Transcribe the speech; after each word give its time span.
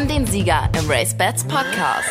haben 0.00 0.08
den 0.08 0.26
Sieger 0.26 0.66
im 0.78 0.90
Race 0.90 1.14
Bats 1.14 1.44
Podcast. 1.44 2.08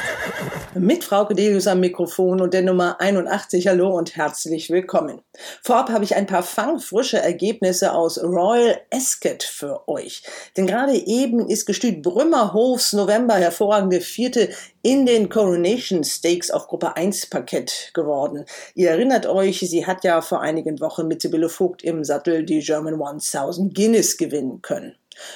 Mit 0.76 1.04
Frau 1.04 1.24
Delius 1.26 1.66
am 1.66 1.80
Mikrofon 1.80 2.40
und 2.40 2.54
der 2.54 2.62
Nummer 2.62 3.02
81. 3.02 3.68
Hallo 3.68 3.98
und 3.98 4.16
herzlich 4.16 4.70
willkommen. 4.70 5.22
Vorab 5.64 5.90
habe 5.90 6.04
ich 6.04 6.16
ein 6.16 6.28
paar 6.28 6.44
fangfrische 6.44 7.18
Ergebnisse 7.18 7.94
aus 7.94 8.22
Royal 8.22 8.80
Ascot 8.94 9.42
für 9.42 9.88
euch. 9.88 10.22
Denn 10.56 10.68
gerade 10.68 10.94
eben 10.94 11.50
ist 11.50 11.66
gestüt 11.66 12.04
Brümmerhofs 12.04 12.94
November 12.94 13.36
hervorragende 13.36 14.02
Vierte 14.02 14.50
in 14.84 15.08
den 15.08 15.30
Coronation 15.30 16.04
Stakes 16.04 16.52
auf 16.52 16.68
Gruppe 16.68 16.96
1 16.96 17.32
Parkett 17.32 17.90
geworden. 17.96 18.46
Ihr 18.76 18.92
erinnert 18.92 19.26
euch, 19.26 19.62
sie 19.62 19.88
hat 19.88 20.04
ja 20.04 20.22
vor 20.22 20.42
einigen 20.42 20.80
Wochen 20.80 21.08
mit 21.08 21.24
Sibylle 21.24 21.50
Vogt 21.50 21.84
im 21.84 22.04
Sattel 22.04 22.44
die 22.44 22.60
German 22.60 23.02
1000 23.02 23.74
Guinness 23.74 24.18
gewinnen 24.18 24.62
können. 24.62 24.96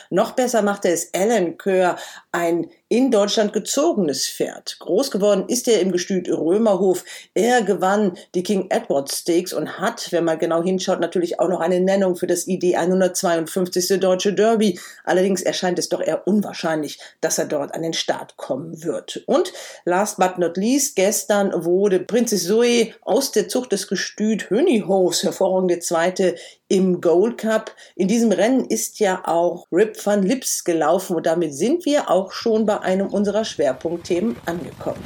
Noch 0.09 0.31
besser 0.31 0.61
machte 0.61 0.89
es 0.89 1.13
Alan 1.13 1.57
Kerr, 1.57 1.97
ein 2.31 2.69
in 2.93 3.09
Deutschland 3.09 3.53
gezogenes 3.53 4.27
Pferd. 4.27 4.77
Groß 4.77 5.09
geworden 5.09 5.45
ist 5.47 5.67
er 5.67 5.81
im 5.81 5.91
Gestüt 5.91 6.29
Römerhof. 6.29 7.03
Er 7.33 7.63
gewann 7.63 8.15
die 8.35 8.43
King 8.43 8.67
Edward 8.69 9.11
Stakes 9.11 9.51
und 9.51 9.79
hat, 9.79 10.11
wenn 10.11 10.23
man 10.23 10.37
genau 10.37 10.61
hinschaut, 10.61 10.99
natürlich 10.99 11.39
auch 11.39 11.49
noch 11.49 11.59
eine 11.59 11.79
Nennung 11.79 12.15
für 12.15 12.27
das 12.27 12.47
ID 12.47 12.75
152. 12.75 13.99
Deutsche 13.99 14.33
Derby. 14.33 14.79
Allerdings 15.05 15.41
erscheint 15.41 15.79
es 15.79 15.89
doch 15.89 16.01
eher 16.01 16.27
unwahrscheinlich, 16.27 16.99
dass 17.19 17.39
er 17.39 17.45
dort 17.45 17.73
an 17.73 17.81
den 17.81 17.93
Start 17.93 18.37
kommen 18.37 18.83
wird. 18.83 19.23
Und 19.25 19.51
last 19.85 20.17
but 20.17 20.37
not 20.37 20.55
least, 20.57 20.95
gestern 20.95 21.65
wurde 21.65 21.99
Prinzess 21.99 22.45
Zoe 22.45 22.93
aus 23.01 23.31
der 23.31 23.47
Zucht 23.47 23.71
des 23.71 23.87
Gestüt 23.87 24.51
Hönihofs 24.51 25.23
hervorragende 25.23 25.79
Zweite 25.79 26.35
im 26.67 27.01
Gold 27.01 27.37
Cup. 27.37 27.71
In 27.95 28.07
diesem 28.07 28.31
Rennen 28.31 28.65
ist 28.65 28.99
ja 28.99 29.23
auch 29.25 29.67
Rip 29.73 29.97
van 30.05 30.21
Lips 30.21 30.63
gelaufen 30.63 31.15
und 31.15 31.25
damit 31.25 31.55
sind 31.55 31.83
wir 31.85 32.11
auch 32.11 32.31
schon 32.31 32.67
bei 32.67 32.79
einem 32.81 33.07
unserer 33.07 33.43
Schwerpunktthemen 33.43 34.35
angekommen. 34.45 35.03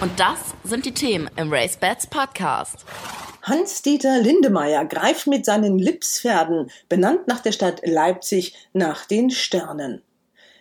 Und 0.00 0.18
das 0.18 0.38
sind 0.64 0.86
die 0.86 0.94
Themen 0.94 1.28
im 1.36 1.52
Race 1.52 1.76
Bats 1.76 2.06
Podcast. 2.06 2.86
Hans-Dieter 3.42 4.18
Lindemeyer 4.20 4.86
greift 4.86 5.26
mit 5.26 5.44
seinen 5.44 5.78
Lipspferden, 5.78 6.70
benannt 6.88 7.28
nach 7.28 7.40
der 7.40 7.52
Stadt 7.52 7.82
Leipzig, 7.84 8.54
nach 8.72 9.04
den 9.04 9.30
Sternen. 9.30 10.00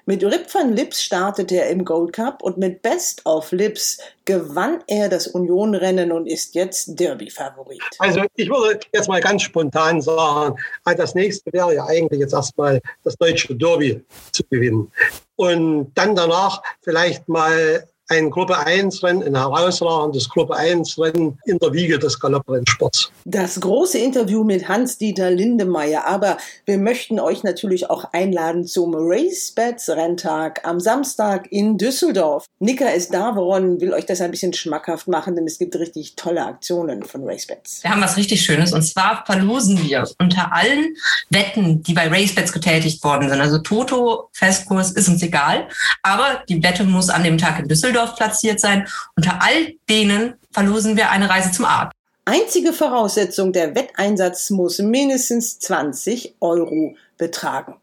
Mit 0.07 0.23
Rip 0.23 0.53
van 0.53 0.75
Lips 0.75 1.01
startete 1.01 1.55
er 1.55 1.69
im 1.71 1.83
Gold 1.83 2.13
Cup 2.13 2.43
und 2.43 2.57
mit 2.57 2.83
Best 2.83 3.25
of 3.25 3.51
Lips 3.51 3.99
gewann 4.25 4.83
er 4.85 5.09
das 5.09 5.25
Union-Rennen 5.25 6.11
und 6.11 6.27
ist 6.27 6.53
jetzt 6.53 6.99
Derby-Favorit. 6.99 7.81
Also 7.97 8.21
ich 8.35 8.47
würde 8.47 8.81
jetzt 8.93 9.07
mal 9.07 9.19
ganz 9.19 9.41
spontan 9.41 10.01
sagen, 10.01 10.55
ah, 10.83 10.93
das 10.93 11.15
nächste 11.15 11.51
wäre 11.53 11.73
ja 11.73 11.85
eigentlich 11.87 12.19
jetzt 12.19 12.33
erstmal 12.33 12.81
das 13.03 13.15
deutsche 13.15 13.55
Derby 13.55 13.99
zu 14.31 14.43
gewinnen. 14.47 14.91
Und 15.37 15.91
dann 15.95 16.15
danach 16.15 16.61
vielleicht 16.83 17.27
mal 17.27 17.87
ein 18.07 18.29
Gruppe 18.29 18.57
1 18.57 19.01
Rennen, 19.03 19.23
ein 19.23 19.35
herausragendes 19.35 20.29
Gruppe 20.29 20.55
1 20.55 20.97
Rennen 20.99 21.39
in 21.45 21.57
der 21.57 21.73
Wiege 21.73 21.97
des 21.97 22.19
Galopprennsports. 22.19 23.11
Das 23.25 23.59
große 23.59 23.97
Interview 23.97 24.43
mit 24.43 24.67
Hans-Dieter 24.67 25.31
Lindemeyer. 25.31 26.05
Aber 26.05 26.37
wir 26.65 26.77
möchten 26.77 27.19
euch 27.19 27.43
natürlich 27.43 27.89
auch 27.89 28.05
einladen 28.13 28.67
zum 28.67 28.93
Race 28.95 29.51
Bats 29.55 29.89
Renntag 29.89 30.61
am 30.67 30.79
Samstag 30.79 31.51
in 31.51 31.77
Düsseldorf. 31.77 32.45
Nika 32.59 32.89
ist 32.89 33.13
da, 33.13 33.35
woran 33.35 33.81
will 33.81 33.93
euch 33.93 34.05
das 34.05 34.21
ein 34.21 34.31
bisschen 34.31 34.53
schmackhaft 34.53 35.07
machen, 35.07 35.35
denn 35.35 35.45
es 35.45 35.57
gibt 35.57 35.75
richtig 35.75 36.15
tolle 36.15 36.45
Aktionen 36.45 37.03
von 37.03 37.27
Race 37.27 37.47
Bats. 37.47 37.83
Wir 37.83 37.89
haben 37.89 38.01
was 38.01 38.17
richtig 38.17 38.41
Schönes 38.41 38.71
und 38.73 38.83
zwar 38.83 39.25
verlosen 39.25 39.81
wir 39.83 40.07
unter 40.19 40.53
allen 40.53 40.95
Wetten, 41.31 41.81
die 41.81 41.93
bei 41.93 42.07
Race 42.07 42.35
Bats 42.35 42.53
getätigt 42.53 43.03
worden 43.03 43.29
sind. 43.29 43.41
Also 43.41 43.57
Toto, 43.57 44.29
Festkurs, 44.31 44.91
ist 44.91 45.09
uns 45.09 45.23
egal. 45.23 45.67
Aber 46.03 46.43
die 46.47 46.61
Wette 46.61 46.83
muss 46.83 47.09
an 47.09 47.23
dem 47.23 47.39
Tag 47.39 47.59
in 47.59 47.67
Düsseldorf 47.67 47.94
Düsseldorf 47.95 48.15
platziert 48.15 48.59
sein. 48.59 48.87
Unter 49.15 49.41
all 49.41 49.73
denen 49.89 50.35
verlosen 50.51 50.97
wir 50.97 51.11
eine 51.11 51.29
Reise 51.29 51.51
zum 51.51 51.65
Arzt. 51.65 51.93
Einzige 52.25 52.73
Voraussetzung, 52.73 53.53
der 53.53 53.75
Wetteinsatz 53.75 54.49
muss 54.49 54.79
mindestens 54.79 55.59
20 55.59 56.35
Euro 56.41 56.95
betragen. 57.17 57.75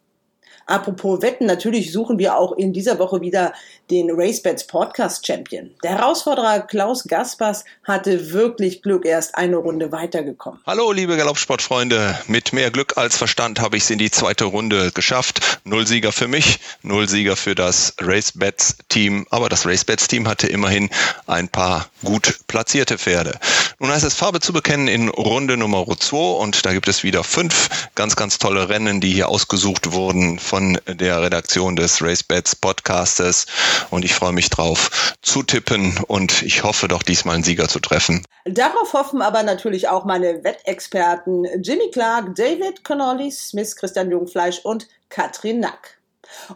Apropos 0.67 1.23
Wetten, 1.23 1.47
natürlich 1.47 1.93
suchen 1.93 2.19
wir 2.19 2.37
auch 2.37 2.53
in 2.53 2.73
dieser 2.73 2.99
Woche 2.99 3.21
wieder 3.21 3.55
den 3.93 4.11
RaceBets 4.11 4.67
Podcast 4.69 5.27
Champion. 5.27 5.71
Der 5.85 5.91
Herausforderer 5.99 6.61
Klaus 6.61 7.05
Gaspers 7.05 7.67
hatte 7.85 8.33
wirklich 8.33 8.81
Glück, 8.81 9.05
erst 9.05 9.35
eine 9.35 9.57
Runde 9.57 9.93
weitergekommen. 9.93 10.61
Hallo, 10.67 10.93
liebe 10.93 11.19
Galoppsportfreunde. 11.19 12.19
Mit 12.27 12.55
mehr 12.55 12.71
Glück 12.71 12.97
als 12.97 13.19
Verstand 13.19 13.61
habe 13.61 13.77
ich 13.77 13.83
es 13.83 13.91
in 13.91 13.99
die 13.99 14.11
zweite 14.11 14.47
Runde 14.47 14.93
geschafft. 14.93 15.61
Null 15.65 15.87
Sieger 15.87 16.11
für 16.11 16.27
mich, 16.27 16.59
null 16.81 17.07
Sieger 17.07 17.37
für 17.37 17.55
das 17.55 17.95
RaceBets 18.01 18.79
Team. 18.89 19.27
Aber 19.29 19.51
das 19.51 19.67
RaceBets 19.67 20.09
Team 20.09 20.27
hatte 20.27 20.47
immerhin 20.47 20.89
ein 21.27 21.51
paar 21.51 21.91
gut 22.03 22.39
platzierte 22.47 22.97
Pferde. 22.97 23.39
Nun 23.79 23.91
heißt 23.91 24.05
es 24.05 24.15
Farbe 24.15 24.41
zu 24.41 24.55
bekennen 24.55 24.89
in 24.89 25.11
Runde 25.11 25.59
Nummer 25.59 25.85
2 25.87 26.17
und 26.17 26.65
da 26.65 26.73
gibt 26.73 26.89
es 26.89 27.03
wieder 27.03 27.25
fünf 27.25 27.69
ganz, 27.95 28.17
ganz 28.17 28.39
tolle 28.39 28.71
Rennen, 28.71 29.03
die 29.03 29.13
hier 29.13 29.29
ausgesucht 29.29 29.93
wurden 29.93 30.39
von 30.39 30.81
der 30.87 31.21
Redaktion 31.21 31.77
des 31.77 32.01
RaceBets 32.01 32.57
Podcastes 32.57 33.47
und 33.91 34.05
ich 34.05 34.15
freue 34.15 34.33
mich 34.33 34.51
drauf 34.51 35.15
zu 35.23 35.43
tippen 35.43 35.99
und 36.09 36.43
ich 36.43 36.63
hoffe 36.63 36.89
doch 36.89 37.03
diesmal 37.03 37.37
einen 37.37 37.45
Sieger 37.45 37.69
zu 37.69 37.81
treffen. 37.81 38.25
Darauf 38.45 38.93
hoffen 38.93 39.23
aber 39.23 39.43
natürlich 39.43 39.89
auch 39.89 40.05
meine 40.05 40.43
Wettexperten 40.45 41.47
Jimmy 41.63 41.91
Clark, 41.93 42.35
David 42.35 42.85
Connolly, 42.85 43.31
Smith, 43.31 43.77
Christian 43.77 44.11
Jungfleisch 44.11 44.61
und 44.65 44.89
Katrin 45.09 45.61
Nack. 45.61 45.99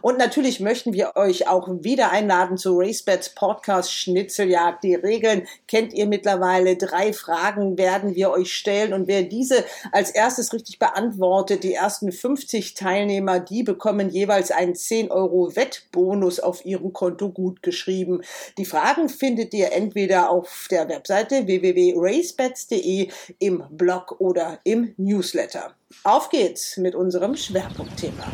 Und 0.01 0.17
natürlich 0.17 0.59
möchten 0.59 0.93
wir 0.93 1.13
euch 1.15 1.47
auch 1.47 1.67
wieder 1.81 2.11
einladen 2.11 2.57
zu 2.57 2.77
RaceBets 2.77 3.29
Podcast 3.35 3.93
Schnitzeljagd. 3.93 4.83
Die 4.83 4.95
Regeln 4.95 5.47
kennt 5.67 5.93
ihr 5.93 6.05
mittlerweile. 6.05 6.75
Drei 6.75 7.13
Fragen 7.13 7.77
werden 7.77 8.15
wir 8.15 8.31
euch 8.31 8.53
stellen 8.53 8.93
und 8.93 9.07
wer 9.07 9.23
diese 9.23 9.63
als 9.91 10.11
erstes 10.11 10.53
richtig 10.53 10.79
beantwortet, 10.79 11.63
die 11.63 11.73
ersten 11.73 12.11
50 12.11 12.73
Teilnehmer, 12.73 13.39
die 13.39 13.63
bekommen 13.63 14.09
jeweils 14.09 14.51
einen 14.51 14.75
10 14.75 15.11
Euro 15.11 15.55
Wettbonus 15.55 16.39
auf 16.39 16.65
ihrem 16.65 16.93
Konto 16.93 17.29
gut 17.29 17.63
geschrieben. 17.63 18.21
Die 18.57 18.65
Fragen 18.65 19.09
findet 19.09 19.53
ihr 19.53 19.71
entweder 19.71 20.29
auf 20.29 20.67
der 20.69 20.87
Webseite 20.89 21.47
www.racebets.de 21.47 23.09
im 23.39 23.63
Blog 23.71 24.15
oder 24.19 24.59
im 24.63 24.93
Newsletter. 24.97 25.73
Auf 26.03 26.29
geht's 26.29 26.77
mit 26.77 26.95
unserem 26.95 27.35
Schwerpunktthema. 27.35 28.25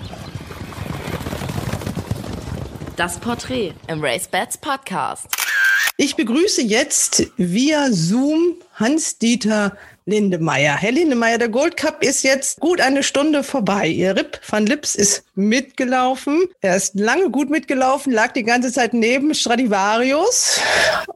Das 2.96 3.18
Porträt 3.18 3.74
im 3.88 4.04
Race 4.04 4.28
Bats 4.28 4.56
Podcast. 4.56 5.26
Ich 5.98 6.16
begrüße 6.16 6.62
jetzt 6.62 7.26
via 7.38 7.88
Zoom 7.92 8.58
Hans-Dieter 8.76 9.76
Lindemeyer. 10.06 10.76
Herr 10.76 10.92
Lindemeyer, 10.92 11.40
der 11.40 11.50
Gold 11.50 11.76
Cup 11.76 12.04
ist 12.04 12.24
jetzt 12.24 12.60
gut 12.60 12.82
eine 12.82 13.02
Stunde 13.02 13.44
vorbei. 13.44 13.88
Ihr 13.88 14.16
Rip 14.16 14.40
van 14.48 14.68
Lips 14.68 14.94
ist 14.94 15.24
mitgelaufen. 15.34 16.44
Er 16.62 16.76
ist 16.76 16.94
lange 16.94 17.32
gut 17.32 17.50
mitgelaufen, 17.50 18.14
lag 18.14 18.34
die 18.34 18.44
ganze 18.44 18.72
Zeit 18.72 18.94
neben 18.94 19.34
Stradivarius. 19.34 20.60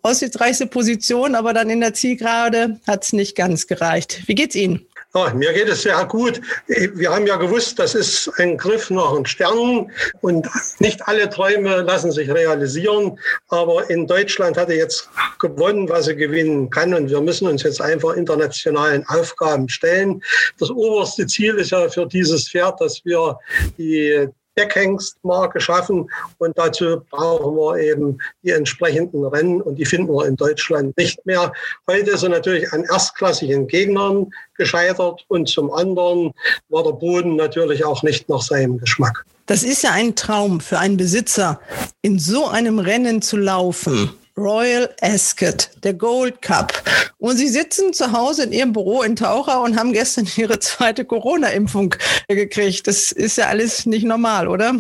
Aussichtsreichste 0.02 0.66
Position, 0.66 1.36
aber 1.36 1.54
dann 1.54 1.70
in 1.70 1.82
der 1.82 1.94
Zielgerade 1.94 2.80
hat 2.88 3.04
es 3.04 3.14
nicht 3.14 3.36
ganz 3.36 3.68
gereicht. 3.68 4.24
Wie 4.26 4.36
geht's 4.36 4.56
Ihnen? 4.56 4.88
Ja, 5.16 5.34
mir 5.34 5.54
geht 5.54 5.70
es 5.70 5.84
sehr 5.84 6.04
gut. 6.06 6.42
Wir 6.68 7.10
haben 7.10 7.26
ja 7.26 7.38
gewusst, 7.38 7.80
das 7.80 7.96
ist 7.96 8.30
ein 8.38 8.58
Griff 8.58 8.90
nach 8.90 9.16
den 9.16 9.26
Sternen 9.26 9.90
und 10.22 10.48
nicht 10.80 11.08
alle 11.08 11.30
Träume 11.30 11.82
lassen 11.82 12.12
sich 12.12 12.30
realisieren. 12.30 13.18
Aber 13.48 13.90
in 13.90 14.06
Deutschland 14.06 14.58
hat 14.58 14.70
er 14.70 14.76
jetzt 14.76 15.10
gewonnen, 15.40 15.88
was 15.88 16.08
er 16.08 16.16
gewinnen 16.16 16.70
kann 16.70 16.94
und 16.94 17.10
wir 17.10 17.22
müssen 17.22 17.48
uns 17.48 17.64
jetzt 17.64 17.82
einfach 17.82 18.16
internationalen 18.16 19.06
Aufgaben 19.08 19.70
stellen. 19.70 20.22
Das 20.60 20.70
oberste 20.70 21.26
Ziel 21.26 21.56
ist 21.56 21.72
ja 21.72 21.88
für 21.90 22.06
dieses 22.06 22.50
Pferd, 22.50 22.82
dass 22.82 23.04
wir 23.06 23.40
die 23.78 24.28
Deckhengstmarke 24.58 25.60
schaffen. 25.60 26.10
Und 26.40 26.58
dazu 26.58 27.02
brauchen 27.10 27.56
wir 27.56 27.78
eben 27.78 28.18
die 28.44 28.52
entsprechenden 28.52 29.26
Rennen 29.26 29.62
und 29.62 29.76
die 29.76 29.86
finden 29.86 30.14
wir 30.14 30.26
in 30.26 30.36
Deutschland 30.36 30.98
nicht 30.98 31.26
mehr. 31.26 31.54
Heute 31.90 32.12
ist 32.12 32.24
er 32.24 32.30
natürlich 32.30 32.72
an 32.74 32.84
erstklassigen 32.84 33.68
Gegnern 33.68 34.32
gescheitert 34.56 35.26
und 35.28 35.48
zum 35.48 35.72
anderen 35.72 36.34
war 36.70 36.84
der 36.84 36.92
Boden 36.92 37.36
natürlich 37.36 37.86
auch 37.86 38.04
nicht 38.04 38.28
nach 38.30 38.42
seinem 38.42 38.80
Geschmack. 38.80 39.26
Das 39.46 39.64
ist 39.64 39.84
ja 39.84 39.92
ein 39.92 40.16
Traum 40.16 40.60
für 40.60 40.78
einen 40.80 40.98
Besitzer, 40.98 41.62
in 42.02 42.20
so 42.20 42.48
einem 42.48 42.80
Rennen 42.80 43.22
zu 43.22 43.38
laufen. 43.38 44.12
Royal 44.38 44.88
Ascot, 45.02 45.72
der 45.84 45.96
Gold 45.96 46.44
Cup. 46.44 46.72
Und 47.18 47.38
Sie 47.38 47.48
sitzen 47.48 47.94
zu 47.94 48.12
Hause 48.12 48.44
in 48.44 48.52
Ihrem 48.52 48.74
Büro 48.74 49.02
in 49.02 49.16
Taucher 49.16 49.64
und 49.64 49.78
haben 49.78 49.94
gestern 49.94 50.28
Ihre 50.38 50.60
zweite 50.60 51.06
Corona-Impfung 51.06 51.96
gekriegt. 52.28 52.86
Das 52.86 53.12
ist 53.12 53.38
ja 53.38 53.48
alles 53.48 53.88
nicht 53.88 54.06
normal, 54.06 54.48
oder? 54.48 54.76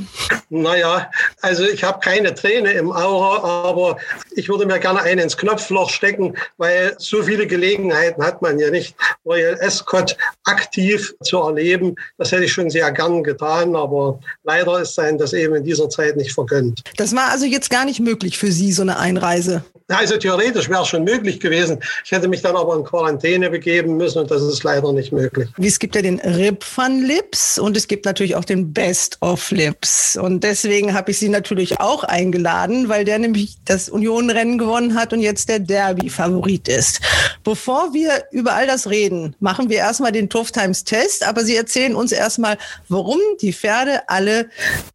Naja, 0.50 1.09
also 1.42 1.63
ich 1.63 1.83
habe 1.83 2.00
keine 2.00 2.36
Träne 2.36 2.71
im 2.74 2.92
Auge, 2.92 3.44
aber 3.44 3.98
ich 4.36 4.48
würde 4.48 4.68
mir 4.68 4.77
gerne 4.77 5.01
einen 5.01 5.21
ins 5.21 5.36
Knopfloch 5.36 5.89
stecken, 5.89 6.36
weil 6.57 6.95
so 7.00 7.24
viele 7.24 7.48
Gelegenheiten 7.48 8.24
hat 8.24 8.44
man 8.44 8.59
ja 8.59 8.69
nicht, 8.69 8.95
Royal 9.25 9.59
Ascot 9.62 10.15
aktiv 10.45 11.15
zu 11.24 11.39
erleben. 11.39 11.95
Das 12.19 12.31
hätte 12.31 12.44
ich 12.44 12.54
schon 12.54 12.69
sehr 12.69 12.92
gern 12.92 13.24
getan, 13.24 13.75
aber 13.75 14.19
leider 14.44 14.81
ist 14.81 14.94
sein 14.94 15.18
das 15.18 15.33
eben 15.33 15.56
in 15.56 15.63
dieser 15.63 15.89
Zeit 15.89 16.15
nicht 16.15 16.33
vergönnt. 16.33 16.83
Das 16.98 17.15
war 17.15 17.31
also 17.31 17.45
jetzt 17.45 17.71
gar 17.71 17.86
nicht 17.86 18.00
möglich 18.00 18.38
für 18.38 18.51
Sie, 18.51 18.71
so 18.71 18.83
eine 18.83 19.00
Einreise? 19.00 19.46
Also 19.89 20.17
theoretisch 20.17 20.69
wäre 20.69 20.81
es 20.81 20.89
schon 20.89 21.05
möglich 21.05 21.39
gewesen. 21.39 21.79
Ich 22.03 22.11
hätte 22.11 22.27
mich 22.27 22.41
dann 22.41 22.55
aber 22.55 22.75
in 22.75 22.83
Quarantäne 22.83 23.49
begeben 23.49 23.95
müssen 23.95 24.19
und 24.19 24.29
das 24.29 24.41
ist 24.41 24.63
leider 24.63 24.91
nicht 24.91 25.13
möglich. 25.13 25.49
Es 25.57 25.79
gibt 25.79 25.95
ja 25.95 26.01
den 26.01 26.19
Rip 26.19 26.65
van 26.75 27.01
Lips 27.03 27.57
und 27.57 27.77
es 27.77 27.88
gibt 27.88 28.05
natürlich 28.05 28.35
auch 28.35 28.44
den 28.44 28.73
Best 28.73 29.17
of 29.21 29.49
Lips. 29.51 30.17
Und 30.17 30.44
deswegen 30.44 30.94
habe 30.94 31.11
ich 31.11 31.19
Sie 31.19 31.29
natürlich 31.29 31.79
auch 31.79 32.03
eingeladen, 32.03 32.89
weil 32.89 33.05
der 33.05 33.19
nämlich 33.19 33.57
das 33.63 33.88
Union-Rennen 33.88 34.57
gewonnen 34.57 34.95
hat 34.95 35.13
und 35.13 35.21
jetzt 35.21 35.47
der 35.47 35.59
Derby-Favorit 35.59 36.67
ist. 36.67 36.99
Bevor 37.44 37.94
wir 37.94 38.25
über 38.31 38.53
all 38.53 38.67
das 38.67 38.89
reden, 38.89 39.35
machen 39.39 39.69
wir 39.69 39.77
erstmal 39.77 40.11
den 40.11 40.29
Tough 40.29 40.51
Times 40.51 40.83
Test, 40.83 41.25
aber 41.25 41.45
Sie 41.45 41.55
erzählen 41.55 41.95
uns 41.95 42.11
erstmal, 42.11 42.57
warum 42.89 43.19
die 43.41 43.53
Pferde 43.53 44.01
alle 44.09 44.49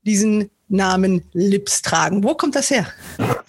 diesen 0.05 0.51
Namen 0.73 1.23
Lips 1.33 1.83
tragen. 1.83 2.25
Wo 2.25 2.35
kommt 2.35 2.57
das 2.57 2.71
her? 2.71 2.87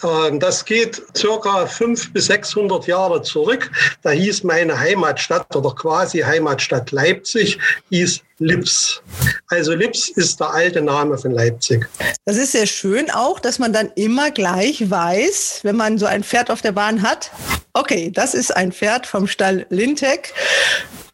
Ähm, 0.04 0.40
das 0.40 0.66
geht 0.66 1.02
circa 1.16 1.66
500 1.66 2.14
bis 2.14 2.25
600 2.28 2.88
Jahre 2.88 3.22
zurück. 3.22 3.72
Da 4.02 4.12
hieß 4.12 4.44
meine 4.44 4.78
Heimatstadt 4.80 5.56
oder 5.56 5.74
quasi 5.74 6.20
Heimatstadt 6.20 6.92
Leipzig, 6.92 7.58
hieß 7.90 8.22
Lips. 8.40 9.02
Also 9.48 9.74
Lips 9.74 10.10
ist 10.10 10.40
der 10.40 10.52
alte 10.52 10.81
Name 10.81 11.18
von 11.18 11.31
Leipzig. 11.31 11.88
Das 12.25 12.38
ist 12.38 12.52
sehr 12.52 12.66
schön 12.66 13.10
auch, 13.10 13.40
dass 13.40 13.58
man 13.58 13.72
dann 13.72 13.92
immer 13.96 14.31
gleich 14.31 14.90
weiß, 14.90 15.62
wenn 15.64 15.75
man 15.75 15.98
so 15.98 16.06
ein 16.06 16.24
Pferd 16.24 16.52
auf 16.52 16.62
der 16.62 16.74
Bahn 16.74 17.02
hat, 17.02 17.31
okay, 17.74 18.12
das 18.12 18.34
ist 18.34 18.56
ein 18.56 18.72
Pferd 18.72 19.08
vom 19.08 19.28
Stall 19.28 19.66
Lintek. 19.70 20.34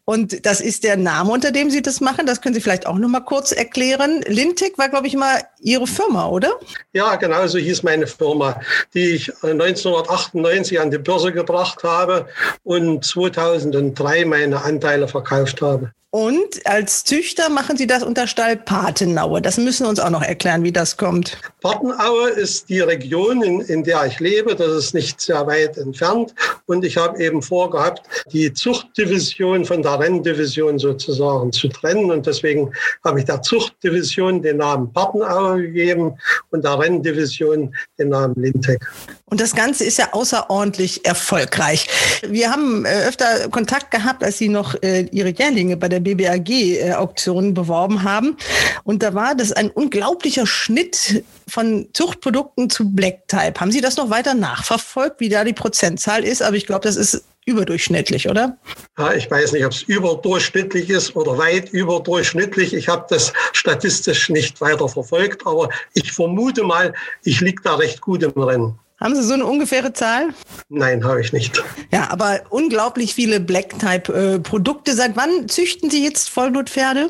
Und 0.05 0.47
das 0.47 0.59
ist 0.59 0.83
der 0.83 0.97
Name, 0.97 1.31
unter 1.31 1.51
dem 1.51 1.69
Sie 1.69 1.83
das 1.83 2.01
machen. 2.01 2.25
Das 2.25 2.41
können 2.41 2.55
Sie 2.55 2.61
vielleicht 2.61 2.87
auch 2.87 2.97
noch 2.97 3.09
mal 3.09 3.19
kurz 3.19 3.51
erklären. 3.51 4.23
Lintek 4.25 4.79
war, 4.79 4.89
glaube 4.89 5.05
ich, 5.05 5.15
mal 5.15 5.43
Ihre 5.61 5.87
Firma, 5.87 6.27
oder? 6.27 6.59
Ja, 6.93 7.15
genau 7.15 7.45
so 7.47 7.57
hieß 7.57 7.83
meine 7.83 8.07
Firma, 8.07 8.59
die 8.93 9.11
ich 9.11 9.31
1998 9.43 10.79
an 10.79 10.91
die 10.91 10.97
Börse 10.97 11.31
gebracht 11.31 11.83
habe 11.83 12.27
und 12.63 13.03
2003 13.03 14.25
meine 14.25 14.61
Anteile 14.61 15.07
verkauft 15.07 15.61
habe. 15.61 15.91
Und 16.11 16.65
als 16.65 17.03
Züchter 17.03 17.49
machen 17.49 17.77
Sie 17.77 17.85
das 17.85 18.01
unter 18.01 18.25
Stall 18.25 18.57
Patenaue. 18.57 19.43
Das 19.43 19.57
müssen 19.57 19.83
Sie 19.83 19.89
uns 19.89 19.99
auch 19.99 20.09
noch 20.09 20.23
erklären, 20.23 20.63
wie 20.63 20.71
das 20.71 20.97
kommt. 20.97 21.37
Patenaue 21.61 22.29
ist 22.29 22.67
die 22.67 22.79
Region, 22.79 23.43
in, 23.43 23.61
in 23.61 23.83
der 23.83 24.07
ich 24.07 24.19
lebe. 24.19 24.55
Das 24.55 24.71
ist 24.71 24.95
nicht 24.95 25.21
sehr 25.21 25.45
weit 25.45 25.77
entfernt. 25.77 26.33
Und 26.65 26.83
ich 26.83 26.97
habe 26.97 27.23
eben 27.23 27.43
vorgehabt, 27.43 28.01
die 28.31 28.51
Zuchtdivision 28.51 29.65
von 29.65 29.83
der 29.83 29.99
Renndivision 29.99 30.79
sozusagen 30.79 31.51
zu 31.51 31.67
trennen. 31.67 32.09
Und 32.09 32.25
deswegen 32.25 32.73
habe 33.03 33.19
ich 33.19 33.25
der 33.25 33.43
Zuchtdivision 33.43 34.41
den 34.41 34.57
Namen 34.57 34.91
Patenaue 34.91 35.48
gegeben 35.57 36.17
und 36.51 36.63
der 36.63 36.79
Renndivision 36.79 37.75
den 37.97 38.09
Namen 38.09 38.35
Lintek. 38.35 38.79
Und 39.25 39.39
das 39.39 39.55
Ganze 39.55 39.83
ist 39.83 39.97
ja 39.97 40.13
außerordentlich 40.13 41.05
erfolgreich. 41.05 41.87
Wir 42.27 42.51
haben 42.51 42.85
äh, 42.85 43.07
öfter 43.07 43.47
Kontakt 43.49 43.91
gehabt, 43.91 44.23
als 44.23 44.37
Sie 44.37 44.49
noch 44.49 44.75
äh, 44.81 45.01
Ihre 45.11 45.29
Jährlinge 45.29 45.77
bei 45.77 45.87
der 45.87 45.99
BBAG-Auktion 45.99 47.53
beworben 47.53 48.03
haben. 48.03 48.37
Und 48.83 49.03
da 49.03 49.13
war 49.13 49.35
das 49.35 49.51
ein 49.51 49.69
unglaublicher 49.69 50.47
Schnitt 50.47 51.23
von 51.47 51.87
Zuchtprodukten 51.93 52.69
zu 52.69 52.89
Black 52.89 53.27
Type. 53.27 53.59
Haben 53.59 53.71
Sie 53.71 53.81
das 53.81 53.97
noch 53.97 54.09
weiter 54.09 54.33
nachverfolgt, 54.33 55.19
wie 55.19 55.29
da 55.29 55.43
die 55.43 55.53
Prozentzahl 55.53 56.23
ist? 56.23 56.41
Aber 56.41 56.55
ich 56.55 56.65
glaube, 56.65 56.81
das 56.81 56.95
ist 56.95 57.23
überdurchschnittlich, 57.45 58.29
oder? 58.29 58.57
Ja, 58.97 59.13
ich 59.13 59.29
weiß 59.29 59.53
nicht, 59.53 59.65
ob 59.65 59.71
es 59.71 59.83
überdurchschnittlich 59.83 60.89
ist 60.89 61.15
oder 61.15 61.37
weit 61.37 61.69
überdurchschnittlich. 61.73 62.73
Ich 62.73 62.87
habe 62.87 63.05
das 63.09 63.33
statistisch 63.53 64.29
nicht 64.29 64.61
weiter 64.61 64.87
verfolgt, 64.87 65.45
aber 65.45 65.69
ich 65.93 66.11
vermute 66.11 66.63
mal, 66.63 66.93
ich 67.23 67.41
liege 67.41 67.61
da 67.63 67.75
recht 67.75 68.01
gut 68.01 68.23
im 68.23 68.31
Rennen. 68.31 68.77
Haben 68.99 69.15
Sie 69.15 69.23
so 69.23 69.33
eine 69.33 69.45
ungefähre 69.45 69.93
Zahl? 69.93 70.33
Nein, 70.67 71.05
habe 71.05 71.21
ich 71.21 71.31
nicht. 71.31 71.63
Ja, 71.89 72.09
aber 72.11 72.41
unglaublich 72.49 73.15
viele 73.15 73.39
Black-Type-Produkte. 73.39 74.93
Seit 74.93 75.15
wann 75.15 75.47
züchten 75.47 75.89
Sie 75.89 76.03
jetzt 76.03 76.29
Vollblutpferde? 76.29 77.09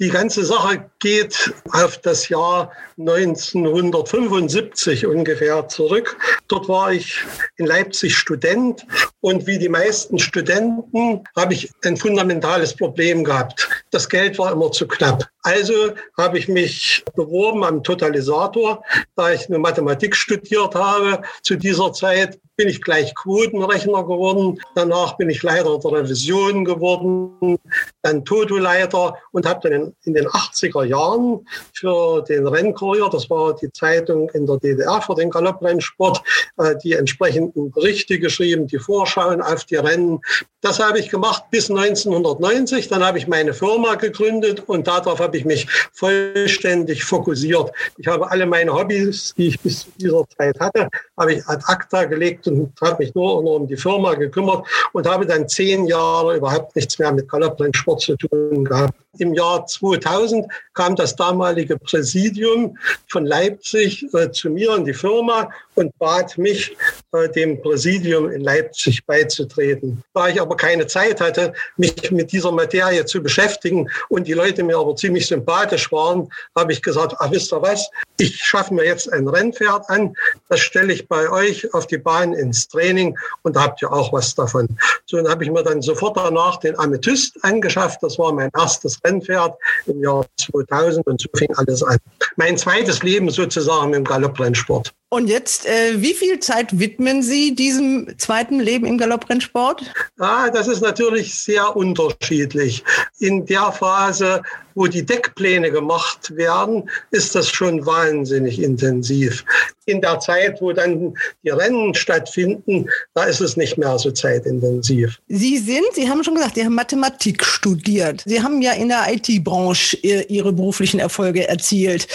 Die 0.00 0.10
ganze 0.10 0.44
Sache 0.44 0.88
geht 1.00 1.52
auf 1.72 1.98
das 1.98 2.28
Jahr 2.28 2.70
1975 2.98 5.06
ungefähr 5.06 5.66
zurück. 5.66 6.16
Dort 6.46 6.68
war 6.68 6.92
ich 6.92 7.18
in 7.56 7.66
Leipzig 7.66 8.16
Student 8.16 8.86
und 9.20 9.48
wie 9.48 9.58
die 9.58 9.68
meisten 9.68 10.20
Studenten 10.20 11.24
habe 11.34 11.54
ich 11.54 11.68
ein 11.84 11.96
fundamentales 11.96 12.76
Problem 12.76 13.24
gehabt. 13.24 13.68
Das 13.90 14.08
Geld 14.08 14.38
war 14.38 14.52
immer 14.52 14.70
zu 14.70 14.86
knapp. 14.86 15.28
Also 15.42 15.74
habe 16.16 16.38
ich 16.38 16.46
mich 16.46 17.04
beworben 17.16 17.64
am 17.64 17.82
Totalisator, 17.82 18.84
da 19.16 19.32
ich 19.32 19.48
eine 19.48 19.58
Mathematik 19.58 20.14
studiert 20.14 20.76
habe 20.76 21.22
zu 21.42 21.56
dieser 21.56 21.92
Zeit 21.92 22.38
bin 22.58 22.68
ich 22.68 22.82
gleich 22.82 23.14
Quotenrechner 23.14 24.02
geworden. 24.02 24.60
Danach 24.74 25.16
bin 25.16 25.30
ich 25.30 25.44
Leiter 25.44 25.78
der 25.78 25.92
Revision 25.92 26.64
geworden, 26.64 27.56
dann 28.02 28.24
Toto-Leiter 28.24 29.16
und 29.30 29.46
habe 29.46 29.70
dann 29.70 29.94
in, 30.02 30.14
den 30.14 30.26
80er 30.26 30.84
Jahren 30.84 31.46
für 31.72 32.22
den 32.24 32.48
Rennkurier, 32.48 33.08
das 33.10 33.30
war 33.30 33.54
die 33.54 33.70
Zeitung 33.70 34.28
in 34.30 34.44
der 34.44 34.56
DDR 34.56 35.00
für 35.00 35.14
den 35.14 35.30
Galopprennsport, 35.30 36.20
äh, 36.56 36.74
die 36.82 36.94
entsprechenden 36.94 37.70
Berichte 37.70 38.18
geschrieben, 38.18 38.66
die 38.66 38.78
Vorschauen 38.78 39.40
auf 39.40 39.64
die 39.64 39.76
Rennen. 39.76 40.20
Das 40.60 40.80
habe 40.80 40.98
ich 40.98 41.08
gemacht 41.08 41.44
bis 41.52 41.70
1990. 41.70 42.88
Dann 42.88 43.04
habe 43.04 43.18
ich 43.18 43.28
meine 43.28 43.54
Firma 43.54 43.94
gegründet 43.94 44.64
und 44.66 44.88
darauf 44.88 45.20
habe 45.20 45.36
ich 45.36 45.44
mich 45.44 45.68
vollständig 45.92 47.04
fokussiert. 47.04 47.70
Ich 47.96 48.08
habe 48.08 48.28
alle 48.28 48.44
meine 48.44 48.72
Hobbys, 48.72 49.34
die 49.36 49.48
ich 49.48 49.60
bis 49.60 49.82
zu 49.82 49.90
dieser 49.98 50.24
Zeit 50.36 50.58
hatte, 50.58 50.88
habe 51.16 51.34
ich 51.34 51.46
ad 51.46 51.62
acta 51.66 52.04
gelegt 52.06 52.48
und 52.48 52.72
habe 52.80 53.04
mich 53.04 53.14
nur, 53.14 53.44
um 53.44 53.68
die 53.68 53.76
Firma 53.76 54.14
gekümmert 54.14 54.66
und 54.92 55.06
habe 55.06 55.26
dann 55.26 55.48
zehn 55.48 55.86
Jahre 55.86 56.36
überhaupt 56.36 56.74
nichts 56.74 56.98
mehr 56.98 57.12
mit 57.12 57.28
Galopprennsport 57.28 58.00
zu 58.00 58.16
tun 58.16 58.64
gehabt. 58.64 58.94
Im 59.18 59.34
Jahr 59.34 59.66
2000 59.66 60.46
kam 60.74 60.94
das 60.94 61.16
damalige 61.16 61.76
Präsidium 61.76 62.78
von 63.08 63.26
Leipzig 63.26 64.06
äh, 64.14 64.30
zu 64.30 64.50
mir 64.50 64.76
in 64.76 64.84
die 64.84 64.94
Firma 64.94 65.50
und 65.74 65.96
bat 65.98 66.38
mich, 66.38 66.76
äh, 67.12 67.28
dem 67.28 67.60
Präsidium 67.60 68.30
in 68.30 68.42
Leipzig 68.42 69.04
beizutreten. 69.06 70.02
Da 70.14 70.28
ich 70.28 70.40
aber 70.40 70.47
keine 70.56 70.86
Zeit 70.86 71.20
hatte, 71.20 71.52
mich 71.76 72.10
mit 72.10 72.32
dieser 72.32 72.52
Materie 72.52 73.04
zu 73.04 73.22
beschäftigen 73.22 73.90
und 74.08 74.26
die 74.26 74.32
Leute 74.32 74.62
mir 74.62 74.78
aber 74.78 74.96
ziemlich 74.96 75.26
sympathisch 75.26 75.90
waren, 75.92 76.28
habe 76.56 76.72
ich 76.72 76.82
gesagt, 76.82 77.14
ah, 77.18 77.28
wisst 77.30 77.52
ihr 77.52 77.62
was, 77.62 77.88
ich 78.18 78.36
schaffe 78.44 78.74
mir 78.74 78.84
jetzt 78.84 79.12
ein 79.12 79.28
Rennpferd 79.28 79.88
an, 79.88 80.14
das 80.48 80.60
stelle 80.60 80.92
ich 80.92 81.08
bei 81.08 81.30
euch 81.30 81.72
auf 81.74 81.86
die 81.86 81.98
Bahn 81.98 82.32
ins 82.32 82.68
Training 82.68 83.16
und 83.42 83.56
da 83.56 83.62
habt 83.62 83.82
ihr 83.82 83.92
auch 83.92 84.12
was 84.12 84.34
davon. 84.34 84.68
So, 85.06 85.16
dann 85.16 85.28
habe 85.28 85.44
ich 85.44 85.50
mir 85.50 85.62
dann 85.62 85.82
sofort 85.82 86.16
danach 86.16 86.58
den 86.58 86.78
Amethyst 86.78 87.42
angeschafft. 87.42 88.02
Das 88.02 88.18
war 88.18 88.32
mein 88.32 88.50
erstes 88.56 88.98
Rennpferd 89.04 89.56
im 89.86 90.02
Jahr 90.02 90.26
2000 90.36 91.06
und 91.06 91.20
so 91.20 91.28
fing 91.36 91.48
alles 91.56 91.82
an. 91.82 91.98
Mein 92.36 92.56
zweites 92.56 93.02
Leben 93.02 93.30
sozusagen 93.30 93.94
im 93.94 94.04
Galopprennsport. 94.04 94.92
Und 95.10 95.28
jetzt, 95.28 95.64
äh, 95.64 96.02
wie 96.02 96.12
viel 96.12 96.38
Zeit 96.38 96.78
widmen 96.78 97.22
Sie 97.22 97.54
diesem 97.54 98.18
zweiten 98.18 98.60
Leben 98.60 98.84
im 98.84 98.98
Galopprennsport? 98.98 99.82
Ah, 100.18 100.50
das 100.50 100.68
ist 100.68 100.82
natürlich 100.82 101.34
sehr 101.34 101.74
unterschiedlich. 101.74 102.84
In 103.18 103.46
der 103.46 103.72
Phase, 103.72 104.42
wo 104.78 104.86
die 104.86 105.04
Deckpläne 105.04 105.72
gemacht 105.72 106.36
werden, 106.36 106.88
ist 107.10 107.34
das 107.34 107.50
schon 107.50 107.84
wahnsinnig 107.84 108.62
intensiv. 108.62 109.44
In 109.86 110.00
der 110.00 110.20
Zeit, 110.20 110.60
wo 110.60 110.72
dann 110.72 111.14
die 111.42 111.50
Rennen 111.50 111.94
stattfinden, 111.94 112.88
da 113.14 113.24
ist 113.24 113.40
es 113.40 113.56
nicht 113.56 113.76
mehr 113.76 113.98
so 113.98 114.12
zeitintensiv. 114.12 115.18
Sie 115.26 115.58
sind, 115.58 115.86
Sie 115.94 116.08
haben 116.08 116.22
schon 116.22 116.36
gesagt, 116.36 116.54
Sie 116.54 116.64
haben 116.64 116.74
Mathematik 116.74 117.44
studiert. 117.44 118.22
Sie 118.24 118.40
haben 118.40 118.62
ja 118.62 118.72
in 118.72 118.88
der 118.88 119.06
IT-Branche 119.12 119.96
Ihre 119.96 120.52
beruflichen 120.52 121.00
Erfolge 121.00 121.48
erzielt. 121.48 122.06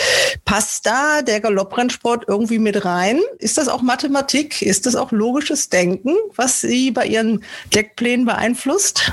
Passt 0.45 0.85
da 0.85 1.21
der 1.21 1.41
Galopprennsport 1.41 2.25
irgendwie 2.27 2.59
mit 2.59 2.85
rein? 2.85 3.19
Ist 3.39 3.57
das 3.57 3.67
auch 3.67 3.81
Mathematik? 3.81 4.61
Ist 4.61 4.85
das 4.85 4.95
auch 4.95 5.11
logisches 5.11 5.67
Denken, 5.67 6.15
was 6.35 6.61
Sie 6.61 6.91
bei 6.91 7.07
Ihren 7.07 7.43
Deckplänen 7.73 8.25
beeinflusst? 8.25 9.11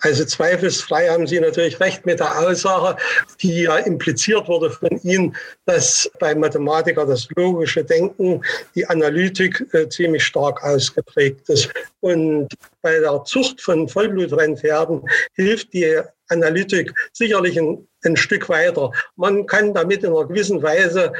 Also 0.00 0.24
zweifelsfrei 0.24 1.08
haben 1.08 1.26
Sie 1.26 1.40
natürlich 1.40 1.80
recht 1.80 2.06
mit 2.06 2.20
der 2.20 2.36
Aussage, 2.52 2.96
die 3.40 3.62
ja 3.62 3.76
impliziert 3.78 4.48
wurde 4.48 4.70
von 4.70 5.00
Ihnen, 5.02 5.34
dass 5.66 6.10
bei 6.18 6.34
Mathematiker 6.34 7.06
das 7.06 7.28
logische 7.36 7.84
Denken, 7.84 8.42
die 8.74 8.86
Analytik 8.86 9.66
äh, 9.72 9.88
ziemlich 9.88 10.24
stark 10.24 10.62
ausgeprägt 10.62 11.48
ist. 11.48 11.70
Und 12.00 12.48
bei 12.82 12.98
der 12.98 13.24
Zucht 13.24 13.60
von 13.60 13.88
Vollblutrennpferden 13.88 15.02
hilft 15.34 15.72
die 15.72 16.00
Analytik 16.28 16.92
sicherlich 17.12 17.58
ein, 17.58 17.86
ein, 18.04 18.16
Stück 18.16 18.48
weiter. 18.48 18.90
Man 19.16 19.46
kann 19.46 19.74
damit 19.74 20.02
in 20.02 20.10
einer 20.10 20.26
gewissen 20.26 20.62
Weise 20.62 21.12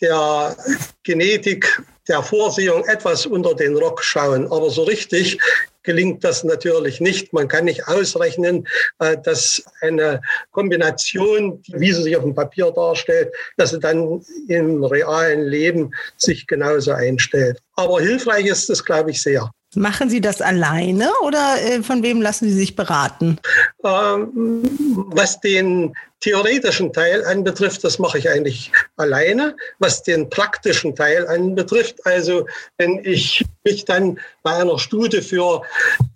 der 0.00 0.56
Genetik, 1.04 1.82
der 2.08 2.22
Vorsehung 2.22 2.84
etwas 2.84 3.26
unter 3.26 3.54
den 3.54 3.76
Rock 3.76 4.02
schauen. 4.02 4.46
Aber 4.50 4.70
so 4.70 4.84
richtig 4.84 5.38
gelingt 5.86 6.22
das 6.24 6.44
natürlich 6.44 7.00
nicht. 7.00 7.32
Man 7.32 7.48
kann 7.48 7.64
nicht 7.64 7.88
ausrechnen, 7.88 8.66
äh, 8.98 9.16
dass 9.22 9.62
eine 9.80 10.20
Kombination, 10.50 11.62
wie 11.68 11.92
sie 11.92 12.02
sich 12.02 12.16
auf 12.16 12.24
dem 12.24 12.34
Papier 12.34 12.70
darstellt, 12.72 13.32
dass 13.56 13.70
sie 13.70 13.80
dann 13.80 14.22
im 14.48 14.84
realen 14.84 15.46
Leben 15.46 15.92
sich 16.18 16.46
genauso 16.46 16.92
einstellt. 16.92 17.60
Aber 17.76 18.00
hilfreich 18.00 18.46
ist 18.46 18.68
es, 18.68 18.84
glaube 18.84 19.12
ich, 19.12 19.22
sehr. 19.22 19.50
Machen 19.74 20.08
Sie 20.08 20.20
das 20.20 20.40
alleine 20.40 21.10
oder 21.22 21.56
äh, 21.60 21.82
von 21.82 22.02
wem 22.02 22.22
lassen 22.22 22.48
Sie 22.48 22.54
sich 22.54 22.76
beraten? 22.76 23.38
Ähm, 23.84 24.62
was 25.12 25.40
den 25.40 25.94
theoretischen 26.20 26.92
Teil 26.92 27.24
anbetrifft, 27.24 27.84
das 27.84 27.98
mache 27.98 28.18
ich 28.18 28.28
eigentlich 28.28 28.72
alleine. 28.96 29.56
Was 29.78 30.02
den 30.02 30.28
praktischen 30.30 30.96
Teil 30.96 31.26
anbetrifft, 31.26 32.04
also 32.06 32.46
wenn 32.78 33.00
ich 33.04 33.44
mich 33.64 33.84
dann 33.84 34.18
bei 34.42 34.54
einer 34.54 34.78
Studie 34.78 35.20
für 35.20 35.62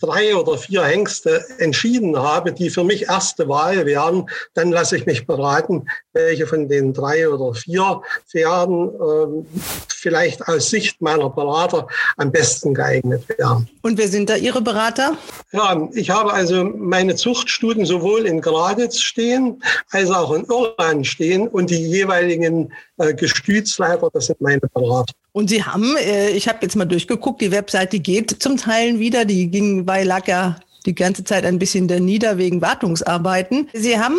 drei 0.01 0.35
oder 0.35 0.57
vier 0.57 0.85
Hengste 0.85 1.45
entschieden 1.59 2.17
habe, 2.17 2.53
die 2.53 2.71
für 2.71 2.85
mich 2.85 3.09
erste 3.09 3.49
Wahl 3.49 3.87
wären, 3.87 4.29
dann 4.55 4.71
lasse 4.71 4.97
ich 4.97 5.07
mich 5.07 5.27
beraten, 5.27 5.87
welche 6.13 6.47
von 6.47 6.69
den 6.69 6.93
drei 6.93 7.29
oder 7.29 7.55
vier 7.55 8.03
Pferden 8.31 8.89
äh, 8.89 9.59
vielleicht 9.89 10.47
aus 10.49 10.71
Sicht 10.71 11.03
meiner 11.03 11.29
Berater 11.29 11.87
am 12.17 12.33
besten 12.33 12.73
geeignet 12.73 13.29
wären. 13.29 13.69
Und 13.83 13.99
wer 13.99 14.09
sind 14.09 14.31
da 14.31 14.37
Ihre 14.37 14.63
Berater? 14.63 15.17
Ja, 15.53 15.89
ich 15.93 16.11
habe 16.11 16.33
also 16.33 16.65
meine 16.65 17.17
Zuchtstudien 17.17 17.85
sowohl 17.85 18.27
in 18.27 18.41
Graditz 18.41 18.99
stehen, 19.01 19.63
als 19.91 20.11
auch 20.11 20.33
in 20.33 20.45
Irland 20.45 21.07
stehen 21.07 21.49
und 21.49 21.71
die 21.71 21.83
jeweiligen 21.87 22.73
äh, 22.99 23.15
Gestütsleiter, 23.15 24.09
das 24.13 24.27
sind 24.27 24.41
meine 24.41 24.61
Berater. 24.61 25.13
Und 25.33 25.51
Sie 25.51 25.63
haben, 25.63 25.97
äh, 25.97 26.31
ich 26.31 26.49
habe 26.49 26.59
jetzt 26.63 26.77
mal 26.77 26.85
durchgeguckt, 26.85 27.41
die 27.41 27.51
Webseite 27.51 27.99
geht 27.99 28.43
zum 28.43 28.57
Teil 28.57 28.99
wieder, 28.99 29.25
die 29.25 29.51
ging 29.51 29.85
bei 29.85 30.05
lag 30.05 30.27
ja 30.27 30.57
die 30.87 30.95
ganze 30.95 31.25
Zeit 31.25 31.45
ein 31.45 31.59
bisschen 31.59 31.89
da 31.89 32.01
nieder 32.01 32.39
wegen 32.39 32.61
Wartungsarbeiten. 32.61 33.69
Sie 33.73 33.99
haben 33.99 34.19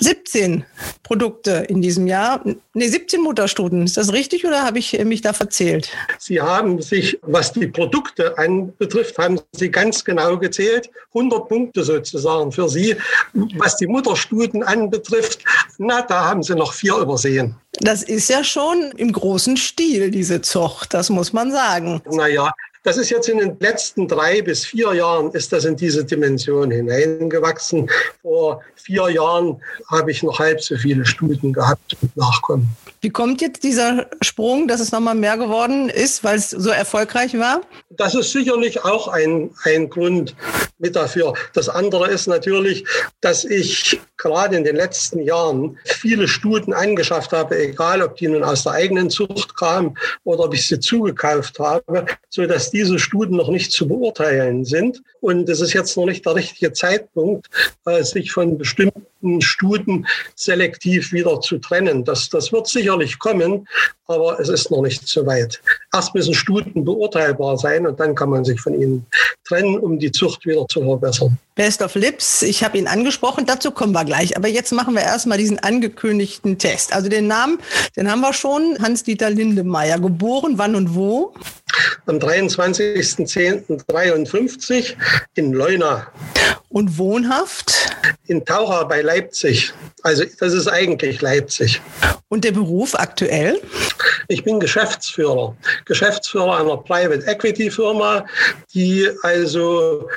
17 0.00 0.64
Produkte 1.02 1.66
in 1.68 1.82
diesem 1.82 2.06
Jahr. 2.06 2.44
Nee, 2.74 2.88
17 2.88 3.20
Mutterstuten. 3.22 3.84
Ist 3.84 3.96
das 3.96 4.12
richtig 4.12 4.44
oder 4.44 4.64
habe 4.64 4.78
ich 4.78 4.98
mich 5.04 5.22
da 5.22 5.32
verzählt? 5.32 5.90
Sie 6.18 6.40
haben 6.40 6.80
sich, 6.82 7.18
was 7.22 7.52
die 7.52 7.66
Produkte 7.66 8.36
anbetrifft, 8.38 9.18
haben 9.18 9.40
Sie 9.52 9.70
ganz 9.70 10.04
genau 10.04 10.38
gezählt. 10.38 10.90
100 11.14 11.48
Punkte 11.48 11.84
sozusagen 11.84 12.50
für 12.52 12.68
Sie. 12.68 12.96
Was 13.56 13.76
die 13.76 13.86
Mutterstuten 13.86 14.62
anbetrifft, 14.62 15.44
na, 15.78 16.02
da 16.02 16.24
haben 16.24 16.42
Sie 16.42 16.54
noch 16.54 16.72
vier 16.72 16.96
übersehen. 16.96 17.54
Das 17.80 18.02
ist 18.02 18.28
ja 18.28 18.44
schon 18.44 18.92
im 18.96 19.12
großen 19.12 19.56
Stil, 19.56 20.10
diese 20.10 20.40
Zucht, 20.42 20.94
das 20.94 21.10
muss 21.10 21.32
man 21.32 21.50
sagen. 21.50 22.00
Naja, 22.10 22.52
das 22.84 22.98
ist 22.98 23.10
jetzt 23.10 23.28
in 23.30 23.38
den 23.38 23.56
letzten 23.60 24.06
drei 24.06 24.42
bis 24.42 24.64
vier 24.64 24.92
Jahren 24.92 25.30
ist 25.32 25.52
das 25.52 25.64
in 25.64 25.74
diese 25.74 26.04
Dimension 26.04 26.70
hineingewachsen. 26.70 27.90
Vor 28.20 28.62
vier 28.76 29.08
Jahren 29.08 29.60
habe 29.90 30.10
ich 30.10 30.22
noch 30.22 30.38
halb 30.38 30.62
so 30.62 30.76
viele 30.76 31.04
Studien 31.06 31.52
gehabt 31.52 31.96
und 32.02 32.14
Nachkommen. 32.16 32.68
Wie 33.04 33.10
kommt 33.10 33.42
jetzt 33.42 33.64
dieser 33.64 34.06
Sprung, 34.22 34.66
dass 34.66 34.80
es 34.80 34.90
nochmal 34.90 35.14
mehr 35.14 35.36
geworden 35.36 35.90
ist, 35.90 36.24
weil 36.24 36.38
es 36.38 36.48
so 36.48 36.70
erfolgreich 36.70 37.38
war? 37.38 37.60
Das 37.90 38.14
ist 38.14 38.32
sicherlich 38.32 38.82
auch 38.82 39.08
ein, 39.08 39.50
ein 39.64 39.90
Grund 39.90 40.34
mit 40.78 40.96
dafür. 40.96 41.34
Das 41.52 41.68
andere 41.68 42.08
ist 42.08 42.28
natürlich, 42.28 42.86
dass 43.20 43.44
ich 43.44 44.00
gerade 44.16 44.56
in 44.56 44.64
den 44.64 44.76
letzten 44.76 45.20
Jahren 45.20 45.76
viele 45.84 46.26
Studien 46.28 46.72
angeschafft 46.72 47.32
habe, 47.32 47.58
egal 47.58 48.00
ob 48.00 48.16
die 48.16 48.26
nun 48.26 48.42
aus 48.42 48.62
der 48.62 48.72
eigenen 48.72 49.10
Zucht 49.10 49.54
kamen 49.54 49.98
oder 50.24 50.44
ob 50.44 50.54
ich 50.54 50.66
sie 50.66 50.80
zugekauft 50.80 51.58
habe, 51.58 52.06
so 52.30 52.46
dass 52.46 52.70
diese 52.70 52.98
Studien 52.98 53.36
noch 53.36 53.50
nicht 53.50 53.70
zu 53.70 53.86
beurteilen 53.86 54.64
sind. 54.64 55.02
Und 55.20 55.46
es 55.50 55.60
ist 55.60 55.74
jetzt 55.74 55.94
noch 55.98 56.06
nicht 56.06 56.24
der 56.24 56.36
richtige 56.36 56.72
Zeitpunkt, 56.72 57.50
äh, 57.84 58.02
sich 58.02 58.32
von 58.32 58.56
bestimmten 58.56 59.06
Studien 59.40 60.06
selektiv 60.34 61.12
wieder 61.12 61.40
zu 61.40 61.58
trennen. 61.58 62.04
Das, 62.04 62.28
das 62.28 62.52
wird 62.52 62.66
sicherlich 62.66 63.18
kommen, 63.18 63.66
aber 64.06 64.38
es 64.38 64.48
ist 64.48 64.70
noch 64.70 64.82
nicht 64.82 65.06
so 65.08 65.26
weit. 65.26 65.60
Erst 65.92 66.14
müssen 66.14 66.34
Studien 66.34 66.84
beurteilbar 66.84 67.56
sein 67.58 67.86
und 67.86 67.98
dann 68.00 68.14
kann 68.14 68.30
man 68.30 68.44
sich 68.44 68.60
von 68.60 68.80
ihnen 68.80 69.06
trennen, 69.44 69.78
um 69.78 69.98
die 69.98 70.12
Zucht 70.12 70.44
wieder 70.46 70.66
zu 70.68 70.82
verbessern. 70.82 71.38
Best 71.54 71.82
of 71.82 71.94
Lips, 71.94 72.42
ich 72.42 72.64
habe 72.64 72.78
ihn 72.78 72.88
angesprochen, 72.88 73.46
dazu 73.46 73.70
kommen 73.70 73.92
wir 73.92 74.04
gleich. 74.04 74.36
Aber 74.36 74.48
jetzt 74.48 74.72
machen 74.72 74.94
wir 74.94 75.02
erstmal 75.02 75.38
diesen 75.38 75.58
angekündigten 75.60 76.58
Test. 76.58 76.92
Also 76.92 77.08
den 77.08 77.28
Namen, 77.28 77.58
den 77.96 78.10
haben 78.10 78.20
wir 78.20 78.32
schon, 78.32 78.76
Hans-Dieter 78.80 79.30
Lindemeyer, 79.30 80.00
geboren, 80.00 80.54
wann 80.56 80.74
und 80.74 80.94
wo? 80.94 81.32
Am 82.06 82.18
23.10.53 82.18 84.96
in 85.34 85.52
Leuna. 85.52 86.06
Und 86.68 86.96
wohnhaft? 86.98 87.72
In 88.26 88.44
Taucher 88.44 88.84
bei 88.86 89.00
Leipzig. 89.00 89.72
Also 90.02 90.24
das 90.40 90.52
ist 90.52 90.68
eigentlich 90.68 91.22
Leipzig. 91.22 91.80
Und 92.28 92.44
der 92.44 92.52
Beruf 92.52 92.94
aktuell? 92.94 93.58
Ich 94.28 94.42
bin 94.42 94.58
Geschäftsführer. 94.58 95.54
Geschäftsführer 95.84 96.58
einer 96.58 96.78
Private 96.78 97.26
Equity 97.26 97.70
Firma, 97.70 98.24
die 98.74 99.08
also 99.22 100.08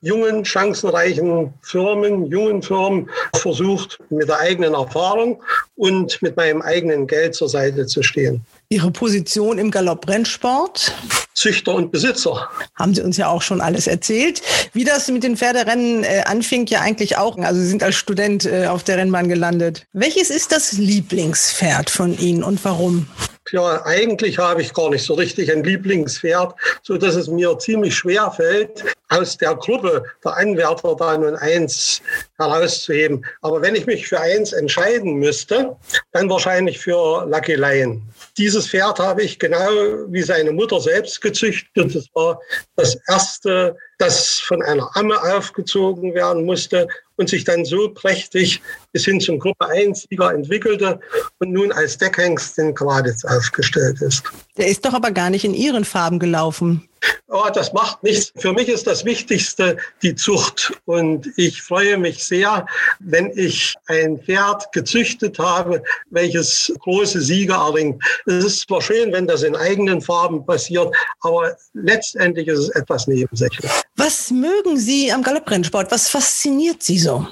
jungen, 0.00 0.44
chancenreichen 0.44 1.54
Firmen, 1.62 2.26
jungen 2.26 2.62
Firmen 2.62 3.08
versucht, 3.36 3.98
mit 4.10 4.28
der 4.28 4.40
eigenen 4.40 4.74
Erfahrung 4.74 5.42
und 5.76 6.20
mit 6.20 6.36
meinem 6.36 6.60
eigenen 6.60 7.06
Geld 7.06 7.34
zur 7.34 7.48
Seite 7.48 7.86
zu 7.86 8.02
stehen. 8.02 8.44
Ihre 8.72 8.90
Position 8.90 9.58
im 9.58 9.70
Galopprennsport? 9.70 10.94
Züchter 11.34 11.74
und 11.74 11.92
Besitzer. 11.92 12.48
Haben 12.74 12.94
Sie 12.94 13.02
uns 13.02 13.18
ja 13.18 13.28
auch 13.28 13.42
schon 13.42 13.60
alles 13.60 13.86
erzählt. 13.86 14.40
Wie 14.72 14.84
das 14.84 15.08
mit 15.08 15.22
den 15.22 15.36
Pferderennen 15.36 16.04
äh, 16.04 16.22
anfing, 16.24 16.66
ja 16.66 16.80
eigentlich 16.80 17.18
auch. 17.18 17.36
Also 17.36 17.60
Sie 17.60 17.66
sind 17.66 17.82
als 17.82 17.96
Student 17.96 18.46
äh, 18.46 18.68
auf 18.68 18.82
der 18.82 18.96
Rennbahn 18.96 19.28
gelandet. 19.28 19.86
Welches 19.92 20.30
ist 20.30 20.52
das 20.52 20.72
Lieblingspferd 20.72 21.90
von 21.90 22.18
Ihnen 22.18 22.42
und 22.42 22.64
warum? 22.64 23.06
Ja, 23.50 23.84
eigentlich 23.84 24.38
habe 24.38 24.62
ich 24.62 24.72
gar 24.72 24.88
nicht 24.88 25.04
so 25.04 25.14
richtig 25.14 25.52
ein 25.52 25.64
Lieblingspferd, 25.64 26.54
so 26.82 26.96
dass 26.96 27.16
es 27.16 27.28
mir 27.28 27.58
ziemlich 27.58 27.94
schwer 27.94 28.30
fällt, 28.30 28.84
aus 29.10 29.36
der 29.36 29.54
Gruppe 29.56 30.04
der 30.24 30.36
Anwärter 30.36 30.96
da 30.96 31.18
nun 31.18 31.36
eins 31.36 32.00
herauszuheben. 32.38 33.26
Aber 33.42 33.60
wenn 33.60 33.74
ich 33.74 33.84
mich 33.84 34.08
für 34.08 34.20
eins 34.20 34.52
entscheiden 34.52 35.16
müsste, 35.16 35.76
dann 36.12 36.28
wahrscheinlich 36.28 36.78
für 36.78 37.26
Lucky 37.26 37.54
Lion. 37.54 38.02
Dieses 38.36 38.68
Pferd 38.68 38.98
habe 38.98 39.22
ich 39.22 39.38
genau 39.38 39.68
wie 40.08 40.22
seine 40.22 40.52
Mutter 40.52 40.80
selbst 40.80 41.20
gezüchtet. 41.20 41.94
Das 41.94 42.06
war 42.14 42.40
das 42.76 42.96
erste, 43.08 43.76
das 43.98 44.38
von 44.38 44.62
einer 44.62 44.88
Amme 44.94 45.20
aufgezogen 45.22 46.14
werden 46.14 46.44
musste 46.44 46.86
und 47.16 47.28
sich 47.28 47.44
dann 47.44 47.64
so 47.64 47.88
prächtig 47.88 48.60
bis 48.92 49.04
hin 49.04 49.20
zum 49.20 49.38
Gruppe 49.38 49.66
1-Sieger 49.66 50.32
entwickelte 50.32 51.00
und 51.38 51.52
nun 51.52 51.72
als 51.72 51.98
Deckhengst 51.98 52.58
in 52.58 52.74
Quaditz 52.74 53.24
aufgestellt 53.24 54.00
ist. 54.02 54.22
Der 54.56 54.68
ist 54.68 54.84
doch 54.84 54.94
aber 54.94 55.10
gar 55.10 55.30
nicht 55.30 55.44
in 55.44 55.54
Ihren 55.54 55.84
Farben 55.84 56.18
gelaufen. 56.18 56.88
Oh, 57.28 57.48
das 57.52 57.72
macht 57.72 58.02
nichts. 58.02 58.32
Für 58.36 58.52
mich 58.52 58.68
ist 58.68 58.86
das 58.86 59.04
Wichtigste 59.04 59.78
die 60.02 60.14
Zucht. 60.14 60.72
Und 60.84 61.28
ich 61.36 61.62
freue 61.62 61.96
mich 61.96 62.22
sehr, 62.22 62.66
wenn 63.00 63.32
ich 63.34 63.74
ein 63.86 64.18
Pferd 64.18 64.70
gezüchtet 64.72 65.38
habe, 65.38 65.82
welches 66.10 66.72
große 66.80 67.20
Siege 67.22 67.54
erringt. 67.54 68.02
Es 68.26 68.44
ist 68.44 68.68
zwar 68.68 68.82
schön, 68.82 69.12
wenn 69.12 69.26
das 69.26 69.42
in 69.42 69.56
eigenen 69.56 70.02
Farben 70.02 70.44
passiert, 70.44 70.94
aber 71.20 71.56
letztendlich 71.72 72.48
ist 72.48 72.58
es 72.58 72.68
etwas 72.70 73.06
nebensächlich. 73.06 73.70
Was 73.96 74.30
mögen 74.30 74.76
Sie 74.76 75.10
am 75.10 75.22
Galopprennsport? 75.22 75.90
Was 75.90 76.08
fasziniert 76.10 76.82
Sie 76.82 76.98
so? 77.02 77.26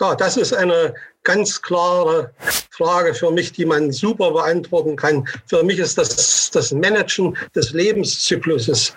Ja, 0.00 0.14
das 0.14 0.36
ist 0.36 0.54
eine 0.54 0.94
ganz 1.24 1.60
klare 1.60 2.32
Frage 2.70 3.12
für 3.12 3.30
mich, 3.30 3.52
die 3.52 3.66
man 3.66 3.92
super 3.92 4.30
beantworten 4.30 4.96
kann. 4.96 5.28
Für 5.46 5.62
mich 5.62 5.78
ist 5.78 5.98
das 5.98 6.38
das 6.50 6.72
Managen 6.72 7.36
des 7.54 7.72
Lebenszykluses 7.72 8.94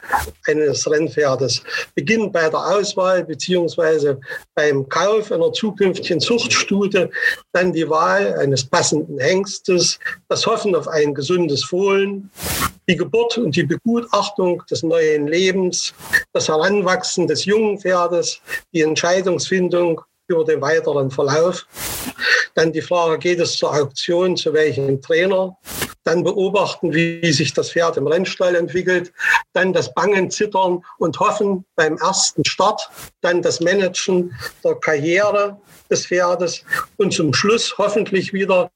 eines 0.47 0.89
Rennpferdes. 0.89 1.61
Beginnt 1.95 2.31
bei 2.31 2.49
der 2.49 2.59
Auswahl 2.59 3.23
beziehungsweise 3.23 4.19
beim 4.55 4.87
Kauf 4.87 5.31
einer 5.31 5.51
zukünftigen 5.51 6.19
Zuchtstute, 6.19 7.09
dann 7.51 7.73
die 7.73 7.89
Wahl 7.89 8.35
eines 8.35 8.63
passenden 8.63 9.19
Hengstes, 9.19 9.99
das 10.29 10.45
Hoffen 10.45 10.75
auf 10.75 10.87
ein 10.87 11.13
gesundes 11.13 11.63
Fohlen, 11.63 12.29
die 12.87 12.95
Geburt 12.95 13.37
und 13.37 13.55
die 13.55 13.63
Begutachtung 13.63 14.63
des 14.69 14.83
neuen 14.83 15.27
Lebens, 15.27 15.93
das 16.33 16.47
Heranwachsen 16.47 17.27
des 17.27 17.45
jungen 17.45 17.79
Pferdes, 17.79 18.41
die 18.73 18.81
Entscheidungsfindung 18.81 20.01
über 20.31 20.45
den 20.45 20.61
weiteren 20.61 21.11
Verlauf. 21.11 21.65
Dann 22.55 22.71
die 22.71 22.81
Frage, 22.81 23.19
geht 23.19 23.39
es 23.39 23.55
zur 23.55 23.73
Auktion, 23.73 24.35
zu 24.35 24.53
welchem 24.53 25.01
Trainer? 25.01 25.57
Dann 26.03 26.23
beobachten, 26.23 26.93
wie 26.93 27.31
sich 27.31 27.53
das 27.53 27.71
Pferd 27.71 27.97
im 27.97 28.07
Rennstall 28.07 28.55
entwickelt. 28.55 29.13
Dann 29.53 29.71
das 29.71 29.93
Bangen, 29.93 30.31
Zittern 30.31 30.83
und 30.97 31.19
Hoffen 31.19 31.63
beim 31.75 31.97
ersten 31.97 32.43
Start. 32.43 32.89
Dann 33.21 33.41
das 33.41 33.59
Managen 33.59 34.33
der 34.63 34.75
Karriere 34.75 35.61
des 35.91 36.07
Pferdes 36.07 36.63
und 36.97 37.13
zum 37.13 37.33
Schluss 37.33 37.77
hoffentlich 37.77 38.33
wieder 38.33 38.71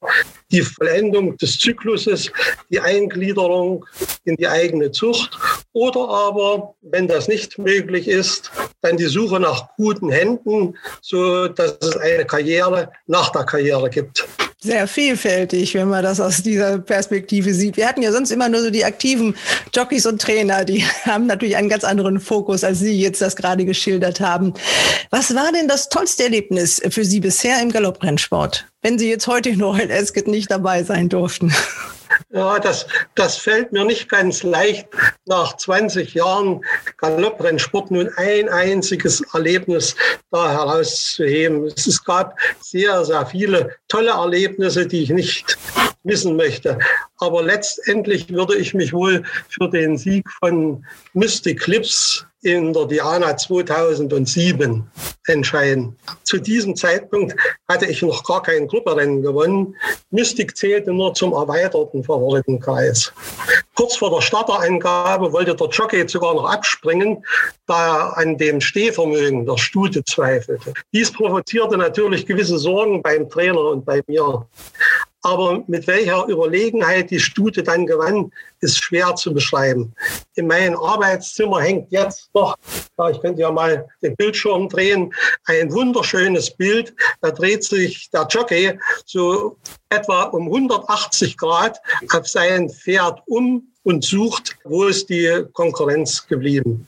die 0.51 0.61
Vollendung 0.61 1.37
des 1.37 1.57
Zykluses, 1.57 2.31
die 2.69 2.79
Eingliederung 2.79 3.85
in 4.25 4.35
die 4.35 4.47
eigene 4.47 4.91
Zucht. 4.91 5.37
Oder 5.73 6.07
aber, 6.09 6.75
wenn 6.81 7.07
das 7.07 7.27
nicht 7.27 7.57
möglich 7.57 8.07
ist, 8.07 8.51
dann 8.81 8.97
die 8.97 9.05
Suche 9.05 9.39
nach 9.39 9.69
guten 9.77 10.09
Händen, 10.09 10.77
so 11.01 11.47
dass 11.47 11.77
es 11.81 11.97
eine 11.97 12.25
Karriere 12.25 12.91
nach 13.07 13.31
der 13.31 13.45
Karriere 13.45 13.89
gibt 13.89 14.27
sehr 14.65 14.87
vielfältig, 14.87 15.73
wenn 15.75 15.87
man 15.87 16.03
das 16.03 16.19
aus 16.19 16.43
dieser 16.43 16.79
Perspektive 16.79 17.53
sieht. 17.53 17.77
Wir 17.77 17.87
hatten 17.87 18.01
ja 18.01 18.11
sonst 18.11 18.31
immer 18.31 18.49
nur 18.49 18.61
so 18.61 18.69
die 18.69 18.83
aktiven 18.83 19.35
Jockeys 19.73 20.05
und 20.05 20.21
Trainer, 20.21 20.65
die 20.65 20.83
haben 21.05 21.27
natürlich 21.27 21.55
einen 21.55 21.69
ganz 21.69 21.83
anderen 21.83 22.19
Fokus, 22.19 22.63
als 22.63 22.79
Sie 22.79 22.99
jetzt 22.99 23.21
das 23.21 23.35
gerade 23.35 23.65
geschildert 23.65 24.19
haben. 24.19 24.53
Was 25.11 25.33
war 25.35 25.51
denn 25.51 25.67
das 25.67 25.89
tollste 25.89 26.23
Erlebnis 26.23 26.81
für 26.89 27.05
Sie 27.05 27.19
bisher 27.19 27.61
im 27.61 27.71
Galopprennsport, 27.71 28.67
wenn 28.85 28.99
Sie 28.99 29.09
jetzt 29.09 29.25
heute 29.25 29.49
in 29.49 29.63
Royal 29.63 29.91
Ascot 29.91 30.27
nicht 30.27 30.51
dabei 30.51 30.83
sein 30.83 31.09
durften? 31.09 31.51
Ja, 32.29 32.59
das, 32.59 32.85
das 33.15 33.35
fällt 33.35 33.71
mir 33.71 33.83
nicht 33.83 34.09
ganz 34.09 34.43
leicht, 34.43 34.87
nach 35.25 35.57
20 35.57 36.13
Jahren 36.13 36.63
Galopprennsport 36.97 37.89
nun 37.89 38.09
ein 38.17 38.47
einziges 38.47 39.21
Erlebnis 39.33 39.95
da 40.29 40.51
herauszuheben. 40.51 41.65
Es 41.65 42.03
gab 42.03 42.37
sehr, 42.59 43.03
sehr 43.05 43.25
viele 43.25 43.75
tolle 43.87 44.11
Erlebnisse, 44.11 44.85
die 44.85 45.01
ich 45.01 45.09
nicht 45.09 45.57
missen 46.03 46.35
möchte. 46.35 46.77
Aber 47.17 47.41
letztendlich 47.41 48.29
würde 48.29 48.55
ich 48.55 48.75
mich 48.75 48.93
wohl 48.93 49.23
für 49.49 49.67
den 49.67 49.97
Sieg 49.97 50.29
von 50.39 50.85
Mystic 51.13 51.61
Clips 51.61 52.25
in 52.45 52.73
der 52.73 52.85
Diana 52.85 53.35
2007 53.35 54.87
entscheiden. 55.25 55.97
Zu 56.23 56.37
diesem 56.37 56.75
Zeitpunkt 56.75 57.35
hatte 57.67 57.87
ich 57.87 58.03
noch 58.03 58.23
gar 58.23 58.43
kein 58.43 58.67
Grupperennen 58.67 59.23
gewonnen. 59.23 59.75
Mystic 60.11 60.55
zählte 60.55 60.93
nur 60.93 61.15
zum 61.15 61.33
erweiterten 61.33 62.03
Favoritenkreis. 62.03 63.11
Kurz 63.73 63.97
vor 63.97 64.11
der 64.11 64.21
Starterangabe 64.21 65.33
wollte 65.33 65.55
der 65.55 65.67
Jockey 65.69 66.07
sogar 66.07 66.35
noch 66.35 66.45
abspringen, 66.45 67.25
da 67.65 68.11
er 68.11 68.17
an 68.17 68.37
dem 68.37 68.61
Stehvermögen 68.61 69.47
der 69.47 69.57
Stute 69.57 70.03
zweifelte. 70.03 70.73
Dies 70.93 71.11
provozierte 71.11 71.77
natürlich 71.77 72.27
gewisse 72.27 72.59
Sorgen 72.59 73.01
beim 73.01 73.27
Trainer 73.27 73.61
und 73.71 73.85
bei 73.85 74.03
mir. 74.05 74.47
Aber 75.25 75.63
mit 75.65 75.87
welcher 75.87 76.27
Überlegenheit 76.27 77.09
die 77.09 77.19
Stute 77.19 77.63
dann 77.63 77.87
gewann, 77.87 78.31
ist 78.61 78.83
schwer 78.83 79.15
zu 79.15 79.33
beschreiben. 79.33 79.91
In 80.35 80.45
meinem 80.45 80.77
Arbeitszimmer 80.77 81.61
hängt 81.61 81.91
jetzt 81.91 82.29
noch, 82.35 82.55
ich 83.09 83.19
könnte 83.21 83.41
ja 83.41 83.51
mal 83.51 83.87
den 84.03 84.15
Bildschirm 84.15 84.69
drehen, 84.69 85.11
ein 85.45 85.73
wunderschönes 85.73 86.51
Bild. 86.51 86.93
Da 87.21 87.31
dreht 87.31 87.63
sich 87.63 88.07
der 88.11 88.27
Jockey 88.29 88.77
so 89.07 89.57
etwa 89.89 90.25
um 90.25 90.45
180 90.45 91.37
Grad 91.37 91.81
auf 92.13 92.27
sein 92.27 92.69
Pferd 92.69 93.23
um 93.25 93.67
und 93.81 94.03
sucht, 94.05 94.55
wo 94.63 94.83
ist 94.83 95.09
die 95.09 95.43
Konkurrenz 95.53 96.27
geblieben. 96.27 96.85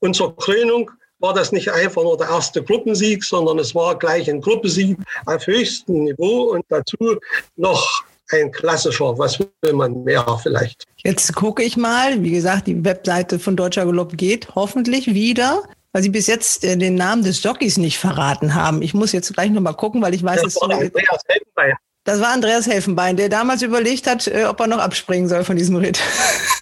Und 0.00 0.16
zur 0.16 0.34
Krönung 0.34 0.90
war 1.22 1.32
das 1.32 1.52
nicht 1.52 1.72
einfach 1.72 2.02
nur 2.02 2.18
der 2.18 2.28
erste 2.28 2.62
Gruppensieg, 2.62 3.24
sondern 3.24 3.58
es 3.58 3.74
war 3.74 3.98
gleich 3.98 4.28
ein 4.28 4.40
Gruppensieg 4.40 4.98
auf 5.26 5.46
höchstem 5.46 6.04
Niveau 6.04 6.50
und 6.52 6.64
dazu 6.68 7.18
noch 7.56 8.04
ein 8.32 8.50
klassischer, 8.50 9.18
was 9.18 9.38
will 9.38 9.72
man 9.72 10.04
mehr 10.04 10.24
vielleicht. 10.42 10.84
Jetzt 11.04 11.34
gucke 11.34 11.62
ich 11.62 11.76
mal, 11.76 12.22
wie 12.22 12.30
gesagt, 12.30 12.66
die 12.66 12.84
Webseite 12.84 13.38
von 13.38 13.56
Deutscher 13.56 13.86
Galopp 13.86 14.16
geht 14.16 14.54
hoffentlich 14.54 15.14
wieder 15.14 15.62
weil 15.92 16.02
Sie 16.02 16.08
bis 16.08 16.26
jetzt 16.26 16.64
äh, 16.64 16.76
den 16.76 16.94
Namen 16.94 17.22
des 17.22 17.42
Jockeys 17.42 17.76
nicht 17.76 17.98
verraten 17.98 18.54
haben. 18.54 18.82
Ich 18.82 18.94
muss 18.94 19.12
jetzt 19.12 19.32
gleich 19.34 19.50
nochmal 19.50 19.74
gucken, 19.74 20.00
weil 20.02 20.14
ich 20.14 20.22
weiß, 20.22 20.42
das 20.42 20.56
war 20.56 20.70
Andreas 20.70 21.22
Helfenbein. 21.28 21.76
Das 22.04 22.20
war 22.20 22.32
Andreas 22.32 22.66
Helfenbein, 22.66 23.16
der 23.16 23.28
damals 23.28 23.62
überlegt 23.62 24.06
hat, 24.06 24.26
äh, 24.26 24.46
ob 24.46 24.58
er 24.60 24.66
noch 24.66 24.78
abspringen 24.78 25.28
soll 25.28 25.44
von 25.44 25.56
diesem 25.56 25.76
Ritt. 25.76 26.00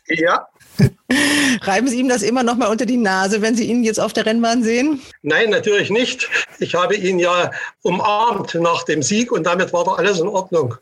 Ja, 0.09 0.49
Reiben 1.62 1.88
Sie 1.88 1.99
ihm 1.99 2.08
das 2.08 2.22
immer 2.22 2.42
noch 2.42 2.56
mal 2.56 2.68
unter 2.68 2.87
die 2.87 2.96
Nase, 2.96 3.42
wenn 3.42 3.54
Sie 3.54 3.64
ihn 3.64 3.84
jetzt 3.84 4.00
auf 4.00 4.12
der 4.12 4.26
Rennbahn 4.26 4.62
sehen? 4.62 5.00
Nein, 5.22 5.50
natürlich 5.50 5.90
nicht. 5.90 6.28
Ich 6.59 6.74
habe 6.74 6.96
ihn 6.96 7.18
ja 7.18 7.50
umarmt 7.83 8.55
nach 8.55 8.85
dem 8.85 9.02
Sieg 9.02 9.33
und 9.33 9.44
damit 9.44 9.72
war 9.72 9.85
doch 9.85 9.98
alles 9.98 10.20
in 10.20 10.28
Ordnung. 10.28 10.76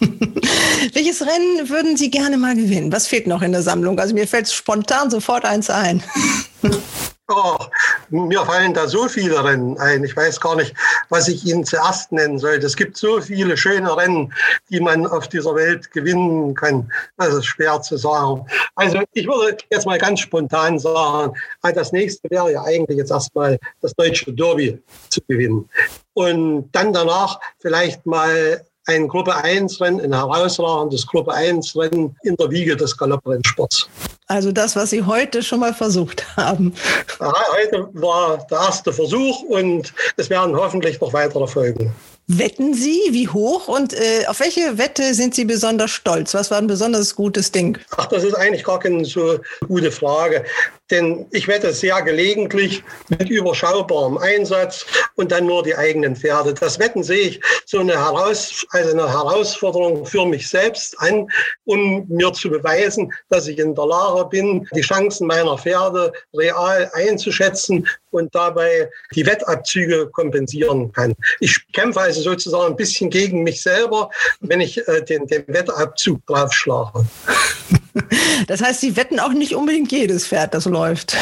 Welches 0.92 1.22
Rennen 1.22 1.68
würden 1.68 1.96
Sie 1.96 2.10
gerne 2.10 2.38
mal 2.38 2.54
gewinnen? 2.54 2.92
Was 2.92 3.06
fehlt 3.06 3.26
noch 3.26 3.42
in 3.42 3.52
der 3.52 3.62
Sammlung? 3.62 3.98
Also 3.98 4.14
mir 4.14 4.28
fällt 4.28 4.48
spontan 4.48 5.10
sofort 5.10 5.44
eins 5.44 5.70
ein. 5.70 6.02
Oh, 7.30 7.58
mir 8.08 8.42
fallen 8.46 8.72
da 8.72 8.88
so 8.88 9.06
viele 9.06 9.44
Rennen 9.44 9.76
ein. 9.76 10.02
Ich 10.02 10.16
weiß 10.16 10.40
gar 10.40 10.56
nicht, 10.56 10.74
was 11.10 11.28
ich 11.28 11.44
Ihnen 11.44 11.62
zuerst 11.62 12.10
nennen 12.10 12.38
sollte. 12.38 12.64
Es 12.64 12.74
gibt 12.74 12.96
so 12.96 13.20
viele 13.20 13.54
schöne 13.54 13.94
Rennen, 13.94 14.32
die 14.70 14.80
man 14.80 15.06
auf 15.06 15.28
dieser 15.28 15.54
Welt 15.54 15.90
gewinnen 15.90 16.54
kann. 16.54 16.90
Das 17.18 17.34
ist 17.34 17.44
schwer 17.44 17.82
zu 17.82 17.98
sagen. 17.98 18.46
Also 18.76 19.02
ich 19.12 19.26
würde 19.26 19.58
jetzt 19.70 19.84
mal 19.84 19.98
ganz 19.98 20.20
spontan 20.20 20.78
sagen, 20.78 21.34
ah, 21.60 21.72
das 21.72 21.92
nächste 21.92 22.30
wäre 22.30 22.52
ja 22.52 22.62
eigentlich 22.62 22.96
jetzt 22.96 23.10
erstmal 23.10 23.58
das 23.82 23.92
deutsche 23.92 24.32
Derby 24.32 24.82
zu 25.10 25.20
gewinnen. 25.28 25.68
Und 26.14 26.70
dann 26.72 26.94
danach 26.94 27.38
vielleicht 27.58 28.06
mal 28.06 28.64
ein 28.88 29.06
Gruppe 29.06 29.34
1 29.36 29.80
Rennen, 29.80 30.00
ein 30.00 30.14
herausragendes 30.14 31.06
Gruppe 31.06 31.32
1 31.32 31.76
Rennen 31.76 32.16
in 32.22 32.34
der 32.36 32.50
Wiege 32.50 32.76
des 32.76 32.96
Galopprennsports. 32.96 33.88
Also 34.26 34.50
das, 34.50 34.76
was 34.76 34.90
Sie 34.90 35.02
heute 35.02 35.42
schon 35.42 35.60
mal 35.60 35.74
versucht 35.74 36.24
haben. 36.36 36.74
Ja, 37.20 37.32
heute 37.52 37.88
war 37.92 38.38
der 38.50 38.58
erste 38.58 38.92
Versuch 38.92 39.42
und 39.42 39.92
es 40.16 40.30
werden 40.30 40.56
hoffentlich 40.56 41.00
noch 41.00 41.12
weitere 41.12 41.46
folgen. 41.46 41.94
Wetten 42.28 42.74
Sie? 42.74 43.00
Wie 43.10 43.28
hoch? 43.28 43.68
Und 43.68 43.94
äh, 43.94 44.26
auf 44.26 44.40
welche 44.40 44.76
Wette 44.76 45.14
sind 45.14 45.34
Sie 45.34 45.46
besonders 45.46 45.90
stolz? 45.90 46.34
Was 46.34 46.50
war 46.50 46.58
ein 46.58 46.66
besonders 46.66 47.14
gutes 47.14 47.52
Ding? 47.52 47.78
Ach, 47.96 48.06
das 48.06 48.22
ist 48.22 48.34
eigentlich 48.34 48.64
gar 48.64 48.78
keine 48.78 49.04
so 49.04 49.38
gute 49.66 49.90
Frage. 49.90 50.44
Denn 50.90 51.26
ich 51.32 51.48
wette 51.48 51.72
sehr 51.72 52.00
gelegentlich 52.02 52.82
mit 53.08 53.28
überschaubarem 53.28 54.18
Einsatz 54.18 54.86
und 55.16 55.32
dann 55.32 55.46
nur 55.46 55.62
die 55.62 55.76
eigenen 55.76 56.16
Pferde. 56.16 56.54
Das 56.54 56.78
Wetten 56.78 57.02
sehe 57.02 57.28
ich 57.28 57.40
so 57.66 57.80
eine, 57.80 57.92
Heraus 57.92 58.66
also 58.70 58.92
eine 58.92 59.10
Herausforderung 59.10 60.06
für 60.06 60.24
mich 60.24 60.48
selbst 60.48 60.98
an, 61.00 61.28
um 61.64 62.06
mir 62.08 62.32
zu 62.32 62.48
beweisen, 62.50 63.12
dass 63.28 63.48
ich 63.48 63.58
in 63.58 63.74
der 63.74 63.86
Lage 63.86 64.28
bin, 64.28 64.66
die 64.74 64.80
Chancen 64.80 65.26
meiner 65.26 65.58
Pferde 65.58 66.12
real 66.34 66.90
einzuschätzen 66.94 67.86
und 68.10 68.34
dabei 68.34 68.90
die 69.14 69.26
Wettabzüge 69.26 70.08
kompensieren 70.10 70.92
kann. 70.92 71.14
Ich 71.40 71.60
kämpfe 71.72 72.00
also 72.00 72.22
sozusagen 72.22 72.72
ein 72.72 72.76
bisschen 72.76 73.10
gegen 73.10 73.42
mich 73.42 73.62
selber, 73.62 74.10
wenn 74.40 74.60
ich 74.60 74.86
äh, 74.88 75.02
den, 75.02 75.26
den 75.26 75.44
Wettabzug 75.46 76.24
draufschlage. 76.26 77.04
Das 78.46 78.62
heißt, 78.62 78.80
Sie 78.80 78.96
wetten 78.96 79.20
auch 79.20 79.32
nicht 79.32 79.54
unbedingt 79.54 79.92
jedes 79.92 80.26
Pferd, 80.26 80.54
das 80.54 80.64
läuft. 80.64 81.16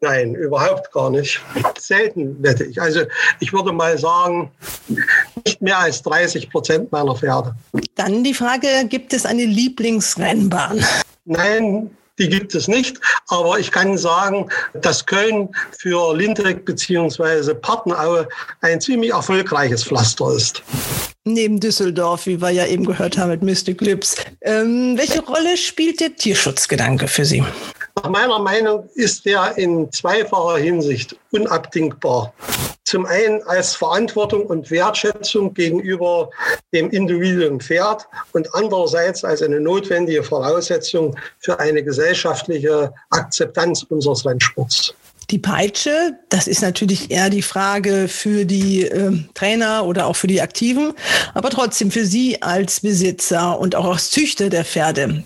Nein, 0.00 0.34
überhaupt 0.36 0.92
gar 0.92 1.10
nicht. 1.10 1.40
Selten 1.78 2.40
wette 2.40 2.64
ich. 2.64 2.80
Also 2.80 3.02
ich 3.40 3.52
würde 3.52 3.72
mal 3.72 3.98
sagen, 3.98 4.50
nicht 5.44 5.60
mehr 5.60 5.78
als 5.78 6.02
30 6.02 6.50
Prozent 6.50 6.92
meiner 6.92 7.16
Pferde. 7.16 7.54
Dann 7.96 8.22
die 8.22 8.34
Frage, 8.34 8.68
gibt 8.88 9.12
es 9.12 9.26
eine 9.26 9.44
Lieblingsrennbahn? 9.44 10.84
Nein, 11.24 11.90
die 12.18 12.28
gibt 12.28 12.54
es 12.54 12.68
nicht. 12.68 13.00
Aber 13.26 13.58
ich 13.58 13.72
kann 13.72 13.98
sagen, 13.98 14.48
dass 14.74 15.04
Köln 15.04 15.48
für 15.76 16.16
Lindrek 16.16 16.64
bzw. 16.64 17.54
Partnenaue 17.54 18.28
ein 18.60 18.80
ziemlich 18.80 19.10
erfolgreiches 19.10 19.82
Pflaster 19.82 20.32
ist. 20.32 20.62
Neben 21.34 21.60
Düsseldorf, 21.60 22.26
wie 22.26 22.40
wir 22.40 22.50
ja 22.50 22.66
eben 22.66 22.86
gehört 22.86 23.18
haben 23.18 23.28
mit 23.28 23.42
Mystic 23.42 23.80
Lips. 23.82 24.16
Ähm, 24.40 24.96
welche 24.96 25.22
Rolle 25.22 25.56
spielt 25.56 26.00
der 26.00 26.16
Tierschutzgedanke 26.16 27.06
für 27.06 27.24
Sie? 27.24 27.44
Nach 27.96 28.08
meiner 28.08 28.38
Meinung 28.38 28.88
ist 28.94 29.26
der 29.26 29.58
in 29.58 29.90
zweifacher 29.92 30.56
Hinsicht 30.56 31.16
unabdingbar. 31.32 32.32
Zum 32.84 33.04
einen 33.04 33.42
als 33.42 33.74
Verantwortung 33.74 34.46
und 34.46 34.70
Wertschätzung 34.70 35.52
gegenüber 35.52 36.30
dem 36.72 36.88
individuellen 36.90 37.60
Pferd 37.60 38.08
und 38.32 38.48
andererseits 38.54 39.24
als 39.24 39.42
eine 39.42 39.60
notwendige 39.60 40.22
Voraussetzung 40.22 41.14
für 41.40 41.58
eine 41.60 41.82
gesellschaftliche 41.82 42.90
Akzeptanz 43.10 43.82
unseres 43.82 44.24
Rennsports. 44.24 44.94
Die 45.30 45.38
Peitsche, 45.38 46.18
das 46.30 46.46
ist 46.46 46.62
natürlich 46.62 47.10
eher 47.10 47.28
die 47.28 47.42
Frage 47.42 48.08
für 48.08 48.46
die 48.46 48.84
äh, 48.84 49.12
Trainer 49.34 49.84
oder 49.84 50.06
auch 50.06 50.16
für 50.16 50.26
die 50.26 50.40
Aktiven, 50.40 50.94
aber 51.34 51.50
trotzdem 51.50 51.90
für 51.90 52.06
Sie 52.06 52.40
als 52.40 52.80
Besitzer 52.80 53.58
und 53.58 53.76
auch 53.76 53.84
als 53.84 54.10
Züchter 54.10 54.48
der 54.48 54.64
Pferde. 54.64 55.22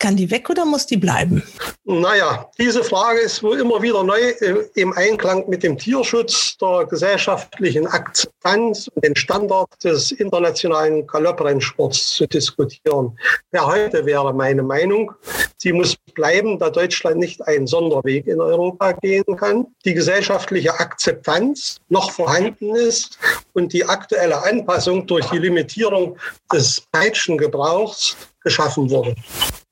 Kann 0.00 0.16
die 0.16 0.30
weg 0.30 0.48
oder 0.48 0.64
muss 0.64 0.86
die 0.86 0.96
bleiben? 0.96 1.42
Naja, 1.84 2.50
diese 2.58 2.82
Frage 2.82 3.20
ist 3.20 3.42
wohl 3.42 3.60
immer 3.60 3.82
wieder 3.82 4.02
neu 4.02 4.18
äh, 4.18 4.66
im 4.74 4.94
Einklang 4.94 5.46
mit 5.46 5.62
dem 5.62 5.76
Tierschutz, 5.76 6.56
der 6.56 6.86
gesellschaftlichen 6.86 7.86
Akzeptanz 7.86 8.88
und 8.94 9.04
den 9.04 9.14
Standard 9.14 9.68
des 9.84 10.10
internationalen 10.12 11.06
Galopprennsports 11.06 12.14
zu 12.14 12.26
diskutieren. 12.26 13.18
Wer 13.50 13.66
heute 13.66 14.06
wäre 14.06 14.32
meine 14.32 14.62
Meinung, 14.62 15.12
sie 15.58 15.74
muss 15.74 15.96
bleiben, 16.14 16.58
da 16.58 16.70
Deutschland 16.70 17.18
nicht 17.18 17.46
einen 17.46 17.66
Sonderweg 17.66 18.26
in 18.26 18.40
Europa 18.40 18.92
gehen 18.92 19.36
kann, 19.36 19.66
die 19.84 19.92
gesellschaftliche 19.92 20.80
Akzeptanz 20.80 21.76
noch 21.90 22.10
vorhanden 22.10 22.74
ist 22.74 23.18
und 23.52 23.74
die 23.74 23.84
aktuelle 23.84 24.42
Anpassung 24.44 25.06
durch 25.06 25.26
die 25.26 25.38
Limitierung 25.38 26.16
des 26.50 26.82
Peitschengebrauchs 26.90 28.16
geschaffen 28.42 28.90
wurde. 28.90 29.14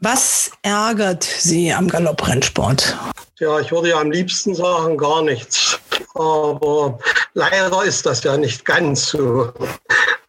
Was 0.00 0.50
ärgert 0.62 1.24
Sie 1.24 1.72
am 1.72 1.88
Galopprennsport? 1.88 2.96
Ja, 3.40 3.60
ich 3.60 3.70
würde 3.70 3.90
ja 3.90 4.00
am 4.00 4.10
liebsten 4.10 4.54
sagen, 4.54 4.96
gar 4.96 5.22
nichts. 5.22 5.78
Aber 6.14 6.98
leider 7.34 7.84
ist 7.84 8.06
das 8.06 8.22
ja 8.24 8.36
nicht 8.36 8.64
ganz 8.64 9.08
so. 9.08 9.52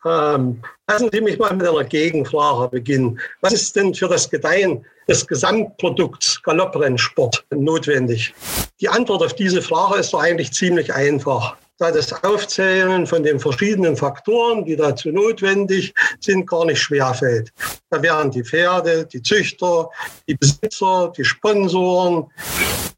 Ähm, 0.06 0.62
lassen 0.88 1.10
Sie 1.12 1.22
mich 1.22 1.38
mal 1.40 1.54
mit 1.56 1.68
einer 1.68 1.84
Gegenfrage 1.84 2.70
beginnen. 2.70 3.20
Was 3.42 3.54
ist 3.54 3.76
denn 3.76 3.94
für 3.94 4.08
das 4.08 4.30
Gedeihen 4.30 4.86
des 5.08 5.26
Gesamtprodukts 5.28 6.42
Galopprennsport 6.44 7.46
notwendig? 7.52 8.34
Die 8.80 8.90
Antwort 8.90 9.24
auf 9.24 9.34
diese 9.34 9.62
Frage 9.62 10.00
ist 10.00 10.14
doch 10.14 10.22
eigentlich 10.22 10.54
ziemlich 10.54 10.94
einfach 10.94 11.58
da 11.80 11.92
das 11.92 12.12
Aufzählen 12.24 13.08
von 13.08 13.24
den 13.24 13.40
verschiedenen 13.40 13.96
Faktoren, 13.96 14.66
die 14.66 14.76
dazu 14.76 15.12
notwendig 15.12 15.94
sind, 16.20 16.46
gar 16.46 16.66
nicht 16.66 16.82
schwerfällt. 16.82 17.54
Da 17.90 18.02
wären 18.02 18.30
die 18.30 18.44
Pferde, 18.44 19.06
die 19.06 19.22
Züchter, 19.22 19.90
die 20.28 20.36
Besitzer, 20.36 21.12
die 21.18 21.24
Sponsoren, 21.24 22.28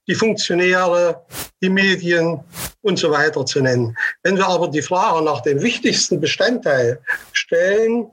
die 0.07 0.15
Funktionäre, 0.15 1.23
die 1.61 1.69
Medien 1.69 2.39
und 2.81 2.97
so 2.97 3.11
weiter 3.11 3.45
zu 3.45 3.61
nennen. 3.61 3.95
Wenn 4.23 4.37
wir 4.37 4.47
aber 4.47 4.67
die 4.67 4.81
Frage 4.81 5.23
nach 5.23 5.41
dem 5.41 5.61
wichtigsten 5.61 6.19
Bestandteil 6.19 6.99
stellen, 7.33 8.07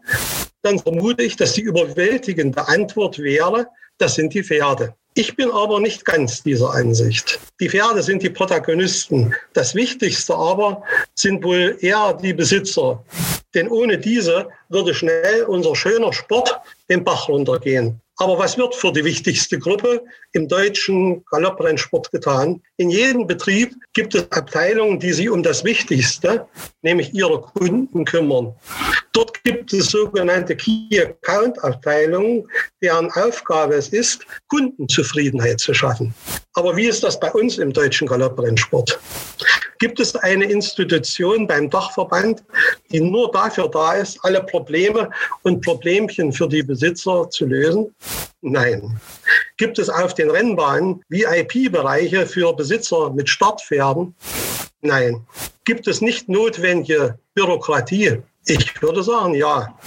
dann 0.61 0.79
vermute 0.79 1.23
ich, 1.23 1.37
dass 1.37 1.55
die 1.55 1.63
überwältigende 1.63 2.69
Antwort 2.69 3.19
wäre, 3.19 3.69
das 3.97 4.17
sind 4.17 4.35
die 4.35 4.45
Pferde. 4.45 4.95
Ich 5.15 5.35
bin 5.35 5.51
aber 5.51 5.81
nicht 5.81 6.05
ganz 6.05 6.43
dieser 6.43 6.75
Ansicht. 6.75 7.41
Die 7.61 7.69
Pferde 7.69 8.03
sind 8.03 8.23
die 8.23 8.31
Protagonisten. 8.31 9.35
Das 9.53 9.75
Wichtigste 9.75 10.35
aber 10.35 10.83
sind 11.15 11.43
wohl 11.43 11.77
eher 11.81 12.15
die 12.15 12.33
Besitzer. 12.33 13.03
Denn 13.55 13.69
ohne 13.69 13.99
diese 13.99 14.49
würde 14.69 14.95
schnell 14.95 15.43
unser 15.45 15.75
schöner 15.75 16.13
Sport 16.13 16.61
den 16.89 17.03
Bach 17.03 17.29
runtergehen. 17.29 18.01
Aber 18.21 18.37
was 18.37 18.59
wird 18.59 18.75
für 18.75 18.93
die 18.93 19.05
wichtigste 19.05 19.61
Gruppe 19.61 20.03
im 20.33 20.49
deutschen 20.49 21.25
Galopprennsport 21.27 22.11
getan? 22.11 22.61
In 22.77 22.91
jedem 22.91 23.29
Betrieb 23.29 23.73
gibt 23.95 24.13
es 24.15 24.31
Abteilungen, 24.33 24.99
die 24.99 25.13
sich 25.13 25.31
um 25.31 25.45
das 25.45 25.63
Wichtigste, 25.63 26.47
nämlich 26.83 27.15
ihre 27.15 27.41
Kunden, 27.41 28.05
kümmern. 28.05 28.55
Dort 29.13 29.43
gibt 29.45 29.73
es 29.73 29.91
sogenannte 29.91 30.57
Key 30.57 31.01
Account 31.01 31.63
Abteilungen, 31.63 32.49
deren 32.83 33.11
Aufgabe 33.13 33.75
es 33.75 33.89
ist, 33.91 34.27
Kundenzufriedenheit 34.49 35.61
zu 35.61 35.73
schaffen. 35.73 36.13
Aber 36.55 36.77
wie 36.77 36.87
ist 36.87 37.05
das 37.05 37.21
bei 37.21 37.31
uns 37.31 37.59
im 37.59 37.73
deutschen 37.73 38.09
Galopprennsport? 38.09 38.99
Gibt 39.79 40.01
es 40.01 40.17
eine 40.17 40.45
Institution 40.45 41.47
beim 41.47 41.71
Dachverband, 41.71 42.43
die 42.91 43.01
nur 43.01 43.31
dafür 43.31 43.69
da 43.69 43.95
ist, 43.95 44.19
alle 44.23 44.43
Probleme 44.43 45.11
und 45.43 45.65
Problemchen 45.65 46.33
für 46.33 46.49
die 46.49 46.63
Besitzer 46.63 47.31
zu 47.31 47.47
lösen? 47.47 47.95
Nein. 48.41 49.01
Gibt 49.57 49.79
es 49.79 49.89
auf 49.89 50.15
den 50.15 50.31
Rennbahnen 50.31 51.03
VIP-Bereiche 51.09 52.27
für 52.27 52.53
Besitzer 52.55 53.11
mit 53.11 53.29
Startpferden? 53.29 54.15
Nein. 54.81 55.27
Gibt 55.65 55.87
es 55.87 56.01
nicht 56.01 56.29
notwendige 56.29 57.19
Bürokratie? 57.35 58.23
Ich 58.47 58.81
würde 58.81 59.03
sagen, 59.03 59.35
ja. 59.35 59.79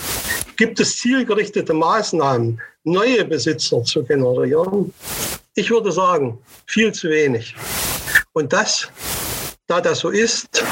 Gibt 0.57 0.79
es 0.79 0.99
zielgerichtete 0.99 1.73
Maßnahmen, 1.73 2.61
neue 2.83 3.25
Besitzer 3.25 3.83
zu 3.83 4.03
generieren? 4.03 4.93
Ich 5.55 5.69
würde 5.69 5.91
sagen, 5.91 6.37
viel 6.67 6.93
zu 6.93 7.09
wenig. 7.09 7.55
Und 8.33 8.53
das 8.53 8.89
da 9.71 9.79
das 9.79 9.99
so 9.99 10.09
ist, 10.09 10.63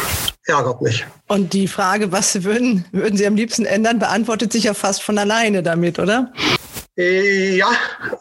ärgert 0.46 0.82
mich. 0.82 1.06
Und 1.28 1.54
die 1.54 1.68
Frage, 1.68 2.12
was 2.12 2.44
würden, 2.44 2.86
würden 2.92 3.18
Sie 3.18 3.26
am 3.26 3.36
liebsten 3.36 3.66
ändern, 3.66 3.98
beantwortet 3.98 4.52
sich 4.52 4.66
ja 4.66 4.74
fast 4.74 5.02
von 5.02 5.18
alleine 5.18 5.64
damit, 5.64 6.00
oder? 6.00 6.34
Äh, 6.98 7.56
ja, 7.56 7.72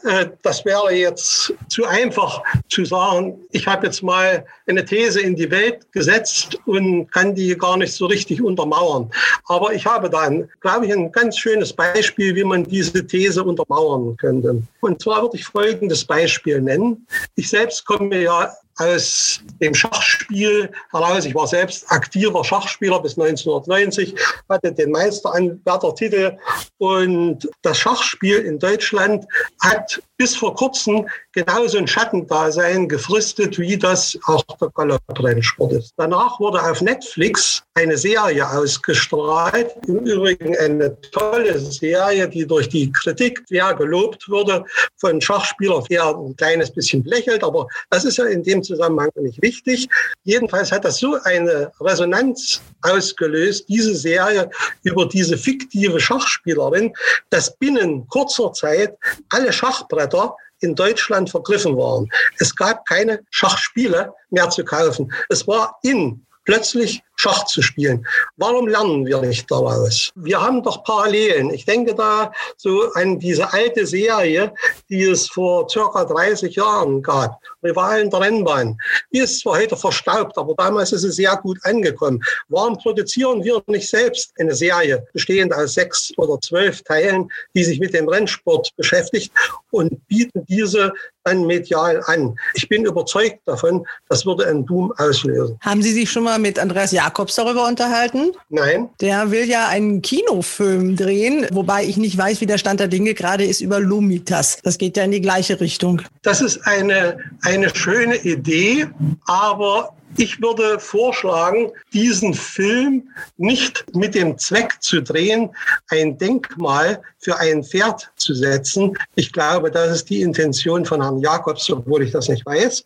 äh, 0.04 0.26
das 0.42 0.64
wäre 0.64 0.94
jetzt 0.94 1.52
zu 1.68 1.84
einfach 1.84 2.44
zu 2.68 2.84
sagen, 2.84 3.40
ich 3.50 3.66
habe 3.66 3.86
jetzt 3.86 4.04
mal 4.04 4.44
eine 4.68 4.84
These 4.84 5.20
in 5.20 5.34
die 5.34 5.50
Welt 5.50 5.90
gesetzt 5.90 6.56
und 6.64 7.10
kann 7.10 7.34
die 7.34 7.58
gar 7.58 7.76
nicht 7.76 7.92
so 7.92 8.06
richtig 8.06 8.40
untermauern. 8.40 9.10
Aber 9.46 9.72
ich 9.72 9.84
habe 9.84 10.08
dann, 10.08 10.48
glaube 10.60 10.86
ich, 10.86 10.92
ein 10.92 11.10
ganz 11.10 11.38
schönes 11.38 11.72
Beispiel, 11.72 12.36
wie 12.36 12.44
man 12.44 12.62
diese 12.62 13.04
These 13.04 13.42
untermauern 13.42 14.16
könnte. 14.16 14.62
Und 14.80 15.02
zwar 15.02 15.22
würde 15.22 15.38
ich 15.38 15.44
folgendes 15.44 16.04
Beispiel 16.04 16.60
nennen. 16.60 17.04
Ich 17.34 17.48
selbst 17.48 17.84
komme 17.84 18.22
ja 18.22 18.52
aus 18.78 19.40
dem 19.60 19.74
Schachspiel 19.74 20.70
heraus. 20.90 21.24
Ich 21.24 21.34
war 21.34 21.46
selbst 21.46 21.90
aktiver 21.90 22.44
Schachspieler 22.44 23.00
bis 23.00 23.18
1990, 23.18 24.14
hatte 24.48 24.72
den 24.72 24.90
Meisteranwärtertitel 24.90 26.36
und 26.78 27.48
das 27.62 27.78
Schachspiel 27.78 28.38
in 28.38 28.58
Deutschland 28.58 29.26
hat 29.60 30.00
bis 30.16 30.36
vor 30.36 30.54
kurzem 30.54 31.08
genauso 31.32 31.78
ein 31.78 31.86
Schattendasein 31.86 32.88
gefristet, 32.88 33.58
wie 33.58 33.76
das 33.76 34.18
auch 34.26 34.42
der 34.60 34.68
Galopprennsport 34.70 35.72
ist. 35.72 35.92
Danach 35.96 36.40
wurde 36.40 36.62
auf 36.62 36.80
Netflix 36.80 37.62
eine 37.78 37.96
Serie 37.96 38.44
ausgestrahlt, 38.50 39.70
im 39.86 39.98
Übrigen 39.98 40.56
eine 40.58 41.00
tolle 41.12 41.56
Serie, 41.60 42.28
die 42.28 42.44
durch 42.44 42.68
die 42.68 42.90
Kritik 42.90 43.40
sehr 43.46 43.72
gelobt 43.74 44.28
wurde, 44.28 44.64
von 44.96 45.20
Schachspielern 45.20 45.84
eher 45.88 46.08
ein 46.08 46.34
kleines 46.36 46.72
bisschen 46.72 47.04
belächelt, 47.04 47.44
aber 47.44 47.68
das 47.90 48.04
ist 48.04 48.18
ja 48.18 48.24
in 48.26 48.42
dem 48.42 48.64
Zusammenhang 48.64 49.10
nicht 49.16 49.40
wichtig. 49.42 49.88
Jedenfalls 50.24 50.72
hat 50.72 50.84
das 50.84 50.98
so 50.98 51.18
eine 51.22 51.70
Resonanz 51.80 52.60
ausgelöst, 52.82 53.68
diese 53.68 53.94
Serie 53.94 54.50
über 54.82 55.06
diese 55.06 55.38
fiktive 55.38 56.00
Schachspielerin, 56.00 56.92
dass 57.30 57.56
binnen 57.58 58.08
kurzer 58.08 58.52
Zeit 58.54 58.96
alle 59.30 59.52
Schachbretter 59.52 60.34
in 60.60 60.74
Deutschland 60.74 61.30
vergriffen 61.30 61.76
waren. 61.76 62.08
Es 62.40 62.56
gab 62.56 62.84
keine 62.86 63.20
Schachspiele 63.30 64.12
mehr 64.30 64.50
zu 64.50 64.64
kaufen. 64.64 65.12
Es 65.28 65.46
war 65.46 65.78
in 65.82 66.26
plötzlich 66.44 67.02
Schach 67.20 67.46
zu 67.46 67.62
spielen. 67.62 68.06
Warum 68.36 68.68
lernen 68.68 69.04
wir 69.04 69.20
nicht 69.20 69.50
daraus? 69.50 70.12
Wir 70.14 70.40
haben 70.40 70.62
doch 70.62 70.84
Parallelen. 70.84 71.50
Ich 71.50 71.64
denke 71.64 71.92
da 71.92 72.32
so 72.56 72.92
an 72.94 73.18
diese 73.18 73.52
alte 73.52 73.86
Serie, 73.86 74.54
die 74.88 75.02
es 75.02 75.28
vor 75.28 75.68
circa 75.68 76.04
30 76.04 76.54
Jahren 76.54 77.02
gab. 77.02 77.40
Rivalen 77.64 78.08
der 78.08 78.20
Rennbahn. 78.20 78.78
Die 79.12 79.18
ist 79.18 79.40
zwar 79.40 79.58
heute 79.58 79.76
verstaubt, 79.76 80.38
aber 80.38 80.54
damals 80.56 80.92
ist 80.92 81.02
sie 81.02 81.10
sehr 81.10 81.36
gut 81.36 81.58
angekommen. 81.64 82.22
Warum 82.48 82.78
produzieren 82.78 83.42
wir 83.42 83.62
nicht 83.66 83.88
selbst 83.88 84.32
eine 84.38 84.54
Serie 84.54 85.04
bestehend 85.12 85.52
aus 85.52 85.74
sechs 85.74 86.12
oder 86.18 86.40
zwölf 86.40 86.82
Teilen, 86.82 87.28
die 87.54 87.64
sich 87.64 87.80
mit 87.80 87.94
dem 87.94 88.08
Rennsport 88.08 88.70
beschäftigt 88.76 89.32
und 89.72 90.06
bieten 90.06 90.46
diese 90.48 90.92
dann 91.24 91.46
medial 91.46 92.00
an? 92.06 92.38
Ich 92.54 92.68
bin 92.68 92.84
überzeugt 92.84 93.40
davon, 93.46 93.84
das 94.08 94.24
würde 94.24 94.46
einen 94.46 94.64
Boom 94.64 94.92
auslösen. 94.98 95.58
Haben 95.62 95.82
Sie 95.82 95.92
sich 95.92 96.10
schon 96.10 96.22
mal 96.22 96.38
mit 96.38 96.60
Andreas 96.60 96.92
Jakobs 97.08 97.36
darüber 97.36 97.66
unterhalten? 97.66 98.32
Nein. 98.50 98.90
Der 99.00 99.30
will 99.30 99.48
ja 99.48 99.68
einen 99.68 100.02
Kinofilm 100.02 100.94
drehen, 100.94 101.46
wobei 101.52 101.84
ich 101.84 101.96
nicht 101.96 102.18
weiß, 102.18 102.42
wie 102.42 102.46
der 102.46 102.58
Stand 102.58 102.80
der 102.80 102.88
Dinge 102.88 103.14
gerade 103.14 103.44
ist 103.44 103.62
über 103.62 103.80
Lumitas. 103.80 104.58
Das 104.62 104.76
geht 104.76 104.98
ja 104.98 105.04
in 105.04 105.10
die 105.10 105.22
gleiche 105.22 105.58
Richtung. 105.58 106.02
Das 106.22 106.42
ist 106.42 106.58
eine, 106.66 107.16
eine 107.42 107.74
schöne 107.74 108.16
Idee, 108.16 108.88
aber 109.24 109.94
Ich 110.20 110.42
würde 110.42 110.80
vorschlagen, 110.80 111.70
diesen 111.92 112.34
Film 112.34 113.08
nicht 113.36 113.84
mit 113.94 114.16
dem 114.16 114.36
Zweck 114.36 114.76
zu 114.80 115.00
drehen, 115.00 115.54
ein 115.90 116.18
Denkmal 116.18 117.00
für 117.20 117.38
ein 117.38 117.62
Pferd 117.62 118.10
zu 118.16 118.34
setzen. 118.34 118.98
Ich 119.14 119.32
glaube, 119.32 119.70
das 119.70 119.92
ist 119.92 120.10
die 120.10 120.22
Intention 120.22 120.84
von 120.84 121.00
Herrn 121.00 121.20
Jakobs, 121.20 121.70
obwohl 121.70 122.02
ich 122.02 122.10
das 122.10 122.28
nicht 122.28 122.44
weiß. 122.44 122.84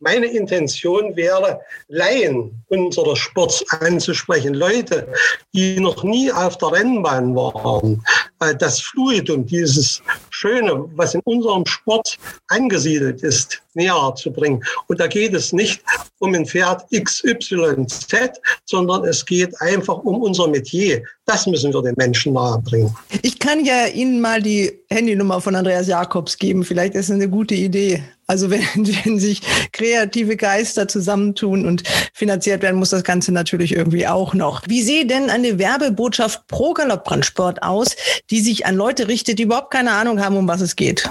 Meine 0.00 0.26
Intention 0.26 1.14
wäre, 1.14 1.60
Laien 1.86 2.64
unseres 2.66 3.20
Sports 3.20 3.64
anzusprechen, 3.80 4.54
Leute, 4.54 5.06
die 5.54 5.78
noch 5.78 6.02
nie 6.02 6.32
auf 6.32 6.58
der 6.58 6.72
Rennbahn 6.72 7.36
waren, 7.36 8.04
äh, 8.40 8.56
das 8.56 8.80
Fluidum, 8.80 9.46
dieses 9.46 10.02
Schöne, 10.42 10.90
was 10.96 11.14
in 11.14 11.20
unserem 11.24 11.64
Sport 11.66 12.18
angesiedelt 12.48 13.22
ist, 13.22 13.62
näher 13.74 14.12
zu 14.16 14.32
bringen. 14.32 14.60
Und 14.88 14.98
da 14.98 15.06
geht 15.06 15.34
es 15.34 15.52
nicht 15.52 15.80
um 16.18 16.34
ein 16.34 16.44
Pferd 16.44 16.84
XYZ, 16.90 18.40
sondern 18.64 19.04
es 19.04 19.24
geht 19.24 19.54
einfach 19.60 19.98
um 19.98 20.20
unser 20.20 20.48
Metier. 20.48 21.04
Das 21.26 21.46
müssen 21.46 21.72
wir 21.72 21.80
den 21.82 21.94
Menschen 21.96 22.32
nahebringen. 22.32 22.92
Ich 23.22 23.38
kann 23.38 23.64
ja 23.64 23.86
Ihnen 23.86 24.20
mal 24.20 24.42
die 24.42 24.72
Handynummer 24.90 25.40
von 25.40 25.54
Andreas 25.54 25.86
Jakobs 25.86 26.36
geben. 26.36 26.64
Vielleicht 26.64 26.96
ist 26.96 27.04
es 27.04 27.12
eine 27.12 27.28
gute 27.28 27.54
Idee. 27.54 28.02
Also 28.32 28.50
wenn, 28.50 28.62
wenn 29.04 29.18
sich 29.18 29.42
kreative 29.72 30.38
Geister 30.38 30.88
zusammentun 30.88 31.66
und 31.66 31.82
finanziert 32.14 32.62
werden, 32.62 32.78
muss 32.78 32.88
das 32.88 33.04
Ganze 33.04 33.30
natürlich 33.30 33.76
irgendwie 33.76 34.06
auch 34.06 34.32
noch. 34.32 34.62
Wie 34.66 34.82
sieht 34.82 35.10
denn 35.10 35.28
eine 35.28 35.58
Werbebotschaft 35.58 36.46
pro 36.46 36.72
Galoppbrandsport 36.72 37.62
aus, 37.62 37.94
die 38.30 38.40
sich 38.40 38.64
an 38.64 38.76
Leute 38.76 39.06
richtet, 39.08 39.38
die 39.38 39.42
überhaupt 39.42 39.70
keine 39.70 39.92
Ahnung 39.92 40.24
haben, 40.24 40.38
um 40.38 40.48
was 40.48 40.62
es 40.62 40.76
geht? 40.76 41.10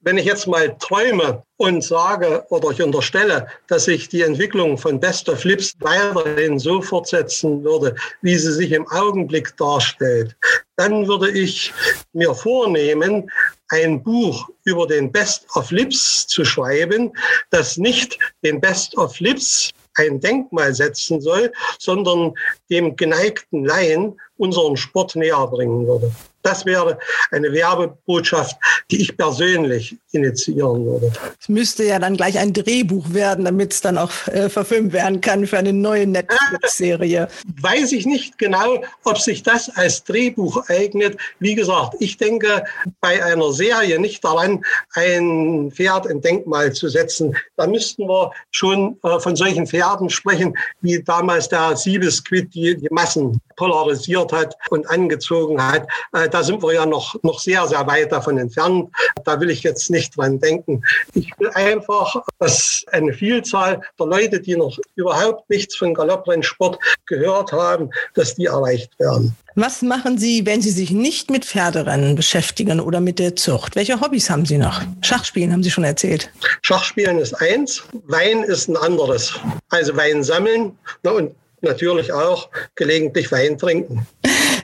Wenn 0.00 0.16
ich 0.16 0.24
jetzt 0.24 0.46
mal 0.46 0.74
träume 0.78 1.42
und 1.58 1.84
sage 1.84 2.44
oder 2.48 2.70
ich 2.70 2.80
unterstelle, 2.82 3.46
dass 3.68 3.84
sich 3.84 4.08
die 4.08 4.22
Entwicklung 4.22 4.78
von 4.78 4.98
Best 4.98 5.28
of 5.28 5.44
Lips 5.44 5.74
weiterhin 5.80 6.58
so 6.58 6.80
fortsetzen 6.80 7.62
würde, 7.62 7.94
wie 8.22 8.36
sie 8.36 8.52
sich 8.52 8.72
im 8.72 8.88
Augenblick 8.88 9.54
darstellt, 9.58 10.34
dann 10.76 11.06
würde 11.06 11.30
ich 11.30 11.72
mir 12.14 12.34
vornehmen, 12.34 13.30
ein 13.74 14.02
Buch 14.02 14.48
über 14.64 14.86
den 14.86 15.10
Best 15.10 15.46
of 15.56 15.70
Lips 15.70 16.26
zu 16.28 16.44
schreiben, 16.44 17.12
das 17.50 17.76
nicht 17.76 18.18
den 18.44 18.60
Best 18.60 18.96
of 18.96 19.18
Lips 19.18 19.70
ein 19.96 20.20
Denkmal 20.20 20.74
setzen 20.74 21.20
soll, 21.20 21.52
sondern 21.78 22.34
dem 22.70 22.94
geneigten 22.96 23.64
Laien 23.64 24.20
unseren 24.36 24.76
Sport 24.76 25.16
näher 25.16 25.46
bringen 25.48 25.86
würde. 25.86 26.12
Das 26.44 26.66
wäre 26.66 26.98
eine 27.30 27.50
Werbebotschaft, 27.54 28.56
die 28.90 29.00
ich 29.00 29.16
persönlich 29.16 29.96
initiieren 30.12 30.84
würde. 30.84 31.10
Es 31.40 31.48
müsste 31.48 31.84
ja 31.84 31.98
dann 31.98 32.18
gleich 32.18 32.38
ein 32.38 32.52
Drehbuch 32.52 33.14
werden, 33.14 33.46
damit 33.46 33.72
es 33.72 33.80
dann 33.80 33.96
auch 33.96 34.12
äh, 34.28 34.50
verfilmt 34.50 34.92
werden 34.92 35.22
kann 35.22 35.46
für 35.46 35.56
eine 35.56 35.72
neue 35.72 36.06
Netflix-Serie. 36.06 37.28
Weiß 37.62 37.92
ich 37.92 38.04
nicht 38.04 38.36
genau, 38.36 38.84
ob 39.04 39.18
sich 39.18 39.42
das 39.42 39.74
als 39.74 40.04
Drehbuch 40.04 40.68
eignet. 40.68 41.16
Wie 41.38 41.54
gesagt, 41.54 41.94
ich 42.00 42.18
denke 42.18 42.64
bei 43.00 43.24
einer 43.24 43.50
Serie 43.54 43.98
nicht 43.98 44.22
daran, 44.22 44.62
ein 44.92 45.72
Pferd 45.74 46.06
ein 46.08 46.20
Denkmal 46.20 46.74
zu 46.74 46.90
setzen. 46.90 47.34
Da 47.56 47.66
müssten 47.66 48.06
wir 48.06 48.32
schon 48.50 48.98
äh, 49.02 49.18
von 49.18 49.34
solchen 49.34 49.66
Pferden 49.66 50.10
sprechen, 50.10 50.54
wie 50.82 51.02
damals 51.02 51.48
der 51.48 51.74
Siebesquid 51.74 52.54
die, 52.54 52.76
die 52.76 52.88
Massen 52.90 53.40
polarisiert 53.56 54.32
hat 54.32 54.54
und 54.70 54.88
angezogen 54.88 55.62
hat. 55.62 55.86
Äh, 56.12 56.28
da 56.28 56.42
sind 56.42 56.62
wir 56.62 56.72
ja 56.72 56.86
noch, 56.86 57.14
noch 57.22 57.40
sehr, 57.40 57.66
sehr 57.66 57.86
weit 57.86 58.12
davon 58.12 58.38
entfernt. 58.38 58.90
Da 59.24 59.40
will 59.40 59.50
ich 59.50 59.62
jetzt 59.62 59.90
nicht 59.90 60.16
dran 60.16 60.38
denken. 60.38 60.82
Ich 61.14 61.30
will 61.38 61.50
einfach, 61.54 62.16
dass 62.38 62.84
eine 62.92 63.12
Vielzahl 63.12 63.80
der 63.98 64.06
Leute, 64.06 64.40
die 64.40 64.56
noch 64.56 64.78
überhaupt 64.94 65.48
nichts 65.50 65.76
von 65.76 65.94
Galopprennsport 65.94 66.78
gehört 67.06 67.52
haben, 67.52 67.90
dass 68.14 68.34
die 68.34 68.46
erreicht 68.46 68.98
werden. 68.98 69.36
Was 69.56 69.82
machen 69.82 70.18
Sie, 70.18 70.44
wenn 70.46 70.60
Sie 70.60 70.70
sich 70.70 70.90
nicht 70.90 71.30
mit 71.30 71.44
Pferderennen 71.44 72.16
beschäftigen 72.16 72.80
oder 72.80 73.00
mit 73.00 73.20
der 73.20 73.36
Zucht? 73.36 73.76
Welche 73.76 74.00
Hobbys 74.00 74.28
haben 74.28 74.46
Sie 74.46 74.58
noch? 74.58 74.82
Schachspielen 75.02 75.52
haben 75.52 75.62
Sie 75.62 75.70
schon 75.70 75.84
erzählt. 75.84 76.28
Schachspielen 76.62 77.18
ist 77.18 77.34
eins, 77.34 77.84
Wein 78.06 78.42
ist 78.42 78.68
ein 78.68 78.76
anderes. 78.76 79.34
Also 79.68 79.96
Wein 79.96 80.24
sammeln 80.24 80.76
na, 81.04 81.12
und 81.12 81.34
natürlich 81.64 82.12
auch 82.12 82.48
gelegentlich 82.74 83.32
Wein 83.32 83.58
trinken. 83.58 84.06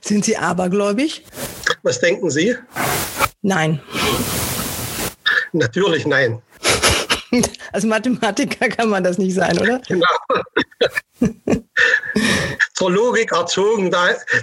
Sind 0.02 0.24
Sie 0.24 0.36
abergläubig? 0.36 1.24
Was 1.82 2.00
denken 2.00 2.30
Sie? 2.30 2.54
Nein. 3.42 3.80
Natürlich 5.52 6.06
nein. 6.06 6.40
Als 7.72 7.84
Mathematiker 7.84 8.68
kann 8.68 8.88
man 8.88 9.04
das 9.04 9.18
nicht 9.18 9.34
sein, 9.34 9.58
oder? 9.58 9.80
Genau. 9.88 10.06
Zur 12.74 12.90
Logik 12.90 13.32
erzogen, 13.32 13.90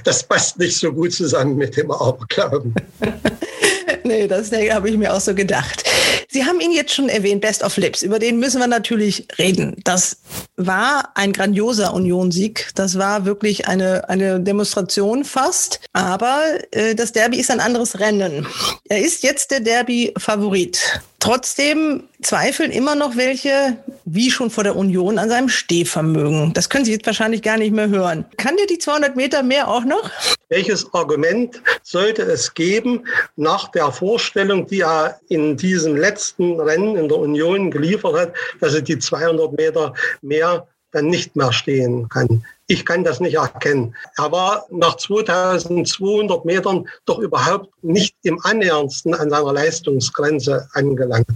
das 0.04 0.24
passt 0.24 0.60
nicht 0.60 0.78
so 0.78 0.92
gut 0.92 1.14
zusammen 1.14 1.58
mit 1.58 1.76
dem 1.76 1.90
Aberglauben. 1.92 2.76
nee, 4.04 4.28
das 4.28 4.52
habe 4.52 4.90
ich 4.90 4.98
mir 4.98 5.14
auch 5.14 5.20
so 5.20 5.34
gedacht. 5.34 5.84
Sie 6.30 6.46
haben 6.46 6.60
ihn 6.60 6.72
jetzt 6.72 6.94
schon 6.94 7.08
erwähnt, 7.08 7.42
Best 7.42 7.64
of 7.64 7.78
Lips. 7.78 8.02
Über 8.02 8.20
den 8.20 8.38
müssen 8.38 8.60
wir 8.60 8.68
natürlich 8.68 9.28
reden. 9.38 9.76
Das 9.84 10.18
war 10.58 11.12
ein 11.16 11.32
grandioser 11.32 11.94
Union-Sieg. 11.94 12.72
Das 12.76 12.98
war 12.98 13.26
wirklich 13.26 13.68
eine, 13.68 14.10
eine 14.10 14.40
Demonstration 14.40 15.24
fast. 15.24 15.80
Aber 15.94 16.42
äh, 16.72 16.96
das 16.96 17.14
Derby 17.14 17.40
ist 17.40 17.50
ein 17.50 17.62
anderes 17.62 18.00
Rennen. 18.00 18.46
Er 18.90 19.00
ist 19.00 19.24
jetzt 19.24 19.52
der 19.52 19.62
Derby-Favorit. 19.62 21.02
Trotzdem 21.20 22.04
zweifeln 22.22 22.72
immer 22.72 22.96
noch 22.96 23.16
welche, 23.16 23.78
wie 24.10 24.32
schon 24.32 24.50
vor 24.50 24.64
der 24.64 24.78
Union, 24.78 25.20
an 25.20 25.28
seinem 25.28 25.50
Stehvermögen. 25.50 26.54
Das 26.54 26.70
können 26.70 26.86
Sie 26.86 26.94
jetzt 26.94 27.06
wahrscheinlich 27.06 27.42
gar 27.42 27.58
nicht 27.58 27.74
mehr 27.74 27.90
hören. 27.90 28.26
Kann 28.38 28.56
der 28.56 28.66
die 28.66 28.78
200 28.78 29.18
Meter 29.18 29.44
mehr 29.44 29.68
auch 29.68 29.84
noch? 29.84 30.10
Welches 30.48 30.94
Argument 30.94 31.62
sollte 31.84 32.22
es 32.22 32.54
geben 32.54 33.06
nach 33.36 33.70
der 33.70 33.92
Vorstellung, 33.92 34.66
die 34.66 34.80
er 34.80 35.20
in 35.28 35.58
diesem 35.58 35.98
letzten 35.98 36.58
Rennen 36.58 36.96
in 36.96 37.10
der 37.10 37.18
Union 37.18 37.70
geliefert 37.70 38.16
hat, 38.16 38.34
dass 38.62 38.76
er 38.76 38.82
die 38.82 38.98
200 38.98 39.52
Meter 39.52 39.94
mehr 40.22 40.66
dann 40.92 41.08
nicht 41.08 41.36
mehr 41.36 41.52
stehen 41.54 42.10
kann? 42.10 42.46
Ich 42.68 42.86
kann 42.86 43.04
das 43.04 43.20
nicht 43.20 43.36
erkennen. 43.36 43.96
Er 44.18 44.32
war 44.32 44.66
nach 44.70 44.98
2200 44.98 46.44
Metern 46.44 46.88
doch 47.06 47.20
überhaupt 47.20 47.70
nicht 47.82 48.16
im 48.24 48.40
annäherndsten 48.44 49.14
an 49.14 49.30
seiner 49.30 49.54
Leistungsgrenze 49.54 50.68
angelangt. 50.74 51.28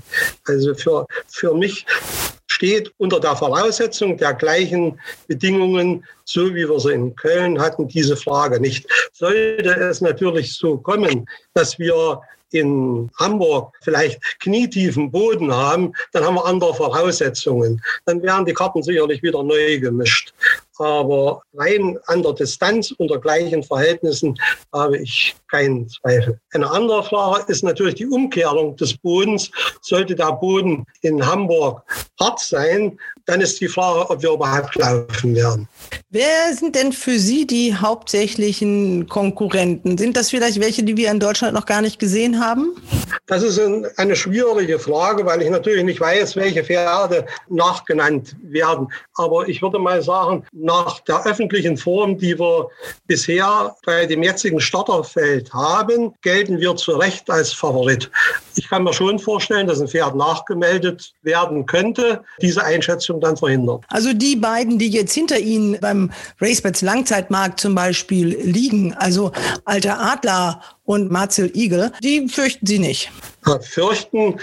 Also 0.46 0.76
für, 0.76 1.06
für 1.28 1.54
mich 1.54 1.86
steht 2.48 2.94
unter 2.98 3.20
der 3.20 3.36
Voraussetzung 3.36 4.18
der 4.18 4.34
gleichen 4.34 5.00
Bedingungen, 5.28 6.06
so 6.26 6.54
wie 6.54 6.68
wir 6.68 6.80
sie 6.80 6.92
in 6.92 7.16
Köln 7.16 7.60
hatten, 7.62 7.88
diese 7.88 8.18
Frage 8.18 8.60
nicht. 8.60 8.86
Sollte 9.14 9.70
es 9.70 10.02
natürlich 10.02 10.54
so 10.56 10.78
kommen, 10.78 11.26
dass 11.54 11.80
wir 11.80 12.22
in 12.52 13.10
Hamburg 13.18 13.74
vielleicht 13.82 14.22
knietiefen 14.40 15.12
Boden 15.12 15.54
haben, 15.54 15.94
dann 16.12 16.24
haben 16.26 16.36
wir 16.36 16.46
andere 16.46 16.74
Voraussetzungen. 16.74 17.82
Dann 18.06 18.22
werden 18.22 18.46
die 18.46 18.54
Karten 18.54 18.84
sicherlich 18.84 19.24
wieder 19.24 19.44
neu 19.44 19.80
gemischt. 19.80 20.34
Aber 20.78 21.44
rein 21.54 21.98
an 22.08 22.24
der 22.24 22.34
Distanz 22.34 22.92
unter 22.98 23.20
gleichen 23.20 23.64
Verhältnissen 23.64 24.38
habe 24.74 24.98
ich 24.98 25.36
keinen 25.52 25.88
Zweifel. 25.90 26.40
Eine 26.54 26.72
andere 26.72 27.04
Frage 27.04 27.52
ist 27.52 27.64
natürlich 27.64 27.96
die 27.96 28.08
Umkehrung 28.08 28.76
des 28.78 28.98
Bodens. 28.98 29.52
Sollte 29.82 30.16
der 30.16 30.32
Boden 30.32 30.86
in 31.02 31.24
Hamburg 31.26 31.84
hart 32.20 32.40
sein, 32.40 32.98
dann 33.26 33.42
ist 33.42 33.62
die 33.62 33.68
Frage, 33.68 34.10
ob 34.10 34.22
wir 34.22 34.32
überhaupt 34.32 34.76
laufen 34.76 35.36
werden. 35.36 35.68
Wer 36.10 36.54
sind 36.54 36.76
denn 36.76 36.92
für 36.92 37.20
Sie 37.20 37.48
die 37.48 37.76
hauptsächlichen 37.76 39.08
Konkurrenten? 39.08 39.98
Sind 39.98 40.18
das 40.18 40.30
vielleicht 40.30 40.60
welche, 40.60 40.84
die 40.84 40.98
wir 40.98 41.10
in 41.12 41.20
Deutschland 41.20 41.54
noch 41.54 41.66
gar 41.66 41.82
nicht 41.82 42.00
gesehen 42.00 42.44
haben? 42.44 42.76
Das 43.28 43.44
ist 43.44 43.60
eine 43.98 44.16
schwierige 44.16 44.80
Frage, 44.80 45.26
weil 45.26 45.42
ich 45.42 45.50
natürlich 45.50 45.84
nicht 45.84 46.02
weiß, 46.02 46.36
welche 46.36 46.64
Pferde 46.64 47.26
nachgenannt 47.48 48.36
werden. 48.44 48.92
Aber 49.16 49.48
ich 49.48 49.62
würde 49.62 49.80
mal 49.80 50.02
sagen, 50.02 50.44
nach 50.52 51.00
der 51.02 51.26
öffentlichen 51.26 51.78
Form, 51.78 52.18
die 52.18 52.38
wir 52.38 52.68
bisher 53.08 53.76
bei 53.86 54.06
dem 54.06 54.24
jetzigen 54.24 54.60
Starterfeld 54.60 55.41
haben, 55.54 56.14
gelten 56.22 56.60
wir 56.60 56.76
zu 56.76 56.92
Recht 56.92 57.30
als 57.30 57.54
Favorit. 57.54 58.10
Ich 58.56 58.70
kann 58.70 58.84
mir 58.84 58.94
schon 58.94 59.20
vorstellen, 59.20 59.68
dass 59.68 59.82
ein 59.82 59.88
Pferd 59.88 60.16
nachgemeldet 60.16 61.14
werden 61.22 61.66
könnte, 61.66 62.24
diese 62.42 62.64
Einschätzung 62.64 63.20
dann 63.20 63.38
verhindert. 63.38 63.84
Also 63.88 64.14
die 64.14 64.36
beiden, 64.36 64.78
die 64.78 64.90
jetzt 64.90 65.14
hinter 65.14 65.40
Ihnen 65.40 65.80
beim 65.80 66.12
RaceBets 66.40 66.82
Langzeitmarkt 66.82 67.60
zum 67.60 67.76
Beispiel 67.76 68.28
liegen, 68.42 68.94
also 68.94 69.32
Alter 69.66 70.00
Adler 70.00 70.62
und 70.84 71.12
Marcel 71.12 71.52
Igel. 71.56 71.92
Die 72.04 72.28
fürchten 72.28 72.66
Sie 72.66 72.80
nicht. 72.80 73.12
Fürchten, 73.62 74.40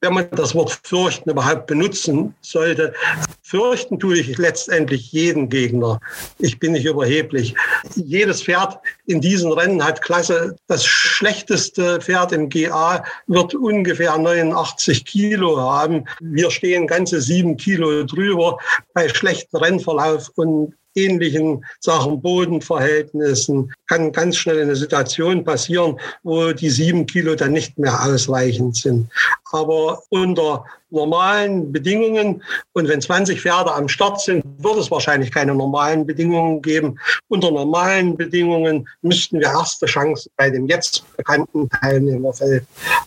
wenn 0.00 0.14
man 0.14 0.28
das 0.30 0.54
Wort 0.54 0.80
fürchten 0.82 1.30
überhaupt 1.30 1.66
benutzen 1.66 2.34
sollte, 2.40 2.94
fürchten 3.42 3.98
tue 3.98 4.18
ich 4.18 4.38
letztendlich 4.38 5.12
jeden 5.12 5.48
Gegner. 5.48 6.00
Ich 6.38 6.58
bin 6.58 6.72
nicht 6.72 6.86
überheblich. 6.86 7.54
Jedes 7.94 8.42
Pferd 8.42 8.78
in 9.06 9.20
diesen 9.20 9.52
Rennen 9.52 9.84
hat 9.84 10.00
Klasse. 10.00 10.56
Das 10.68 10.86
schlechteste 10.86 12.00
Pferd 12.00 12.32
im 12.32 12.48
GA 12.48 13.04
wird 13.26 13.54
ungefähr 13.54 14.16
89 14.16 15.04
Kilo 15.04 15.58
haben. 15.60 16.04
Wir 16.20 16.50
stehen 16.50 16.86
ganze 16.86 17.20
sieben 17.20 17.56
Kilo 17.56 18.04
drüber 18.04 18.58
bei 18.94 19.08
schlechtem 19.08 19.60
Rennverlauf 19.60 20.30
und 20.36 20.74
ähnlichen 20.94 21.64
Sachen, 21.80 22.20
Bodenverhältnissen, 22.20 23.72
kann 23.86 24.12
ganz 24.12 24.36
schnell 24.36 24.62
eine 24.62 24.76
Situation 24.76 25.44
passieren, 25.44 25.98
wo 26.22 26.52
die 26.52 26.70
sieben 26.70 27.06
Kilo 27.06 27.34
dann 27.34 27.52
nicht 27.52 27.78
mehr 27.78 28.02
ausreichend 28.04 28.76
sind. 28.76 29.10
Aber 29.52 30.02
unter 30.10 30.64
normalen 30.90 31.72
Bedingungen 31.72 32.42
und 32.72 32.88
wenn 32.88 33.00
20 33.00 33.40
Pferde 33.40 33.72
am 33.72 33.88
Start 33.88 34.20
sind, 34.20 34.44
wird 34.58 34.78
es 34.78 34.90
wahrscheinlich 34.90 35.32
keine 35.32 35.54
normalen 35.54 36.06
Bedingungen 36.06 36.62
geben. 36.62 36.98
Unter 37.28 37.50
normalen 37.50 38.16
Bedingungen 38.16 38.88
müssten 39.02 39.40
wir 39.40 39.48
erste 39.48 39.86
Chance 39.86 40.30
bei 40.36 40.50
dem 40.50 40.66
jetzt 40.68 41.04
bekannten 41.16 41.68
Teilnehmerfeld 41.68 42.64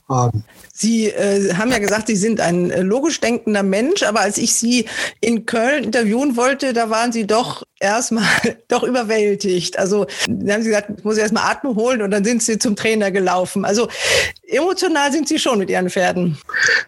haben. 0.09 0.43
Sie 0.79 1.07
äh, 1.07 1.55
haben 1.55 1.71
ja 1.71 1.79
gesagt, 1.79 2.05
Sie 2.05 2.15
sind 2.15 2.39
ein 2.39 2.69
äh, 2.69 2.81
logisch 2.81 3.19
denkender 3.19 3.63
Mensch, 3.63 4.03
aber 4.03 4.21
als 4.21 4.37
ich 4.37 4.53
Sie 4.53 4.85
in 5.21 5.47
Köln 5.47 5.85
interviewen 5.85 6.37
wollte, 6.37 6.71
da 6.71 6.91
waren 6.91 7.11
Sie 7.11 7.25
doch 7.25 7.63
erstmal 7.79 8.27
doch 8.67 8.83
überwältigt. 8.83 9.79
Also 9.79 10.05
da 10.27 10.53
haben 10.53 10.61
Sie 10.61 10.69
gesagt, 10.69 10.91
ich 10.95 11.03
muss 11.03 11.17
erstmal 11.17 11.51
Atmen 11.51 11.75
holen 11.75 12.03
und 12.03 12.11
dann 12.11 12.23
sind 12.23 12.43
Sie 12.43 12.59
zum 12.59 12.75
Trainer 12.75 13.09
gelaufen. 13.09 13.65
Also 13.65 13.87
emotional 14.47 15.11
sind 15.11 15.27
Sie 15.27 15.39
schon 15.39 15.57
mit 15.57 15.71
Ihren 15.71 15.89
Pferden. 15.89 16.37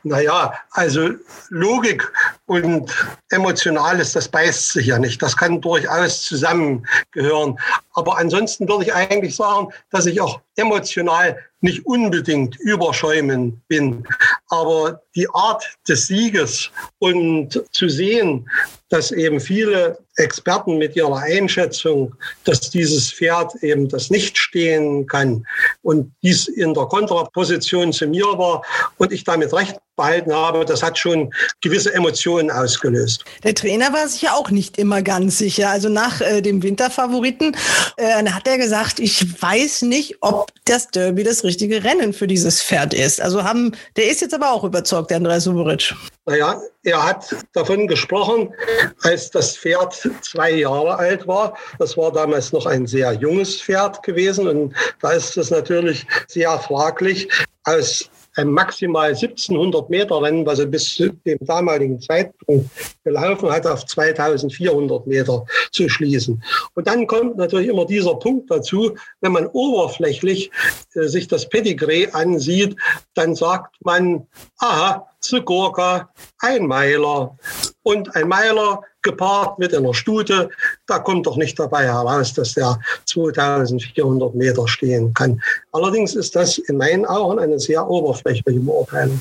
Naja, 0.03 0.53
also 0.79 1.09
Logik 1.49 2.09
und 2.45 2.89
Emotionales, 3.31 4.13
das 4.13 4.29
beißt 4.29 4.71
sich 4.71 4.87
ja 4.87 4.97
nicht. 4.97 5.21
Das 5.21 5.35
kann 5.35 5.59
durchaus 5.59 6.21
zusammengehören. 6.21 7.59
Aber 7.95 8.17
ansonsten 8.17 8.67
würde 8.69 8.85
ich 8.85 8.93
eigentlich 8.93 9.35
sagen, 9.35 9.67
dass 9.89 10.05
ich 10.05 10.21
auch 10.21 10.39
emotional 10.55 11.37
nicht 11.61 11.85
unbedingt 11.85 12.57
überschäumen 12.59 13.61
bin. 13.67 14.05
Aber 14.47 15.01
die 15.15 15.27
Art 15.33 15.65
des 15.87 16.07
Sieges 16.07 16.71
und 16.99 17.61
zu 17.71 17.89
sehen, 17.89 18.49
dass 18.87 19.11
eben 19.11 19.39
viele 19.39 19.97
Experten 20.15 20.77
mit 20.77 20.95
ihrer 20.95 21.17
Einschätzung, 21.17 22.15
dass 22.45 22.69
dieses 22.69 23.11
Pferd 23.11 23.53
eben 23.61 23.89
das 23.89 24.09
nicht 24.09 24.37
stehen 24.37 25.05
kann 25.07 25.45
und 25.81 26.11
dies 26.23 26.47
in 26.47 26.73
der 26.73 26.85
Kontraposition 26.85 27.91
zu 27.91 28.07
mir 28.07 28.25
war 28.25 28.63
und 28.97 29.11
ich 29.11 29.23
damit 29.23 29.53
recht 29.53 29.77
behalten 29.99 30.33
habe, 30.33 30.63
das 30.63 30.81
hat 30.81 30.97
schon 30.97 31.33
gewisse 31.61 31.93
Emotionen 31.93 32.49
ausgelöst. 32.49 33.25
Der 33.43 33.53
Trainer 33.53 33.91
war 33.91 34.07
sich 34.07 34.21
ja 34.21 34.33
auch 34.33 34.49
nicht 34.49 34.77
immer 34.77 35.01
ganz 35.01 35.37
sicher. 35.37 35.69
Also 35.69 35.89
nach 35.89 36.21
äh, 36.21 36.41
dem 36.41 36.63
Winterfavoriten 36.63 37.55
äh, 37.97 38.23
hat 38.25 38.47
er 38.47 38.57
gesagt, 38.57 38.99
ich 38.99 39.41
weiß 39.41 39.81
nicht, 39.83 40.15
ob 40.21 40.51
das 40.65 40.87
Derby 40.87 41.23
das 41.23 41.43
richtige 41.43 41.83
Rennen 41.83 42.13
für 42.13 42.27
dieses 42.27 42.63
Pferd 42.63 42.93
ist. 42.93 43.21
Also 43.21 43.43
haben, 43.43 43.73
der 43.97 44.09
ist 44.09 44.21
jetzt 44.21 44.33
aber 44.33 44.51
auch 44.51 44.63
überzeugt, 44.63 45.09
der 45.09 45.17
Andreas 45.17 45.43
Suboric. 45.43 45.93
Naja, 46.25 46.61
er 46.83 47.03
hat 47.03 47.35
davon 47.53 47.87
gesprochen, 47.87 48.53
als 49.01 49.31
das 49.31 49.57
Pferd 49.57 50.09
zwei 50.21 50.51
Jahre 50.51 50.95
alt 50.95 51.27
war. 51.27 51.57
Das 51.77 51.97
war 51.97 52.11
damals 52.13 52.53
noch 52.53 52.65
ein 52.65 52.87
sehr 52.87 53.13
junges 53.13 53.61
Pferd 53.61 54.01
gewesen 54.03 54.47
und 54.47 54.73
da 55.01 55.11
ist 55.11 55.35
es 55.35 55.49
natürlich 55.49 56.05
sehr 56.27 56.57
fraglich, 56.59 57.27
aus 57.65 58.09
maximal 58.45 59.09
1700 59.09 59.89
Meter 59.89 60.21
Rennen, 60.21 60.45
was 60.45 60.59
er 60.59 60.65
bis 60.65 60.93
zu 60.93 61.09
dem 61.25 61.37
damaligen 61.41 61.99
Zeitpunkt 61.99 62.69
gelaufen 63.03 63.51
hat, 63.51 63.65
auf 63.65 63.85
2400 63.85 65.07
Meter 65.07 65.45
zu 65.71 65.89
schließen. 65.89 66.41
Und 66.75 66.87
dann 66.87 67.07
kommt 67.07 67.37
natürlich 67.37 67.69
immer 67.69 67.85
dieser 67.85 68.15
Punkt 68.15 68.51
dazu, 68.51 68.95
wenn 69.21 69.31
man 69.31 69.47
oberflächlich 69.47 70.51
äh, 70.95 71.07
sich 71.07 71.27
das 71.27 71.49
Pedigree 71.49 72.07
ansieht, 72.11 72.75
dann 73.13 73.35
sagt 73.35 73.75
man, 73.83 74.27
aha, 74.59 75.07
Sigurka, 75.19 76.09
ein 76.39 76.65
Meiler. 76.65 77.37
Und 77.83 78.15
ein 78.15 78.27
Meiler 78.27 78.81
gepaart 79.01 79.59
mit 79.59 79.73
einer 79.73 79.93
Stute, 79.93 80.49
da 80.87 80.99
kommt 80.99 81.25
doch 81.25 81.37
nicht 81.37 81.57
dabei 81.59 81.85
heraus, 81.85 82.33
dass 82.33 82.53
der 82.53 82.79
2400 83.05 84.35
Meter 84.35 84.67
stehen 84.67 85.13
kann. 85.13 85.41
Allerdings 85.71 86.15
ist 86.15 86.35
das 86.35 86.57
in 86.57 86.77
meinen 86.77 87.05
Augen 87.05 87.39
eine 87.39 87.59
sehr 87.59 87.87
oberflächliche 87.89 88.59
Beurteilung. 88.59 89.19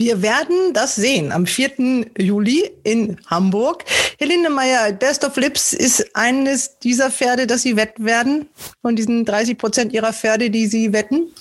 Wir 0.00 0.22
werden 0.22 0.72
das 0.72 0.94
sehen 0.94 1.30
am 1.30 1.44
4. 1.44 2.06
Juli 2.16 2.70
in 2.84 3.18
Hamburg. 3.26 3.84
Helene 4.18 4.48
Meyer, 4.48 4.92
Best 4.92 5.26
of 5.26 5.36
Lips 5.36 5.74
ist 5.74 6.16
eines 6.16 6.78
dieser 6.78 7.10
Pferde, 7.10 7.46
das 7.46 7.60
Sie 7.60 7.76
wetten 7.76 8.06
werden? 8.06 8.48
Von 8.80 8.96
diesen 8.96 9.26
30 9.26 9.58
Prozent 9.58 9.92
Ihrer 9.92 10.14
Pferde, 10.14 10.48
die 10.48 10.66
Sie 10.68 10.94
wetten? 10.94 11.34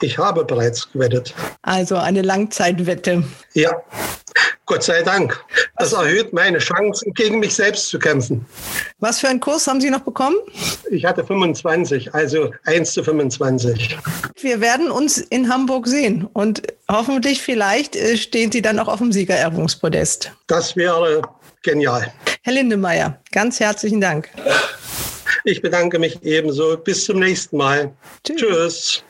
Ich 0.00 0.16
habe 0.16 0.44
bereits 0.44 0.92
gewettet. 0.92 1.34
Also 1.62 1.96
eine 1.96 2.22
Langzeitwette. 2.22 3.24
Ja. 3.54 3.82
Gott 4.66 4.82
sei 4.82 5.02
Dank. 5.02 5.38
Das 5.76 5.92
Was? 5.92 6.04
erhöht 6.04 6.32
meine 6.32 6.58
Chancen, 6.58 7.12
gegen 7.12 7.38
mich 7.38 7.54
selbst 7.54 7.88
zu 7.88 7.98
kämpfen. 7.98 8.46
Was 8.98 9.20
für 9.20 9.28
einen 9.28 9.40
Kurs 9.40 9.66
haben 9.66 9.80
Sie 9.80 9.90
noch 9.90 10.00
bekommen? 10.00 10.36
Ich 10.90 11.04
hatte 11.04 11.24
25, 11.24 12.14
also 12.14 12.50
1 12.64 12.92
zu 12.92 13.04
25. 13.04 13.98
Wir 14.40 14.60
werden 14.60 14.90
uns 14.90 15.18
in 15.18 15.48
Hamburg 15.52 15.86
sehen 15.86 16.28
und 16.32 16.62
hoffentlich 16.90 17.42
vielleicht 17.42 17.94
äh, 17.96 18.16
stehen 18.16 18.50
Sie 18.50 18.62
dann 18.62 18.78
auch 18.78 18.88
auf 18.88 18.98
dem 18.98 19.12
Siegerehrungspodest. 19.12 20.32
Das 20.46 20.76
wäre 20.76 21.22
genial. 21.62 22.12
Herr 22.42 22.52
Lindemeyer, 22.54 23.20
ganz 23.32 23.60
herzlichen 23.60 24.00
Dank. 24.00 24.30
Ich 25.44 25.60
bedanke 25.60 25.98
mich 25.98 26.22
ebenso. 26.22 26.76
Bis 26.78 27.04
zum 27.04 27.18
nächsten 27.18 27.58
Mal. 27.58 27.92
Tschüss. 28.24 28.38
Tschüss. 28.38 29.04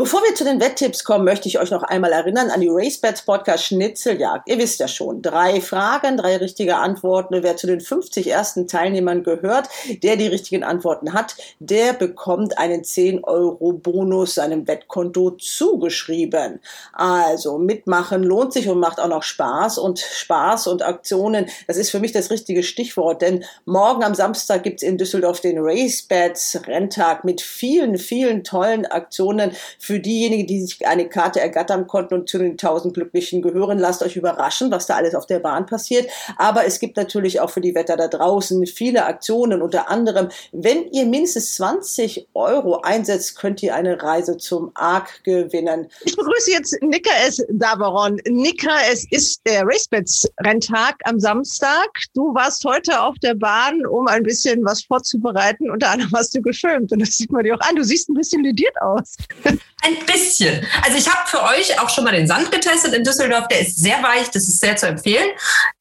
Bevor 0.00 0.22
wir 0.22 0.32
zu 0.36 0.44
den 0.44 0.60
Wetttipps 0.60 1.02
kommen, 1.02 1.24
möchte 1.24 1.48
ich 1.48 1.58
euch 1.58 1.72
noch 1.72 1.82
einmal 1.82 2.12
erinnern 2.12 2.50
an 2.50 2.60
die 2.60 2.68
RaceBets 2.70 3.22
Podcast 3.22 3.64
Schnitzeljagd. 3.64 4.48
Ihr 4.48 4.56
wisst 4.58 4.78
ja 4.78 4.86
schon, 4.86 5.22
drei 5.22 5.60
Fragen, 5.60 6.16
drei 6.16 6.36
richtige 6.36 6.76
Antworten. 6.76 7.42
Wer 7.42 7.56
zu 7.56 7.66
den 7.66 7.80
50 7.80 8.30
ersten 8.30 8.68
Teilnehmern 8.68 9.24
gehört, 9.24 9.68
der 10.04 10.14
die 10.14 10.28
richtigen 10.28 10.62
Antworten 10.62 11.14
hat, 11.14 11.34
der 11.58 11.94
bekommt 11.94 12.58
einen 12.58 12.84
10 12.84 13.24
Euro 13.24 13.72
Bonus 13.72 14.36
seinem 14.36 14.68
Wettkonto 14.68 15.32
zugeschrieben. 15.32 16.60
Also 16.92 17.58
mitmachen 17.58 18.22
lohnt 18.22 18.52
sich 18.52 18.68
und 18.68 18.78
macht 18.78 19.00
auch 19.00 19.08
noch 19.08 19.24
Spaß. 19.24 19.78
Und 19.78 19.98
Spaß 19.98 20.68
und 20.68 20.82
Aktionen, 20.82 21.46
das 21.66 21.76
ist 21.76 21.90
für 21.90 21.98
mich 21.98 22.12
das 22.12 22.30
richtige 22.30 22.62
Stichwort. 22.62 23.20
Denn 23.20 23.44
morgen 23.64 24.04
am 24.04 24.14
Samstag 24.14 24.62
gibt's 24.62 24.84
in 24.84 24.96
Düsseldorf 24.96 25.40
den 25.40 25.58
RaceBets 25.58 26.68
Renntag 26.68 27.24
mit 27.24 27.40
vielen, 27.40 27.98
vielen 27.98 28.44
tollen 28.44 28.86
Aktionen 28.86 29.50
für 29.88 30.00
diejenigen, 30.00 30.46
die 30.46 30.60
sich 30.60 30.86
eine 30.86 31.08
Karte 31.08 31.40
ergattern 31.40 31.86
konnten 31.86 32.12
und 32.12 32.28
zu 32.28 32.36
den 32.36 32.58
tausend 32.58 32.92
Glücklichen 32.92 33.40
gehören, 33.40 33.78
lasst 33.78 34.02
euch 34.02 34.16
überraschen, 34.16 34.70
was 34.70 34.86
da 34.86 34.96
alles 34.96 35.14
auf 35.14 35.24
der 35.24 35.38
Bahn 35.38 35.64
passiert. 35.64 36.10
Aber 36.36 36.66
es 36.66 36.78
gibt 36.78 36.98
natürlich 36.98 37.40
auch 37.40 37.48
für 37.48 37.62
die 37.62 37.74
Wetter 37.74 37.96
da 37.96 38.06
draußen 38.06 38.66
viele 38.66 39.06
Aktionen. 39.06 39.62
Unter 39.62 39.88
anderem, 39.88 40.28
wenn 40.52 40.90
ihr 40.90 41.06
mindestens 41.06 41.54
20 41.54 42.28
Euro 42.34 42.82
einsetzt, 42.82 43.38
könnt 43.38 43.62
ihr 43.62 43.74
eine 43.74 44.02
Reise 44.02 44.36
zum 44.36 44.72
Arc 44.74 45.24
gewinnen. 45.24 45.88
Ich 46.04 46.14
begrüße 46.14 46.50
jetzt 46.50 46.76
Nika 46.82 47.10
S. 47.26 47.42
Davaron. 47.48 48.20
Nika, 48.28 48.76
es 48.92 49.10
ist 49.10 49.40
der 49.46 49.62
Racebets 49.64 50.28
Renntag 50.40 50.96
am 51.04 51.18
Samstag. 51.18 51.88
Du 52.12 52.34
warst 52.34 52.62
heute 52.66 53.00
auf 53.00 53.16
der 53.22 53.36
Bahn, 53.36 53.86
um 53.86 54.06
ein 54.06 54.22
bisschen 54.22 54.62
was 54.66 54.82
vorzubereiten. 54.82 55.70
Unter 55.70 55.88
anderem 55.88 56.12
hast 56.14 56.34
du 56.34 56.42
gefilmt 56.42 56.92
und 56.92 56.98
das 56.98 57.12
sieht 57.12 57.32
man 57.32 57.42
dir 57.42 57.54
auch 57.54 57.66
an. 57.66 57.76
Du 57.76 57.82
siehst 57.82 58.10
ein 58.10 58.14
bisschen 58.14 58.44
lediert 58.44 58.78
aus. 58.82 59.16
Ein 59.80 60.04
bisschen. 60.06 60.66
Also 60.82 60.98
ich 60.98 61.08
habe 61.08 61.28
für 61.28 61.42
euch 61.42 61.80
auch 61.80 61.88
schon 61.88 62.02
mal 62.02 62.12
den 62.12 62.26
Sand 62.26 62.50
getestet 62.50 62.94
in 62.94 63.04
Düsseldorf. 63.04 63.46
Der 63.48 63.60
ist 63.60 63.78
sehr 63.78 64.02
weich, 64.02 64.28
das 64.30 64.48
ist 64.48 64.60
sehr 64.60 64.76
zu 64.76 64.88
empfehlen. 64.88 65.30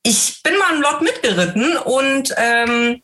Ich 0.03 0.41
bin 0.43 0.55
mal 0.57 0.75
im 0.75 0.81
Lot 0.81 1.01
mitgeritten 1.01 1.77
und 1.77 2.33
ähm, 2.38 3.01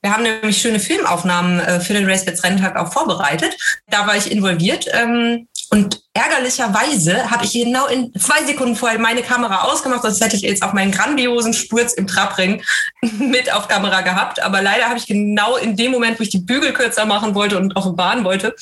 wir 0.00 0.12
haben 0.12 0.22
nämlich 0.22 0.58
schöne 0.58 0.78
Filmaufnahmen 0.78 1.58
äh, 1.58 1.80
für 1.80 1.92
den 1.92 2.08
Racebets 2.08 2.44
Renntag 2.44 2.76
auch 2.76 2.92
vorbereitet. 2.92 3.56
Da 3.88 4.06
war 4.06 4.16
ich 4.16 4.30
involviert. 4.30 4.86
Ähm, 4.92 5.48
und 5.70 6.00
ärgerlicherweise 6.14 7.30
habe 7.30 7.44
ich 7.44 7.52
genau 7.52 7.86
in 7.86 8.12
zwei 8.18 8.44
Sekunden 8.44 8.74
vorher 8.74 8.98
meine 8.98 9.22
Kamera 9.22 9.64
ausgemacht, 9.64 10.02
sonst 10.02 10.22
hätte 10.22 10.36
ich 10.36 10.42
jetzt 10.42 10.62
auch 10.62 10.72
meinen 10.72 10.92
grandiosen 10.92 11.52
Sturz 11.52 11.92
im 11.92 12.06
Trabring 12.06 12.62
mit 13.02 13.52
auf 13.52 13.68
Kamera 13.68 14.00
gehabt. 14.00 14.40
Aber 14.40 14.62
leider 14.62 14.86
habe 14.86 14.98
ich 14.98 15.06
genau 15.06 15.56
in 15.56 15.76
dem 15.76 15.92
Moment, 15.92 16.18
wo 16.18 16.22
ich 16.22 16.30
die 16.30 16.38
Bügel 16.38 16.72
kürzer 16.72 17.04
machen 17.04 17.34
wollte 17.34 17.58
und 17.58 17.74
Bahn 17.96 18.24
wollte, 18.24 18.54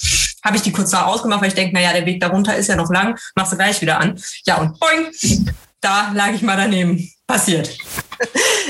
habe 0.44 0.56
ich 0.56 0.62
die 0.62 0.72
kurz 0.72 0.90
da 0.90 1.04
ausgemacht, 1.04 1.42
weil 1.42 1.48
ich 1.48 1.54
denke, 1.54 1.74
naja, 1.74 1.92
der 1.92 2.06
Weg 2.06 2.20
darunter 2.20 2.56
ist 2.56 2.68
ja 2.68 2.76
noch 2.76 2.90
lang, 2.90 3.18
machst 3.34 3.52
du 3.52 3.56
gleich 3.56 3.80
wieder 3.80 4.00
an. 4.00 4.20
Ja, 4.44 4.56
und 4.56 4.78
boing, 4.78 5.06
da 5.80 6.12
lag 6.12 6.32
ich 6.32 6.42
mal 6.42 6.56
daneben. 6.56 7.10
Passiert. 7.26 7.76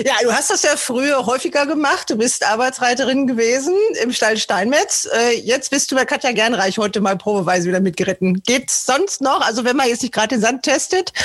Ja, 0.04 0.14
du 0.22 0.32
hast 0.32 0.50
das 0.50 0.62
ja 0.62 0.76
früher 0.76 1.24
häufiger 1.24 1.66
gemacht. 1.66 2.10
Du 2.10 2.16
bist 2.16 2.44
Arbeitsreiterin 2.44 3.26
gewesen 3.26 3.74
im 4.02 4.12
Stall 4.12 4.36
Steinmetz. 4.36 5.08
Äh, 5.10 5.38
jetzt 5.40 5.70
bist 5.70 5.90
du 5.90 5.96
bei 5.96 6.04
Katja 6.04 6.32
Gernreich 6.32 6.78
heute 6.78 7.00
mal 7.00 7.16
probeweise 7.16 7.68
wieder 7.68 7.80
mitgeritten. 7.80 8.42
Geht's 8.44 8.84
sonst 8.84 9.20
noch? 9.20 9.40
Also 9.40 9.64
wenn 9.64 9.76
man 9.76 9.88
jetzt 9.88 10.02
nicht 10.02 10.12
gerade 10.12 10.28
den 10.28 10.40
Sand 10.40 10.62
testet? 10.62 11.12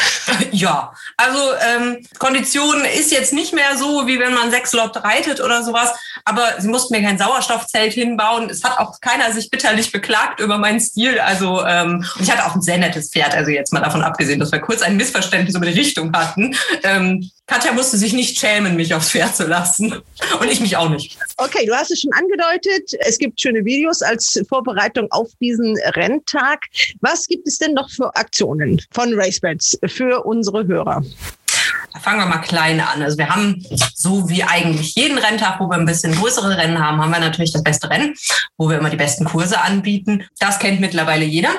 Ja, 0.52 0.94
also 1.18 1.40
ähm, 1.66 2.06
Kondition 2.20 2.84
ist 2.86 3.12
jetzt 3.12 3.34
nicht 3.34 3.54
mehr 3.54 3.78
so, 3.78 4.08
wie 4.08 4.20
wenn 4.20 4.34
man 4.34 4.52
sechs 4.52 4.74
Lot 4.74 5.04
reitet 5.04 5.40
oder 5.40 5.64
sowas. 5.64 5.92
Aber 6.26 6.56
sie 6.60 6.68
mussten 6.68 6.94
mir 6.94 7.02
kein 7.02 7.18
Sauerstoffzelt 7.18 7.94
hinbauen. 7.94 8.50
Es 8.50 8.64
hat 8.64 8.80
auch 8.80 9.00
keiner 9.02 9.32
sich 9.32 9.50
bitterlich 9.50 9.92
beklagt 9.92 10.40
über 10.40 10.58
meinen 10.58 10.80
Stil. 10.80 11.20
Also 11.20 11.66
ähm, 11.66 12.06
und 12.16 12.24
ich 12.24 12.32
hatte 12.32 12.46
auch 12.46 12.56
ein 12.56 12.62
sehr 12.62 12.78
nettes 12.78 13.10
Pferd. 13.10 13.34
Also 13.36 13.52
jetzt 13.52 13.72
mal 13.74 13.82
davon 13.82 14.04
abgesehen, 14.04 14.40
dass 14.40 14.52
wir 14.52 14.60
kurz 14.60 14.82
ein 14.82 14.98
Missverständnis 14.98 15.56
über 15.56 15.66
die 15.66 15.80
Richtung 15.80 16.12
hatten. 16.14 16.56
Ähm, 16.84 17.21
Katja 17.48 17.74
musste 17.74 17.98
sich 17.98 18.14
nicht 18.14 18.40
schämen, 18.40 18.76
mich 18.76 18.94
aufs 18.94 19.12
Pferd 19.12 19.36
zu 19.36 19.46
lassen. 19.46 19.94
Und 20.40 20.52
ich 20.52 20.62
mich 20.62 20.78
auch 20.78 20.90
nicht. 20.90 21.18
Okay, 21.38 21.66
du 21.66 21.74
hast 21.76 21.92
es 21.92 22.02
schon 22.02 22.14
angedeutet. 22.14 22.94
Es 23.00 23.18
gibt 23.18 23.42
schöne 23.42 23.66
Videos 23.66 24.02
als 24.02 24.42
Vorbereitung 24.48 25.08
auf 25.12 25.30
diesen 25.42 25.78
Renntag. 25.96 26.66
Was 27.02 27.28
gibt 27.28 27.48
es 27.48 27.58
denn 27.58 27.74
noch 27.74 27.90
für 27.90 28.16
Aktionen 28.16 28.82
von 28.92 29.14
RaceBets 29.14 29.80
für 29.88 30.24
unsere 30.24 30.66
Hörer? 30.66 31.04
Fangen 32.02 32.20
wir 32.20 32.26
mal 32.26 32.38
klein 32.38 32.80
an. 32.80 33.02
Also 33.02 33.18
wir 33.18 33.30
haben 33.30 33.64
so 33.94 34.30
wie 34.30 34.44
eigentlich 34.44 34.96
jeden 34.96 35.18
Renntag, 35.18 35.60
wo 35.60 35.68
wir 35.68 35.78
ein 35.78 35.86
bisschen 35.86 36.16
größere 36.16 36.58
Rennen 36.58 36.80
haben, 36.80 37.02
haben 37.02 37.12
wir 37.12 37.20
natürlich 37.20 37.52
das 37.52 37.64
beste 37.64 37.90
Rennen, 37.90 38.16
wo 38.58 38.70
wir 38.70 38.78
immer 38.78 38.90
die 38.90 38.98
besten 38.98 39.26
Kurse 39.26 39.62
anbieten. 39.62 40.26
Das 40.40 40.60
kennt 40.60 40.80
mittlerweile 40.80 41.26
jeder. 41.26 41.50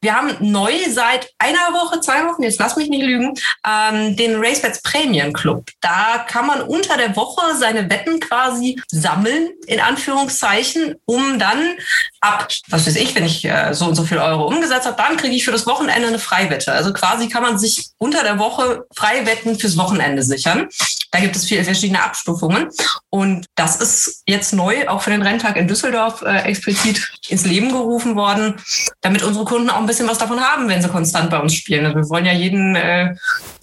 Wir 0.00 0.14
haben 0.14 0.34
neu 0.40 0.72
seit 0.90 1.30
einer 1.38 1.72
Woche, 1.72 2.00
zwei 2.00 2.26
Wochen, 2.26 2.42
jetzt 2.42 2.58
lass 2.58 2.76
mich 2.76 2.88
nicht 2.88 3.04
lügen, 3.04 3.34
ähm, 3.66 4.16
den 4.16 4.42
RaceBets 4.42 4.82
Premium 4.82 5.32
Club. 5.32 5.70
Da 5.80 6.24
kann 6.26 6.46
man 6.46 6.62
unter 6.62 6.96
der 6.96 7.14
Woche 7.16 7.56
seine 7.56 7.88
Wetten 7.88 8.18
quasi 8.20 8.80
sammeln, 8.90 9.50
in 9.66 9.80
Anführungszeichen, 9.80 10.96
um 11.04 11.38
dann 11.38 11.76
ab, 12.20 12.48
was 12.68 12.86
weiß 12.86 12.96
ich, 12.96 13.14
wenn 13.14 13.24
ich 13.24 13.44
äh, 13.44 13.74
so 13.74 13.86
und 13.86 13.94
so 13.94 14.04
viel 14.04 14.18
Euro 14.18 14.46
umgesetzt 14.46 14.86
habe, 14.86 14.96
dann 14.96 15.16
kriege 15.16 15.34
ich 15.34 15.44
für 15.44 15.52
das 15.52 15.66
Wochenende 15.66 16.08
eine 16.08 16.18
Freiwette. 16.18 16.72
Also 16.72 16.92
quasi 16.92 17.28
kann 17.28 17.42
man 17.42 17.58
sich 17.58 17.90
unter 17.98 18.22
der 18.22 18.38
Woche 18.38 18.86
Freiwetten 18.94 19.58
fürs 19.62 19.78
Wochenende 19.78 20.22
sichern. 20.22 20.68
Da 21.10 21.20
gibt 21.20 21.36
es 21.36 21.44
viele 21.44 21.64
verschiedene 21.64 22.02
Abstufungen. 22.02 22.68
Und 23.10 23.46
das 23.54 23.76
ist 23.76 24.22
jetzt 24.26 24.52
neu 24.52 24.88
auch 24.88 25.02
für 25.02 25.10
den 25.10 25.22
Renntag 25.22 25.56
in 25.56 25.68
Düsseldorf 25.68 26.22
äh, 26.22 26.42
explizit 26.42 27.12
ins 27.28 27.44
Leben 27.44 27.70
gerufen 27.70 28.16
worden, 28.16 28.54
damit 29.00 29.22
unsere 29.22 29.44
Kunden 29.44 29.70
auch 29.70 29.78
ein 29.78 29.86
bisschen 29.86 30.08
was 30.08 30.18
davon 30.18 30.40
haben, 30.40 30.68
wenn 30.68 30.82
sie 30.82 30.88
konstant 30.88 31.30
bei 31.30 31.38
uns 31.38 31.54
spielen. 31.54 31.84
Also 31.86 31.98
wir 31.98 32.08
wollen 32.08 32.26
ja 32.26 32.32
jeden 32.32 32.76
äh, 32.76 33.14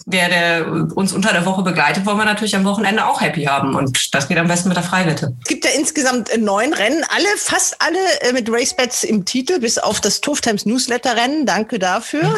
der, 0.10 0.30
der 0.30 0.68
uns 0.95 1.14
unter 1.14 1.32
der 1.32 1.45
Woche 1.45 1.62
begleitet, 1.62 2.06
wollen 2.06 2.18
wir 2.18 2.26
natürlich 2.26 2.56
am 2.56 2.66
Wochenende 2.66 3.06
auch 3.06 3.22
happy 3.22 3.43
haben. 3.43 3.76
Und 3.76 4.14
das 4.14 4.28
geht 4.28 4.38
am 4.38 4.47
besten 4.47 4.70
mit 4.70 4.78
der 4.78 4.84
Freiwette. 4.84 5.36
Es 5.43 5.47
gibt 5.47 5.66
ja 5.66 5.72
insgesamt 5.72 6.30
neun 6.38 6.74
Rennen, 6.74 7.04
alle, 7.16 7.28
fast 7.38 7.76
alle 7.80 8.00
äh, 8.22 8.34
mit 8.34 8.50
Racebets 8.52 9.04
im 9.04 9.26
Titel, 9.26 9.60
bis 9.60 9.78
auf 9.78 10.02
das 10.02 10.22
Tough 10.22 10.41
Times 10.41 10.66
Newsletter 10.66 11.16
Rennen. 11.16 11.45
Danke 11.45 11.80
dafür. 11.80 12.22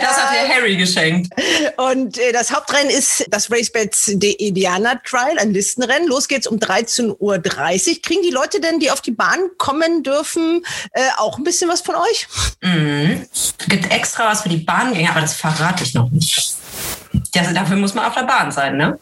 das 0.00 0.16
hat 0.16 0.34
dir 0.34 0.54
Harry 0.54 0.76
geschenkt. 0.76 1.32
Und 1.76 2.18
äh, 2.18 2.32
das 2.32 2.51
Hauptrennen 2.52 2.90
ist 2.90 3.26
das 3.30 3.50
Racebets 3.50 4.10
de 4.14 4.32
Indiana 4.32 5.00
Trial, 5.04 5.38
ein 5.38 5.52
Listenrennen. 5.52 6.08
Los 6.08 6.28
geht's 6.28 6.46
um 6.46 6.58
13.30 6.58 7.16
Uhr. 7.18 7.40
Kriegen 8.02 8.22
die 8.22 8.30
Leute 8.30 8.60
denn, 8.60 8.78
die 8.78 8.90
auf 8.90 9.00
die 9.00 9.10
Bahn 9.10 9.38
kommen 9.58 10.02
dürfen, 10.02 10.64
äh, 10.92 11.00
auch 11.16 11.38
ein 11.38 11.44
bisschen 11.44 11.68
was 11.70 11.80
von 11.80 11.94
euch? 11.94 12.26
Mhm. 12.60 13.26
Es 13.32 13.54
gibt 13.68 13.90
extra 13.92 14.28
was 14.30 14.42
für 14.42 14.48
die 14.48 14.58
Bahngänger, 14.58 15.10
aber 15.10 15.20
das 15.20 15.34
verrate 15.34 15.84
ich 15.84 15.94
noch 15.94 16.10
nicht. 16.10 16.54
Ja, 17.34 17.42
also 17.42 17.54
dafür 17.54 17.76
muss 17.76 17.94
man 17.94 18.04
auf 18.04 18.14
der 18.14 18.24
Bahn 18.24 18.52
sein, 18.52 18.76
ne? 18.76 18.98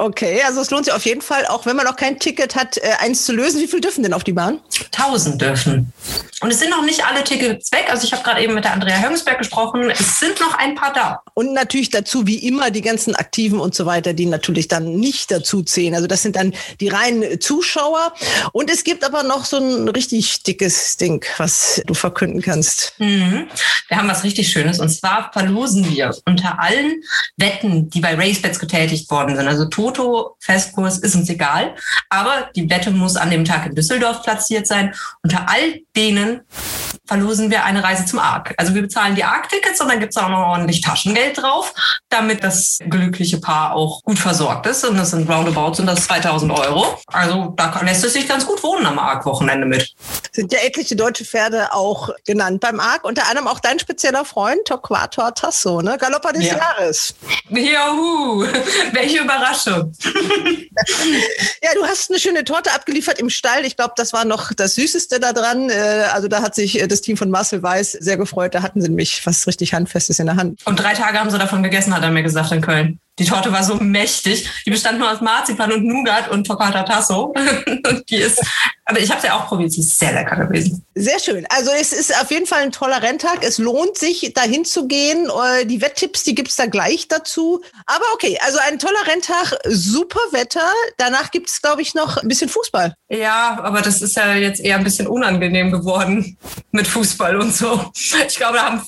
Okay, 0.00 0.40
also 0.46 0.60
es 0.60 0.70
lohnt 0.70 0.84
sich 0.84 0.94
auf 0.94 1.04
jeden 1.04 1.22
Fall, 1.22 1.44
auch 1.46 1.66
wenn 1.66 1.74
man 1.74 1.84
noch 1.84 1.96
kein 1.96 2.20
Ticket 2.20 2.54
hat, 2.54 2.76
äh, 2.76 2.92
eins 3.00 3.24
zu 3.24 3.32
lösen. 3.32 3.60
Wie 3.60 3.66
viel 3.66 3.80
dürfen 3.80 4.04
denn 4.04 4.12
auf 4.12 4.22
die 4.22 4.32
Bahn? 4.32 4.60
Tausend 4.92 5.42
dürfen. 5.42 5.92
Und 6.40 6.52
es 6.52 6.60
sind 6.60 6.70
noch 6.70 6.84
nicht 6.84 7.04
alle 7.04 7.24
Tickets 7.24 7.72
weg. 7.72 7.86
Also 7.90 8.04
ich 8.04 8.12
habe 8.12 8.22
gerade 8.22 8.40
eben 8.40 8.54
mit 8.54 8.64
der 8.64 8.72
Andrea 8.72 9.02
Höngsberg 9.02 9.38
gesprochen. 9.38 9.90
Es 9.90 10.20
sind 10.20 10.38
noch 10.38 10.56
ein 10.56 10.76
paar 10.76 10.92
da. 10.92 11.20
Und 11.34 11.52
natürlich 11.52 11.90
dazu, 11.90 12.28
wie 12.28 12.36
immer, 12.46 12.70
die 12.70 12.80
ganzen 12.80 13.16
Aktiven 13.16 13.58
und 13.58 13.74
so 13.74 13.86
weiter, 13.86 14.12
die 14.12 14.26
natürlich 14.26 14.68
dann 14.68 14.94
nicht 14.94 15.32
dazu 15.32 15.64
zählen. 15.64 15.96
Also 15.96 16.06
das 16.06 16.22
sind 16.22 16.36
dann 16.36 16.54
die 16.80 16.88
reinen 16.88 17.40
Zuschauer. 17.40 18.14
Und 18.52 18.70
es 18.70 18.84
gibt 18.84 19.04
aber 19.04 19.24
noch 19.24 19.44
so 19.44 19.56
ein 19.56 19.88
richtig 19.88 20.44
dickes 20.44 20.96
Ding, 20.96 21.24
was 21.38 21.82
du 21.86 21.94
verkünden 21.94 22.40
kannst. 22.40 22.92
Mhm. 22.98 23.48
Wir 23.88 23.96
haben 23.96 24.08
was 24.08 24.22
richtig 24.22 24.48
Schönes. 24.48 24.78
Und 24.78 24.90
zwar 24.90 25.32
verlosen 25.32 25.90
wir 25.90 26.16
unter 26.24 26.60
allen 26.60 27.02
Wetten, 27.36 27.90
die 27.90 28.00
bei 28.00 28.14
RaceBets 28.14 28.60
getätigt 28.60 29.10
worden 29.10 29.34
sind. 29.34 29.48
Also 29.48 29.64
Festkurs, 30.38 30.98
ist 30.98 31.14
uns 31.14 31.28
egal. 31.28 31.74
Aber 32.08 32.50
die 32.54 32.68
Wette 32.68 32.90
muss 32.90 33.16
an 33.16 33.30
dem 33.30 33.44
Tag 33.44 33.66
in 33.66 33.74
Düsseldorf 33.74 34.22
platziert 34.22 34.66
sein. 34.66 34.94
Unter 35.22 35.48
all 35.48 35.80
denen 35.96 36.42
verlosen 37.08 37.50
wir 37.50 37.64
eine 37.64 37.82
Reise 37.82 38.04
zum 38.04 38.18
Ark. 38.18 38.54
Also 38.58 38.74
wir 38.74 38.82
bezahlen 38.82 39.14
die 39.14 39.24
Ark-Tickets 39.24 39.80
und 39.80 39.88
dann 39.88 39.98
gibt 39.98 40.14
es 40.14 40.22
auch 40.22 40.28
noch 40.28 40.46
ordentlich 40.46 40.82
Taschengeld 40.82 41.38
drauf, 41.38 41.72
damit 42.10 42.44
das 42.44 42.78
glückliche 42.88 43.40
Paar 43.40 43.74
auch 43.74 44.02
gut 44.02 44.18
versorgt 44.18 44.66
ist. 44.66 44.84
Und 44.84 44.98
das 44.98 45.10
sind 45.10 45.28
roundabout 45.28 45.74
sind 45.74 45.86
das 45.86 46.04
2000 46.04 46.52
Euro. 46.52 46.98
Also 47.06 47.54
da 47.56 47.80
lässt 47.82 48.04
es 48.04 48.12
sich 48.12 48.28
ganz 48.28 48.46
gut 48.46 48.62
wohnen 48.62 48.84
am 48.84 48.98
Ark-Wochenende 48.98 49.66
mit. 49.66 49.94
Sind 50.32 50.52
ja 50.52 50.58
etliche 50.60 50.96
deutsche 50.96 51.24
Pferde 51.24 51.72
auch 51.72 52.10
genannt 52.26 52.60
beim 52.60 52.78
Ark. 52.78 53.04
Unter 53.04 53.26
anderem 53.26 53.48
auch 53.48 53.60
dein 53.60 53.78
spezieller 53.78 54.26
Freund, 54.26 54.66
Torquator 54.66 55.34
Tasso, 55.34 55.80
ne? 55.80 55.96
Galopper 55.96 56.32
des 56.32 56.44
ja. 56.44 56.58
Jahres. 56.58 57.14
Juhu, 57.48 58.46
welche 58.92 59.20
Überraschung. 59.20 59.94
ja, 61.62 61.70
du 61.74 61.86
hast 61.86 62.10
eine 62.10 62.20
schöne 62.20 62.44
Torte 62.44 62.72
abgeliefert 62.72 63.18
im 63.18 63.30
Stall. 63.30 63.64
Ich 63.64 63.76
glaube, 63.76 63.94
das 63.96 64.12
war 64.12 64.26
noch 64.26 64.52
das 64.52 64.74
Süßeste 64.74 65.18
da 65.20 65.32
dran. 65.32 65.70
Äh, 65.70 66.08
also 66.12 66.28
da 66.28 66.42
hat 66.42 66.54
sich 66.54 66.84
das 66.86 66.97
Team 67.00 67.16
von 67.16 67.30
Marcel 67.30 67.62
Weiß 67.62 67.92
sehr 67.92 68.16
gefreut. 68.16 68.54
Da 68.54 68.62
hatten 68.62 68.80
sie 68.80 68.88
nämlich 68.88 69.24
was 69.26 69.46
richtig 69.46 69.74
Handfestes 69.74 70.18
in 70.18 70.26
der 70.26 70.36
Hand. 70.36 70.60
Und 70.66 70.78
drei 70.78 70.94
Tage 70.94 71.18
haben 71.18 71.30
sie 71.30 71.38
davon 71.38 71.62
gegessen, 71.62 71.94
hat 71.94 72.02
er 72.02 72.10
mir 72.10 72.22
gesagt 72.22 72.52
in 72.52 72.60
Köln. 72.60 73.00
Die 73.18 73.24
Torte 73.24 73.52
war 73.52 73.64
so 73.64 73.76
mächtig. 73.76 74.48
Die 74.64 74.70
bestand 74.70 74.98
nur 74.98 75.10
aus 75.10 75.20
Marzipan 75.20 75.72
und 75.72 75.84
Nougat 75.84 76.30
und 76.30 76.46
Toccata 76.46 76.82
Tasso. 76.82 77.34
die 78.08 78.16
ist, 78.16 78.40
aber 78.84 79.00
ich 79.00 79.10
habe 79.10 79.20
sie 79.20 79.30
auch 79.30 79.46
probiert. 79.46 79.72
Sie 79.72 79.80
ist 79.80 79.98
sehr 79.98 80.12
lecker 80.12 80.36
gewesen. 80.36 80.84
Sehr 80.94 81.18
schön. 81.18 81.46
Also 81.50 81.70
es 81.70 81.92
ist 81.92 82.14
auf 82.20 82.30
jeden 82.30 82.46
Fall 82.46 82.62
ein 82.62 82.72
toller 82.72 83.02
Renntag. 83.02 83.42
Es 83.42 83.58
lohnt 83.58 83.98
sich, 83.98 84.32
dahin 84.34 84.64
zu 84.64 84.88
gehen. 84.88 85.28
Äh, 85.28 85.66
die 85.66 85.80
Wetttipps, 85.80 86.24
die 86.24 86.34
gibt's 86.34 86.56
da 86.56 86.66
gleich 86.66 87.08
dazu. 87.08 87.60
Aber 87.86 88.04
okay, 88.14 88.38
also 88.44 88.58
ein 88.66 88.78
toller 88.78 89.06
Renntag, 89.06 89.58
super 89.66 90.20
Wetter. 90.30 90.72
Danach 90.96 91.30
gibt's, 91.30 91.60
glaube 91.60 91.82
ich, 91.82 91.94
noch 91.94 92.16
ein 92.18 92.28
bisschen 92.28 92.48
Fußball. 92.48 92.94
Ja, 93.10 93.58
aber 93.62 93.82
das 93.82 94.02
ist 94.02 94.16
ja 94.16 94.34
jetzt 94.34 94.60
eher 94.60 94.76
ein 94.76 94.84
bisschen 94.84 95.06
unangenehm 95.06 95.70
geworden 95.70 96.36
mit 96.70 96.86
Fußball 96.86 97.36
und 97.36 97.54
so. 97.54 97.90
Ich 97.94 98.36
glaube, 98.36 98.58
da 98.58 98.64
haben 98.64 98.82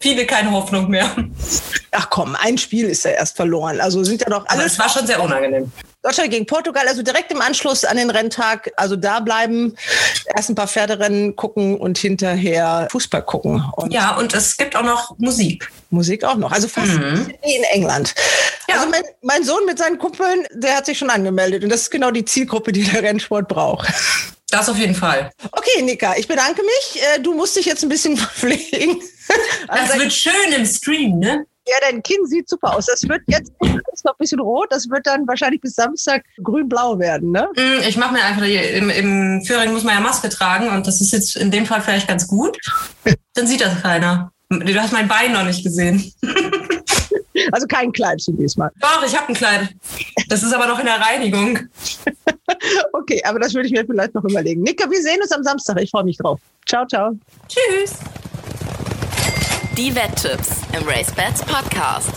viele 0.00 0.26
keine 0.26 0.50
Hoffnung 0.50 0.88
mehr. 0.88 1.14
Ach 1.92 2.10
komm, 2.10 2.36
ein 2.36 2.58
Spiel 2.58 2.86
ist 2.86 3.04
ja 3.04 3.12
erst 3.12 3.36
verloren. 3.36 3.75
Fall. 3.76 3.84
Also 3.84 4.02
sind 4.04 4.20
ja 4.22 4.28
doch 4.28 4.46
alles. 4.48 4.72
es 4.72 4.78
war 4.78 4.88
schon 4.88 5.06
sehr 5.06 5.22
unangenehm. 5.22 5.70
Deutschland 6.02 6.30
gegen 6.30 6.46
Portugal, 6.46 6.86
also 6.86 7.02
direkt 7.02 7.32
im 7.32 7.40
Anschluss 7.40 7.84
an 7.84 7.96
den 7.96 8.10
Renntag, 8.10 8.70
also 8.76 8.94
da 8.94 9.18
bleiben, 9.20 9.74
erst 10.36 10.50
ein 10.50 10.54
paar 10.54 10.68
Pferderennen 10.68 11.34
gucken 11.34 11.76
und 11.76 11.98
hinterher 11.98 12.86
Fußball 12.92 13.22
gucken. 13.22 13.64
Und 13.74 13.92
ja, 13.92 14.16
und 14.16 14.32
es 14.32 14.56
gibt 14.56 14.76
auch 14.76 14.84
noch 14.84 15.18
Musik. 15.18 15.68
Musik 15.90 16.22
auch 16.22 16.36
noch, 16.36 16.52
also 16.52 16.68
fast 16.68 16.92
mhm. 16.92 17.32
wie 17.42 17.56
in 17.56 17.64
England. 17.64 18.14
Ja. 18.68 18.76
Also 18.76 18.88
mein, 18.88 19.02
mein 19.22 19.42
Sohn 19.42 19.64
mit 19.66 19.78
seinen 19.78 19.98
Kumpeln, 19.98 20.46
der 20.52 20.76
hat 20.76 20.86
sich 20.86 20.98
schon 20.98 21.10
angemeldet 21.10 21.64
und 21.64 21.70
das 21.70 21.82
ist 21.82 21.90
genau 21.90 22.12
die 22.12 22.24
Zielgruppe, 22.24 22.70
die 22.70 22.84
der 22.84 23.02
Rennsport 23.02 23.48
braucht. 23.48 23.88
Das 24.50 24.68
auf 24.68 24.78
jeden 24.78 24.94
Fall. 24.94 25.32
Okay, 25.50 25.82
Nika, 25.82 26.14
ich 26.16 26.28
bedanke 26.28 26.62
mich. 26.62 27.02
Äh, 27.02 27.20
du 27.20 27.34
musst 27.34 27.56
dich 27.56 27.66
jetzt 27.66 27.82
ein 27.82 27.88
bisschen 27.88 28.16
verpflegen. 28.16 29.00
Das 29.66 29.90
also, 29.90 29.98
wird 29.98 30.12
schön 30.12 30.52
im 30.54 30.64
Stream, 30.64 31.18
ne? 31.18 31.46
Ja, 31.68 31.74
dein 31.80 32.02
Kinn 32.02 32.24
sieht 32.26 32.48
super 32.48 32.76
aus. 32.76 32.86
Das 32.86 33.02
wird 33.08 33.22
jetzt 33.26 33.52
ist 33.92 34.04
noch 34.04 34.12
ein 34.12 34.18
bisschen 34.18 34.40
rot. 34.40 34.68
Das 34.70 34.88
wird 34.88 35.06
dann 35.06 35.26
wahrscheinlich 35.26 35.60
bis 35.60 35.74
Samstag 35.74 36.24
grün-blau 36.42 36.98
werden, 36.98 37.32
ne? 37.32 37.48
Mm, 37.56 37.82
ich 37.88 37.96
mache 37.96 38.12
mir 38.12 38.24
einfach, 38.24 38.42
im, 38.42 38.90
im 38.90 39.42
Führing 39.44 39.72
muss 39.72 39.84
man 39.84 39.94
ja 39.94 40.00
Maske 40.00 40.28
tragen 40.28 40.68
und 40.68 40.86
das 40.86 41.00
ist 41.00 41.12
jetzt 41.12 41.36
in 41.36 41.50
dem 41.50 41.66
Fall 41.66 41.80
vielleicht 41.80 42.08
ganz 42.08 42.28
gut. 42.28 42.56
Dann 43.34 43.46
sieht 43.46 43.60
das 43.60 43.82
keiner. 43.82 44.30
Du 44.48 44.74
hast 44.80 44.92
mein 44.92 45.08
Bein 45.08 45.32
noch 45.32 45.44
nicht 45.44 45.64
gesehen. 45.64 46.12
Also 47.52 47.66
kein 47.66 47.92
Kleid 47.92 48.22
diesmal. 48.26 48.70
Doch, 48.80 49.04
ich 49.06 49.16
habe 49.16 49.28
ein 49.28 49.34
Kleid. 49.34 49.68
Das 50.28 50.42
ist 50.42 50.54
aber 50.54 50.66
noch 50.66 50.78
in 50.78 50.86
der 50.86 51.00
Reinigung. 51.00 51.58
okay, 52.92 53.22
aber 53.24 53.38
das 53.38 53.54
würde 53.54 53.66
ich 53.66 53.72
mir 53.72 53.84
vielleicht 53.84 54.14
noch 54.14 54.24
überlegen. 54.24 54.62
Nika, 54.62 54.90
wir 54.90 55.02
sehen 55.02 55.20
uns 55.20 55.32
am 55.32 55.42
Samstag. 55.42 55.80
Ich 55.80 55.90
freue 55.90 56.04
mich 56.04 56.16
drauf. 56.16 56.40
Ciao, 56.66 56.86
ciao. 56.86 57.12
Tschüss. 57.46 57.98
Die 59.76 59.94
Wetttipps 59.94 60.52
im 60.72 60.88
RaceBets 60.88 61.42
Podcast. 61.42 62.08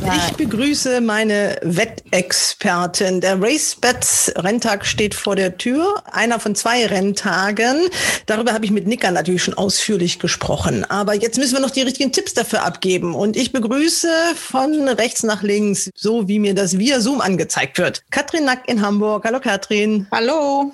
Ich 0.00 0.36
begrüße 0.36 1.00
meine 1.00 1.58
Wettexpertin. 1.62 3.20
Der 3.20 3.42
RaceBets 3.42 4.32
Renntag 4.36 4.86
steht 4.86 5.16
vor 5.16 5.34
der 5.34 5.58
Tür. 5.58 6.00
Einer 6.12 6.38
von 6.38 6.54
zwei 6.54 6.86
Renntagen. 6.86 7.88
Darüber 8.26 8.52
habe 8.52 8.64
ich 8.64 8.70
mit 8.70 8.86
Nicker 8.86 9.10
natürlich 9.10 9.42
schon 9.42 9.54
ausführlich 9.54 10.20
gesprochen. 10.20 10.84
Aber 10.88 11.14
jetzt 11.14 11.36
müssen 11.36 11.54
wir 11.54 11.60
noch 11.60 11.72
die 11.72 11.82
richtigen 11.82 12.12
Tipps 12.12 12.34
dafür 12.34 12.62
abgeben. 12.62 13.16
Und 13.16 13.36
ich 13.36 13.50
begrüße 13.50 14.08
von 14.36 14.86
rechts 14.86 15.24
nach 15.24 15.42
links, 15.42 15.90
so 15.96 16.28
wie 16.28 16.38
mir 16.38 16.54
das 16.54 16.78
via 16.78 17.00
Zoom 17.00 17.20
angezeigt 17.20 17.78
wird. 17.78 18.04
Katrin 18.10 18.44
Nack 18.44 18.68
in 18.68 18.82
Hamburg. 18.82 19.24
Hallo 19.24 19.40
Katrin. 19.40 20.06
Hallo. 20.12 20.72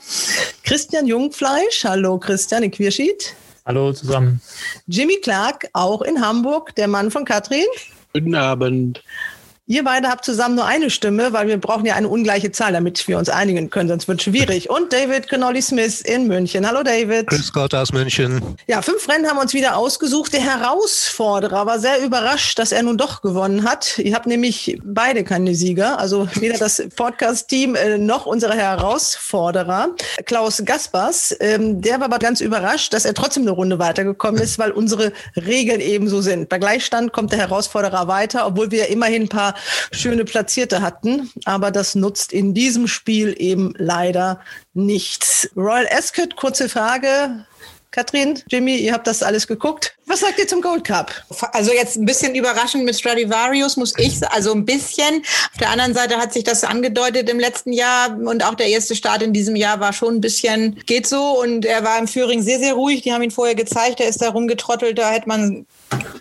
Christian 0.65 1.07
Jungfleisch. 1.07 1.83
Hallo 1.85 2.19
Christian 2.19 2.63
in 2.63 2.71
Quierschied. 2.71 3.35
Hallo 3.67 3.95
zusammen. 3.95 4.43
Jimmy 4.87 5.17
Clark, 5.23 5.71
auch 5.73 6.03
in 6.03 6.21
Hamburg, 6.21 6.75
der 6.75 6.87
Mann 6.87 7.11
von 7.11 7.25
Katrin. 7.25 7.65
Guten 8.13 8.35
Abend. 8.35 9.03
Ihr 9.67 9.83
beide 9.83 10.11
habt 10.11 10.27
zusammen 10.27 10.57
nur 10.57 10.67
eine 10.67 10.91
Stimme, 10.91 11.33
weil 11.33 11.49
wir 11.49 11.57
brauchen 11.57 11.87
ja 11.87 11.95
eine 11.95 12.07
ungleiche 12.07 12.53
Zahl, 12.53 12.75
damit 12.75 13.09
wir 13.09 13.17
uns 13.17 13.31
einigen 13.31 13.71
können, 13.71 13.89
sonst 13.89 14.07
wird 14.07 14.19
es 14.19 14.25
schwierig. 14.25 14.69
Und 14.69 14.93
David 14.93 15.31
Connolly 15.31 15.63
Smith 15.63 16.03
in 16.03 16.27
München. 16.27 16.69
Hallo 16.69 16.83
David. 16.83 17.29
Grüß 17.29 17.51
Gott 17.51 17.73
aus 17.73 17.91
München. 17.91 18.43
Ja, 18.67 18.83
fünf 18.83 19.09
Rennen 19.09 19.27
haben 19.27 19.39
wir 19.39 19.41
uns 19.41 19.55
wieder 19.55 19.79
ausgesucht. 19.79 20.35
Der 20.35 20.43
Herausforderer 20.43 21.65
war 21.65 21.79
sehr 21.79 22.05
überrascht, 22.05 22.59
dass 22.59 22.73
er 22.73 22.83
nun 22.83 22.99
doch 22.99 23.23
gewonnen 23.23 23.65
hat. 23.65 23.97
Ihr 23.97 24.15
habt 24.15 24.27
nämlich 24.27 24.79
beide 24.85 25.25
keine 25.25 25.55
Sieger, 25.55 25.99
also 25.99 26.29
weder 26.35 26.59
das 26.59 26.83
Podcast-Team 26.95 27.75
äh, 27.75 27.97
noch 27.97 28.27
unsere 28.27 28.53
Herausforderer. 28.53 29.95
Klaus 30.27 30.63
Gaspers, 30.67 31.35
ähm, 31.41 31.81
der 31.81 32.01
war 32.01 32.09
aber 32.09 32.19
ganz 32.19 32.43
überrascht, 32.43 32.93
dass 32.93 33.07
er 33.07 33.15
trotzdem 33.15 33.45
eine 33.45 33.53
Runde 33.53 33.79
weitergekommen 33.79 34.43
ist, 34.43 34.59
weil 34.59 34.73
unsere 34.73 35.15
Regeln 35.37 35.81
eben 35.81 36.07
so 36.07 36.21
sind. 36.21 36.51
Bei 36.51 36.59
Gleichstand 36.59 37.15
kommt 37.15 37.33
der 37.33 37.39
Herausforderer 37.39 38.09
weiter, 38.09 38.47
obwohl 38.47 38.71
wir 38.71 38.89
immerhin 38.89 39.23
ein 39.23 39.29
schöne 39.93 40.25
Platzierte 40.25 40.83
hatten. 40.83 41.31
Aber 41.45 41.71
das 41.71 41.95
nutzt 41.95 42.33
in 42.33 42.55
diesem 42.55 42.89
Spiel 42.89 43.35
eben 43.39 43.75
leider 43.77 44.41
nichts. 44.73 45.49
Royal 45.57 45.89
Ascot, 45.91 46.37
kurze 46.37 46.69
Frage. 46.69 47.45
Katrin, 47.95 48.43
Jimmy, 48.49 48.75
ihr 48.79 48.93
habt 48.93 49.07
das 49.07 49.23
alles 49.23 49.47
geguckt. 49.47 49.95
Was 50.07 50.19
sagt 50.19 50.41
ihr 50.41 50.49
zum 50.49 50.61
Gold 50.61 50.83
Cup? 50.83 51.13
Also 51.53 51.73
jetzt 51.73 51.95
ein 51.95 52.05
bisschen 52.05 52.35
überraschend 52.35 52.85
mit 52.85 52.99
Stradivarius, 52.99 53.77
muss 53.77 53.95
ich. 53.97 54.21
Also 54.31 54.53
ein 54.53 54.65
bisschen. 54.65 55.23
Auf 55.53 55.59
der 55.61 55.71
anderen 55.71 55.95
Seite 55.95 56.17
hat 56.17 56.33
sich 56.33 56.43
das 56.43 56.65
angedeutet 56.65 57.31
im 57.31 57.39
letzten 57.39 57.73
Jahr 57.73 58.19
und 58.19 58.45
auch 58.45 58.57
der 58.57 58.67
erste 58.67 58.97
Start 58.97 59.23
in 59.23 59.33
diesem 59.33 59.55
Jahr 59.55 59.79
war 59.79 59.93
schon 59.93 60.17
ein 60.17 60.21
bisschen, 60.21 60.83
geht 60.87 61.07
so. 61.07 61.41
Und 61.41 61.65
er 61.65 61.85
war 61.85 61.97
im 62.01 62.09
Führing 62.09 62.43
sehr, 62.43 62.59
sehr 62.59 62.75
ruhig. 62.75 63.03
Die 63.03 63.13
haben 63.13 63.23
ihn 63.23 63.31
vorher 63.31 63.55
gezeigt. 63.55 64.01
Er 64.01 64.09
ist 64.09 64.21
da 64.21 64.31
rumgetrottelt. 64.31 64.99
Da 64.99 65.13
hätte 65.13 65.29
man 65.29 65.65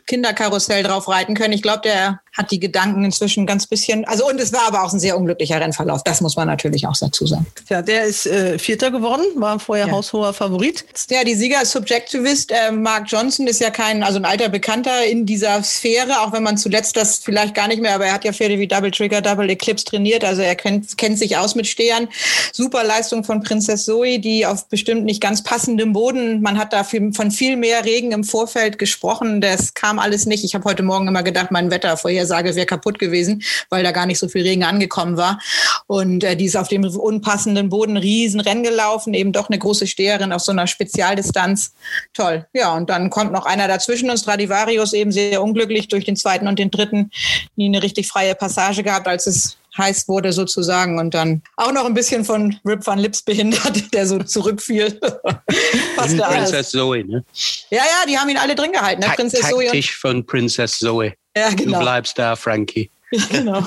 Kinderkarussell 0.07 0.83
drauf 0.83 1.07
reiten 1.07 1.35
können. 1.35 1.53
Ich 1.53 1.61
glaube, 1.61 1.81
der 1.83 2.19
hat 2.33 2.49
die 2.49 2.59
Gedanken 2.59 3.05
inzwischen 3.05 3.45
ganz 3.45 3.67
bisschen. 3.67 4.05
Also 4.05 4.27
und 4.27 4.39
es 4.39 4.51
war 4.51 4.67
aber 4.67 4.83
auch 4.83 4.91
ein 4.91 4.99
sehr 4.99 5.17
unglücklicher 5.17 5.61
Rennverlauf. 5.61 6.03
Das 6.03 6.19
muss 6.19 6.35
man 6.35 6.47
natürlich 6.47 6.87
auch 6.87 6.97
dazu 6.99 7.27
sagen. 7.27 7.45
Ja, 7.69 7.81
der 7.81 8.05
ist 8.05 8.25
äh, 8.25 8.57
Vierter 8.57 8.89
geworden, 8.89 9.23
war 9.35 9.59
vorher 9.59 9.87
ja. 9.87 9.91
haushoher 9.91 10.33
Favorit. 10.33 10.83
Ja, 11.09 11.23
die 11.23 11.35
Sieger 11.35 11.61
ist 11.61 11.71
Subjectivist. 11.71 12.51
Äh, 12.51 12.71
Mark 12.71 13.05
Johnson 13.07 13.45
ist 13.45 13.61
ja 13.61 13.69
kein, 13.69 14.01
also 14.01 14.17
ein 14.17 14.25
alter 14.25 14.49
Bekannter 14.49 15.05
in 15.05 15.27
dieser 15.27 15.61
Sphäre, 15.61 16.21
auch 16.21 16.33
wenn 16.33 16.41
man 16.41 16.57
zuletzt 16.57 16.97
das 16.97 17.19
vielleicht 17.19 17.53
gar 17.53 17.67
nicht 17.67 17.81
mehr, 17.81 17.93
aber 17.93 18.07
er 18.07 18.13
hat 18.13 18.25
ja 18.25 18.33
Pferde 18.33 18.57
wie 18.57 18.67
Double 18.67 18.89
Trigger, 18.89 19.21
Double 19.21 19.49
Eclipse 19.49 19.85
trainiert. 19.85 20.25
Also 20.25 20.41
er 20.41 20.55
kennt, 20.55 20.97
kennt 20.97 21.19
sich 21.19 21.37
aus 21.37 21.53
mit 21.53 21.67
Stehern. 21.67 22.07
Super 22.51 22.83
Leistung 22.83 23.23
von 23.23 23.43
Prinzess 23.43 23.85
Zoe, 23.85 24.17
die 24.17 24.47
auf 24.47 24.67
bestimmt 24.69 25.05
nicht 25.05 25.21
ganz 25.21 25.43
passendem 25.43 25.93
Boden. 25.93 26.41
Man 26.41 26.57
hat 26.57 26.73
da 26.73 26.83
von 26.83 27.31
viel 27.31 27.57
mehr 27.57 27.85
Regen 27.85 28.11
im 28.11 28.23
Vorfeld 28.23 28.79
gesprochen. 28.79 29.39
Das 29.53 29.75
kam 29.75 29.99
alles 29.99 30.25
nicht. 30.25 30.43
Ich 30.43 30.55
habe 30.55 30.65
heute 30.65 30.81
Morgen 30.81 31.07
immer 31.07 31.21
gedacht, 31.21 31.51
mein 31.51 31.69
Wetter 31.69 31.95
Vorhersage 31.95 32.55
wäre 32.55 32.65
kaputt 32.65 32.97
gewesen, 32.97 33.43
weil 33.69 33.83
da 33.83 33.91
gar 33.91 34.07
nicht 34.07 34.17
so 34.17 34.27
viel 34.27 34.41
Regen 34.41 34.63
angekommen 34.63 35.15
war. 35.15 35.39
Und 35.85 36.23
äh, 36.23 36.35
die 36.35 36.45
ist 36.45 36.57
auf 36.57 36.69
dem 36.69 36.83
unpassenden 36.83 37.69
Boden 37.69 37.95
riesen 37.95 38.39
Rennen 38.39 38.63
gelaufen, 38.63 39.13
eben 39.13 39.31
doch 39.31 39.49
eine 39.49 39.59
große 39.59 39.85
Steherin 39.85 40.31
auf 40.31 40.41
so 40.41 40.51
einer 40.51 40.65
Spezialdistanz. 40.65 41.73
Toll. 42.13 42.47
Ja, 42.53 42.73
und 42.73 42.89
dann 42.89 43.11
kommt 43.11 43.31
noch 43.31 43.45
einer 43.45 43.67
dazwischen 43.67 44.09
und 44.09 44.17
Stradivarius 44.17 44.93
eben 44.93 45.11
sehr 45.11 45.43
unglücklich 45.43 45.87
durch 45.87 46.05
den 46.05 46.15
zweiten 46.15 46.47
und 46.47 46.57
den 46.57 46.71
dritten 46.71 47.11
nie 47.55 47.67
eine 47.67 47.83
richtig 47.83 48.07
freie 48.07 48.33
Passage 48.33 48.81
gehabt, 48.81 49.07
als 49.07 49.27
es 49.27 49.57
heiß 49.77 50.07
wurde 50.07 50.33
sozusagen 50.33 50.99
und 50.99 51.13
dann 51.13 51.41
auch 51.57 51.71
noch 51.71 51.85
ein 51.85 51.93
bisschen 51.93 52.25
von 52.25 52.57
Rip 52.65 52.85
van 52.85 52.99
Lips 52.99 53.21
behindert, 53.21 53.93
der 53.93 54.07
so 54.07 54.19
zurückfiel. 54.19 54.99
Passt 55.95 56.17
Princess 56.17 56.71
Zoe, 56.71 57.03
ne? 57.03 57.23
Ja, 57.69 57.77
ja, 57.79 58.05
die 58.07 58.17
haben 58.17 58.29
ihn 58.29 58.37
alle 58.37 58.55
drin 58.55 58.71
gehalten. 58.71 59.01
Ne? 59.01 59.11
Prinzess 59.15 59.49
Zoe. 59.49 59.83
von 59.83 60.25
Princess 60.25 60.77
Zoe. 60.77 61.13
Ja, 61.35 61.49
genau. 61.49 61.79
Du 61.79 61.83
bleibst 61.83 62.17
da, 62.17 62.35
Frankie. 62.35 62.91
genau. 63.29 63.63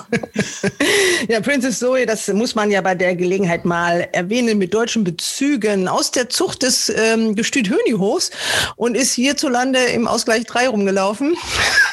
ja, 1.28 1.40
Princess 1.40 1.78
Zoe, 1.78 2.07
das 2.07 2.26
muss 2.28 2.55
man 2.55 2.70
ja 2.70 2.80
bei 2.80 2.94
der 2.94 3.14
Gelegenheit 3.14 3.64
mal 3.64 4.09
erwähnen, 4.12 4.59
mit 4.59 4.74
deutschen 4.74 5.05
Bezügen 5.05 5.88
aus 5.88 6.11
der 6.11 6.28
Zucht 6.28 6.62
des 6.62 6.88
ähm, 6.88 7.36
Gestüt 7.36 7.70
Hönihofs 7.70 8.30
und 8.76 8.97
ist 8.97 9.12
hierzulande 9.12 9.78
im 9.78 10.09
Ausgleich 10.09 10.47
3 10.47 10.68
rumgelaufen 10.68 11.36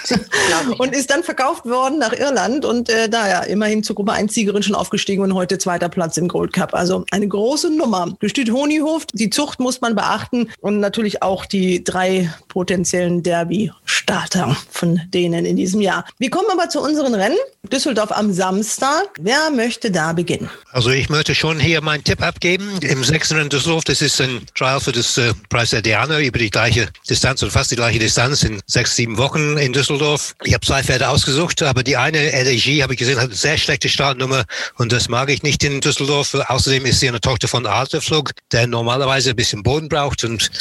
und 0.78 0.96
ist 0.96 1.12
dann 1.12 1.24
verkauft 1.24 1.66
worden 1.66 2.00
nach 2.00 2.14
Irland 2.14 2.66
und 2.66 2.90
äh, 2.90 3.08
da 3.08 3.28
ja 3.28 3.40
immerhin 3.42 3.84
zur 3.84 3.96
Gruppe 3.96 4.14
1 4.14 4.34
Siegerin 4.34 4.64
schon 4.64 4.76
aufgestiegen 4.76 5.22
und 5.24 5.34
heute 5.34 5.58
zweiter 5.58 5.90
Platz 5.90 6.18
im 6.18 6.28
Gold 6.28 6.54
Cup. 6.54 6.74
Also 6.74 7.06
eine 7.12 7.28
große 7.28 7.70
Nummer. 7.70 8.14
Gestüt 8.20 8.52
Honighof, 8.52 9.06
die 9.14 9.30
Zucht 9.30 9.60
muss 9.60 9.82
man 9.82 9.96
beachten 9.96 10.50
und 10.60 10.80
natürlich 10.80 11.22
auch 11.22 11.46
die 11.46 11.84
drei 11.84 12.34
potenziellen 12.48 13.22
Derby-Starter 13.22 14.58
von 14.72 15.02
denen 15.14 15.46
in 15.46 15.56
diesem 15.56 15.82
Jahr. 15.82 16.06
Wir 16.18 16.30
kommen 16.30 16.48
aber 16.52 16.70
zu 16.70 16.82
unseren 16.82 17.14
Rennen. 17.14 17.38
Düsseldorf 17.72 18.12
am 18.12 18.32
Samstag. 18.34 19.08
Wer 19.20 19.50
möchte 19.50 19.90
da 19.90 20.14
beginnen? 20.14 20.50
Also 20.72 20.90
ich 20.90 21.10
möchte 21.10 21.34
schon 21.34 21.60
hier 21.60 21.82
meinen 21.82 22.04
Tipp 22.04 22.22
abgeben. 22.22 22.78
Im 22.82 23.04
sechsten 23.04 23.38
in 23.38 23.50
Düsseldorf, 23.50 23.84
das 23.86 24.02
ist 24.02 24.20
ein 24.22 24.46
Trial 24.54 24.80
für 24.80 24.92
das 24.92 25.18
äh, 25.18 25.34
Preis 25.50 25.72
der 25.72 25.82
Diana 25.82 26.20
über 26.20 26.38
die 26.38 26.50
gleiche 26.50 26.90
Distanz 27.10 27.42
oder 27.42 27.52
fast 27.52 27.72
die 27.72 27.76
gleiche 27.76 28.00
Distanz 28.00 28.44
in 28.44 28.62
sechs, 28.68 28.96
sieben 28.96 29.18
Wochen 29.18 29.58
in 29.58 29.74
Düsseldorf. 29.74 30.36
Ich 30.44 30.54
habe 30.54 30.66
zwei 30.66 30.84
Pferde 30.84 31.08
ausgesucht, 31.08 31.64
aber 31.64 31.84
die 31.84 31.98
eine, 31.98 32.32
LAG, 32.32 32.84
habe 32.84 32.94
ich 32.94 33.00
gesehen, 33.00 33.18
hat 33.18 33.26
eine 33.26 33.36
sehr 33.36 33.58
schlechte 33.58 33.90
Startnummer 33.90 34.44
und 34.78 34.92
das 34.92 35.10
mag 35.10 35.30
ich 35.30 35.42
nicht 35.42 35.64
in 35.64 35.82
Düsseldorf. 35.82 36.34
Außerdem 36.34 36.86
ist 36.86 37.00
sie 37.00 37.08
eine 37.08 37.22
Tochter 37.22 37.48
von 37.48 37.66
Alterflug, 37.66 38.32
der 38.52 38.68
normalerweise 38.68 39.32
ein 39.32 39.36
bisschen 39.36 39.64
Boden 39.64 39.90
braucht 39.90 40.24
und 40.24 40.52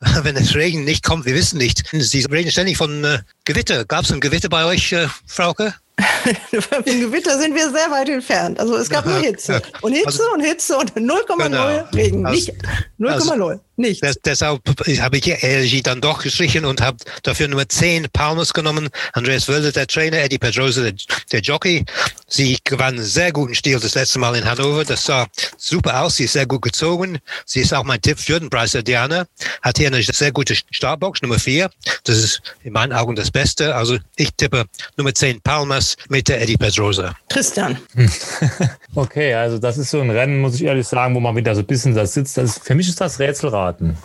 wenn 0.22 0.34
das 0.34 0.54
Regen 0.54 0.84
nicht 0.84 1.02
kommt, 1.02 1.24
wir 1.24 1.34
wissen 1.34 1.58
nicht. 1.58 1.84
Sie 1.92 2.24
reden 2.24 2.50
ständig 2.50 2.76
von 2.76 3.04
äh, 3.04 3.20
Gewitter. 3.44 3.84
Gab 3.84 4.04
es 4.04 4.12
ein 4.12 4.20
Gewitter 4.20 4.48
bei 4.48 4.64
euch, 4.64 4.92
äh, 4.92 5.08
Frauke? 5.26 5.74
Vom 6.60 6.84
Gewitter 6.84 7.38
sind 7.38 7.54
wir 7.54 7.70
sehr 7.70 7.90
weit 7.90 8.08
entfernt. 8.08 8.60
Also 8.60 8.76
es 8.76 8.88
gab 8.88 9.06
nur 9.06 9.18
Hitze. 9.20 9.60
Und 9.82 9.92
Hitze 9.92 10.06
also, 10.06 10.32
und 10.34 10.40
Hitze 10.40 10.76
und 10.76 10.92
0,0 10.94 11.42
genau. 11.42 11.66
Regen. 11.94 12.26
Also, 12.26 12.36
nicht 12.36 12.54
0,0. 12.98 13.10
Also, 13.10 13.60
nicht. 13.78 14.02
Das, 14.02 14.16
deshalb 14.24 14.60
habe 15.00 15.16
ich 15.16 15.42
LG 15.42 15.82
dann 15.82 16.00
doch 16.00 16.22
gestrichen 16.22 16.64
und 16.64 16.80
habe 16.80 16.98
dafür 17.22 17.48
Nummer 17.48 17.68
10 17.68 18.08
Palmas 18.12 18.52
genommen. 18.52 18.88
Andreas 19.12 19.48
Wölder, 19.48 19.72
der 19.72 19.86
Trainer, 19.86 20.18
Eddie 20.18 20.38
Pedrosa, 20.38 20.82
der, 20.82 20.94
der, 21.32 21.40
Jockey. 21.40 21.84
Sie 22.26 22.58
gewann 22.64 22.98
sehr 22.98 23.32
guten 23.32 23.54
Stil 23.54 23.78
das 23.80 23.94
letzte 23.94 24.18
Mal 24.18 24.36
in 24.36 24.44
Hannover. 24.44 24.84
Das 24.84 25.04
sah 25.04 25.26
super 25.56 26.02
aus. 26.02 26.16
Sie 26.16 26.24
ist 26.24 26.32
sehr 26.32 26.46
gut 26.46 26.62
gezogen. 26.62 27.18
Sie 27.46 27.60
ist 27.60 27.72
auch 27.72 27.84
mein 27.84 28.02
Tipp 28.02 28.18
für 28.18 28.38
den 28.38 28.50
Preis 28.50 28.72
der 28.72 28.82
Diana. 28.82 29.26
Hat 29.62 29.78
hier 29.78 29.88
eine 29.88 30.02
sehr 30.02 30.32
gute 30.32 30.54
Startbox, 30.54 31.22
Nummer 31.22 31.38
4. 31.38 31.70
Das 32.04 32.18
ist 32.18 32.42
in 32.64 32.72
meinen 32.72 32.92
Augen 32.92 33.14
das 33.16 33.30
Beste. 33.30 33.74
Also 33.74 33.98
ich 34.16 34.30
tippe 34.36 34.64
Nummer 34.96 35.14
10 35.14 35.40
Palmas 35.40 35.96
mit 36.08 36.28
der 36.28 36.40
Eddie 36.42 36.56
Pedrosa. 36.56 37.14
Christian. 37.28 37.78
okay, 38.94 39.34
also 39.34 39.58
das 39.58 39.78
ist 39.78 39.90
so 39.90 40.00
ein 40.00 40.10
Rennen, 40.10 40.40
muss 40.40 40.54
ich 40.54 40.64
ehrlich 40.64 40.86
sagen, 40.86 41.14
wo 41.14 41.20
man 41.20 41.36
wieder 41.36 41.54
so 41.54 41.60
ein 41.60 41.66
bisschen 41.66 41.94
da 41.94 42.06
sitzt. 42.06 42.36
Das 42.36 42.56
ist, 42.56 42.64
für 42.64 42.74
mich 42.74 42.88
ist 42.88 43.00
das 43.00 43.18
Rätselrad. 43.18 43.67
Daten. 43.68 43.96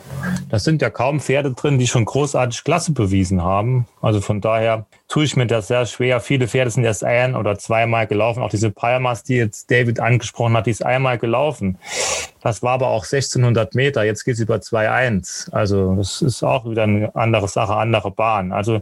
Das 0.50 0.64
sind 0.64 0.82
ja 0.82 0.90
kaum 0.90 1.20
Pferde 1.20 1.54
drin, 1.54 1.80
die 1.80 1.88
schon 1.88 2.06
großartig 2.06 2.64
Klasse 2.64 2.92
bewiesen 2.92 3.42
haben. 3.42 3.88
Also 4.02 4.22
von 4.22 4.42
daher 4.42 4.86
tue 5.14 5.26
ich 5.26 5.36
mir 5.36 5.46
das 5.46 5.68
sehr 5.68 5.86
schwer. 5.86 6.22
Viele 6.22 6.48
Pferde 6.48 6.72
sind 6.72 6.84
erst 6.84 7.04
ein 7.04 7.36
oder 7.36 7.60
zweimal 7.60 8.08
gelaufen. 8.08 8.42
Auch 8.42 8.50
diese 8.50 8.72
Palmas, 8.72 9.22
die 9.22 9.36
jetzt 9.36 9.70
David 9.70 10.00
angesprochen 10.00 10.58
hat, 10.58 10.66
die 10.66 10.72
ist 10.72 10.84
einmal 10.84 11.20
gelaufen. 11.20 11.78
Das 12.42 12.62
war 12.62 12.74
aber 12.74 12.88
auch 12.88 13.06
1600 13.06 13.74
Meter. 13.74 14.04
Jetzt 14.04 14.26
geht 14.26 14.34
es 14.34 14.40
über 14.40 14.56
2,1. 14.56 15.52
Also 15.54 15.96
das 15.96 16.22
ist 16.22 16.44
auch 16.44 16.70
wieder 16.70 16.84
eine 16.84 17.16
andere 17.16 17.48
Sache, 17.48 17.76
andere 17.76 18.12
Bahn. 18.12 18.52
Also 18.52 18.82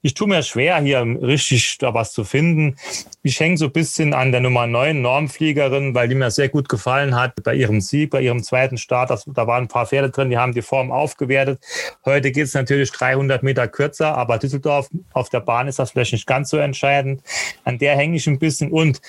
ich 0.00 0.14
tue 0.14 0.28
mir 0.28 0.42
schwer, 0.42 0.78
hier 0.78 1.02
richtig 1.20 1.76
da 1.78 1.92
was 1.92 2.12
zu 2.12 2.24
finden. 2.24 2.76
Ich 3.22 3.38
hänge 3.38 3.58
so 3.58 3.66
ein 3.66 3.72
bisschen 3.72 4.14
an 4.14 4.32
der 4.32 4.40
Nummer 4.40 4.66
9 4.66 5.02
Normfliegerin, 5.02 5.94
weil 5.94 6.08
die 6.08 6.14
mir 6.14 6.30
sehr 6.30 6.48
gut 6.48 6.70
gefallen 6.70 7.14
hat 7.14 7.34
bei 7.44 7.54
ihrem 7.54 7.82
Sieg, 7.82 8.10
bei 8.10 8.22
ihrem 8.22 8.42
zweiten 8.42 8.78
Start. 8.78 9.10
Das, 9.10 9.24
da 9.26 9.46
waren 9.46 9.64
ein 9.64 9.68
paar 9.68 9.86
Pferde 9.86 10.08
drin, 10.08 10.30
die 10.30 10.38
haben 10.38 10.54
die 10.54 10.62
Form 10.62 10.90
aufgewertet. 10.90 11.62
Heute 12.06 12.32
geht 12.32 12.46
es 12.46 12.54
natürlich 12.54 12.92
300 12.92 13.42
Meter 13.42 13.68
kürzer, 13.68 14.16
aber 14.16 14.38
Düsseldorf 14.38 14.88
auf 15.12 15.28
der 15.28 15.40
Bahn 15.40 15.68
ist 15.68 15.71
das 15.78 15.92
vielleicht 15.92 16.12
nicht 16.12 16.26
ganz 16.26 16.50
so 16.50 16.56
entscheidend. 16.58 17.22
An 17.64 17.78
der 17.78 17.96
hänge 17.96 18.16
ich 18.16 18.26
ein 18.26 18.38
bisschen 18.38 18.70
und 18.70 19.00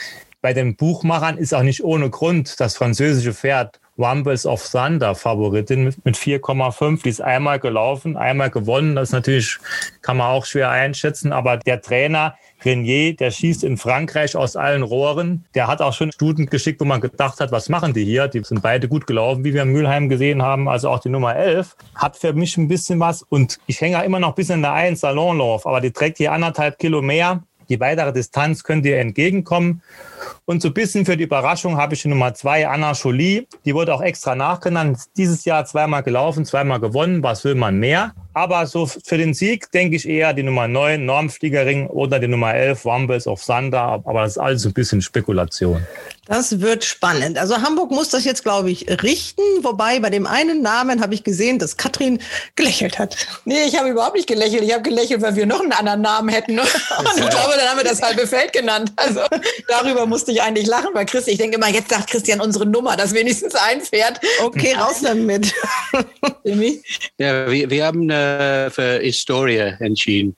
bei 0.42 0.54
den 0.54 0.76
Buchmachern 0.76 1.38
ist 1.38 1.54
auch 1.54 1.64
nicht 1.64 1.84
ohne 1.84 2.10
Grund 2.10 2.60
das 2.60 2.76
französische 2.76 3.34
Pferd 3.34 3.80
Wumbles 3.96 4.46
of 4.46 4.68
Thunder 4.70 5.16
Favoritin 5.16 5.86
mit, 5.86 6.04
mit 6.04 6.18
4,5. 6.18 7.04
Die 7.04 7.10
ist 7.10 7.22
einmal 7.22 7.60
gelaufen, 7.60 8.18
einmal 8.18 8.50
gewonnen. 8.50 8.96
Das 8.96 9.10
ist 9.10 9.14
natürlich, 9.14 9.58
kann 10.02 10.18
man 10.18 10.28
auch 10.28 10.46
schwer 10.46 10.70
einschätzen. 10.70 11.32
Aber 11.32 11.58
der 11.58 11.82
Trainer 11.82 12.36
Renier, 12.66 13.16
der 13.16 13.32
schießt 13.32 13.64
in 13.64 13.78
Frankreich 13.78 14.36
aus 14.36 14.56
allen 14.56 14.84
Rohren. 14.84 15.46
Der 15.56 15.68
hat 15.68 15.82
auch 15.82 15.94
schon 15.94 16.12
Stuten 16.12 16.46
geschickt, 16.48 16.80
wo 16.82 16.86
man 16.86 17.02
gedacht 17.02 17.40
hat, 17.40 17.52
was 17.52 17.70
machen 17.70 17.94
die 17.94 18.06
hier? 18.06 18.28
Die 18.28 18.44
sind 18.44 18.62
beide 18.62 18.88
gut 18.88 19.08
gelaufen, 19.08 19.44
wie 19.44 19.54
wir 19.54 19.64
in 19.64 19.70
Mülheim 19.70 20.10
gesehen 20.10 20.42
haben. 20.42 20.68
Also 20.68 20.90
auch 20.90 21.00
die 21.00 21.10
Nummer 21.10 21.36
11 21.36 21.76
hat 21.96 22.18
für 22.18 22.34
mich 22.34 22.58
ein 22.58 22.68
bisschen 22.68 23.00
was. 23.00 23.24
Und 23.24 23.60
ich 23.68 23.82
hänge 23.82 24.04
immer 24.04 24.20
noch 24.20 24.30
ein 24.30 24.36
bisschen 24.36 24.56
in 24.56 24.62
der 24.64 24.74
1 24.74 25.00
Salonlauf, 25.00 25.66
aber 25.66 25.82
die 25.82 25.92
trägt 25.92 26.18
hier 26.18 26.32
anderthalb 26.32 26.80
Kilo 26.80 27.02
mehr. 27.02 27.44
Die 27.70 27.80
weitere 27.80 28.12
Distanz 28.14 28.64
könnt 28.64 28.86
ihr 28.86 29.00
entgegenkommen. 29.00 29.82
Und 30.46 30.62
so 30.62 30.70
ein 30.70 30.74
bisschen 30.74 31.06
für 31.06 31.18
die 31.18 31.24
Überraschung 31.24 31.78
habe 31.78 31.94
ich 31.94 32.02
die 32.02 32.08
Nummer 32.08 32.34
zwei, 32.34 32.68
Anna 32.68 32.92
Jolie. 32.92 33.48
Die 33.66 33.74
wurde 33.74 33.94
auch 33.94 34.02
extra 34.02 34.36
nachgenannt. 34.36 35.00
Dieses 35.18 35.46
Jahr 35.46 35.66
zweimal 35.66 36.04
gelaufen, 36.04 36.46
zweimal 36.46 36.80
gewonnen. 36.80 37.24
Was 37.24 37.44
will 37.44 37.56
man 37.56 37.80
mehr? 37.80 38.14
Aber 38.34 38.66
so 38.66 38.88
für 38.88 39.18
den 39.18 39.34
Sieg 39.34 39.72
denke 39.72 39.96
ich 39.96 40.08
eher 40.08 40.34
die 40.34 40.44
Nummer 40.44 40.68
neun, 40.68 41.06
Normfliegering 41.06 41.88
oder 41.88 42.20
die 42.20 42.28
Nummer 42.28 42.54
elf, 42.56 42.84
Wambels 42.84 43.28
auf 43.28 43.44
Sander. 43.44 44.02
Aber 44.06 44.24
das 44.24 44.34
ist 44.34 44.38
alles 44.40 44.66
ein 44.66 44.74
bisschen 44.74 45.02
Spekulation. 45.02 45.86
Das 46.26 46.62
wird 46.62 46.86
spannend. 46.86 47.38
Also 47.38 47.58
Hamburg 47.62 47.92
muss 47.92 48.10
das 48.10 48.24
jetzt, 48.24 48.44
glaube 48.44 48.72
ich, 48.72 48.90
richten. 49.04 49.42
Wobei 49.62 50.00
bei 50.00 50.10
dem 50.10 50.26
einen 50.26 50.62
Namen 50.62 51.02
habe 51.02 51.14
ich 51.14 51.24
gesehen, 51.24 51.60
dass 51.60 51.76
Katrin 51.76 52.20
gelächelt 52.56 52.98
hat. 52.98 53.18
Nee, 53.44 53.66
ich 53.66 53.78
habe 53.78 53.90
überhaupt 53.90 54.16
nicht 54.16 54.28
gelächelt. 54.28 54.64
Ich 54.64 54.72
habe 54.72 54.84
gelächelt, 54.84 55.22
weil 55.22 55.36
wir 55.36 55.46
noch 55.46 55.60
einen 55.60 55.74
anderen 55.74 56.02
Namen 56.02 56.30
hätten. 56.30 56.58
Und 56.60 56.68
ich 57.18 57.30
glaube, 57.30 57.54
dann 57.58 57.70
haben 57.70 57.78
wir 57.78 57.84
das 57.84 58.02
halbe 58.02 58.26
Feld 58.26 58.54
genannt. 58.54 58.94
Also 58.96 59.20
darüber 59.68 60.06
musste 60.14 60.32
ich 60.32 60.44
eigentlich 60.44 60.68
lachen 60.68 60.92
bei 60.94 61.06
Christian. 61.06 61.34
Ich 61.34 61.40
denke 61.40 61.58
immer, 61.58 61.70
jetzt 61.70 61.90
sagt 61.90 62.08
Christian 62.08 62.40
unsere 62.40 62.68
Nummer, 62.68 62.96
dass 62.96 63.16
wenigstens 63.16 63.56
ein 63.56 63.82
Pferd. 63.82 64.20
Okay, 64.44 64.76
raus 64.80 65.02
damit. 65.02 65.52
ja, 67.18 67.52
wir, 67.52 67.68
wir 67.68 67.86
haben 67.86 68.12
äh, 68.12 68.70
für 68.70 69.00
Historia 69.00 69.76
entschieden. 69.80 70.36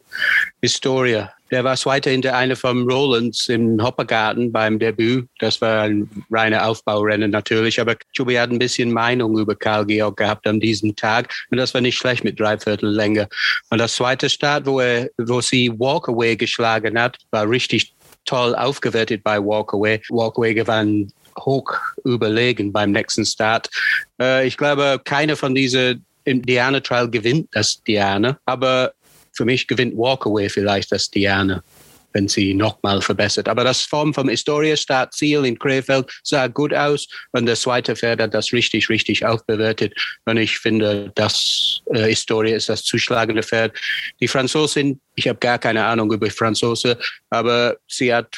Historia. 0.61 1.33
Der 1.51 1.63
war 1.63 1.75
Zweiter 1.75 2.09
hinter 2.09 2.35
einer 2.35 2.55
von 2.55 2.89
Rolands 2.89 3.49
im 3.49 3.83
Hoppergarten 3.83 4.51
beim 4.51 4.79
Debüt. 4.79 5.27
Das 5.39 5.59
war 5.61 5.83
ein 5.83 6.09
reiner 6.31 6.67
Aufbaurennen 6.67 7.29
natürlich. 7.29 7.79
Aber 7.79 7.95
Chubi 8.13 8.35
hat 8.35 8.51
ein 8.51 8.59
bisschen 8.59 8.91
Meinung 8.91 9.37
über 9.37 9.55
Karl 9.55 9.85
Georg 9.85 10.17
gehabt 10.17 10.47
an 10.47 10.59
diesem 10.61 10.95
Tag. 10.95 11.33
Und 11.51 11.57
das 11.57 11.73
war 11.73 11.81
nicht 11.81 11.97
schlecht 11.97 12.23
mit 12.23 12.39
dreiviertel 12.39 12.89
Länge. 12.89 13.27
Und 13.69 13.77
das 13.77 13.95
zweite 13.95 14.29
Start, 14.29 14.65
wo 14.65 14.79
er, 14.79 15.09
wo 15.17 15.41
sie 15.41 15.69
Walkaway 15.77 16.35
geschlagen 16.35 16.97
hat, 16.97 17.17
war 17.31 17.47
richtig 17.47 17.94
toll 18.25 18.55
aufgewertet 18.55 19.23
bei 19.23 19.39
Walkaway. 19.39 20.01
Walkaway 20.09 20.53
gewann 20.53 21.11
hoch 21.39 21.73
überlegen 22.03 22.71
beim 22.71 22.91
nächsten 22.91 23.25
Start. 23.25 23.69
Äh, 24.19 24.47
ich 24.47 24.57
glaube, 24.57 25.01
keiner 25.03 25.35
von 25.35 25.53
diesen 25.53 26.05
im 26.23 26.41
Diana 26.41 26.79
Trial 26.79 27.09
gewinnt 27.09 27.49
das 27.51 27.81
Diana, 27.83 28.39
aber 28.45 28.93
für 29.31 29.45
mich 29.45 29.67
gewinnt 29.67 29.95
Walkaway 29.95 30.49
vielleicht 30.49 30.91
das 30.91 31.09
Diana, 31.09 31.63
wenn 32.15 32.29
sie 32.29 32.53
nochmal 32.53 33.01
verbessert. 33.01 33.49
Aber 33.49 33.63
das 33.63 33.81
Form 33.81 34.13
vom 34.13 34.29
Historia 34.29 34.77
Startziel 34.77 35.45
in 35.45 35.59
Krefeld 35.59 36.09
sah 36.23 36.47
gut 36.47 36.73
aus 36.73 37.07
und 37.33 37.45
der 37.45 37.55
zweite 37.55 37.95
Pferd 37.95 38.21
hat 38.21 38.33
das 38.33 38.53
richtig, 38.53 38.89
richtig 38.89 39.25
aufbewertet. 39.25 39.93
Und 40.23 40.37
ich 40.37 40.57
finde, 40.57 41.11
das 41.15 41.81
äh, 41.93 42.07
Historia 42.07 42.55
ist 42.55 42.69
das 42.69 42.83
zuschlagende 42.83 43.43
Pferd. 43.43 43.77
Die 44.21 44.29
Franzosin, 44.29 44.99
ich 45.15 45.27
habe 45.27 45.39
gar 45.39 45.59
keine 45.59 45.83
Ahnung 45.83 46.11
über 46.11 46.31
Franzose, 46.31 46.97
aber 47.29 47.75
sie 47.87 48.13
hat 48.13 48.37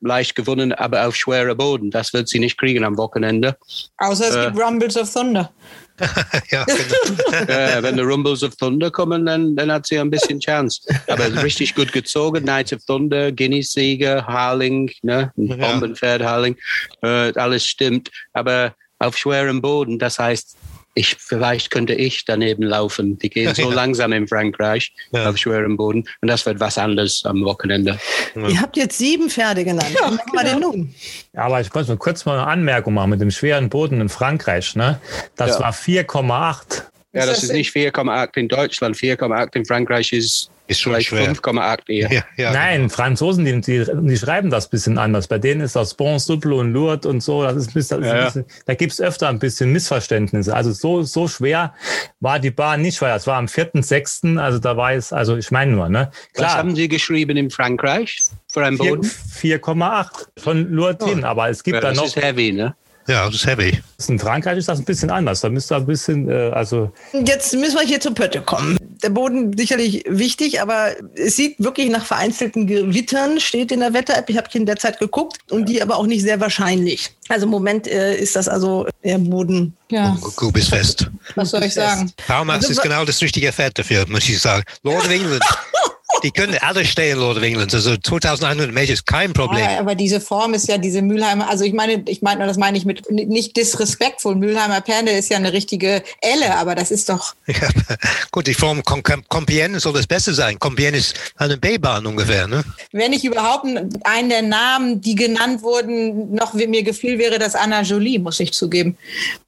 leicht 0.00 0.34
gewonnen, 0.34 0.72
aber 0.72 1.06
auf 1.06 1.16
schwerer 1.16 1.54
Boden. 1.54 1.90
Das 1.90 2.12
wird 2.12 2.28
sie 2.28 2.38
nicht 2.38 2.58
kriegen 2.58 2.84
am 2.84 2.96
Wochenende. 2.96 3.56
Außer 3.98 4.28
es 4.28 4.36
äh, 4.36 4.44
gibt 4.46 4.60
Rumbles 4.60 4.96
of 4.96 5.12
Thunder. 5.12 5.50
ja, 6.50 6.64
genau. 6.64 7.32
äh, 7.48 7.82
wenn 7.82 7.96
die 7.96 8.02
Rumbles 8.02 8.42
of 8.42 8.56
Thunder 8.56 8.90
kommen, 8.90 9.26
dann, 9.26 9.56
dann 9.56 9.72
hat 9.72 9.86
sie 9.86 9.98
ein 9.98 10.10
bisschen 10.10 10.40
Chance. 10.40 10.82
Aber 11.08 11.24
richtig 11.42 11.74
gut 11.74 11.92
gezogen. 11.92 12.44
Knights 12.44 12.72
of 12.72 12.84
Thunder, 12.84 13.32
Guinness-Sieger, 13.32 14.26
Harling, 14.26 14.90
ne? 15.02 15.32
Bombenpferd 15.36 16.22
Harling. 16.22 16.56
Äh, 17.02 17.32
alles 17.34 17.66
stimmt. 17.66 18.10
Aber 18.32 18.74
auf 19.00 19.16
schwerem 19.16 19.60
Boden, 19.60 19.98
das 19.98 20.18
heißt, 20.18 20.56
ich, 20.98 21.16
vielleicht 21.18 21.70
könnte 21.70 21.94
ich 21.94 22.24
daneben 22.24 22.64
laufen. 22.64 23.18
Die 23.18 23.30
gehen 23.30 23.54
so 23.54 23.62
ja. 23.70 23.74
langsam 23.74 24.12
in 24.12 24.26
Frankreich 24.26 24.92
ja. 25.12 25.30
auf 25.30 25.36
schwerem 25.36 25.76
Boden. 25.76 26.04
Und 26.20 26.28
das 26.28 26.44
wird 26.44 26.58
was 26.58 26.76
anderes 26.76 27.22
am 27.24 27.44
Wochenende. 27.44 27.98
Ja. 28.34 28.48
Ihr 28.48 28.60
habt 28.60 28.76
jetzt 28.76 28.98
sieben 28.98 29.30
Pferde 29.30 29.64
genannt. 29.64 29.94
Ja, 29.94 30.10
genau. 30.10 30.42
den 30.42 30.60
nun? 30.60 30.94
Ja, 31.32 31.42
aber 31.42 31.60
ich 31.60 31.72
muss 31.72 31.86
mal 31.86 31.96
kurz 31.96 32.24
mal 32.24 32.38
eine 32.38 32.46
Anmerkung 32.46 32.94
machen 32.94 33.10
mit 33.10 33.20
dem 33.20 33.30
schweren 33.30 33.68
Boden 33.68 34.00
in 34.00 34.08
Frankreich. 34.08 34.74
Ne? 34.74 35.00
Das 35.36 35.60
war 35.60 35.72
4,8. 35.72 36.82
Ja, 37.12 37.26
das 37.26 37.42
ist 37.42 37.52
nicht 37.52 37.74
4,8 37.74 38.36
in 38.36 38.48
Deutschland. 38.48 38.96
4,8 38.96 39.56
in 39.56 39.64
Frankreich 39.64 40.12
ist 40.12 40.50
ist 40.68 40.80
schon 40.80 40.94
Vielleicht 40.94 41.40
5,8 41.40 41.88
eher. 41.88 42.12
Ja, 42.12 42.22
ja, 42.36 42.52
Nein, 42.52 42.82
genau. 42.82 42.94
Franzosen, 42.94 43.44
die, 43.44 43.60
die, 43.60 43.84
die, 43.84 44.16
schreiben 44.16 44.50
das 44.50 44.66
ein 44.66 44.70
bisschen 44.70 44.98
anders. 44.98 45.26
Bei 45.26 45.38
denen 45.38 45.62
ist 45.62 45.74
das 45.74 45.94
Bon, 45.94 46.18
Souple 46.18 46.54
und 46.54 46.72
Lourdes 46.72 47.06
und 47.06 47.22
so. 47.22 47.42
Das 47.42 47.56
ist, 47.56 47.74
ist 47.74 47.90
ja, 47.90 48.24
bisschen, 48.24 48.44
da 48.66 48.74
gibt's 48.74 49.00
öfter 49.00 49.28
ein 49.28 49.38
bisschen 49.38 49.72
Missverständnisse. 49.72 50.54
Also 50.54 50.72
so, 50.72 51.02
so 51.02 51.26
schwer 51.26 51.74
war 52.20 52.38
die 52.38 52.50
Bahn 52.50 52.82
nicht, 52.82 53.00
weil 53.00 53.10
das 53.10 53.26
war 53.26 53.36
am 53.36 53.46
4.6., 53.46 54.38
also 54.38 54.58
da 54.58 54.76
war 54.76 54.92
es, 54.92 55.12
also 55.12 55.36
ich 55.36 55.50
meine 55.50 55.72
nur, 55.72 55.88
ne? 55.88 56.10
Klar. 56.34 56.48
Was 56.48 56.56
haben 56.56 56.76
Sie 56.76 56.88
geschrieben 56.88 57.36
in 57.36 57.50
Frankreich 57.50 58.20
für 58.52 58.64
einen 58.64 58.76
Boden? 58.76 59.02
4,8 59.02 60.28
von 60.38 60.70
Lourdes 60.70 61.08
hin, 61.08 61.24
aber 61.24 61.48
es 61.48 61.64
gibt 61.64 61.76
ja, 61.76 61.80
da 61.80 61.92
noch. 61.92 62.02
Das 62.02 62.16
ist 62.16 62.22
heavy, 62.22 62.52
ne? 62.52 62.74
Ja, 63.08 63.24
das 63.24 63.36
ist 63.36 63.46
heavy. 63.46 63.80
In 64.06 64.18
Frankreich 64.18 64.58
ist 64.58 64.68
das 64.68 64.78
ein 64.78 64.84
bisschen 64.84 65.10
anders. 65.10 65.40
Da 65.40 65.48
müsste 65.48 65.76
ein 65.76 65.86
bisschen, 65.86 66.28
äh, 66.28 66.50
also. 66.52 66.92
Jetzt 67.12 67.54
müssen 67.54 67.76
wir 67.78 67.86
hier 67.86 68.00
zur 68.00 68.14
Pötte 68.14 68.42
kommen. 68.42 68.76
Der 69.02 69.08
Boden 69.08 69.56
sicherlich 69.56 70.04
wichtig, 70.06 70.60
aber 70.60 70.90
es 71.14 71.36
sieht 71.36 71.58
wirklich 71.58 71.88
nach 71.88 72.04
vereinzelten 72.04 72.66
Gewittern, 72.66 73.40
steht 73.40 73.72
in 73.72 73.80
der 73.80 73.94
Wetter-App. 73.94 74.28
Ich 74.28 74.36
habe 74.36 74.48
in 74.52 74.66
der 74.66 74.76
Zeit 74.76 74.98
geguckt 74.98 75.38
und 75.50 75.70
die 75.70 75.80
aber 75.80 75.96
auch 75.96 76.06
nicht 76.06 76.22
sehr 76.22 76.38
wahrscheinlich. 76.38 77.10
Also 77.28 77.46
im 77.46 77.50
Moment 77.50 77.86
äh, 77.86 78.14
ist 78.16 78.36
das 78.36 78.46
also 78.46 78.86
der 79.02 79.18
Boden. 79.18 79.74
Ja. 79.90 80.18
Gut 80.36 80.52
bis 80.52 80.68
fest. 80.68 81.10
Was 81.34 81.50
soll 81.50 81.62
ich 81.62 81.72
sagen? 81.72 82.12
Paumax 82.26 82.64
also, 82.64 82.72
ist 82.72 82.82
genau 82.82 83.06
das 83.06 83.22
richtige 83.22 83.50
Pferd 83.52 83.78
dafür, 83.78 84.04
muss 84.08 84.28
ich 84.28 84.38
sagen. 84.38 84.64
Lord 84.82 85.06
of 85.06 85.10
England. 85.10 85.42
die 86.22 86.30
können 86.30 86.56
alle 86.60 86.84
stehen, 86.84 87.18
Lord 87.18 87.36
of 87.36 87.42
England. 87.42 87.72
Also 87.74 87.96
2100 87.96 88.72
Meter 88.72 88.92
ist 88.92 89.06
kein 89.06 89.32
Problem. 89.32 89.62
Ja, 89.62 89.78
aber 89.78 89.94
diese 89.94 90.20
Form 90.20 90.54
ist 90.54 90.66
ja 90.68 90.78
diese 90.78 91.02
Mülheimer, 91.02 91.48
also 91.48 91.64
ich 91.64 91.72
meine, 91.72 92.02
ich 92.06 92.22
meine, 92.22 92.46
das 92.46 92.56
meine 92.56 92.76
ich 92.76 92.84
mit 92.84 93.10
nicht 93.10 93.56
disrespektvoll. 93.56 94.34
Mülheimer 94.34 94.80
Perne 94.80 95.12
ist 95.12 95.28
ja 95.30 95.36
eine 95.36 95.52
richtige 95.52 96.02
Elle, 96.20 96.56
aber 96.56 96.74
das 96.74 96.90
ist 96.90 97.08
doch. 97.08 97.34
Ja, 97.58 97.68
gut, 98.30 98.46
die 98.46 98.54
Form 98.54 98.82
Compiègne 98.82 99.80
soll 99.80 99.94
das 99.94 100.06
Beste 100.06 100.32
sein. 100.32 100.58
Compiègne 100.58 100.98
ist 100.98 101.14
eine 101.36 101.56
B-Bahn 101.56 102.06
ungefähr, 102.06 102.46
ne? 102.46 102.62
Wenn 102.92 103.12
ich 103.12 103.24
überhaupt 103.24 103.66
einen 104.04 104.28
der 104.28 104.42
Namen, 104.42 105.00
die 105.00 105.16
genannt 105.16 105.62
wurden, 105.62 106.34
noch 106.34 106.54
mir 106.54 106.82
gefiel, 106.84 107.18
wäre 107.18 107.38
das 107.38 107.56
Anna 107.56 107.82
Jolie, 107.82 108.20
muss 108.20 108.38
ich 108.38 108.52
zugeben. 108.52 108.96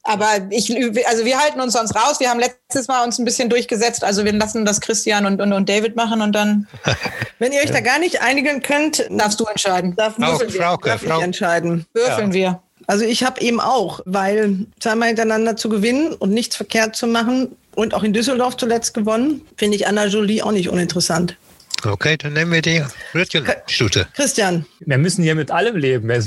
Aber 0.02 0.28
ich, 0.50 0.74
also 1.06 1.24
wir 1.24 1.38
halten 1.38 1.60
uns 1.60 1.74
sonst 1.74 1.94
raus. 1.94 2.18
Wir 2.18 2.30
haben 2.30 2.40
letztes 2.40 2.88
Mal 2.88 3.04
uns 3.04 3.18
ein 3.18 3.24
bisschen 3.24 3.48
durchgesetzt. 3.48 4.02
Also 4.02 4.24
wir 4.24 4.32
lassen 4.32 4.64
das 4.64 4.80
Christian 4.80 5.26
und, 5.26 5.40
und, 5.40 5.52
und 5.52 5.68
David 5.68 5.94
machen 5.94 6.20
und 6.20 6.32
dann 6.32 6.49
wenn 7.38 7.52
ihr 7.52 7.60
euch 7.60 7.70
da 7.70 7.80
gar 7.80 7.98
nicht 7.98 8.22
einigen 8.22 8.62
könnt, 8.62 9.06
darfst 9.10 9.40
du 9.40 9.44
entscheiden. 9.44 9.94
Darf, 9.96 10.14
Frau, 10.16 10.40
wir, 10.40 10.50
Frauke, 10.50 10.88
darf 10.88 11.02
Frau. 11.02 11.18
ich 11.18 11.24
entscheiden. 11.24 11.86
Würfeln 11.92 12.28
ja. 12.28 12.34
wir. 12.34 12.62
Also 12.86 13.04
ich 13.04 13.22
habe 13.22 13.40
eben 13.40 13.60
auch, 13.60 14.00
weil 14.04 14.66
zweimal 14.80 15.08
hintereinander 15.08 15.56
zu 15.56 15.68
gewinnen 15.68 16.12
und 16.14 16.30
nichts 16.30 16.56
verkehrt 16.56 16.96
zu 16.96 17.06
machen 17.06 17.56
und 17.74 17.94
auch 17.94 18.02
in 18.02 18.12
Düsseldorf 18.12 18.56
zuletzt 18.56 18.94
gewonnen, 18.94 19.42
finde 19.56 19.76
ich 19.76 19.86
Anna 19.86 20.06
Jolie 20.06 20.42
auch 20.42 20.52
nicht 20.52 20.68
uninteressant. 20.68 21.36
Okay, 21.84 22.16
dann 22.16 22.34
nehmen 22.34 22.52
wir 22.52 22.62
die 22.62 22.82
Röttchenstute. 23.14 24.06
Christian. 24.14 24.66
Wir 24.80 24.98
müssen 24.98 25.22
hier 25.22 25.34
mit 25.34 25.50
allem 25.50 25.76
leben. 25.76 26.10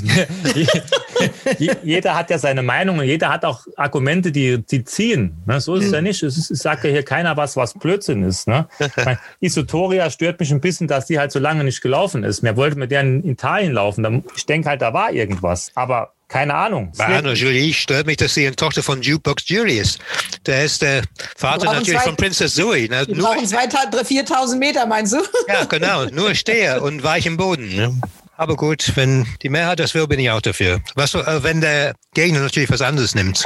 jeder 1.82 2.14
hat 2.14 2.30
ja 2.30 2.38
seine 2.38 2.62
Meinung 2.62 2.98
und 2.98 3.04
jeder 3.04 3.28
hat 3.28 3.44
auch 3.44 3.60
Argumente, 3.76 4.32
die, 4.32 4.58
die 4.58 4.84
ziehen. 4.84 5.42
Ne? 5.46 5.60
So 5.60 5.76
ist 5.76 5.86
es 5.86 5.92
ja 5.92 6.00
nicht. 6.00 6.22
Es, 6.22 6.48
sagt 6.48 6.84
ja 6.84 6.90
hier 6.90 7.02
keiner 7.02 7.36
was, 7.36 7.56
was 7.56 7.74
Blödsinn 7.74 8.22
ist. 8.22 8.48
Ne? 8.48 8.66
Isotoria 9.40 10.10
stört 10.10 10.40
mich 10.40 10.50
ein 10.50 10.60
bisschen, 10.60 10.88
dass 10.88 11.06
die 11.06 11.18
halt 11.18 11.32
so 11.32 11.38
lange 11.38 11.64
nicht 11.64 11.80
gelaufen 11.80 12.24
ist. 12.24 12.42
Mir 12.42 12.56
wollte 12.56 12.78
mit 12.78 12.90
der 12.90 13.02
in 13.02 13.24
Italien 13.24 13.72
laufen. 13.72 14.24
Ich 14.36 14.46
denke 14.46 14.68
halt, 14.68 14.82
da 14.82 14.92
war 14.92 15.12
irgendwas. 15.12 15.70
Aber 15.74 16.12
keine 16.34 16.52
Ahnung. 16.52 16.90
Bei 16.98 17.16
Anna 17.16 17.32
Julie 17.32 17.72
stört 17.72 18.08
mich, 18.08 18.16
dass 18.16 18.34
sie 18.34 18.44
eine 18.44 18.56
Tochter 18.56 18.82
von 18.82 19.00
Jukebox 19.00 19.44
Jury 19.46 19.78
ist. 19.78 20.00
Der 20.46 20.64
ist 20.64 20.82
der 20.82 21.04
Vater 21.36 21.66
natürlich 21.66 21.96
zwei, 22.00 22.06
von 22.06 22.16
Princess 22.16 22.54
Zoe. 22.54 22.88
Ne? 22.88 23.06
Wir 23.06 23.22
brauchen 23.22 23.46
4.000 23.46 24.56
Meter, 24.56 24.84
meinst 24.84 25.12
du? 25.12 25.18
Ja, 25.46 25.62
genau. 25.64 26.06
Nur 26.06 26.34
Steher 26.34 26.82
und 26.82 27.04
weichen 27.04 27.36
Boden. 27.36 27.76
Ne? 27.76 28.00
Aber 28.36 28.56
gut, 28.56 28.92
wenn 28.96 29.26
die 29.42 29.48
Mehrheit 29.48 29.78
das 29.78 29.94
will, 29.94 30.06
bin 30.06 30.18
ich 30.18 30.30
auch 30.30 30.40
dafür. 30.40 30.80
Was, 30.94 31.14
äh, 31.14 31.42
wenn 31.42 31.60
der 31.60 31.94
Gegner 32.14 32.40
natürlich 32.40 32.70
was 32.70 32.80
anderes 32.80 33.14
nimmt. 33.14 33.44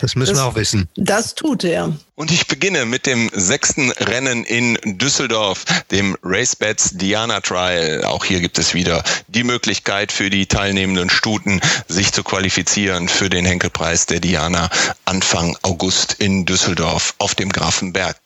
Das 0.00 0.16
müssen 0.16 0.34
das, 0.34 0.40
wir 0.40 0.46
auch 0.46 0.54
wissen. 0.54 0.88
Das 0.96 1.34
tut 1.34 1.64
er. 1.64 1.92
Und 2.16 2.30
ich 2.30 2.46
beginne 2.46 2.84
mit 2.84 3.06
dem 3.06 3.30
sechsten 3.32 3.90
Rennen 3.90 4.44
in 4.44 4.78
Düsseldorf, 4.98 5.64
dem 5.90 6.16
RaceBets 6.22 6.90
Diana 6.94 7.40
Trial. 7.40 8.04
Auch 8.04 8.24
hier 8.24 8.40
gibt 8.40 8.58
es 8.58 8.72
wieder 8.72 9.02
die 9.26 9.42
Möglichkeit 9.42 10.12
für 10.12 10.30
die 10.30 10.46
teilnehmenden 10.46 11.10
Stuten, 11.10 11.60
sich 11.88 12.12
zu 12.12 12.22
qualifizieren 12.22 13.08
für 13.08 13.30
den 13.30 13.44
Henkelpreis 13.44 14.06
der 14.06 14.20
Diana 14.20 14.70
Anfang 15.04 15.56
August 15.62 16.14
in 16.14 16.46
Düsseldorf 16.46 17.14
auf 17.18 17.34
dem 17.34 17.50
Grafenberg. 17.50 18.16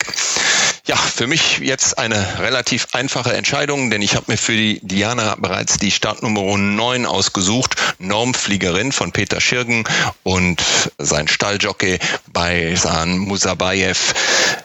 Ja, 0.89 0.97
für 0.97 1.26
mich 1.26 1.59
jetzt 1.59 1.99
eine 1.99 2.39
relativ 2.39 2.89
einfache 2.93 3.34
Entscheidung, 3.34 3.91
denn 3.91 4.01
ich 4.01 4.16
habe 4.16 4.24
mir 4.28 4.39
für 4.39 4.57
die 4.57 4.80
Diana 4.82 5.34
bereits 5.34 5.76
die 5.76 5.91
Startnummer 5.91 6.57
9 6.57 7.05
ausgesucht. 7.05 7.76
Normfliegerin 7.99 8.93
von 8.93 9.12
Peter 9.12 9.39
Schirgen 9.39 9.84
und 10.22 10.62
sein 10.97 11.28
Stalljockey 11.28 11.99
bei 12.32 12.74
San 12.74 13.18
Musabayev 13.18 14.14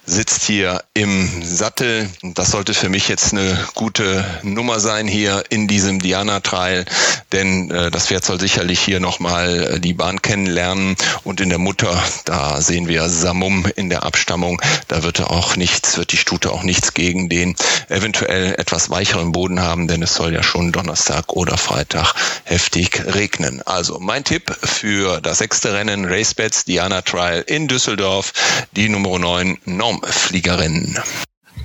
sitzt 0.05 0.43
hier 0.43 0.85
im 0.93 1.29
Sattel. 1.43 2.09
Das 2.21 2.51
sollte 2.51 2.73
für 2.73 2.87
mich 2.87 3.09
jetzt 3.09 3.33
eine 3.33 3.57
gute 3.73 4.23
Nummer 4.43 4.79
sein 4.79 5.09
hier 5.09 5.43
in 5.49 5.67
diesem 5.67 5.99
Diana 5.99 6.39
Trail, 6.39 6.85
denn 7.33 7.69
äh, 7.69 7.91
das 7.91 8.07
Pferd 8.07 8.23
soll 8.23 8.39
sicherlich 8.39 8.79
hier 8.79 9.01
nochmal 9.01 9.73
äh, 9.73 9.79
die 9.81 9.93
Bahn 9.93 10.21
kennenlernen 10.21 10.95
und 11.25 11.41
in 11.41 11.49
der 11.49 11.57
Mutter, 11.57 12.01
da 12.23 12.61
sehen 12.61 12.87
wir 12.87 13.09
Samum 13.09 13.65
in 13.75 13.89
der 13.89 14.03
Abstammung, 14.03 14.61
da 14.87 15.03
wird 15.03 15.19
er 15.19 15.31
auch 15.31 15.57
nichts, 15.57 15.97
wird 15.97 16.12
die 16.13 16.17
Stute 16.17 16.51
auch 16.51 16.63
nichts 16.63 16.93
gegen 16.93 17.27
den 17.27 17.55
eventuell 17.89 18.53
etwas 18.53 18.89
weicheren 18.89 19.31
Boden 19.31 19.59
haben, 19.59 19.87
denn 19.87 20.01
es 20.03 20.15
soll 20.15 20.33
ja 20.33 20.43
schon 20.43 20.71
Donnerstag 20.71 21.33
oder 21.33 21.57
Freitag 21.57 22.13
heftig 22.43 23.03
regnen. 23.13 23.61
Also 23.63 23.99
mein 23.99 24.23
Tipp 24.23 24.55
für 24.61 25.19
das 25.19 25.39
sechste 25.39 25.73
Rennen 25.73 26.05
Racebets 26.05 26.65
Diana 26.65 27.01
Trial 27.01 27.43
in 27.47 27.67
Düsseldorf, 27.67 28.31
die 28.75 28.89
Nummer 28.89 29.17
9 29.17 29.57
Normfliegerin. 29.65 30.99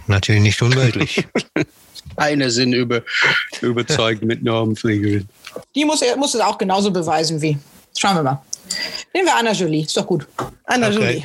Natürlich 0.07 0.43
nicht 0.43 0.63
unmöglich. 0.63 1.27
Eine 2.17 2.51
sind 2.51 2.73
über, 2.73 3.03
überzeugt 3.61 4.25
mit 4.25 4.43
Normfliegerin. 4.43 5.29
Die 5.75 5.85
muss, 5.85 6.03
muss 6.17 6.35
es 6.35 6.41
auch 6.41 6.57
genauso 6.59 6.91
beweisen 6.91 7.41
wie. 7.43 7.59
Schauen 7.97 8.17
wir 8.17 8.23
mal. 8.23 8.43
Nehmen 9.15 9.27
wir 9.27 9.37
Anna 9.37 9.53
Jolie, 9.53 9.83
ist 9.85 9.97
doch 9.97 10.07
gut. 10.07 10.27
Anna 10.65 10.89
Okay. 10.89 10.97
Jolie. 10.97 11.25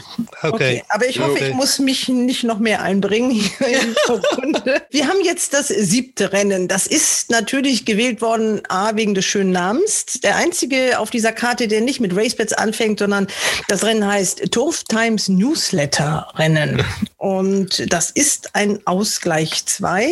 Okay. 0.54 0.84
Aber 0.90 1.08
ich 1.08 1.20
hoffe, 1.20 1.32
Okay. 1.34 1.50
ich 1.50 1.54
muss 1.56 1.80
mich 1.80 2.08
nicht 2.08 2.44
noch 2.44 2.60
mehr 2.60 2.82
einbringen 2.82 3.32
hier 3.32 3.68
in 3.68 3.96
der 4.08 4.16
Runde. 4.38 4.82
Wir 4.92 5.08
haben 5.08 5.20
jetzt 5.24 5.54
das 5.54 5.68
siebte 5.68 6.32
Rennen. 6.32 6.68
Das 6.68 6.88
ist 6.88 7.30
natürlich 7.30 7.86
gewählt 7.86 8.22
worden, 8.22 8.62
A, 8.70 8.96
wegen 8.96 9.14
des 9.14 9.26
schönen 9.26 9.52
Namens. 9.52 10.20
Der 10.24 10.36
einzige 10.38 11.00
auf 11.00 11.10
dieser 11.10 11.32
Karte, 11.34 11.68
der 11.68 11.82
nicht 11.82 12.00
mit 12.00 12.16
Racebets 12.16 12.54
anfängt, 12.54 13.00
sondern 13.00 13.28
das 13.68 13.84
Rennen 13.84 14.06
heißt 14.08 14.52
Turf 14.52 14.84
Times 14.86 15.28
Newsletter 15.30 16.28
Rennen. 16.36 16.84
Und 17.18 17.92
das 17.92 18.10
ist 18.12 18.56
ein 18.56 18.80
Ausgleich 18.86 19.66
2. 19.66 20.10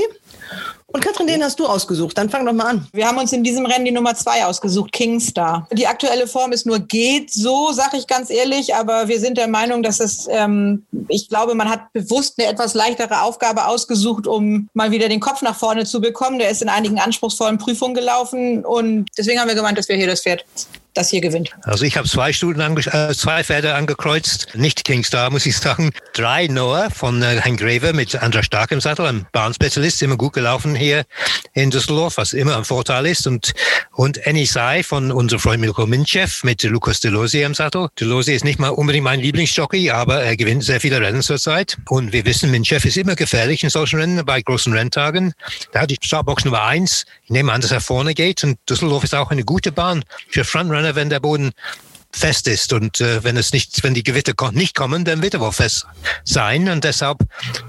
Und 0.93 1.01
Katrin, 1.01 1.27
den 1.27 1.43
hast 1.43 1.59
du 1.59 1.65
ausgesucht. 1.65 2.17
Dann 2.17 2.29
fang 2.29 2.45
doch 2.45 2.53
mal 2.53 2.65
an. 2.65 2.87
Wir 2.91 3.07
haben 3.07 3.17
uns 3.17 3.31
in 3.31 3.43
diesem 3.43 3.65
Rennen 3.65 3.85
die 3.85 3.91
Nummer 3.91 4.13
zwei 4.15 4.45
ausgesucht, 4.45 4.91
Kingstar. 4.91 5.67
Die 5.71 5.87
aktuelle 5.87 6.27
Form 6.27 6.51
ist 6.51 6.65
nur 6.65 6.79
geht 6.79 7.31
so, 7.31 7.71
sag 7.71 7.93
ich 7.93 8.07
ganz 8.07 8.29
ehrlich, 8.29 8.75
aber 8.75 9.07
wir 9.07 9.19
sind 9.19 9.37
der 9.37 9.47
Meinung, 9.47 9.83
dass 9.83 9.99
es, 9.99 10.27
ähm, 10.29 10.85
ich 11.07 11.29
glaube, 11.29 11.55
man 11.55 11.69
hat 11.69 11.93
bewusst 11.93 12.35
eine 12.37 12.49
etwas 12.49 12.73
leichtere 12.73 13.21
Aufgabe 13.21 13.67
ausgesucht, 13.67 14.27
um 14.27 14.69
mal 14.73 14.91
wieder 14.91 15.07
den 15.07 15.19
Kopf 15.19 15.41
nach 15.41 15.55
vorne 15.55 15.85
zu 15.85 16.01
bekommen. 16.01 16.39
Der 16.39 16.49
ist 16.49 16.61
in 16.61 16.69
einigen 16.69 16.99
anspruchsvollen 16.99 17.57
Prüfungen 17.57 17.93
gelaufen 17.93 18.65
und 18.65 19.05
deswegen 19.17 19.39
haben 19.39 19.47
wir 19.47 19.55
gemeint, 19.55 19.77
dass 19.77 19.87
wir 19.87 19.95
hier 19.95 20.07
das 20.07 20.21
Pferd, 20.21 20.43
das 20.93 21.09
hier 21.09 21.21
gewinnt. 21.21 21.51
Also 21.63 21.85
ich 21.85 21.97
habe 21.97 22.07
zwei 22.07 22.33
Studien 22.33 22.61
ange 22.61 22.81
äh, 22.81 23.13
zwei 23.13 23.43
Pferde 23.43 23.75
angekreuzt, 23.75 24.49
nicht 24.55 24.83
Kingstar, 24.83 25.29
muss 25.29 25.45
ich 25.45 25.57
sagen. 25.57 25.91
Drei 26.13 26.47
Noah 26.47 26.89
von 26.91 27.21
äh, 27.21 27.39
Herrn 27.41 27.57
Greve 27.57 27.93
mit 27.93 28.15
Andra 28.15 28.43
Stark 28.43 28.71
im 28.71 28.81
Sattel, 28.81 29.05
ein 29.05 29.25
Bahnspezialist, 29.31 30.01
immer 30.01 30.17
gut 30.17 30.33
gelaufen 30.33 30.75
hier 30.75 31.05
in 31.53 31.71
Düsseldorf, 31.71 32.17
was 32.17 32.33
immer 32.33 32.57
ein 32.57 32.65
Vorteil 32.65 33.05
ist. 33.05 33.27
Und, 33.27 33.53
und 33.91 34.25
Enisai 34.25 34.83
von 34.83 35.11
unserem 35.11 35.39
Freund 35.39 35.61
Milko 35.61 35.85
Minchev 35.85 36.45
mit 36.45 36.63
Lukas 36.63 36.99
Delosi 36.99 37.41
im 37.41 37.53
Sattel. 37.53 37.87
Delosi 37.99 38.33
ist 38.33 38.43
nicht 38.43 38.59
mal 38.59 38.69
unbedingt 38.69 39.05
mein 39.05 39.19
Lieblingsjockey, 39.19 39.91
aber 39.91 40.21
er 40.23 40.35
gewinnt 40.35 40.63
sehr 40.63 40.81
viele 40.81 40.99
Rennen 40.99 41.21
zurzeit. 41.21 41.77
Und 41.89 42.11
wir 42.13 42.25
wissen, 42.25 42.51
Minchev 42.51 42.87
ist 42.87 42.97
immer 42.97 43.15
gefährlich 43.15 43.63
in 43.63 43.69
solchen 43.69 43.99
Rennen, 43.99 44.25
bei 44.25 44.41
großen 44.41 44.73
Renntagen. 44.73 45.33
Da 45.71 45.81
hat 45.81 45.89
die 45.89 45.97
Startbox 46.01 46.45
Nummer 46.45 46.63
eins. 46.63 47.05
Ich 47.23 47.29
nehme 47.29 47.51
an, 47.53 47.61
dass 47.61 47.71
er 47.71 47.81
vorne 47.81 48.13
geht. 48.13 48.43
Und 48.43 48.57
Düsseldorf 48.69 49.03
ist 49.03 49.15
auch 49.15 49.31
eine 49.31 49.43
gute 49.43 49.71
Bahn 49.71 50.03
für 50.29 50.43
Frontrunner, 50.43 50.80
wenn 50.95 51.09
der 51.09 51.19
Boden 51.19 51.51
fest 52.13 52.47
ist 52.47 52.73
und 52.73 52.99
äh, 52.99 53.23
wenn 53.23 53.37
es 53.37 53.53
nicht, 53.53 53.83
wenn 53.83 53.93
die 53.93 54.03
Gewitter 54.03 54.33
ko- 54.33 54.51
nicht 54.51 54.75
kommen, 54.75 55.05
dann 55.05 55.21
wird 55.21 55.33
er 55.35 55.39
wohl 55.39 55.53
fest 55.53 55.87
sein 56.25 56.67
und 56.69 56.83
deshalb 56.83 57.19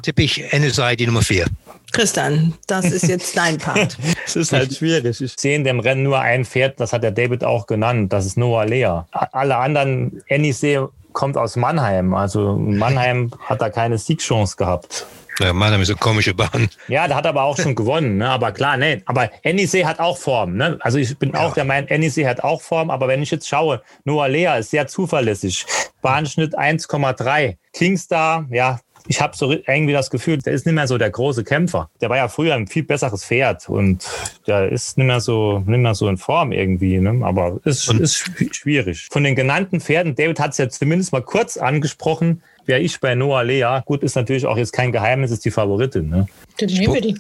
tippe 0.03 0.23
ich 0.23 0.53
NSI 0.53 0.97
die 0.97 1.07
Nummer 1.07 1.23
vier. 1.23 1.47
Christian, 1.93 2.55
das 2.67 2.87
ist 2.87 3.07
jetzt 3.07 3.37
dein 3.37 3.59
Part. 3.59 3.97
Es 4.27 4.35
ist 4.35 4.53
halt 4.53 4.75
schwierig. 4.75 5.21
Ich 5.21 5.35
sehe 5.37 5.55
in 5.55 5.63
dem 5.63 5.79
Rennen 5.79 6.03
nur 6.05 6.19
ein 6.19 6.45
Pferd, 6.45 6.81
das 6.81 6.93
hat 6.93 7.03
der 7.03 7.11
David 7.13 7.45
auch 7.45 7.67
genannt, 7.67 8.13
das 8.13 8.25
ist 8.27 8.37
Noah 8.39 8.65
Lea. 8.65 9.03
Alle 9.13 9.57
anderen, 9.59 10.23
Ennisee 10.27 10.81
kommt 11.13 11.37
aus 11.37 11.55
Mannheim, 11.57 12.15
also 12.15 12.57
Mannheim 12.57 13.31
hat 13.45 13.61
da 13.61 13.69
keine 13.69 13.99
Siegchance 13.99 14.57
gehabt. 14.57 15.05
Ja, 15.39 15.53
Mannheim 15.53 15.81
ist 15.81 15.91
eine 15.91 15.99
komische 15.99 16.35
Bahn. 16.35 16.69
Ja, 16.89 17.07
der 17.09 17.17
hat 17.17 17.27
aber 17.27 17.43
auch 17.45 17.57
schon 17.57 17.75
gewonnen, 17.75 18.19
ne? 18.19 18.29
aber 18.29 18.53
klar, 18.53 18.77
nee, 18.77 19.03
aber 19.07 19.31
Ennisee 19.43 19.85
hat 19.85 19.99
auch 19.99 20.19
Form. 20.19 20.57
Ne? 20.57 20.79
Also 20.81 20.99
ich 20.99 21.19
bin 21.19 21.35
auch 21.35 21.55
der 21.55 21.65
Meinung, 21.65 21.89
Ennisee 21.89 22.27
hat 22.27 22.43
auch 22.43 22.61
Form, 22.61 22.91
aber 22.91 23.09
wenn 23.09 23.23
ich 23.23 23.31
jetzt 23.31 23.49
schaue, 23.49 23.83
Noah 24.05 24.29
Lea 24.29 24.59
ist 24.59 24.71
sehr 24.71 24.87
zuverlässig. 24.87 25.65
Bahnschnitt 26.03 26.59
1,3. 26.59 27.57
Kingstar, 27.73 28.47
ja, 28.51 28.81
ich 29.07 29.21
habe 29.21 29.37
so 29.37 29.51
irgendwie 29.53 29.93
das 29.93 30.11
Gefühl, 30.11 30.39
der 30.39 30.53
ist 30.53 30.67
nicht 30.67 30.75
mehr 30.75 30.87
so 30.87 30.99
der 30.99 31.11
große 31.11 31.45
Kämpfer. 31.45 31.91
Der 32.01 32.11
war 32.11 32.17
ja 32.17 32.29
früher 32.29 32.55
ein 32.55 32.67
viel 32.67 32.85
besseres 32.85 33.25
Pferd 33.25 33.69
und 33.69 34.09
der 34.47 34.71
ist 34.71 34.97
nicht 34.99 35.07
mehr 35.07 35.21
so, 35.21 35.63
nicht 35.67 35.81
mehr 35.81 35.95
so 35.95 36.09
in 36.09 36.17
Form 36.19 36.53
irgendwie. 36.53 36.99
Ne? 36.99 37.25
Aber 37.25 37.61
es 37.65 37.89
ist, 37.89 38.01
ist 38.01 38.17
schw- 38.17 38.53
schwierig. 38.55 39.09
Von 39.11 39.25
den 39.25 39.35
genannten 39.35 39.81
Pferden, 39.81 40.15
David 40.15 40.39
hat 40.41 40.53
es 40.53 40.59
jetzt 40.59 40.79
zumindest 40.79 41.13
mal 41.13 41.23
kurz 41.23 41.57
angesprochen, 41.57 42.43
wäre 42.67 42.81
ich 42.81 43.01
bei 43.01 43.15
Noah 43.15 43.43
Lea. 43.43 43.81
Gut, 43.85 44.03
ist 44.03 44.15
natürlich 44.15 44.47
auch 44.47 44.57
jetzt 44.57 44.73
kein 44.73 44.93
Geheimnis, 44.93 45.31
ist 45.31 45.45
die 45.45 45.51
Favoritin. 45.51 46.09
Ne? 46.09 46.27
Dann 46.59 46.69
nehmen 46.69 46.95
wir 46.95 47.01
die. 47.01 47.17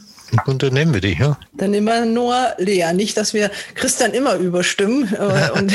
Und 0.46 0.62
dann 0.62 0.72
nehmen 0.74 0.94
wir 0.94 1.00
die, 1.00 1.16
ja. 1.18 1.38
Dann 1.54 1.70
nehmen 1.72 1.86
wir 1.86 2.04
Noah 2.04 2.54
Lea. 2.58 2.92
Nicht, 2.94 3.16
dass 3.16 3.34
wir 3.34 3.50
Christian 3.74 4.12
immer 4.12 4.34
überstimmen. 4.36 5.12
äh, 5.14 5.50
Und 5.58 5.72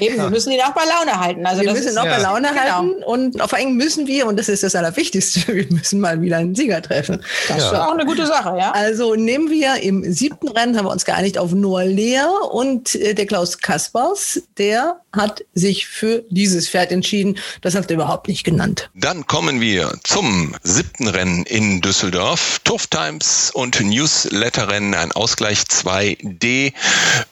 Eben, 0.00 0.16
wir 0.16 0.30
müssen 0.30 0.52
ihn 0.52 0.60
auch 0.60 0.72
bei 0.74 0.82
Laune 0.84 1.18
halten. 1.20 1.46
Also 1.46 1.60
wir 1.62 1.68
das 1.68 1.78
müssen 1.78 1.88
ist, 1.90 1.96
auch 1.98 2.04
bei 2.04 2.18
Laune 2.18 2.48
Genau. 2.48 2.60
halten. 2.60 3.02
Und 3.04 3.38
vor 3.40 3.58
allem 3.58 3.76
müssen 3.76 4.06
wir, 4.06 4.26
und 4.26 4.38
das 4.38 4.48
ist 4.48 4.62
das 4.62 4.74
Allerwichtigste, 4.74 5.46
wir 5.54 5.66
müssen 5.70 6.00
mal 6.00 6.20
wieder 6.20 6.38
einen 6.38 6.54
Sieger 6.54 6.82
treffen. 6.82 7.22
Das 7.48 7.58
ist 7.58 7.64
auch 7.74 7.92
eine 7.92 8.04
gute 8.04 8.26
Sache, 8.26 8.56
ja. 8.58 8.72
Also 8.72 9.14
nehmen 9.14 9.50
wir 9.50 9.76
im 9.82 10.10
siebten 10.12 10.48
Rennen, 10.48 10.76
haben 10.76 10.86
wir 10.86 10.90
uns 10.92 11.04
geeinigt 11.04 11.38
auf 11.38 11.52
Noah 11.52 11.84
Lea 11.84 12.22
und 12.50 12.94
äh, 12.96 13.14
der 13.14 13.26
Klaus 13.26 13.58
Kaspers, 13.58 14.42
der 14.58 15.00
hat 15.14 15.44
sich 15.54 15.86
für 15.86 16.24
dieses 16.30 16.68
Pferd 16.68 16.90
entschieden. 16.90 17.36
Das 17.60 17.74
hat 17.74 17.90
er 17.90 17.94
überhaupt 17.96 18.28
nicht 18.28 18.44
genannt. 18.44 18.90
Dann 18.94 19.26
kommen 19.26 19.60
wir 19.60 19.92
zum 20.04 20.54
siebten 20.62 21.06
Rennen 21.06 21.44
in 21.44 21.80
Düsseldorf. 21.82 22.60
Turf 22.64 22.86
Times 22.86 23.50
und 23.52 23.78
Newsletter-Rennen, 23.92 24.94
ein 24.94 25.12
Ausgleich 25.12 25.60
2D 25.60 26.72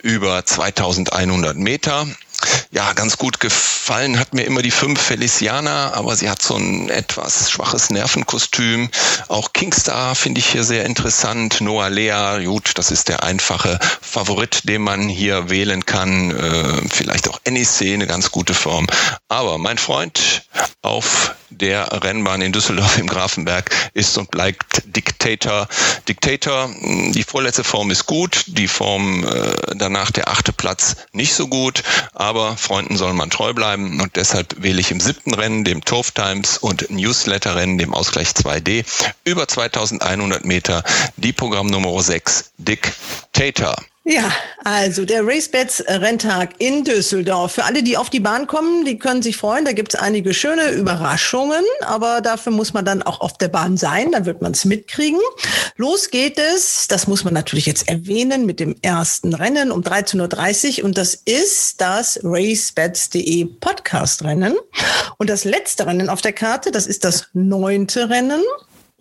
über 0.03 0.45
2100 0.45 1.57
Meter. 1.57 2.07
Ja, 2.71 2.93
ganz 2.93 3.19
gut 3.19 3.41
gefallen 3.41 4.19
hat 4.19 4.35
mir 4.35 4.45
immer 4.45 4.63
die 4.63 4.71
5 4.71 5.01
Feliciana, 5.01 5.93
aber 5.95 6.15
sie 6.17 6.31
hat 6.31 6.41
so 6.41 6.57
ein 6.57 6.89
etwas 6.89 7.51
schwaches 7.51 7.91
Nervenkostüm. 7.91 8.91
Auch 9.29 9.53
Kingstar 9.53 10.15
finde 10.15 10.41
ich 10.41 10.47
hier 10.47 10.65
sehr 10.65 10.85
interessant. 10.85 11.61
Noah 11.61 11.91
Lea, 11.91 12.45
gut, 12.45 12.73
das 12.77 12.91
ist 12.91 13.09
der 13.09 13.25
einfache 13.25 13.79
Favorit, 14.01 14.69
den 14.69 14.83
man 14.83 15.09
hier 15.09 15.51
wählen 15.51 15.85
kann. 15.85 16.31
Äh, 16.31 16.89
vielleicht 16.89 17.29
auch 17.29 17.41
NEC, 17.49 17.95
eine 17.95 18.07
ganz 18.07 18.31
gute 18.31 18.55
Form. 18.55 18.87
Aber 19.29 19.59
mein 19.59 19.79
Freund 19.79 20.43
auf 20.83 21.35
der 21.51 22.03
Rennbahn 22.03 22.43
in 22.43 22.53
Düsseldorf 22.53 22.99
im 22.99 23.07
Grafenberg 23.07 23.71
ist 23.95 24.17
und 24.19 24.31
bleibt 24.31 24.83
Dictator. 24.87 25.69
Dictator, 26.09 26.69
mh, 26.69 27.13
die 27.13 27.23
vorletzte 27.23 27.65
Form 27.65 27.91
ist 27.91 28.07
gut, 28.07 28.45
die 28.47 28.69
Form 28.69 29.25
äh, 29.25 29.75
danach 29.77 30.11
der 30.11 30.29
achte 30.29 30.53
Platz 30.53 30.97
nicht 31.13 31.35
so 31.35 31.49
gut, 31.49 31.83
aber 32.15 32.57
Freunden 32.57 32.97
soll 32.97 33.13
man 33.13 33.31
treu 33.31 33.53
bleiben 33.53 34.01
und 34.01 34.17
deshalb 34.17 34.63
wähle 34.63 34.81
ich 34.81 34.91
im 34.91 35.01
siebten 35.01 35.35
Rennen, 35.35 35.65
dem 35.65 35.85
Turf 35.85 36.13
Times 36.13 36.59
und 36.59 36.91
Newsletter 36.91 37.57
Rennen, 37.57 37.79
dem 37.79 37.95
Ausgleich 37.95 38.29
2D, 38.29 38.85
über 39.25 39.47
2100 39.47 40.45
Meter, 40.45 40.85
die 41.17 41.33
Programmnummer 41.33 42.01
6, 42.01 42.53
Dictator. 42.59 43.77
Ja, 44.05 44.33
also 44.65 45.05
der 45.05 45.27
RaceBets 45.27 45.85
Renntag 45.87 46.55
in 46.59 46.85
Düsseldorf. 46.85 47.53
Für 47.53 47.65
alle, 47.65 47.83
die 47.83 47.99
auf 47.99 48.09
die 48.09 48.19
Bahn 48.19 48.47
kommen, 48.47 48.87
die 48.87 48.99
können 48.99 49.21
sich 49.21 49.37
freuen. 49.37 49.67
Da 49.67 49.73
gibt's 49.73 49.95
einige 49.95 50.33
schöne 50.33 50.71
Überraschungen, 50.71 51.63
aber 51.83 52.23
dafür 52.23 52.51
muss 52.51 52.73
man 52.73 52.87
dann 52.87 53.03
auch 53.03 53.21
auf 53.21 53.37
der 53.37 53.49
Bahn 53.49 53.77
sein. 53.77 54.11
Dann 54.13 54.25
wird 54.25 54.41
man 54.41 54.53
es 54.53 54.65
mitkriegen. 54.65 55.21
Los 55.77 56.11
geht 56.11 56.39
es, 56.39 56.89
das 56.89 57.09
muss 57.09 57.25
man 57.25 57.35
natürlich 57.35 57.67
jetzt 57.67 57.89
erwähnen, 57.89 58.47
mit 58.47 58.59
dem 58.59 58.75
ersten 58.81 59.35
Rennen 59.35 59.71
um 59.71 59.83
13.30 59.83 60.79
Uhr. 60.79 60.87
Und 60.87 60.97
das 60.97 61.15
ist 61.15 61.83
das 61.83 62.21
racebets.de 62.23 63.45
Podcast-Rennen. 63.61 64.57
Und 65.19 65.29
das 65.29 65.45
letzte 65.45 65.87
Rennen 65.87 66.09
auf 66.09 66.23
der 66.23 66.33
Karte, 66.33 66.71
das 66.71 66.87
ist 66.87 67.05
das 67.05 67.29
neunte 67.35 68.09
Rennen. 68.09 68.41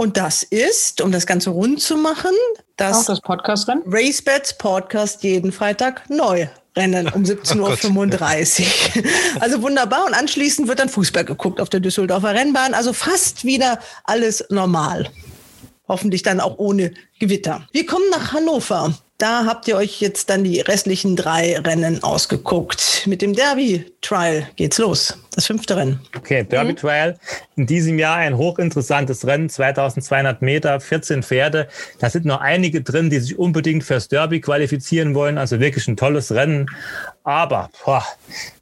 Und 0.02 0.16
das 0.16 0.44
ist, 0.44 1.02
um 1.02 1.12
das 1.12 1.26
Ganze 1.28 1.50
rund 1.50 1.82
zu 1.82 1.98
machen, 1.98 2.32
das, 2.78 3.00
Auch 3.00 3.06
das 3.08 3.20
Podcast-Rennen. 3.20 3.84
RaceBets 3.86 4.58
Podcast 4.58 5.24
jeden 5.24 5.52
Freitag 5.52 6.10
neu. 6.10 6.48
Rennen 6.78 7.10
um 7.10 7.24
17.35 7.26 8.62
Uhr. 8.96 9.04
Also 9.42 9.62
wunderbar. 9.62 10.06
Und 10.06 10.14
anschließend 10.14 10.70
wird 10.70 10.80
dann 10.80 10.88
Fußball 10.88 11.26
geguckt 11.26 11.60
auf 11.60 11.68
der 11.68 11.82
Düsseldorfer 11.82 12.34
Rennbahn. 12.34 12.74
Also 12.74 12.94
fast 12.94 13.44
wieder 13.44 13.80
alles 14.06 14.46
normal. 14.50 15.10
hoffentlich 15.90 16.24
dann 16.24 16.40
auch 16.40 16.58
ohne 16.60 16.94
Gewitter. 17.20 17.68
Wir 17.74 17.86
kommen 17.86 18.06
nach 18.10 18.32
Hannover. 18.32 18.94
Da 19.20 19.44
habt 19.46 19.68
ihr 19.68 19.76
euch 19.76 20.00
jetzt 20.00 20.30
dann 20.30 20.46
die 20.46 20.62
restlichen 20.62 21.18
drei 21.18 21.60
Rennen 21.60 22.02
ausgeguckt. 22.04 23.04
Mit 23.06 23.22
dem 23.22 23.34
Derby 23.34 23.86
Trial 24.00 24.48
geht's 24.56 24.78
los. 24.78 25.18
Das 25.36 25.46
fünfte 25.46 25.76
Rennen. 25.76 26.00
Okay, 26.16 26.46
Derby 26.46 26.74
Trial. 26.74 27.18
In 27.58 27.66
diesem 27.66 28.00
Jahr 28.00 28.16
ein 28.16 28.38
hochinteressantes 28.38 29.28
Rennen, 29.28 29.50
2200 29.50 30.42
Meter, 30.42 30.80
14 30.80 31.22
Pferde. 31.22 31.68
Da 32.00 32.10
sind 32.10 32.24
noch 32.24 32.40
einige 32.40 32.82
drin, 32.82 33.10
die 33.10 33.20
sich 33.20 33.38
unbedingt 33.38 33.84
fürs 33.84 34.08
Derby 34.08 34.40
qualifizieren 34.40 35.14
wollen. 35.16 35.38
Also 35.38 35.60
wirklich 35.60 35.86
ein 35.90 35.98
tolles 35.98 36.32
Rennen. 36.32 36.68
Aber 37.30 37.70
boah, 37.86 38.04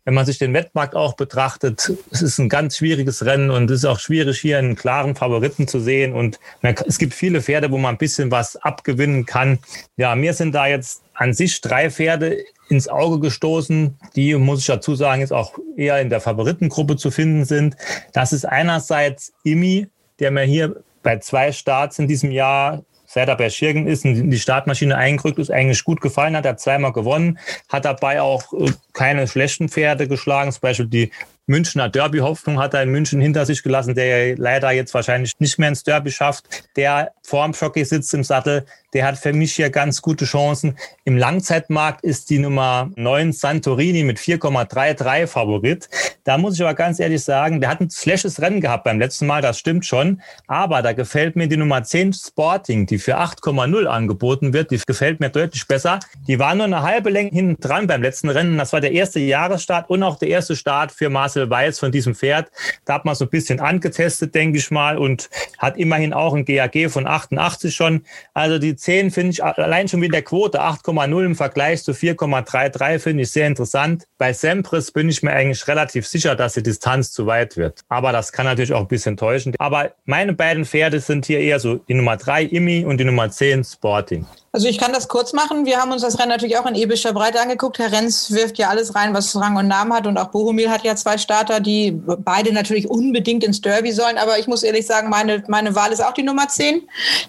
wenn 0.04 0.14
man 0.14 0.26
sich 0.26 0.40
den 0.40 0.54
Wettmarkt 0.54 0.94
auch 0.94 1.14
betrachtet, 1.14 1.90
es 2.12 2.22
ist 2.22 2.38
ein 2.38 2.50
ganz 2.50 2.76
schwieriges 2.76 3.24
Rennen 3.24 3.50
und 3.50 3.72
es 3.72 3.78
ist 3.78 3.86
auch 3.86 3.98
schwierig, 3.98 4.42
hier 4.42 4.58
einen 4.58 4.76
klaren 4.76 5.16
Favoriten 5.16 5.70
zu 5.70 5.80
sehen. 5.80 6.14
Und 6.14 6.38
es 6.86 6.98
gibt 6.98 7.14
viele 7.14 7.42
Pferde, 7.42 7.72
wo 7.72 7.78
man 7.78 7.96
ein 7.96 7.98
bisschen 7.98 8.30
was 8.30 8.58
abgewinnen 8.58 9.26
kann. 9.26 9.60
Ja, 9.96 10.16
mir 10.16 10.34
sind 10.34 10.54
da 10.54 10.68
jetzt 10.68 11.02
an 11.14 11.34
sich 11.34 11.62
drei 11.62 11.90
Pferde 11.90 12.44
ins 12.68 12.90
Auge 12.90 13.22
gestoßen, 13.22 13.98
die, 14.18 14.36
muss 14.36 14.60
ich 14.60 14.66
dazu 14.66 14.96
sagen, 14.96 15.22
jetzt 15.22 15.32
auch 15.32 15.54
eher 15.78 16.02
in 16.02 16.10
der 16.10 16.20
Favoritengruppe 16.20 16.98
zu 16.98 17.10
finden 17.10 17.46
sind. 17.46 17.78
Das 18.12 18.34
ist 18.34 18.44
einerseits 18.44 19.32
Imi, 19.46 19.88
der 20.20 20.32
mir 20.32 20.44
hier 20.44 20.76
bei 21.04 21.20
zwei 21.20 21.54
Starts 21.54 22.00
in 22.00 22.10
diesem 22.10 22.32
Jahr 22.32 22.84
seit 23.08 23.30
er 23.30 23.38
bei 23.38 23.50
Schirgen 23.50 23.88
ist 23.88 24.06
in 24.06 24.30
die 24.30 24.40
Startmaschine 24.40 24.96
eingerückt 24.96 25.40
ist, 25.40 25.50
eigentlich 25.50 25.84
gut 25.84 26.02
gefallen 26.02 26.36
hat. 26.36 26.46
Er 26.46 26.52
hat 26.52 26.60
zweimal 26.60 26.92
gewonnen, 26.92 27.40
hat 27.70 27.86
dabei 27.86 28.22
auch 28.22 28.54
äh, 28.54 28.72
keine 28.94 29.28
schlechten 29.28 29.70
Pferde 29.70 30.08
geschlagen. 30.08 30.52
Zum 30.52 30.62
Beispiel 30.62 30.88
die 30.88 31.12
Münchner 31.48 31.88
Derby-Hoffnung 31.88 32.60
hat 32.60 32.74
er 32.74 32.84
in 32.84 32.90
München 32.90 33.22
hinter 33.22 33.46
sich 33.46 33.64
gelassen, 33.64 33.96
der 33.96 34.38
leider 34.38 34.72
jetzt 34.72 34.94
wahrscheinlich 34.94 35.32
nicht 35.40 35.58
mehr 35.58 35.70
ins 35.70 35.84
Derby 35.84 36.12
schafft. 36.12 36.66
Der 36.76 37.14
vorm 37.24 37.54
Jockey 37.54 37.86
sitzt 37.86 38.14
im 38.14 38.26
Sattel, 38.26 38.66
der 38.94 39.06
hat 39.06 39.18
für 39.18 39.34
mich 39.34 39.54
hier 39.54 39.70
ganz 39.70 40.02
gute 40.02 40.26
Chancen. 40.26 40.78
Im 41.04 41.18
Langzeitmarkt 41.18 42.04
ist 42.04 42.30
die 42.30 42.40
Nummer 42.40 42.90
9 42.96 43.34
Santorini 43.34 44.04
mit 44.04 44.18
4,33 44.18 45.28
Favorit. 45.28 45.90
Da 46.24 46.38
muss 46.38 46.56
ich 46.56 46.62
aber 46.62 46.74
ganz 46.74 47.00
ehrlich 47.00 47.24
sagen, 47.24 47.60
der 47.60 47.70
hat 47.70 47.82
ein 47.82 47.90
slashes 47.90 48.42
Rennen 48.42 48.62
gehabt 48.62 48.86
beim 48.86 49.00
letzten 49.00 49.28
Mal, 49.28 49.42
das 49.42 49.60
stimmt 49.60 49.86
schon. 49.86 50.22
Aber 50.48 50.82
da 50.82 50.94
gefällt 50.94 51.36
mir 51.36 51.48
die 51.48 51.58
Nummer 51.58 51.84
10 51.84 52.14
Sporting, 52.14 52.86
die 52.86 52.98
für 52.98 53.20
8,0 53.20 53.86
angeboten 53.86 54.54
wird. 54.54 54.72
Die 54.72 54.80
gefällt 54.86 55.20
mir 55.20 55.30
deutlich 55.30 55.68
besser. 55.68 56.00
Die 56.28 56.40
war 56.40 56.56
nur 56.56 56.66
eine 56.66 56.82
halbe 56.82 57.10
Länge 57.10 57.32
hinten 57.32 57.60
dran 57.60 57.88
beim 57.88 58.02
letzten 58.02 58.30
Rennen. 58.30 58.58
Das 58.58 58.72
war 58.72 58.82
der 58.82 58.94
erste 58.94 59.20
Jahresstart 59.20 59.90
und 59.90 60.04
auch 60.04 60.18
der 60.18 60.30
erste 60.30 60.56
Start 60.56 60.92
für 60.92 61.10
Marcel 61.10 61.50
Weiß 61.50 61.80
von 61.80 61.92
diesem 61.92 62.16
Pferd. 62.16 62.50
Da 62.86 62.96
hat 62.96 63.06
man 63.06 63.16
so 63.16 63.26
ein 63.26 63.30
bisschen 63.30 63.60
angetestet, 63.60 64.34
denke 64.34 64.60
ich 64.60 64.72
mal, 64.72 64.98
und 64.98 65.30
hat 65.58 65.78
immerhin 65.78 66.14
auch 66.14 66.34
ein 66.34 66.46
GAG 66.46 66.90
von 66.90 67.06
88 67.06 67.76
schon. 67.76 68.04
Also 68.34 68.60
die 68.60 68.77
10 68.78 69.12
finde 69.12 69.32
ich 69.32 69.44
allein 69.44 69.88
schon 69.88 70.02
wie 70.02 70.10
der 70.10 70.22
Quote 70.22 70.62
8,0 70.62 71.26
im 71.26 71.36
Vergleich 71.36 71.84
zu 71.84 71.92
4,33 71.92 73.00
finde 73.00 73.24
ich 73.24 73.32
sehr 73.32 73.48
interessant. 73.48 74.06
Bei 74.18 74.34
Sempris 74.34 74.92
bin 74.92 75.10
ich 75.10 75.24
mir 75.24 75.32
eigentlich 75.32 75.68
relativ 75.68 76.08
sicher, 76.08 76.36
dass 76.36 76.54
die 76.54 76.64
Distanz 76.64 77.12
zu 77.12 77.26
weit 77.26 77.58
wird. 77.58 77.82
Aber 77.90 78.12
das 78.12 78.32
kann 78.32 78.46
natürlich 78.46 78.74
auch 78.74 78.82
ein 78.82 78.88
bisschen 78.88 79.18
täuschen. 79.18 79.54
Aber 79.60 79.92
meine 80.06 80.34
beiden 80.34 80.66
Pferde 80.66 81.00
sind 81.00 81.26
hier 81.26 81.40
eher 81.40 81.60
so 81.60 81.76
die 81.76 81.94
Nummer 81.94 82.18
3 82.18 82.44
Imi 82.44 82.86
und 82.86 83.00
die 83.00 83.06
Nummer 83.06 83.30
10 83.30 83.64
Sporting. 83.64 84.26
Also 84.54 84.68
ich 84.68 84.78
kann 84.78 84.94
das 84.94 85.08
kurz 85.08 85.34
machen. 85.34 85.66
Wir 85.66 85.80
haben 85.80 85.92
uns 85.92 86.02
das 86.02 86.18
Rennen 86.20 86.30
natürlich 86.30 86.58
auch 86.58 86.66
in 86.66 86.74
epischer 86.74 87.14
Breite 87.14 87.40
angeguckt. 87.40 87.80
Herr 87.80 87.92
Renz 87.92 88.32
wirft 88.32 88.58
ja 88.58 88.70
alles 88.70 88.96
rein, 88.96 89.14
was 89.14 89.36
Rang 89.36 89.58
und 89.58 89.68
Namen 89.68 89.94
hat. 89.94 90.08
Und 90.08 90.18
auch 90.18 90.30
Bohumil 90.30 90.70
hat 90.70 90.84
ja 90.84 90.96
zwei 90.96 91.18
Starter, 91.18 91.60
die 91.60 91.92
beide 91.92 92.54
natürlich 92.54 92.90
unbedingt 92.90 93.44
ins 93.44 93.62
Derby 93.62 93.92
sollen. 93.92 94.18
Aber 94.18 94.40
ich 94.40 94.48
muss 94.48 94.64
ehrlich 94.64 94.88
sagen, 94.88 95.10
meine, 95.10 95.44
meine 95.48 95.76
Wahl 95.76 95.92
ist 95.92 96.04
auch 96.04 96.14
die 96.14 96.24
Nummer 96.24 96.48
10, 96.48 96.82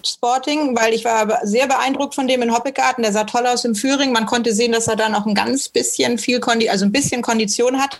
Sporting, 0.03 0.75
weil 0.75 0.93
ich 0.93 1.05
war 1.05 1.45
sehr 1.45 1.67
beeindruckt 1.67 2.15
von 2.15 2.27
dem 2.27 2.41
in 2.41 2.53
Hoppegarten. 2.53 3.03
Der 3.03 3.11
sah 3.11 3.25
toll 3.25 3.45
aus 3.45 3.65
im 3.65 3.75
Führing. 3.75 4.11
Man 4.11 4.25
konnte 4.25 4.53
sehen, 4.53 4.71
dass 4.71 4.87
er 4.87 4.95
da 4.95 5.09
noch 5.09 5.27
ein 5.27 5.35
ganz 5.35 5.69
bisschen 5.69 6.17
viel, 6.17 6.39
Kondi 6.39 6.69
also 6.69 6.85
ein 6.85 6.91
bisschen 6.91 7.21
Kondition 7.21 7.79
hatte. 7.79 7.99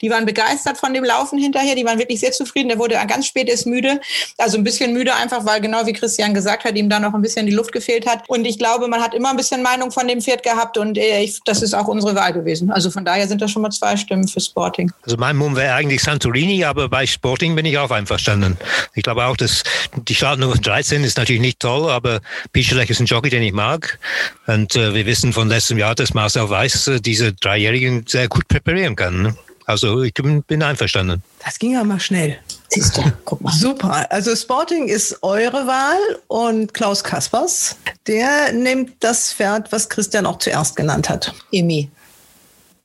Die 0.00 0.08
waren 0.08 0.24
begeistert 0.24 0.78
von 0.78 0.94
dem 0.94 1.04
Laufen 1.04 1.38
hinterher. 1.38 1.74
Die 1.74 1.84
waren 1.84 1.98
wirklich 1.98 2.20
sehr 2.20 2.32
zufrieden. 2.32 2.68
Der 2.68 2.78
wurde 2.78 2.94
ganz 3.06 3.26
spät 3.26 3.50
ist 3.50 3.66
müde. 3.66 4.00
Also 4.38 4.56
ein 4.56 4.64
bisschen 4.64 4.92
müde 4.92 5.14
einfach, 5.14 5.44
weil 5.44 5.60
genau 5.60 5.84
wie 5.84 5.92
Christian 5.92 6.32
gesagt 6.32 6.64
hat, 6.64 6.76
ihm 6.76 6.88
da 6.88 7.00
noch 7.00 7.12
ein 7.12 7.22
bisschen 7.22 7.44
die 7.44 7.52
Luft 7.52 7.72
gefehlt 7.72 8.06
hat. 8.06 8.28
Und 8.28 8.46
ich 8.46 8.51
glaube, 8.58 8.88
man 8.88 9.00
hat 9.00 9.14
immer 9.14 9.30
ein 9.30 9.36
bisschen 9.36 9.62
Meinung 9.62 9.90
von 9.90 10.08
dem 10.08 10.20
Pferd 10.20 10.42
gehabt 10.42 10.78
und 10.78 10.98
äh, 10.98 11.22
ich, 11.22 11.40
das 11.44 11.62
ist 11.62 11.74
auch 11.74 11.88
unsere 11.88 12.14
Wahl 12.14 12.32
gewesen. 12.32 12.70
Also 12.70 12.90
von 12.90 13.04
daher 13.04 13.28
sind 13.28 13.40
das 13.40 13.50
schon 13.50 13.62
mal 13.62 13.70
zwei 13.70 13.96
Stimmen 13.96 14.26
für 14.26 14.40
Sporting. 14.40 14.90
Also 15.02 15.16
mein 15.16 15.36
Mumm 15.36 15.56
wäre 15.56 15.74
eigentlich 15.74 16.02
Santorini, 16.02 16.64
aber 16.64 16.88
bei 16.88 17.06
Sporting 17.06 17.54
bin 17.54 17.66
ich 17.66 17.78
auch 17.78 17.90
einverstanden. 17.90 18.56
Ich 18.94 19.02
glaube 19.02 19.24
auch, 19.24 19.36
dass 19.36 19.62
die 20.08 20.14
Startnummer 20.14 20.56
13 20.56 21.04
ist 21.04 21.16
natürlich 21.16 21.42
nicht 21.42 21.60
toll, 21.60 21.90
aber 21.90 22.20
Pischelech 22.52 22.90
ist 22.90 23.00
ein 23.00 23.06
Jockey, 23.06 23.30
den 23.30 23.42
ich 23.42 23.52
mag. 23.52 23.98
Und 24.46 24.76
äh, 24.76 24.94
wir 24.94 25.06
wissen 25.06 25.32
von 25.32 25.48
letztem 25.48 25.78
Jahr, 25.78 25.94
dass 25.94 26.14
Marcel 26.14 26.48
Weiß 26.48 26.88
äh, 26.88 27.00
diese 27.00 27.32
Dreijährigen 27.32 28.04
sehr 28.06 28.28
gut 28.28 28.48
präparieren 28.48 28.96
kann. 28.96 29.22
Ne? 29.22 29.36
Also 29.66 30.02
ich 30.02 30.12
bin 30.14 30.62
einverstanden. 30.62 31.22
Das 31.44 31.58
ging 31.58 31.72
ja 31.72 31.84
mal 31.84 32.00
schnell. 32.00 32.38
Siehst 32.74 32.96
du, 32.96 33.02
guck 33.24 33.40
mal. 33.42 33.52
Super. 33.52 34.10
Also 34.10 34.34
Sporting 34.34 34.88
ist 34.88 35.22
eure 35.22 35.66
Wahl 35.66 35.98
und 36.28 36.72
Klaus 36.72 37.04
Kaspers, 37.04 37.76
der 38.06 38.52
nimmt 38.52 38.96
das 39.00 39.32
Pferd, 39.32 39.70
was 39.72 39.88
Christian 39.88 40.24
auch 40.24 40.38
zuerst 40.38 40.76
genannt 40.76 41.10
hat. 41.10 41.34
Emi. 41.52 41.90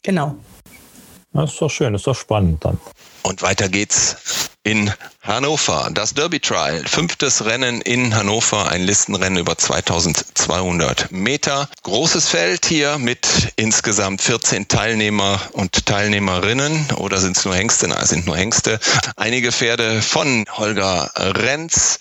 Genau. 0.03 0.35
Das 1.31 1.53
ist 1.53 1.61
doch 1.61 1.69
schön, 1.69 1.93
das 1.93 2.01
ist 2.01 2.07
doch 2.07 2.15
spannend 2.15 2.65
dann. 2.65 2.79
Und 3.23 3.41
weiter 3.41 3.69
geht's 3.69 4.46
in 4.67 4.91
Hannover. 5.21 5.89
Das 5.93 6.13
Derby 6.13 6.41
Trial, 6.41 6.83
fünftes 6.85 7.45
Rennen 7.45 7.81
in 7.81 8.15
Hannover, 8.15 8.69
ein 8.69 8.83
Listenrennen 8.83 9.39
über 9.39 9.57
2200 9.57 11.11
Meter. 11.11 11.69
Großes 11.83 12.27
Feld 12.27 12.65
hier 12.65 12.97
mit 12.97 13.27
insgesamt 13.55 14.21
14 14.21 14.67
Teilnehmer 14.67 15.39
und 15.53 15.85
Teilnehmerinnen. 15.85 16.87
Oder 16.97 17.19
sind 17.19 17.37
es 17.37 17.45
nur 17.45 17.55
Hengste? 17.55 17.87
Nein, 17.87 18.05
sind 18.05 18.25
nur 18.25 18.35
Hengste. 18.37 18.79
Einige 19.15 19.51
Pferde 19.53 20.01
von 20.01 20.45
Holger 20.49 21.11
Renz. 21.15 21.99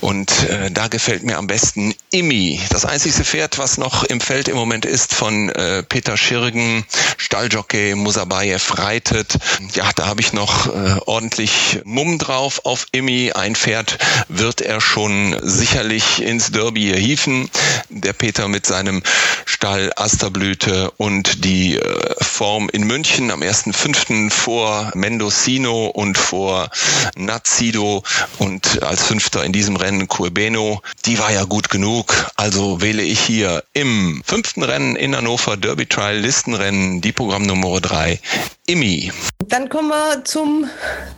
Und 0.00 0.30
äh, 0.44 0.70
da 0.70 0.88
gefällt 0.88 1.22
mir 1.22 1.36
am 1.36 1.46
besten 1.46 1.94
Imi. 2.10 2.60
Das 2.70 2.84
einzige 2.84 3.24
Pferd, 3.24 3.58
was 3.58 3.78
noch 3.78 4.04
im 4.04 4.20
Feld 4.20 4.48
im 4.48 4.56
Moment 4.56 4.84
ist, 4.84 5.14
von 5.14 5.48
äh, 5.50 5.82
Peter 5.82 6.16
Schirgen, 6.16 6.84
Stalljockey 7.16 7.94
Musabayev 7.94 8.78
reitet. 8.78 9.38
Ja, 9.74 9.90
da 9.94 10.06
habe 10.06 10.20
ich 10.20 10.32
noch 10.34 10.66
äh, 10.66 11.00
ordentlich 11.06 11.80
Mumm 11.84 12.05
drauf 12.14 12.60
auf 12.64 12.86
Immi. 12.92 13.32
Ein 13.32 13.56
Pferd 13.56 13.98
wird 14.28 14.60
er 14.60 14.80
schon 14.80 15.36
sicherlich 15.42 16.22
ins 16.22 16.52
Derby 16.52 16.94
hieven. 16.96 17.50
Der 17.88 18.12
Peter 18.12 18.48
mit 18.48 18.66
seinem 18.66 19.02
Stall 19.44 19.92
Asterblüte 19.96 20.92
und 20.96 21.44
die 21.44 21.76
äh, 21.76 22.14
Form 22.22 22.68
in 22.68 22.84
München 22.84 23.30
am 23.30 23.42
1.5. 23.42 24.30
vor 24.30 24.92
Mendocino 24.94 25.86
und 25.86 26.16
vor 26.16 26.70
Nazido 27.16 28.02
und 28.38 28.82
als 28.82 29.02
Fünfter 29.02 29.44
in 29.44 29.52
diesem 29.52 29.76
Rennen 29.76 30.08
Curbeno. 30.08 30.80
Die 31.04 31.18
war 31.18 31.32
ja 31.32 31.44
gut 31.44 31.68
genug. 31.68 32.14
Also 32.36 32.80
wähle 32.80 33.02
ich 33.02 33.20
hier 33.20 33.64
im 33.72 34.22
fünften 34.24 34.62
Rennen 34.62 34.96
in 34.96 35.16
Hannover 35.16 35.56
Derby 35.56 35.86
Trial 35.86 36.18
Listenrennen 36.18 37.00
die 37.00 37.12
Programmnummer 37.12 37.80
3 37.80 38.20
Immi. 38.66 39.12
Dann 39.48 39.68
kommen 39.68 39.88
wir 39.88 40.24
zum 40.24 40.68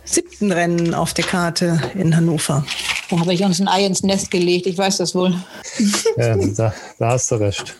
siebten 0.03 0.51
Rennen 0.51 0.78
auf 0.93 1.13
der 1.13 1.25
Karte 1.25 1.81
in 1.95 2.15
Hannover. 2.15 2.65
Da 3.09 3.19
habe 3.19 3.33
ich 3.33 3.43
uns 3.43 3.59
ein 3.59 3.67
Ei 3.67 3.85
ins 3.85 4.03
Nest 4.03 4.31
gelegt, 4.31 4.67
ich 4.67 4.77
weiß 4.77 4.97
das 4.97 5.15
wohl. 5.15 5.33
Ja, 6.17 6.35
da, 6.35 6.73
da 6.97 7.09
hast 7.09 7.31
du 7.31 7.35
recht. 7.35 7.75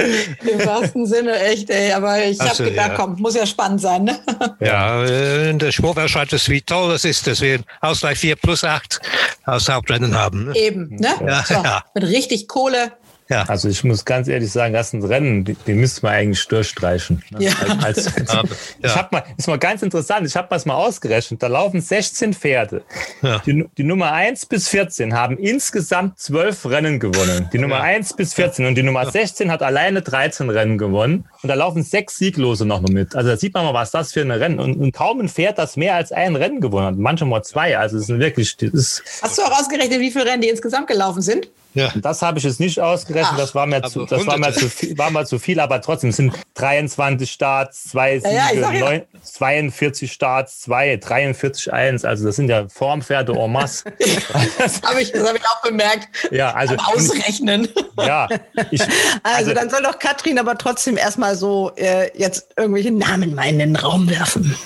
Im 0.00 0.66
wahrsten 0.66 1.06
Sinne 1.06 1.38
echt, 1.38 1.70
ey. 1.70 1.92
Aber 1.92 2.24
ich 2.24 2.40
habe 2.40 2.64
gedacht, 2.64 2.88
ja. 2.90 2.94
komm, 2.96 3.16
muss 3.20 3.34
ja 3.34 3.46
spannend 3.46 3.80
sein, 3.80 4.04
ne? 4.04 4.18
Ja, 4.60 5.04
äh, 5.04 5.54
der 5.54 5.72
Sportler 5.72 6.08
schreibt 6.08 6.32
es, 6.32 6.48
wie 6.48 6.62
toll 6.62 6.92
es 6.92 7.04
ist, 7.04 7.26
dass 7.26 7.40
wir 7.40 7.60
Ausgleich 7.80 8.18
4 8.18 8.36
plus 8.36 8.64
8 8.64 9.00
aus 9.44 9.68
Hauptrennen 9.68 10.14
haben. 10.16 10.46
Ne? 10.46 10.56
Eben, 10.56 10.96
ne? 10.96 11.08
Ja, 11.26 11.44
so, 11.46 11.54
ja. 11.54 11.84
Mit 11.94 12.04
richtig 12.04 12.48
Kohle 12.48 12.92
ja. 13.30 13.44
Also 13.44 13.68
ich 13.68 13.84
muss 13.84 14.04
ganz 14.04 14.26
ehrlich 14.26 14.50
sagen, 14.50 14.74
das 14.74 14.88
ist 14.88 14.94
ein 14.94 15.04
Rennen, 15.04 15.44
den 15.44 15.76
müsste 15.78 16.04
man 16.04 16.14
eigentlich 16.14 16.46
durchstreichen. 16.48 17.22
Ne? 17.30 17.44
Ja. 17.44 17.52
Als, 17.80 18.14
als, 18.16 18.32
ja. 18.32 18.42
Ich 18.82 18.96
habe 18.96 19.08
mal, 19.12 19.24
ist 19.36 19.46
mal 19.46 19.58
ganz 19.58 19.82
interessant, 19.82 20.26
ich 20.26 20.34
habe 20.34 20.48
das 20.50 20.66
mal 20.66 20.74
ausgerechnet, 20.74 21.40
da 21.40 21.46
laufen 21.46 21.80
16 21.80 22.34
Pferde. 22.34 22.82
Ja. 23.22 23.38
Die, 23.46 23.64
die, 23.78 23.84
Nummer 23.84 24.12
1 24.12 24.46
bis 24.46 24.68
14 24.68 25.14
haben 25.14 25.38
insgesamt 25.38 26.18
12 26.18 26.66
Rennen 26.66 26.98
gewonnen. 26.98 27.48
Die 27.52 27.58
Nummer 27.58 27.76
ja. 27.76 27.82
1 27.82 28.16
bis 28.16 28.34
14 28.34 28.66
und 28.66 28.74
die 28.74 28.82
Nummer 28.82 29.08
16 29.08 29.50
hat 29.52 29.62
alleine 29.62 30.02
13 30.02 30.50
Rennen 30.50 30.76
gewonnen. 30.76 31.24
Und 31.42 31.48
da 31.48 31.54
laufen 31.54 31.84
sechs 31.84 32.16
Sieglose 32.16 32.66
noch 32.66 32.80
mit. 32.82 33.14
Also 33.14 33.30
da 33.30 33.36
sieht 33.36 33.54
man 33.54 33.64
mal, 33.64 33.74
was 33.74 33.92
das 33.92 34.12
für 34.12 34.22
ein 34.22 34.30
Rennen. 34.32 34.58
Und, 34.58 34.74
und 34.76 34.92
kaum 34.92 35.20
ein 35.20 35.28
Pferd, 35.28 35.56
das 35.58 35.76
mehr 35.76 35.94
als 35.94 36.10
ein 36.10 36.34
Rennen 36.34 36.60
gewonnen 36.60 36.86
hat. 36.86 36.96
Manchmal 36.96 37.44
zwei. 37.44 37.78
Also 37.78 37.96
es 37.96 38.06
sind 38.06 38.18
wirklich. 38.18 38.56
Das 38.56 38.70
ist 38.70 39.02
Hast 39.22 39.38
du 39.38 39.42
auch 39.42 39.60
ausgerechnet, 39.60 40.00
wie 40.00 40.10
viele 40.10 40.26
Rennen 40.26 40.42
die 40.42 40.48
insgesamt 40.48 40.88
gelaufen 40.88 41.22
sind? 41.22 41.48
Ja. 41.74 41.92
Das 41.96 42.22
habe 42.22 42.38
ich 42.38 42.44
jetzt 42.44 42.58
nicht 42.58 42.80
ausgerechnet, 42.80 43.38
das 43.38 43.54
war 43.54 43.66
mir, 43.66 43.82
zu, 43.82 44.04
das 44.04 44.26
war 44.26 44.38
mir, 44.38 44.52
zu, 44.52 44.68
viel, 44.68 44.98
war 44.98 45.10
mir 45.10 45.24
zu 45.24 45.38
viel, 45.38 45.60
aber 45.60 45.80
trotzdem 45.80 46.10
sind 46.10 46.34
23 46.54 47.30
Starts, 47.30 47.84
2 47.90 48.18
Siege, 48.20 48.34
ja, 48.34 48.72
ja, 48.72 49.02
42 49.22 50.10
Starts, 50.10 50.60
2, 50.62 50.96
43, 50.96 51.72
1. 51.72 52.04
Also 52.04 52.26
das 52.26 52.36
sind 52.36 52.48
ja 52.48 52.68
Formpferde 52.68 53.32
en 53.32 53.52
masse. 53.52 53.84
das 54.58 54.82
habe 54.82 55.00
ich, 55.00 55.12
hab 55.14 55.34
ich 55.34 55.44
auch 55.44 55.62
bemerkt. 55.62 56.08
Ja, 56.30 56.52
also. 56.54 56.74
Ausrechnen. 56.76 57.68
Ja. 57.98 58.28
Ich, 58.70 58.80
also, 59.22 59.50
also, 59.50 59.54
dann 59.54 59.70
soll 59.70 59.82
doch 59.82 59.98
Katrin 59.98 60.38
aber 60.38 60.58
trotzdem 60.58 60.96
erstmal 60.96 61.36
so 61.36 61.72
äh, 61.76 62.10
jetzt 62.18 62.48
irgendwelche 62.56 62.90
Namen 62.90 63.34
mal 63.34 63.48
in 63.48 63.58
den 63.58 63.76
Raum 63.76 64.08
werfen. 64.10 64.56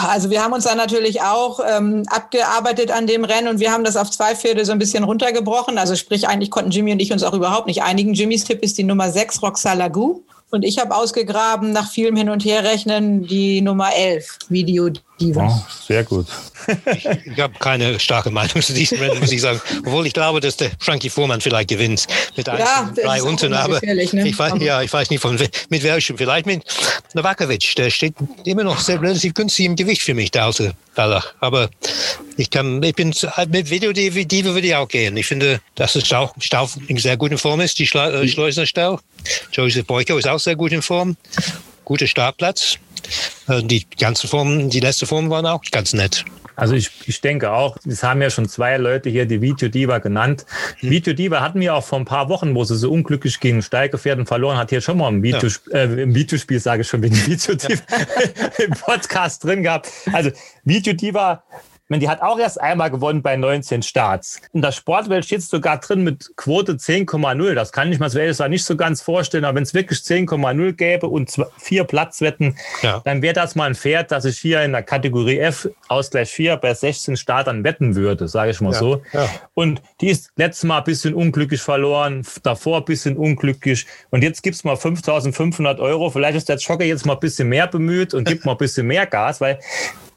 Also 0.00 0.30
wir 0.30 0.42
haben 0.42 0.52
uns 0.52 0.64
dann 0.64 0.76
natürlich 0.76 1.22
auch 1.22 1.60
ähm, 1.66 2.04
abgearbeitet 2.08 2.90
an 2.90 3.06
dem 3.06 3.24
Rennen 3.24 3.48
und 3.48 3.60
wir 3.60 3.72
haben 3.72 3.84
das 3.84 3.96
auf 3.96 4.10
zwei 4.10 4.34
Pferde 4.34 4.64
so 4.64 4.72
ein 4.72 4.78
bisschen 4.78 5.04
runtergebrochen. 5.04 5.78
Also 5.78 5.96
sprich, 5.96 6.28
eigentlich 6.28 6.50
konnten 6.50 6.70
Jimmy 6.70 6.92
und 6.92 7.00
ich 7.00 7.12
uns 7.12 7.22
auch 7.22 7.34
überhaupt 7.34 7.66
nicht 7.66 7.82
einigen. 7.82 8.14
Jimmys 8.14 8.44
Tipp 8.44 8.62
ist 8.62 8.78
die 8.78 8.84
Nummer 8.84 9.10
6, 9.10 9.42
Roxalagu. 9.42 10.22
Und 10.50 10.64
ich 10.64 10.78
habe 10.78 10.94
ausgegraben, 10.94 11.72
nach 11.72 11.90
vielem 11.90 12.14
Hin- 12.14 12.28
und 12.28 12.44
Herrechnen, 12.44 13.26
die 13.26 13.62
Nummer 13.62 13.94
11, 13.94 14.38
Video 14.50 14.90
Diva. 15.22 15.48
Oh, 15.48 15.72
sehr 15.86 16.04
gut. 16.04 16.26
ich, 16.94 17.04
ich 17.06 17.40
habe 17.40 17.54
keine 17.58 17.98
starke 17.98 18.30
Meinung 18.30 18.62
zu 18.62 18.72
diesem 18.72 18.98
Rennen, 18.98 19.20
muss 19.20 19.32
ich 19.32 19.40
sagen. 19.40 19.60
Obwohl 19.80 20.06
ich 20.06 20.12
glaube, 20.12 20.40
dass 20.40 20.56
der 20.56 20.70
Frankie 20.78 21.10
Fuhrmann 21.10 21.40
vielleicht 21.40 21.68
gewinnt 21.68 22.06
mit 22.36 22.46
ja, 22.46 22.90
drei 22.94 23.22
unten. 23.22 23.52
Aber 23.54 23.80
ne? 23.82 24.02
ich, 24.02 24.38
weiß, 24.38 24.54
ja, 24.60 24.82
ich 24.82 24.92
weiß 24.92 25.10
nicht, 25.10 25.20
von, 25.20 25.38
mit 25.68 25.82
welchem. 25.82 26.18
Vielleicht 26.18 26.46
mit 26.46 26.64
Novakovic. 27.14 27.74
Der 27.76 27.90
steht 27.90 28.14
immer 28.44 28.64
noch 28.64 28.78
sehr 28.78 29.00
relativ 29.00 29.34
günstig 29.34 29.66
im 29.66 29.76
Gewicht 29.76 30.02
für 30.02 30.14
mich, 30.14 30.30
der 30.30 30.44
alte 30.44 30.74
Baller. 30.94 31.24
Aber 31.40 31.70
ich 32.36 32.50
kann, 32.50 32.82
ich 32.82 32.94
bin 32.94 33.14
mit 33.48 33.70
Video 33.70 33.92
Diva 33.92 34.54
würde 34.54 34.66
ich 34.66 34.74
auch 34.74 34.88
gehen. 34.88 35.16
Ich 35.16 35.26
finde, 35.26 35.60
dass 35.74 35.94
der 35.94 36.00
Stau, 36.00 36.32
Stau 36.38 36.68
in 36.88 36.96
sehr 36.96 37.16
guter 37.16 37.38
Form 37.38 37.60
ist, 37.60 37.78
die 37.78 37.86
Schla 37.86 38.10
äh, 38.10 38.28
Schleusener 38.28 38.66
Stau. 38.66 39.00
Joseph 39.52 39.86
Boyko 39.86 40.18
ist 40.18 40.28
auch 40.28 40.40
sehr 40.40 40.56
gut 40.56 40.72
in 40.72 40.82
Form. 40.82 41.16
Guter 41.92 42.06
Startplatz. 42.06 42.78
Äh, 43.48 43.62
die 43.62 43.86
ganzen 44.00 44.26
Formen, 44.26 44.70
die 44.70 44.80
letzte 44.80 45.04
Form 45.04 45.28
waren 45.28 45.44
auch 45.44 45.60
ganz 45.70 45.92
nett. 45.92 46.24
Also 46.56 46.74
ich, 46.74 46.90
ich 47.04 47.20
denke 47.20 47.52
auch, 47.52 47.76
es 47.86 48.02
haben 48.02 48.22
ja 48.22 48.30
schon 48.30 48.48
zwei 48.48 48.78
Leute 48.78 49.10
hier 49.10 49.26
die 49.26 49.42
Video 49.42 49.68
Diva 49.68 49.98
genannt. 49.98 50.46
Hm. 50.78 50.88
Video 50.88 51.12
Diva 51.12 51.42
hatten 51.42 51.60
wir 51.60 51.74
auch 51.74 51.84
vor 51.84 51.98
ein 51.98 52.06
paar 52.06 52.30
Wochen, 52.30 52.54
wo 52.54 52.64
sie 52.64 52.76
so 52.76 52.90
unglücklich 52.90 53.40
gegen 53.40 53.60
Steigerpferden 53.60 54.24
verloren 54.24 54.56
hat, 54.56 54.70
hier 54.70 54.80
schon 54.80 54.96
mal 54.96 55.10
im, 55.10 55.22
Video, 55.22 55.50
ja. 55.70 55.80
äh, 55.80 56.02
im 56.04 56.14
Videospiel, 56.14 56.60
sage 56.60 56.80
ich 56.80 56.88
schon, 56.88 57.02
wegen 57.02 57.14
Video 57.26 57.56
Diva 57.56 57.82
ja. 57.90 58.64
im 58.64 58.70
Podcast 58.70 59.44
drin 59.44 59.62
gehabt. 59.62 59.90
Also 60.14 60.30
Video 60.64 60.94
Diva 60.94 61.42
meine, 61.92 62.00
die 62.00 62.08
hat 62.08 62.22
auch 62.22 62.38
erst 62.38 62.60
einmal 62.60 62.90
gewonnen 62.90 63.22
bei 63.22 63.36
19 63.36 63.82
Starts. 63.82 64.40
In 64.52 64.62
der 64.62 64.72
Sportwelt 64.72 65.26
steht 65.26 65.40
es 65.40 65.48
sogar 65.48 65.78
drin 65.78 66.02
mit 66.02 66.32
Quote 66.36 66.72
10,0. 66.72 67.54
Das 67.54 67.70
kann 67.70 67.92
ich 67.92 68.00
mir 68.00 68.08
gesagt 68.08 68.50
nicht 68.50 68.64
so 68.64 68.76
ganz 68.76 69.02
vorstellen. 69.02 69.44
Aber 69.44 69.56
wenn 69.56 69.62
es 69.62 69.74
wirklich 69.74 70.00
10,0 70.00 70.72
gäbe 70.72 71.06
und 71.06 71.30
zwei, 71.30 71.46
vier 71.58 71.84
Platzwetten, 71.84 72.56
ja. 72.80 73.02
dann 73.04 73.20
wäre 73.20 73.34
das 73.34 73.54
mal 73.54 73.66
ein 73.66 73.74
Pferd, 73.74 74.10
das 74.10 74.24
ich 74.24 74.38
hier 74.38 74.62
in 74.62 74.72
der 74.72 74.82
Kategorie 74.82 75.38
F 75.38 75.68
Ausgleich 75.88 76.30
4 76.30 76.56
bei 76.56 76.72
16 76.72 77.16
Startern 77.16 77.62
wetten 77.62 77.94
würde, 77.94 78.26
sage 78.26 78.50
ich 78.50 78.60
mal 78.62 78.72
ja. 78.72 78.78
so. 78.78 79.02
Ja. 79.12 79.28
Und 79.52 79.82
die 80.00 80.08
ist 80.08 80.30
letztes 80.36 80.64
Mal 80.64 80.78
ein 80.78 80.84
bisschen 80.84 81.12
unglücklich 81.12 81.60
verloren, 81.60 82.26
davor 82.42 82.78
ein 82.78 82.84
bisschen 82.86 83.18
unglücklich. 83.18 83.86
Und 84.10 84.22
jetzt 84.22 84.42
gibt 84.42 84.56
es 84.56 84.64
mal 84.64 84.76
5500 84.76 85.78
Euro. 85.78 86.08
Vielleicht 86.08 86.38
ist 86.38 86.48
der 86.48 86.56
Jockey 86.56 86.84
jetzt 86.84 87.04
mal 87.04 87.14
ein 87.14 87.20
bisschen 87.20 87.50
mehr 87.50 87.66
bemüht 87.66 88.14
und 88.14 88.26
gibt 88.26 88.46
mal 88.46 88.52
ein 88.52 88.58
bisschen 88.58 88.86
mehr 88.86 89.04
Gas, 89.04 89.42
weil 89.42 89.58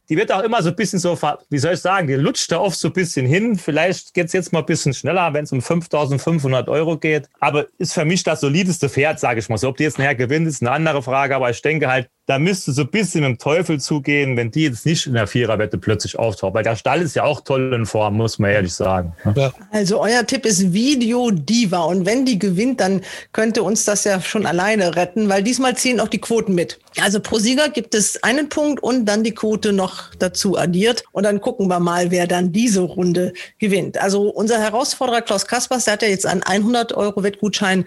die 0.10 0.18
wird 0.18 0.32
auch 0.32 0.44
immer 0.44 0.62
so 0.62 0.70
ein 0.70 0.76
bisschen 0.76 1.00
so, 1.00 1.18
wie 1.50 1.58
soll 1.58 1.74
ich 1.74 1.80
sagen, 1.80 2.08
die 2.08 2.14
lutscht 2.14 2.52
da 2.52 2.60
oft 2.60 2.78
so 2.78 2.90
ein 2.90 2.94
bisschen 2.94 3.26
hin. 3.26 3.58
Vielleicht 3.58 4.14
geht 4.14 4.28
es 4.28 4.34
jetzt 4.34 4.54
mal 4.54 4.60
ein 4.60 4.66
bisschen 4.66 4.94
schneller, 4.94 5.34
wenn 5.34 5.44
es 5.44 5.52
um 5.52 5.62
5500 5.62 6.70
Euro 6.70 6.98
geht. 6.98 7.30
Aber 7.40 7.66
ist 7.78 7.94
für 7.94 8.06
mich 8.06 8.24
das 8.24 8.42
solideste 8.42 8.90
Pferd, 8.90 9.20
sage 9.20 9.40
ich 9.40 9.50
mal 9.50 9.58
so. 9.58 9.70
Ob 9.70 9.78
die 9.78 9.84
jetzt 9.84 9.98
nachher 9.98 10.16
gewinnt, 10.16 10.48
ist 10.48 10.62
eine 10.62 10.72
andere 10.72 11.02
Frage. 11.02 11.36
Aber 11.36 11.50
ich 11.50 11.62
denke 11.62 11.88
halt, 11.88 12.10
da 12.28 12.40
müsste 12.40 12.72
so 12.72 12.82
ein 12.82 12.88
bisschen 12.90 13.22
mit 13.22 13.30
dem 13.30 13.38
Teufel 13.38 13.80
zugehen, 13.80 14.36
wenn 14.36 14.50
die 14.50 14.64
jetzt 14.64 14.86
nicht 14.86 15.06
in 15.06 15.14
der 15.14 15.28
Viererwette 15.28 15.78
plötzlich 15.78 16.18
auftaucht. 16.18 16.56
Weil 16.56 16.64
der 16.64 16.76
Stall 16.76 17.04
ist 17.04 17.16
ja 17.16 17.24
auch 17.24 17.42
toll 17.42 17.72
in 17.74 17.86
Form, 17.86 18.18
muss 18.18 18.40
man 18.40 18.50
ehrlich 18.50 18.74
sagen. 18.74 19.14
Ja. 19.36 19.54
Also 19.70 20.02
euer 20.02 20.26
Tipp 20.26 20.46
ist 20.46 20.74
Video 20.74 21.30
Diva. 21.30 21.84
Und 21.84 22.08
wenn 22.08 22.26
die 22.26 22.40
gewinnt, 22.40 22.80
dann 22.80 23.02
könnte 23.32 23.62
uns 23.62 23.86
das 23.86 24.06
ja 24.06 24.20
schon 24.22 24.48
alleine 24.48 24.96
retten, 24.96 25.30
weil 25.30 25.44
diesmal 25.44 25.78
ziehen 25.78 26.00
auch 26.00 26.08
die 26.08 26.20
Quoten 26.20 26.56
mit. 26.56 26.80
Also 27.00 27.20
pro 27.20 27.38
Sieger 27.38 27.70
gibt 27.70 27.94
es 27.94 28.24
einen 28.24 28.50
Punkt 28.50 28.82
und 28.82 29.06
dann 29.06 29.24
die 29.24 29.34
Quote 29.34 29.72
noch 29.72 30.16
dazu 30.18 30.58
addiert. 30.58 31.04
Und 31.12 31.24
dann 31.24 31.42
gucken 31.42 31.68
wir 31.68 31.80
mal, 31.80 32.10
wer 32.10 32.26
dann 32.26 32.52
diese 32.52 32.82
Runde 32.82 33.34
gewinnt. 33.60 34.00
Also 34.00 34.30
unser 34.30 34.60
Herausforderer 34.60 35.22
Klaus 35.22 35.46
Kaspers, 35.46 35.86
der 35.86 35.94
hat 35.94 36.02
ja 36.02 36.08
jetzt 36.08 36.26
einen 36.26 36.42
100 36.42 36.94
Euro 36.94 37.22
Wettgutschein 37.22 37.86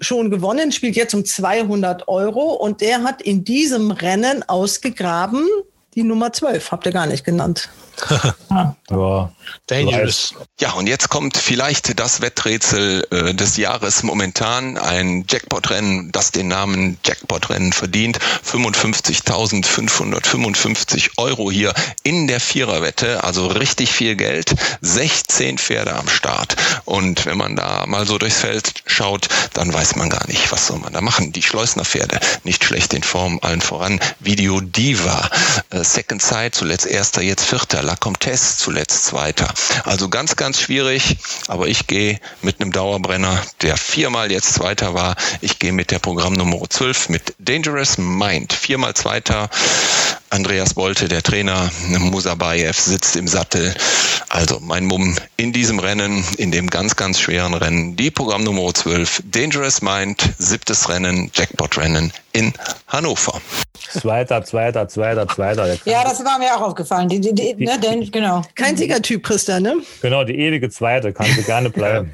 schon 0.00 0.30
gewonnen, 0.30 0.72
spielt 0.72 0.96
jetzt 0.96 1.14
um 1.14 1.24
200 1.24 2.08
Euro. 2.08 2.52
Und 2.52 2.80
der 2.80 3.02
hat 3.02 3.22
in 3.22 3.44
diesem 3.44 3.90
Rennen 3.90 4.42
ausgegraben 4.48 5.46
die 5.98 6.04
Nummer 6.04 6.32
12, 6.32 6.70
habt 6.70 6.86
ihr 6.86 6.92
gar 6.92 7.06
nicht 7.06 7.24
genannt. 7.24 7.68
ah. 8.50 8.74
ja. 8.90 9.32
Dangerous. 9.66 10.34
Ja, 10.60 10.72
und 10.72 10.86
jetzt 10.86 11.08
kommt 11.08 11.36
vielleicht 11.36 11.98
das 11.98 12.20
Wetträtsel 12.20 13.06
äh, 13.10 13.34
des 13.34 13.56
Jahres 13.56 14.02
momentan. 14.02 14.76
Ein 14.78 15.24
Jackpot-Rennen, 15.28 16.12
das 16.12 16.30
den 16.32 16.48
Namen 16.48 16.98
Jackpot-Rennen 17.04 17.72
verdient. 17.72 18.18
55.555 18.18 21.12
Euro 21.16 21.50
hier 21.50 21.72
in 22.02 22.28
der 22.28 22.40
Viererwette. 22.40 23.24
Also 23.24 23.46
richtig 23.46 23.90
viel 23.90 24.16
Geld. 24.16 24.54
16 24.80 25.56
Pferde 25.58 25.96
am 25.96 26.08
Start. 26.08 26.56
Und 26.84 27.24
wenn 27.26 27.38
man 27.38 27.56
da 27.56 27.84
mal 27.86 28.06
so 28.06 28.18
durchs 28.18 28.38
Feld 28.38 28.82
schaut, 28.86 29.28
dann 29.54 29.72
weiß 29.72 29.96
man 29.96 30.10
gar 30.10 30.28
nicht, 30.28 30.52
was 30.52 30.68
soll 30.68 30.78
man 30.78 30.92
da 30.92 31.00
machen. 31.00 31.32
Die 31.32 31.42
Schleusner 31.42 31.84
Pferde, 31.84 32.20
nicht 32.44 32.62
schlecht 32.64 32.94
in 32.94 33.02
Form, 33.02 33.40
allen 33.42 33.60
voran. 33.60 33.98
Video 34.20 34.60
Diva, 34.60 35.28
äh, 35.70 35.82
Second 35.88 36.22
Side, 36.22 36.52
zuletzt 36.52 36.86
erster, 36.86 37.22
jetzt 37.22 37.44
vierter. 37.44 37.82
La 37.82 37.96
Comtesse, 37.96 38.58
zuletzt 38.58 39.04
zweiter 39.04 39.18
weiter. 39.18 39.52
Also 39.84 40.08
ganz, 40.08 40.36
ganz 40.36 40.60
schwierig, 40.60 41.18
aber 41.48 41.66
ich 41.68 41.86
gehe 41.86 42.20
mit 42.42 42.60
einem 42.60 42.72
Dauerbrenner, 42.72 43.42
der 43.62 43.76
viermal 43.76 44.30
jetzt 44.30 44.54
Zweiter 44.54 44.94
war. 44.94 45.16
Ich 45.40 45.58
gehe 45.58 45.72
mit 45.72 45.90
der 45.90 45.98
Programmnummer 45.98 46.58
12 46.68 47.08
mit 47.10 47.34
Dangerous 47.38 47.98
Mind. 47.98 48.52
Viermal 48.52 48.94
Zweiter. 48.94 49.50
Andreas 50.30 50.74
Bolte, 50.74 51.08
der 51.08 51.22
Trainer, 51.22 51.70
Musabayev 51.88 52.78
sitzt 52.78 53.16
im 53.16 53.28
Sattel. 53.28 53.74
Also 54.28 54.58
mein 54.60 54.84
Mumm 54.84 55.16
in 55.36 55.52
diesem 55.52 55.78
Rennen, 55.78 56.22
in 56.36 56.52
dem 56.52 56.68
ganz, 56.68 56.96
ganz 56.96 57.18
schweren 57.18 57.54
Rennen. 57.54 57.96
Die 57.96 58.10
Programmnummer 58.10 58.72
12, 58.74 59.22
Dangerous 59.30 59.80
Mind, 59.80 60.22
siebtes 60.38 60.88
Rennen, 60.88 61.30
Jackpot-Rennen 61.34 62.12
in 62.32 62.52
Hannover. 62.88 63.40
Zweiter, 63.90 64.44
zweiter, 64.44 64.86
zweiter, 64.86 65.26
zweiter. 65.28 65.78
Ja, 65.86 66.04
das 66.04 66.22
war 66.24 66.38
mir 66.38 66.54
auch 66.54 66.68
aufgefallen. 66.68 67.08
Die, 67.08 67.20
die, 67.20 67.34
die, 67.34 67.64
ne, 67.64 67.78
denn, 67.80 68.10
genau. 68.10 68.42
Kein 68.54 68.76
Siegertyp, 68.76 69.22
Christa, 69.22 69.60
ne? 69.60 69.76
Genau, 70.02 70.24
die 70.24 70.38
ewige 70.38 70.68
Zweite, 70.68 71.12
kann 71.12 71.26
sie 71.26 71.42
gerne 71.42 71.70
bleiben. 71.70 72.12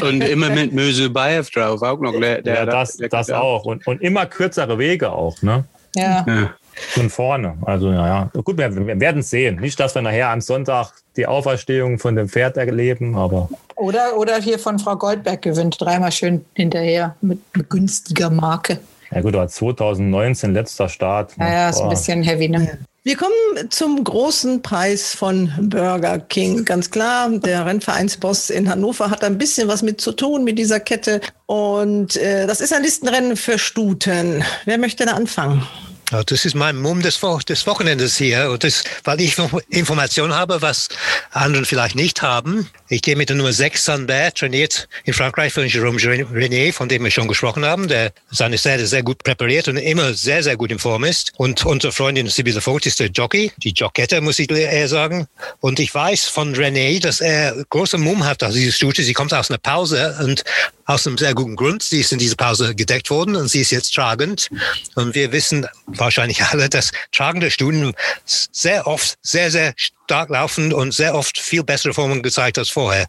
und 0.00 0.22
immer 0.22 0.48
mit 0.48 0.72
Möse 0.72 1.10
Bayev 1.10 1.50
drauf, 1.50 1.82
auch 1.82 2.00
noch. 2.00 2.18
Der, 2.18 2.42
ja, 2.42 2.64
das, 2.64 2.96
der, 2.96 3.10
das 3.10 3.30
auch. 3.30 3.64
Und, 3.66 3.86
und 3.86 4.00
immer 4.00 4.24
kürzere 4.24 4.78
Wege 4.78 5.12
auch, 5.12 5.40
ne? 5.42 5.64
Ja. 5.94 6.24
ja. 6.26 6.54
Von 6.90 7.10
vorne. 7.10 7.56
Also, 7.62 7.90
naja. 7.90 8.30
Gut, 8.44 8.58
wir, 8.58 8.74
wir 8.74 9.00
werden 9.00 9.20
es 9.20 9.30
sehen. 9.30 9.56
Nicht, 9.60 9.78
dass 9.80 9.94
wir 9.94 10.02
nachher 10.02 10.30
am 10.30 10.40
Sonntag 10.40 10.92
die 11.16 11.26
Auferstehung 11.26 11.98
von 11.98 12.16
dem 12.16 12.28
Pferd 12.28 12.56
erleben, 12.56 13.16
aber. 13.16 13.48
Oder, 13.76 14.16
oder 14.16 14.36
hier 14.40 14.58
von 14.58 14.78
Frau 14.78 14.96
Goldberg 14.96 15.42
gewinnt, 15.42 15.80
dreimal 15.80 16.12
schön 16.12 16.44
hinterher 16.54 17.16
mit 17.20 17.40
günstiger 17.68 18.30
Marke. 18.30 18.78
Ja 19.10 19.20
gut, 19.20 19.34
aber 19.34 19.48
2019 19.48 20.52
letzter 20.52 20.88
Start. 20.88 21.32
Ja, 21.38 21.50
ja, 21.50 21.68
ist 21.70 21.80
ein 21.80 21.88
bisschen 21.88 22.22
heavy, 22.22 22.48
ne? 22.48 22.78
Wir 23.04 23.16
kommen 23.16 23.70
zum 23.70 24.04
großen 24.04 24.60
Preis 24.60 25.14
von 25.14 25.50
Burger 25.58 26.18
King. 26.18 26.66
Ganz 26.66 26.90
klar, 26.90 27.30
der 27.30 27.64
Rennvereinsboss 27.64 28.50
in 28.50 28.68
Hannover 28.68 29.08
hat 29.08 29.24
ein 29.24 29.38
bisschen 29.38 29.66
was 29.66 29.82
mit 29.82 29.98
zu 30.00 30.12
tun 30.12 30.44
mit 30.44 30.58
dieser 30.58 30.78
Kette. 30.78 31.22
Und 31.46 32.16
äh, 32.16 32.46
das 32.46 32.60
ist 32.60 32.72
ein 32.74 32.82
Listenrennen 32.82 33.36
für 33.36 33.58
Stuten. 33.58 34.44
Wer 34.66 34.76
möchte 34.76 35.06
da 35.06 35.12
anfangen? 35.12 35.66
Ja, 36.10 36.24
das 36.24 36.46
ist 36.46 36.54
mein 36.54 36.76
Mumm 36.76 37.02
des, 37.02 37.22
Wo 37.22 37.38
des 37.38 37.66
Wochenendes 37.66 38.16
hier. 38.16 38.50
Und 38.50 38.64
das, 38.64 38.82
weil 39.04 39.20
ich 39.20 39.36
Informationen 39.68 40.34
habe, 40.34 40.62
was 40.62 40.88
andere 41.32 41.66
vielleicht 41.66 41.96
nicht 41.96 42.22
haben. 42.22 42.70
Ich 42.88 43.02
gehe 43.02 43.14
mit 43.14 43.28
der 43.28 43.36
Nummer 43.36 43.52
6 43.52 43.84
Sunbear, 43.84 44.32
trainiert 44.32 44.88
in 45.04 45.12
Frankreich 45.12 45.52
von 45.52 45.66
Jerome 45.66 45.98
René, 45.98 46.72
von 46.72 46.88
dem 46.88 47.04
wir 47.04 47.10
schon 47.10 47.28
gesprochen 47.28 47.66
haben, 47.66 47.88
der 47.88 48.12
seine 48.30 48.56
Pferde 48.56 48.86
sehr 48.86 49.02
gut 49.02 49.22
präpariert 49.22 49.68
und 49.68 49.76
immer 49.76 50.14
sehr, 50.14 50.42
sehr 50.42 50.56
gut 50.56 50.72
in 50.72 50.78
Form 50.78 51.04
ist. 51.04 51.32
Und 51.36 51.66
unsere 51.66 51.92
Freundin 51.92 52.28
Sibylle 52.28 52.62
Vogt 52.62 52.86
ist 52.86 53.00
der 53.00 53.08
Jockey, 53.08 53.52
die 53.58 53.72
Jockette, 53.72 54.22
muss 54.22 54.38
ich 54.38 54.50
eher 54.50 54.88
sagen. 54.88 55.26
Und 55.60 55.78
ich 55.78 55.94
weiß 55.94 56.24
von 56.24 56.54
René, 56.54 57.02
dass 57.02 57.20
er 57.20 57.54
große 57.68 57.98
Mumm 57.98 58.24
hat, 58.24 58.42
also 58.42 58.56
diese 58.56 58.72
Studie. 58.72 59.02
Sie 59.02 59.12
kommt 59.12 59.34
aus 59.34 59.50
einer 59.50 59.58
Pause 59.58 60.16
und 60.22 60.42
aus 60.86 61.06
einem 61.06 61.18
sehr 61.18 61.34
guten 61.34 61.54
Grund. 61.54 61.82
Sie 61.82 62.00
ist 62.00 62.12
in 62.12 62.18
dieser 62.18 62.36
Pause 62.36 62.74
gedeckt 62.74 63.10
worden 63.10 63.36
und 63.36 63.48
sie 63.48 63.60
ist 63.60 63.70
jetzt 63.72 63.94
tragend. 63.94 64.48
Und 64.94 65.14
wir 65.14 65.32
wissen 65.32 65.66
wahrscheinlich 65.98 66.42
alle, 66.42 66.68
dass 66.68 66.92
tragende 67.12 67.50
Studien 67.50 67.92
sehr 68.24 68.86
oft 68.86 69.16
sehr, 69.22 69.50
sehr 69.50 69.74
stark 69.76 70.30
laufen 70.30 70.72
und 70.72 70.92
sehr 70.92 71.14
oft 71.14 71.38
viel 71.38 71.62
bessere 71.62 71.94
Formen 71.94 72.22
gezeigt 72.22 72.58
als 72.58 72.70
vorher. 72.70 73.06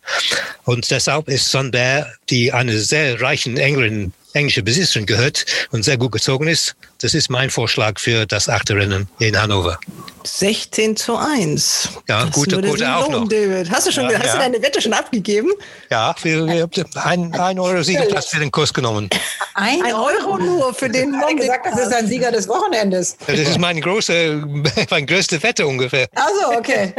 Und 0.65 0.89
deshalb 0.91 1.27
ist 1.27 1.49
Sunbear, 1.49 2.11
die 2.29 2.51
eine 2.51 2.77
sehr 2.79 3.21
reichen 3.21 3.57
Englin 3.57 4.13
englische 4.33 4.63
Besitzerin 4.63 5.05
gehört 5.05 5.45
und 5.71 5.83
sehr 5.83 5.97
gut 5.97 6.11
gezogen 6.11 6.47
ist. 6.47 6.75
Das 7.01 7.13
ist 7.13 7.29
mein 7.29 7.49
Vorschlag 7.49 7.99
für 7.99 8.25
das 8.25 8.49
achte 8.49 8.75
Rennen 8.75 9.07
in 9.19 9.39
Hannover. 9.41 9.79
16 10.23 10.97
zu 10.97 11.15
1. 11.15 11.89
Ja, 12.09 12.25
Das 12.25 12.31
gute 12.35 12.61
Quote 12.61 12.95
auch 12.95 13.09
noch. 13.09 13.27
David. 13.27 13.71
Hast 13.71 13.87
du 13.87 13.91
schon, 13.91 14.09
Ja, 14.09 14.19
hast 14.19 14.25
ja. 14.27 14.33
du 14.33 14.39
deine 14.39 14.61
Wette 14.61 14.81
schon 14.81 14.93
abgegeben? 14.93 15.49
Ja, 15.89 16.13
wir, 16.21 16.45
wir 16.45 16.63
haben 16.95 17.33
ein, 17.33 17.39
ein 17.39 17.59
Euro 17.59 17.81
Siegerplatz 17.81 18.27
für 18.27 18.39
den 18.39 18.51
Kurs 18.51 18.73
genommen. 18.73 19.09
Ein, 19.53 19.81
Ein 19.81 19.93
Euro 19.93 20.37
nur 20.37 20.73
für 20.73 20.89
den 20.89 21.13
Ich 21.13 21.21
habe 21.21 21.35
gesagt, 21.35 21.65
das 21.65 21.87
ist 21.87 21.93
ein 21.93 22.07
Sieger 22.07 22.31
des 22.31 22.47
Wochenendes. 22.47 23.17
Das 23.27 23.39
ist 23.39 23.57
meine 23.57 23.79
große, 23.81 24.43
meine 24.89 25.05
größte 25.05 25.41
Wette 25.41 25.65
ungefähr. 25.65 26.07
Also, 26.15 26.57
okay. 26.57 26.93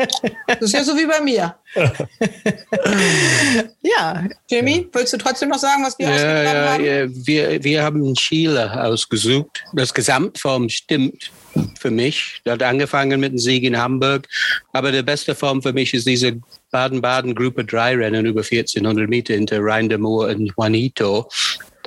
Das 0.46 0.60
ist 0.60 0.72
ja 0.72 0.82
so 0.82 0.96
wie 0.96 1.06
bei 1.06 1.20
mir. 1.20 1.54
Ja, 3.82 4.24
Jimmy, 4.48 4.88
willst 4.92 5.12
du 5.12 5.16
trotzdem 5.16 5.48
noch 5.48 5.58
sagen, 5.58 5.84
was 5.84 5.98
wir 5.98 6.06
Ja, 6.08 6.14
ausgegraben 6.14 6.84
ja, 6.84 6.92
haben? 7.02 7.19
Wir, 7.26 7.62
wir 7.62 7.82
haben 7.82 8.14
Chile 8.14 8.82
ausgesucht. 8.84 9.64
Das 9.72 9.92
Gesamtform 9.92 10.68
stimmt 10.68 11.30
für 11.78 11.90
mich. 11.90 12.40
Das 12.44 12.54
hat 12.54 12.62
angefangen 12.62 13.20
mit 13.20 13.32
dem 13.32 13.38
Sieg 13.38 13.64
in 13.64 13.76
Hamburg. 13.76 14.28
Aber 14.72 14.92
die 14.92 15.02
beste 15.02 15.34
Form 15.34 15.62
für 15.62 15.72
mich 15.72 15.94
ist 15.94 16.06
diese 16.06 16.40
Baden-Baden 16.70 17.34
Gruppe 17.34 17.64
3 17.64 17.96
Rennen 17.96 18.26
über 18.26 18.40
1400 18.40 19.08
Meter 19.08 19.34
hinter 19.34 19.58
Rhein 19.60 19.88
de 19.88 19.98
Moor 19.98 20.28
und 20.28 20.52
Juanito. 20.56 21.28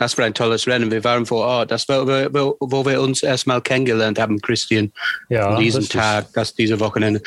Das 0.03 0.17
war 0.17 0.25
ein 0.25 0.33
tolles 0.33 0.67
Rennen. 0.67 0.91
Wir 0.91 1.01
waren 1.05 1.25
vor 1.25 1.45
Ort. 1.45 1.71
Das 1.71 1.87
war, 1.87 2.05
wo, 2.33 2.57
wo 2.59 2.85
wir 2.85 2.99
uns 3.01 3.23
erstmal 3.23 3.61
kennengelernt 3.61 4.19
haben, 4.19 4.41
Christian, 4.41 4.91
Ja, 5.29 5.51
an 5.55 5.61
diesem 5.63 5.79
richtig. 5.79 5.97
Tag, 6.01 6.27
das 6.33 6.53
diese 6.53 6.77
Wochenende. 6.81 7.21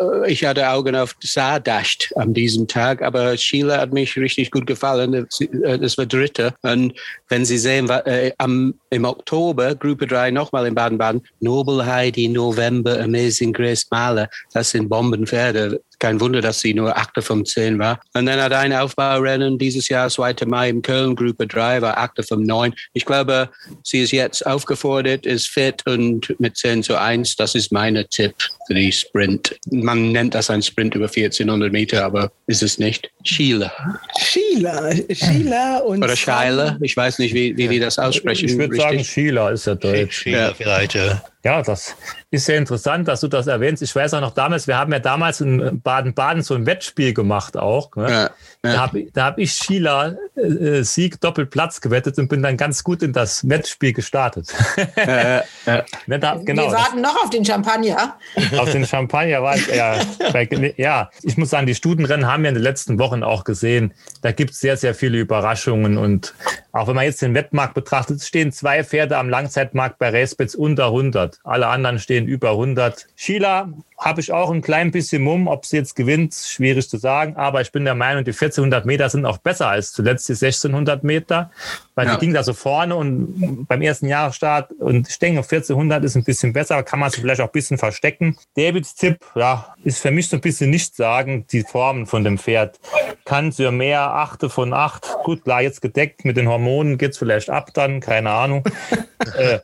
Äh, 0.00 0.32
Ich 0.32 0.42
hatte 0.44 0.66
Augen 0.70 0.96
auf 0.96 1.14
Saardacht 1.22 2.10
an 2.16 2.32
diesem 2.32 2.66
Tag, 2.66 3.02
aber 3.02 3.36
Chile 3.36 3.76
hat 3.76 3.92
mich 3.92 4.16
richtig 4.16 4.50
gut 4.50 4.66
gefallen. 4.66 5.26
Sie- 5.28 5.44
äh, 5.62 5.78
Das 5.78 5.98
war 5.98 6.06
Dritte. 6.06 6.54
Und 6.62 6.94
wenn 7.28 7.44
Sie 7.44 7.58
sehen, 7.58 7.90
äh, 7.90 8.32
am, 8.38 8.74
im 8.88 9.04
Oktober, 9.04 9.74
Gruppe 9.74 10.06
3 10.06 10.30
nochmal 10.30 10.66
in 10.66 10.74
Baden-Baden, 10.74 11.20
Noble 11.40 11.84
Heidi, 11.84 12.28
November, 12.28 12.98
Amazing 13.00 13.52
Grace 13.52 13.86
Mahler, 13.90 14.28
das 14.54 14.70
sind 14.70 14.88
Bombenpferde. 14.88 15.82
Kein 16.02 16.20
Wunder, 16.20 16.40
dass 16.40 16.58
sie 16.58 16.74
nur 16.74 16.96
8 16.96 17.22
von 17.22 17.46
10 17.46 17.78
war. 17.78 18.00
Und 18.12 18.26
dann 18.26 18.42
hat 18.42 18.52
ein 18.52 18.72
Aufbaurennen 18.72 19.56
dieses 19.56 19.88
Jahr, 19.88 20.10
2. 20.10 20.34
Mai 20.46 20.68
in 20.68 20.82
Köln, 20.82 21.14
Gruppe 21.14 21.46
3, 21.46 21.80
war 21.80 21.96
8 21.96 22.26
von 22.26 22.42
9. 22.42 22.74
Ich 22.92 23.04
glaube, 23.04 23.50
sie 23.84 24.00
ist 24.00 24.10
jetzt 24.10 24.44
aufgefordert, 24.44 25.26
ist 25.26 25.46
fit 25.46 25.86
und 25.86 26.34
mit 26.40 26.56
10 26.56 26.82
zu 26.82 26.98
1, 26.98 27.36
das 27.36 27.54
ist 27.54 27.70
mein 27.70 28.04
Tipp 28.10 28.34
die 28.68 28.92
Sprint. 28.92 29.56
Man 29.70 30.12
nennt 30.12 30.34
das 30.34 30.50
ein 30.50 30.62
Sprint 30.62 30.94
über 30.94 31.06
1400 31.06 31.72
Meter, 31.72 32.04
aber 32.04 32.30
ist 32.46 32.62
es 32.62 32.78
nicht. 32.78 33.10
Chile 33.24 33.70
Sheila. 34.18 34.90
Sheila 35.10 35.78
und 35.78 36.02
oder 36.02 36.16
Scheile, 36.16 36.78
ich 36.80 36.96
weiß 36.96 37.18
nicht, 37.18 37.34
wie, 37.34 37.56
wie 37.56 37.68
die 37.68 37.78
das 37.80 37.98
aussprechen. 37.98 38.48
Ich 38.48 38.56
würde 38.58 38.76
sagen. 38.76 39.04
Sheila 39.04 39.50
ist 39.50 39.66
ja 39.66 39.74
deutsch. 39.74 40.22
Chile 40.22 40.54
vielleicht, 40.56 40.94
ja. 40.94 41.22
Ja, 41.44 41.60
das 41.60 41.96
ist 42.30 42.44
sehr 42.44 42.56
interessant, 42.56 43.08
dass 43.08 43.20
du 43.20 43.26
das 43.26 43.48
erwähnst. 43.48 43.82
Ich 43.82 43.92
weiß 43.96 44.14
auch 44.14 44.20
noch 44.20 44.32
damals, 44.32 44.68
wir 44.68 44.76
haben 44.78 44.92
ja 44.92 45.00
damals 45.00 45.40
in 45.40 45.80
Baden-Baden 45.82 46.42
so 46.44 46.54
ein 46.54 46.66
Wettspiel 46.66 47.12
gemacht 47.14 47.56
auch. 47.56 47.96
Ne? 47.96 48.08
Ja, 48.08 48.30
Da 48.62 48.72
ja. 48.74 48.80
habe 48.80 49.06
da 49.12 49.24
hab 49.24 49.38
ich 49.38 49.52
Sheila 49.52 50.14
äh, 50.36 50.82
Sieg 50.84 51.20
Doppelplatz 51.20 51.80
gewettet 51.80 52.16
und 52.18 52.28
bin 52.28 52.44
dann 52.44 52.56
ganz 52.56 52.84
gut 52.84 53.02
in 53.02 53.12
das 53.12 53.48
Wettspiel 53.48 53.92
gestartet. 53.92 54.54
Äh, 54.94 55.38
äh, 55.66 55.82
Ne, 56.06 56.20
da, 56.20 56.36
genau, 56.36 56.62
wir 56.62 56.70
das- 56.70 56.80
warten 56.80 57.00
noch 57.00 57.24
auf 57.24 57.30
den 57.30 57.44
Champagner. 57.44 58.16
Aus 58.58 58.72
den 58.72 58.86
Champagner 58.86 59.42
war 59.42 59.56
ich, 59.56 59.66
ja, 59.68 60.00
bei, 60.32 60.48
ja, 60.76 61.10
ich 61.22 61.36
muss 61.36 61.50
sagen, 61.50 61.66
die 61.66 61.74
Studenrennen 61.74 62.26
haben 62.26 62.42
wir 62.42 62.48
in 62.48 62.54
den 62.54 62.62
letzten 62.62 62.98
Wochen 62.98 63.22
auch 63.22 63.44
gesehen. 63.44 63.92
Da 64.20 64.32
gibt 64.32 64.52
es 64.52 64.60
sehr, 64.60 64.76
sehr 64.76 64.94
viele 64.94 65.18
Überraschungen. 65.18 65.98
Und 65.98 66.34
auch 66.72 66.88
wenn 66.88 66.94
man 66.94 67.04
jetzt 67.04 67.22
den 67.22 67.34
Wettmarkt 67.34 67.74
betrachtet, 67.74 68.22
stehen 68.22 68.50
zwei 68.52 68.82
Pferde 68.82 69.18
am 69.18 69.28
Langzeitmarkt 69.28 69.98
bei 69.98 70.08
Racebets 70.08 70.54
unter 70.54 70.86
100. 70.86 71.38
Alle 71.44 71.66
anderen 71.68 71.98
stehen 71.98 72.26
über 72.26 72.50
100. 72.52 73.06
Sheila 73.14 73.68
habe 73.98 74.20
ich 74.20 74.32
auch 74.32 74.50
ein 74.50 74.62
klein 74.62 74.90
bisschen 74.90 75.22
Mumm. 75.22 75.46
Ob 75.46 75.64
sie 75.64 75.76
jetzt 75.76 75.94
gewinnt, 75.94 76.34
schwierig 76.34 76.88
zu 76.90 76.96
sagen. 76.96 77.36
Aber 77.36 77.60
ich 77.60 77.70
bin 77.70 77.84
der 77.84 77.94
Meinung, 77.94 78.24
die 78.24 78.30
1400 78.32 78.84
Meter 78.84 79.08
sind 79.08 79.24
auch 79.26 79.38
besser 79.38 79.68
als 79.68 79.92
zuletzt 79.92 80.28
die 80.28 80.32
1600 80.32 81.04
Meter. 81.04 81.50
Weil 81.94 82.06
Ja. 82.06 82.14
die 82.14 82.20
ging 82.20 82.34
da 82.34 82.42
so 82.42 82.52
vorne 82.52 82.96
und 82.96 83.66
beim 83.68 83.80
ersten 83.82 84.08
Jahresstart. 84.08 84.72
Und 84.72 85.08
ich 85.08 85.18
denke, 85.20 85.42
1400 85.42 86.02
ist 86.04 86.16
ein 86.16 86.24
bisschen 86.24 86.52
besser. 86.52 86.82
Kann 86.82 86.98
man 86.98 87.10
sich 87.10 87.20
vielleicht 87.20 87.40
auch 87.42 87.46
ein 87.48 87.52
bisschen 87.52 87.78
verstecken. 87.78 88.36
Davids 88.56 88.94
Tipp, 88.96 89.18
ja, 89.36 89.74
ist 89.84 90.00
für 90.00 90.10
mich 90.10 90.28
so 90.28 90.36
ein 90.36 90.40
bisschen 90.40 90.70
nicht 90.70 90.96
sagen, 90.96 91.46
die 91.52 91.62
Formen 91.62 92.06
von 92.06 92.24
dem 92.24 92.38
Pferd. 92.38 92.80
Kann 93.24 93.52
für 93.52 93.70
mehr, 93.70 94.00
achte 94.00 94.48
von 94.50 94.72
acht. 94.72 95.06
Gut, 95.22 95.44
klar, 95.44 95.62
jetzt 95.62 95.80
gedeckt 95.80 96.24
mit 96.24 96.36
den 96.36 96.48
Hormonen 96.48 96.61
geht's 96.98 97.18
vielleicht 97.18 97.50
ab 97.50 97.70
dann, 97.74 98.00
keine 98.00 98.30
Ahnung. 98.30 98.64
äh, 99.36 99.58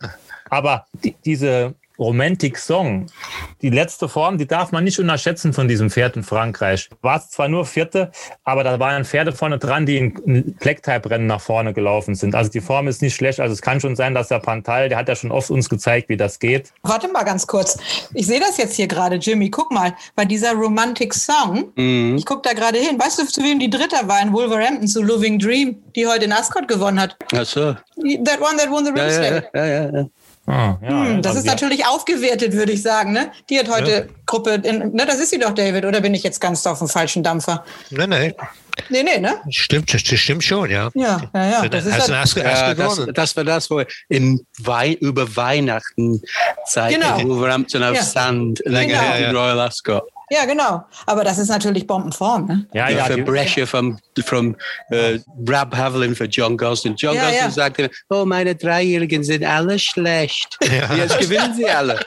aber 0.51 0.87
die, 0.93 1.15
diese 1.25 1.75
Romantic 1.99 2.57
Song, 2.59 3.07
die 3.63 3.71
letzte 3.71 4.09
Form, 4.09 4.39
die 4.39 4.47
darf 4.47 4.71
man 4.73 4.85
nicht 4.85 4.99
unterschätzen 5.01 5.53
von 5.53 5.67
diesem 5.67 5.91
Pferd 5.91 6.17
in 6.17 6.23
Frankreich. 6.23 6.89
War 7.03 7.17
es 7.19 7.31
zwar 7.31 7.49
nur 7.49 7.67
vierte, 7.67 8.13
aber 8.45 8.63
da 8.65 8.79
waren 8.79 9.05
Pferde 9.05 9.33
vorne 9.33 9.59
dran, 9.59 9.85
die 9.87 9.97
in, 9.97 10.55
Black-Type-Rennen 10.61 11.27
nach 11.27 11.41
vorne 11.41 11.73
gelaufen 11.75 12.15
sind. 12.15 12.35
Also 12.35 12.51
die 12.51 12.61
Form 12.61 12.87
ist 12.89 13.03
nicht 13.03 13.15
schlecht. 13.17 13.41
Also 13.41 13.53
es 13.53 13.63
kann 13.63 13.81
schon 13.81 13.97
sein, 13.97 14.15
dass 14.15 14.29
der 14.29 14.39
Pantal, 14.39 14.89
der 14.89 14.99
hat 14.99 15.09
ja 15.09 15.17
schon 15.17 15.33
oft 15.33 15.51
uns 15.51 15.69
gezeigt, 15.69 16.09
wie 16.09 16.17
das 16.17 16.39
geht. 16.39 16.73
Warte 16.83 17.09
mal 17.09 17.25
ganz 17.25 17.47
kurz. 17.47 17.79
Ich 18.15 18.27
sehe 18.27 18.41
das 18.41 18.57
jetzt 18.59 18.77
hier 18.77 18.87
gerade, 18.87 19.17
Jimmy. 19.17 19.51
Guck 19.51 19.73
mal, 19.73 19.95
bei 20.15 20.25
dieser 20.25 20.53
Romantic 20.53 21.13
Song. 21.15 21.73
Mhm. 21.77 22.17
Ich 22.17 22.25
gucke 22.27 22.43
da 22.43 22.53
gerade 22.55 22.79
hin. 22.79 22.99
Weißt 22.99 23.19
du, 23.19 23.27
zu 23.27 23.43
wem 23.43 23.59
die 23.59 23.71
Dritter 23.71 24.07
war 24.07 24.23
in 24.23 24.33
Wolverhampton, 24.33 24.87
zu 24.87 25.03
Living 25.03 25.39
Dream, 25.39 25.83
die 25.97 26.07
heute 26.07 26.27
in 26.27 26.33
Ascot 26.33 26.69
gewonnen 26.69 27.01
hat? 27.01 27.17
Ach 27.35 27.45
so. 27.45 27.75
That 28.25 28.41
one 28.41 28.57
that 28.57 28.71
won 28.71 28.85
the 28.85 28.93
Ja, 28.95 29.05
race. 29.05 29.17
ja, 29.53 29.65
ja, 29.65 29.67
ja, 29.67 29.91
ja. 29.99 30.07
Ah, 30.51 30.79
ja, 30.83 30.89
Hm, 30.89 31.21
das 31.23 31.37
also 31.37 31.41
ist 31.41 31.47
natürlich 31.47 31.87
aufgewertet, 31.87 32.55
würde 32.55 32.73
ich 32.73 32.81
sagen. 32.81 33.13
Ne? 33.13 33.31
Die 33.51 33.59
hat 33.59 33.69
heute 33.69 34.09
Gruppe, 34.25 34.55
in, 34.65 34.93
ne, 34.95 35.05
das 35.05 35.19
ist 35.19 35.29
sie 35.31 35.39
doch, 35.39 35.53
David, 35.53 35.85
oder 35.85 36.01
bin 36.01 36.15
ich 36.15 36.23
jetzt 36.23 36.41
ganz 36.41 36.67
auf 36.67 36.79
dem 36.79 36.89
falschen 36.89 37.23
Dampfer? 37.23 37.65
Nein, 37.91 38.09
nein, 38.09 38.35
Nee, 38.91 39.03
nee, 39.03 39.19
ne? 39.19 39.35
stimmt, 39.51 39.93
das 39.93 40.01
stimmt 40.01 40.45
schon, 40.45 40.71
ja. 40.71 40.89
Ja, 40.95 41.21
ja, 41.35 41.51
ja. 41.51 41.69
Das 41.69 41.85
Das 41.85 41.87
ist 41.87 41.93
hast 41.95 42.01
halt, 42.09 42.11
erst, 42.11 42.37
erst 42.39 42.63
Ja, 42.63 42.75
das, 42.75 42.95
gewonnen. 42.97 43.13
das 43.15 43.37
war 43.37 43.45
das, 43.45 43.71
wo 43.71 43.83
im 44.09 44.41
Wei 44.61 44.93
über 45.01 45.37
Weihnachten 45.37 46.23
Zeit 46.65 46.95
Genau. 46.95 47.19
in 47.19 47.29
Wolverhampton 47.29 47.83
auf 47.83 47.97
Ja. 47.97 48.03
Sand 48.03 48.63
länger 48.65 49.01
Genau. 49.17 49.29
in 49.31 49.37
Royal 49.37 49.61
Ascot. 49.61 50.05
Ja, 50.31 50.45
genau. 50.45 50.85
Aber 51.07 51.25
das 51.25 51.39
ist 51.39 51.49
natürlich 51.49 51.87
Bombenform. 51.87 52.47
Ne? 52.47 52.67
ja, 52.73 52.89
Ja, 52.89 53.09
ja, 53.11 53.25
Brescia 53.25 53.67
vom, 53.67 53.99
vom 54.25 54.57
äh, 54.91 55.19
Brab 55.39 55.77
Havelin 55.77 56.15
für 56.15 56.25
John 56.27 56.57
Gosden. 56.57 56.95
John 56.97 57.15
Ja, 57.15 57.23
Gosden 57.25 57.37
ja. 57.45 57.51
sagte, 57.51 57.91
oh, 58.11 58.25
meine 58.25 58.55
Dreijährigen 58.55 59.23
sind 59.25 59.45
alle 59.45 59.79
schlecht. 59.79 60.59
Jetzt 60.97 61.19
gewinnen 61.19 61.55
sie 61.55 61.69
alle. 61.69 62.01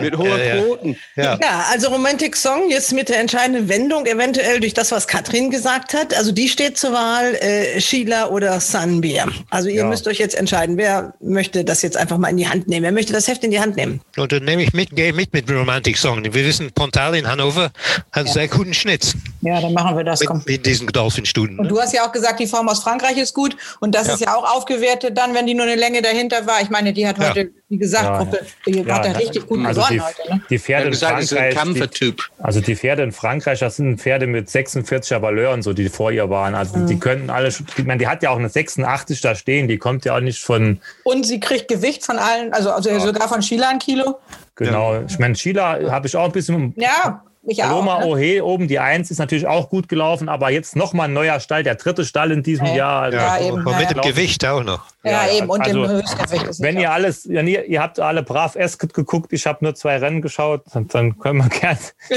Mit 0.00 0.16
hohen 0.16 0.30
Ja, 0.30 0.38
ja. 0.38 0.62
Quoten. 0.62 0.96
Ja. 1.16 1.38
Ja, 1.42 1.64
also 1.70 1.88
Romantic 1.88 2.36
Song 2.36 2.70
jetzt 2.70 2.92
mit 2.92 3.08
der 3.08 3.20
entscheidenden 3.20 3.68
Wendung, 3.68 4.06
eventuell 4.06 4.60
durch 4.60 4.74
das, 4.74 4.90
was 4.92 5.06
Katrin 5.06 5.50
gesagt 5.50 5.94
hat. 5.94 6.14
Also 6.16 6.32
die 6.32 6.48
steht 6.48 6.78
zur 6.78 6.92
Wahl, 6.92 7.34
äh, 7.36 7.80
Sheila 7.80 8.28
oder 8.28 8.60
Sunbeer. 8.60 9.26
Also 9.50 9.68
ihr 9.68 9.82
Ja. 9.82 9.86
müsst 9.86 10.06
euch 10.08 10.18
jetzt 10.18 10.34
entscheiden, 10.34 10.76
wer 10.76 11.14
möchte 11.20 11.64
das 11.64 11.82
jetzt 11.82 11.96
einfach 11.96 12.18
mal 12.18 12.28
in 12.28 12.36
die 12.36 12.48
Hand 12.48 12.68
nehmen. 12.68 12.84
Wer 12.84 12.92
möchte 12.92 13.12
das 13.12 13.28
Heft 13.28 13.44
in 13.44 13.50
die 13.50 13.60
Hand 13.60 13.76
nehmen? 13.76 14.00
Und 14.16 14.32
dann 14.32 14.44
nehme 14.44 14.62
ich 14.62 14.72
mit, 14.72 14.94
gehe 14.96 15.12
mit 15.12 15.32
mit 15.32 15.50
Romantic 15.50 15.96
Song. 15.98 16.22
Wir 16.24 16.32
wissen, 16.46 16.70
Pontal 16.72 17.14
in 17.16 17.26
Hannover 17.28 17.59
hat 17.64 17.72
einen 18.12 18.26
sehr 18.28 18.48
guten 18.48 18.74
Schnitt 18.74 19.14
Ja, 19.42 19.60
dann 19.60 19.72
machen 19.72 19.96
wir 19.96 20.04
das. 20.04 20.20
Mit, 20.20 20.46
mit 20.46 20.66
diesen 20.66 20.86
Dolphin-Studien. 20.88 21.58
Und 21.58 21.68
du 21.68 21.80
hast 21.80 21.92
ja 21.94 22.06
auch 22.06 22.12
gesagt, 22.12 22.40
die 22.40 22.46
Form 22.46 22.68
aus 22.68 22.82
Frankreich 22.82 23.16
ist 23.16 23.34
gut. 23.34 23.56
Und 23.80 23.94
das 23.94 24.06
Ja. 24.08 24.14
ist 24.14 24.20
ja 24.20 24.34
auch 24.36 24.56
aufgewertet 24.56 25.16
dann, 25.16 25.34
wenn 25.34 25.46
die 25.46 25.54
nur 25.54 25.64
eine 25.66 25.76
Länge 25.76 26.02
dahinter 26.02 26.46
war. 26.46 26.60
Ich 26.60 26.70
meine, 26.70 26.92
die 26.92 27.06
hat 27.06 27.18
Ja. 27.18 27.28
heute, 27.30 27.50
wie 27.68 27.78
gesagt, 27.78 28.04
Ja, 28.04 28.18
Gruppe, 28.18 28.40
die 28.66 28.72
Ja, 28.82 28.94
hat 28.96 29.04
ja 29.06 29.12
ja. 29.12 29.18
richtig 29.18 29.46
gut 29.46 29.64
also 29.64 29.80
die, 29.88 29.96
gewonnen 29.96 30.02
heute. 30.18 30.34
Ne? 30.34 30.40
die 30.50 30.54
Er 30.54 30.60
Pferde 30.60 30.84
in 30.86 30.90
gesagt, 30.90 31.24
Frankreich, 31.28 31.90
die. 32.00 32.14
Also 32.38 32.60
die 32.60 32.76
Pferde 32.76 33.02
in 33.02 33.12
Frankreich, 33.12 33.58
das 33.60 33.76
sind 33.76 34.00
Pferde 34.00 34.26
mit 34.26 34.48
46er 34.48 35.22
Valeur 35.22 35.52
und 35.52 35.62
so, 35.62 35.72
die 35.72 35.88
vor 35.88 36.10
ihr 36.12 36.28
waren. 36.30 36.54
Also 36.54 36.86
die 36.86 36.98
können 36.98 37.30
alle, 37.30 37.48
ich 37.48 37.84
meine, 37.84 37.98
die 37.98 38.08
hat 38.08 38.22
ja 38.22 38.30
auch 38.30 38.38
eine 38.38 38.48
86 38.48 39.20
da 39.20 39.34
stehen, 39.34 39.68
die 39.68 39.78
kommt 39.78 40.04
ja 40.04 40.16
auch 40.16 40.20
nicht 40.20 40.40
von, 40.42 40.80
Und 41.04 41.24
sie 41.26 41.40
kriegt 41.40 41.68
Gewicht 41.68 42.04
von 42.04 42.18
allen, 42.18 42.52
also, 42.52 42.70
also 42.70 42.98
sogar 42.98 43.28
von 43.28 43.42
Sheila 43.42 43.68
ein 43.70 43.78
Kilo. 43.78 44.18
genau. 44.56 45.00
Ich 45.08 45.18
meine, 45.18 45.34
Sheila 45.34 45.90
habe 45.90 46.06
ich 46.06 46.16
auch 46.16 46.24
ein 46.26 46.32
bisschen, 46.32 46.74
Ja, 46.76 47.22
ich 47.42 47.62
auch. 47.62 47.68
Paloma 47.68 48.00
Ne? 48.00 48.06
Ohe 48.06 48.44
oben, 48.44 48.68
die 48.68 48.78
Eins 48.78 49.10
ist 49.10 49.18
natürlich 49.18 49.46
auch 49.46 49.68
gut 49.70 49.88
gelaufen, 49.88 50.28
aber 50.28 50.50
jetzt 50.50 50.76
nochmal 50.76 51.08
ein 51.08 51.12
neuer 51.14 51.40
Stall, 51.40 51.62
der 51.62 51.74
dritte 51.76 52.04
Stall 52.04 52.30
in 52.32 52.42
diesem 52.42 52.66
Ja. 52.66 52.74
Jahr. 52.74 53.02
Also 53.02 53.16
Ja, 53.18 53.38
eben. 53.38 53.66
Und 53.66 53.78
mit 53.78 53.90
dem. 53.90 54.00
Gewicht 54.02 54.44
auch 54.46 54.62
noch. 54.62 54.84
Ja, 55.02 55.10
Ja, 55.10 55.26
ja. 55.26 55.38
eben. 55.38 55.48
Und 55.50 55.60
Also, 55.62 55.82
dem 55.82 55.88
Höchstgewicht 55.90 56.46
ist 56.46 56.60
Wenn 56.62 56.78
ihr 56.78 56.90
auch. 56.90 56.94
alles, 56.94 57.28
wenn 57.28 57.46
ihr, 57.46 57.64
ihr 57.66 57.80
habt 57.82 57.98
alle 58.00 58.22
brav 58.22 58.56
Esket 58.56 58.92
geguckt, 58.94 59.32
ich 59.32 59.46
habe 59.46 59.58
nur 59.64 59.74
zwei 59.74 59.96
Rennen 59.98 60.20
geschaut, 60.22 60.62
dann, 60.72 61.18
können 61.18 61.38
wir 61.38 61.48
gern. 61.48 61.78
Ja, 62.10 62.16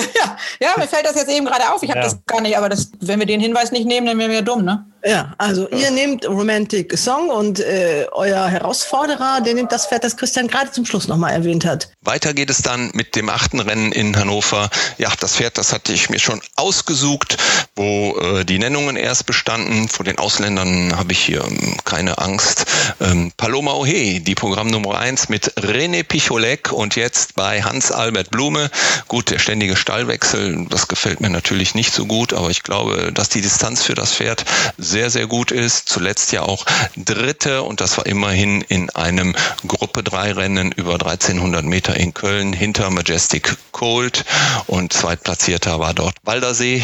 ja, 0.60 0.70
mir 0.78 0.88
fällt 0.88 1.06
das 1.06 1.16
jetzt 1.16 1.30
eben 1.32 1.46
gerade 1.46 1.72
auf. 1.74 1.82
Ich 1.84 1.90
habe 1.90 2.00
Ja. 2.00 2.06
das 2.06 2.26
gar 2.26 2.42
nicht, 2.42 2.58
aber 2.58 2.70
das, 2.70 2.92
wenn 3.00 3.20
wir 3.20 3.26
den 3.26 3.40
Hinweis 3.40 3.72
nicht 3.72 3.86
nehmen, 3.88 4.08
dann 4.08 4.18
wären 4.20 4.32
wir 4.32 4.42
dumm, 4.42 4.64
ne? 4.66 4.86
Ja, 5.06 5.34
also 5.38 5.68
ihr 5.68 5.92
nehmt 5.92 6.26
Romantic 6.26 6.98
Song 6.98 7.30
und 7.30 7.60
äh, 7.60 8.06
euer 8.14 8.48
Herausforderer, 8.48 9.42
der 9.42 9.54
nimmt 9.54 9.74
das 9.74 9.88
Pferd, 9.88 10.06
das 10.06 10.16
Christian 10.16 10.48
gerade 10.48 10.72
zum 10.72 10.86
Schluss 10.86 11.10
nochmal 11.10 11.34
erwähnt 11.34 11.66
hat. 11.66 11.90
Weiter 12.02 12.34
geht 12.34 12.50
es 12.50 12.62
dann 12.62 12.90
mit 12.94 13.18
dem 13.18 13.28
achten 13.28 13.60
Rennen 13.60 13.92
in 13.92 14.16
Hannover. 14.16 14.70
Ja, 14.98 15.12
das 15.20 15.36
Pferd, 15.36 15.58
das 15.58 15.74
hatte 15.74 15.92
ich 15.92 16.10
mir 16.10 16.20
schon 16.20 16.42
ausgesucht, 16.56 17.38
wo 17.76 18.18
äh, 18.18 18.46
die 18.46 18.60
Nennungen 18.60 18.96
erst 18.96 19.26
bestanden. 19.26 19.90
Vor 19.90 20.06
den 20.06 20.20
Ausländern 20.20 20.96
habe 20.96 21.12
ich 21.12 21.20
hier 21.20 21.44
ähm, 21.44 21.76
keine 21.84 22.20
Angst. 22.20 22.66
Ähm, 23.02 23.34
Paloma 23.36 23.74
Ohe, 23.74 24.22
die 24.22 24.36
Programm 24.36 24.68
Nummer 24.68 25.00
eins 25.00 25.28
mit 25.28 25.54
René 25.58 26.04
Picholek 26.04 26.72
und 26.72 26.96
jetzt 26.96 27.36
bei 27.36 27.62
Hans-Albert 27.62 28.30
Blume. 28.30 28.70
Gut, 29.10 29.32
der 29.32 29.40
ständige 29.40 29.76
Stallwechsel, 29.76 30.66
das 30.70 30.88
gefällt 30.88 31.20
mir 31.20 31.30
natürlich 31.30 31.76
nicht 31.76 31.94
so 31.94 32.06
gut, 32.06 32.32
aber 32.32 32.50
ich 32.50 32.64
glaube, 32.64 33.12
dass 33.14 33.28
die 33.28 33.42
Distanz 33.42 33.84
für 33.84 33.96
das 33.96 34.14
Pferd 34.14 34.46
sehr, 34.94 35.10
sehr 35.10 35.26
gut 35.26 35.52
ist. 35.52 35.90
Zuletzt 35.90 36.32
ja 36.34 36.44
auch 36.44 36.66
Dritte 36.96 37.64
und 37.64 37.82
das 37.82 37.98
war 37.98 38.06
immerhin 38.06 38.62
in 38.62 38.92
einem 38.92 39.36
Gruppe 39.68 40.04
3 40.04 40.34
Rennen 40.34 40.72
über 40.72 40.94
1300 40.94 41.66
Meter 41.66 41.98
in 41.98 42.14
Köln 42.14 42.54
hinter 42.54 42.92
Majestic 42.92 43.58
Cold 43.72 44.24
und 44.68 44.94
zweitplatzierter 44.94 45.80
war 45.80 45.96
dort 45.96 46.16
Waldersee. 46.24 46.84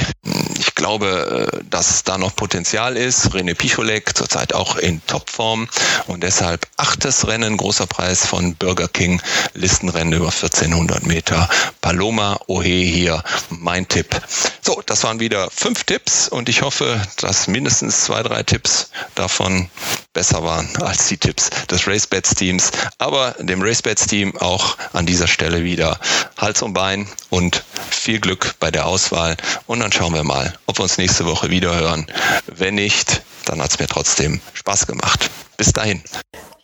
Ich 0.57 0.73
glaube, 0.73 1.51
äh, 1.53 1.63
dass 1.69 2.03
da 2.03 2.17
noch 2.17 2.35
Potenzial 2.35 2.97
ist. 2.97 3.27
René 3.35 3.53
Picholek 3.53 4.17
zurzeit 4.17 4.53
auch 4.55 4.75
in 4.75 5.05
Topform 5.05 5.69
und 6.07 6.23
deshalb 6.23 6.65
achtes 6.77 7.27
Rennen, 7.27 7.57
großer 7.57 7.85
Preis 7.85 8.25
von 8.25 8.55
Burger 8.55 8.87
King, 8.87 9.21
Listenrennen 9.53 10.13
über 10.13 10.31
1400 10.31 11.05
Meter. 11.05 11.47
Paloma 11.81 12.39
Ohe 12.47 12.63
hier, 12.63 13.23
mein 13.49 13.87
Tipp. 13.87 14.19
So, 14.61 14.81
das 14.85 15.03
waren 15.03 15.19
wieder 15.19 15.49
fünf 15.51 15.83
Tipps 15.83 16.27
und 16.27 16.49
ich 16.49 16.63
hoffe, 16.63 16.99
dass 17.17 17.47
mindestens 17.47 17.98
zwei, 17.99 18.23
drei 18.23 18.43
Tipps 18.43 18.89
davon 19.15 19.69
besser 20.13 20.43
waren 20.43 20.67
als 20.81 21.07
die 21.07 21.17
Tipps 21.17 21.49
des 21.69 21.87
RaceBets 21.87 22.35
Teams. 22.35 22.71
Aber 22.97 23.35
dem 23.39 23.61
RaceBets 23.61 24.07
Team 24.07 24.35
auch 24.37 24.77
an 24.93 25.05
dieser 25.05 25.27
Stelle 25.27 25.63
wieder 25.63 25.99
Hals 26.37 26.61
und 26.61 26.73
Bein 26.73 27.07
und 27.29 27.63
viel 27.89 28.19
Glück 28.19 28.55
bei 28.59 28.71
der 28.71 28.85
Auswahl. 28.85 29.37
Und 29.67 29.79
dann 29.79 29.91
schauen 29.91 30.13
wir 30.13 30.23
mal, 30.23 30.57
ob 30.65 30.79
wir 30.79 30.83
uns 30.83 30.97
nächste 30.97 31.25
Woche 31.25 31.49
wieder 31.49 31.75
hören. 31.75 32.07
Wenn 32.47 32.75
nicht, 32.75 33.21
dann 33.45 33.61
hat 33.61 33.71
es 33.71 33.79
mir 33.79 33.87
trotzdem 33.87 34.41
Spaß 34.53 34.87
gemacht. 34.87 35.29
Bis 35.57 35.73
dahin. 35.73 36.01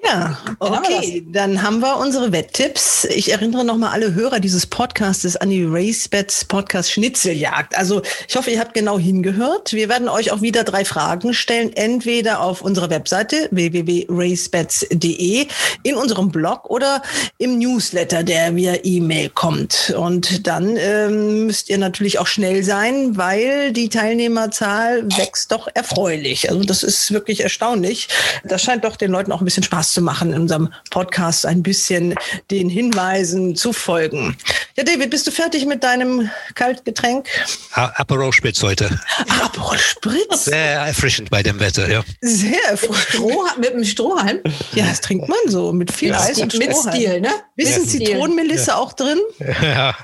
Ja, 0.08 0.38
okay, 0.60 1.26
dann 1.32 1.64
haben 1.64 1.80
wir 1.80 1.98
unsere 1.98 2.32
Wetttipps. 2.32 3.06
Ich 3.06 3.32
erinnere 3.32 3.66
nochmal 3.66 3.92
alle 3.92 4.14
Hörer 4.14 4.40
dieses 4.40 4.68
Podcastes 4.68 5.36
an 5.36 5.50
die 5.50 5.64
RaceBets 5.64 6.46
Podcast 6.46 6.92
Schnitzeljagd. 6.92 7.76
Also 7.76 8.04
ich 8.28 8.36
hoffe, 8.36 8.52
ihr 8.52 8.60
habt 8.60 8.76
genau 8.76 9.00
hingehört. 9.00 9.74
Wir 9.74 9.90
werden 9.90 10.08
euch 10.08 10.32
auch 10.32 10.42
wieder 10.42 10.64
drei 10.64 10.86
Fragen 10.86 11.34
stellen, 11.34 11.74
entweder 11.74 12.42
auf 12.42 12.62
unserer 12.62 12.92
Webseite 12.92 13.48
www.racebets.de, 13.50 15.48
in 15.82 15.96
unserem 15.96 16.30
Blog 16.30 16.70
oder 16.70 17.02
im 17.40 17.58
Newsletter, 17.58 18.24
der 18.24 18.56
via 18.56 18.76
E-Mail 18.84 19.30
kommt. 19.30 19.96
Und 19.98 20.46
dann 20.46 20.78
ähm, 20.78 21.48
müsst 21.48 21.70
ihr 21.70 21.80
natürlich 21.80 22.20
auch 22.20 22.28
schnell 22.28 22.64
sein, 22.64 23.18
weil 23.18 23.74
die 23.74 23.90
Teilnehmerzahl 23.90 25.04
wächst 25.18 25.52
doch 25.52 25.68
erfreulich. 25.74 26.50
Also 26.52 26.64
das 26.64 26.84
ist 26.84 27.12
wirklich 27.12 27.42
erstaunlich. 27.42 28.08
Das 28.44 28.62
scheint 28.62 28.84
doch 28.84 28.98
den 28.98 29.10
Leuten 29.10 29.32
auch 29.32 29.42
ein 29.42 29.46
bisschen 29.46 29.64
Spaß 29.64 29.95
zu 29.96 30.02
machen, 30.02 30.34
in 30.34 30.42
unserem 30.42 30.72
Podcast 30.92 31.46
ein 31.46 31.64
bisschen 31.64 32.14
den 32.52 32.70
Hinweisen 32.70 33.56
zu 33.56 33.74
folgen. 33.74 34.38
Ja, 34.78 34.84
David, 34.84 35.10
bist 35.10 35.26
du 35.26 35.32
fertig 35.32 35.66
mit 35.66 35.84
deinem 35.84 36.30
Kaltgetränk? 36.54 37.28
Aperol 37.72 38.32
Spritz 38.34 38.62
heute. 38.62 39.00
Aperol 39.42 39.80
Spritz? 39.80 40.46
Sehr 40.46 40.82
erfrischend 40.82 41.30
bei 41.32 41.42
dem 41.42 41.60
Wetter, 41.60 41.90
ja. 41.90 42.04
Sehr 42.22 42.64
erfrischend. 42.70 43.26
mit 43.60 43.72
einem 43.74 43.86
Strohhalm? 43.86 44.42
Ja, 44.74 44.86
das 44.86 45.02
trinkt 45.02 45.28
man 45.30 45.38
so, 45.48 45.72
mit 45.74 45.92
viel 45.92 46.10
ja. 46.10 46.20
Eis 46.20 46.38
und 46.40 46.54
Mit 46.58 46.72
Strohhalm. 46.72 46.96
Stil, 46.96 47.22
ne? 47.22 47.30
Bisschen 47.56 47.82
Mit 47.82 47.90
Stil. 47.90 48.08
Zitronenmelisse 48.08 48.68
Ja. 48.72 48.76
auch 48.78 48.94
drin? 48.94 49.20
Ja, 49.62 49.96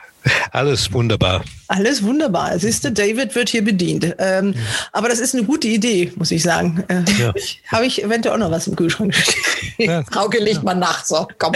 alles 0.52 0.92
wunderbar. 0.94 1.44
Alles 1.74 2.04
wunderbar. 2.04 2.60
Siehst 2.60 2.84
du, 2.84 2.92
David 2.92 3.34
wird 3.34 3.48
hier 3.48 3.64
bedient. 3.64 4.14
Ähm, 4.18 4.54
aber 4.92 5.08
das 5.08 5.22
ist 5.22 5.34
eine 5.34 5.46
gute 5.46 5.70
Idee, 5.70 6.12
muss 6.18 6.30
ich 6.32 6.44
sagen. 6.44 6.84
Äh, 6.90 7.04
Ja. 7.18 7.34
Habe 7.72 7.86
ich 7.86 8.04
eventuell 8.04 8.36
auch 8.36 8.40
noch 8.40 8.52
was 8.52 8.68
im 8.68 8.76
Kühlschrank 8.76 9.16
stehen. 9.16 9.90
Ja. 9.90 10.04
Frauke 10.12 10.40
legt 10.40 10.64
mal 10.64 10.74
nach, 10.76 11.06
so, 11.06 11.30
komm. 11.40 11.54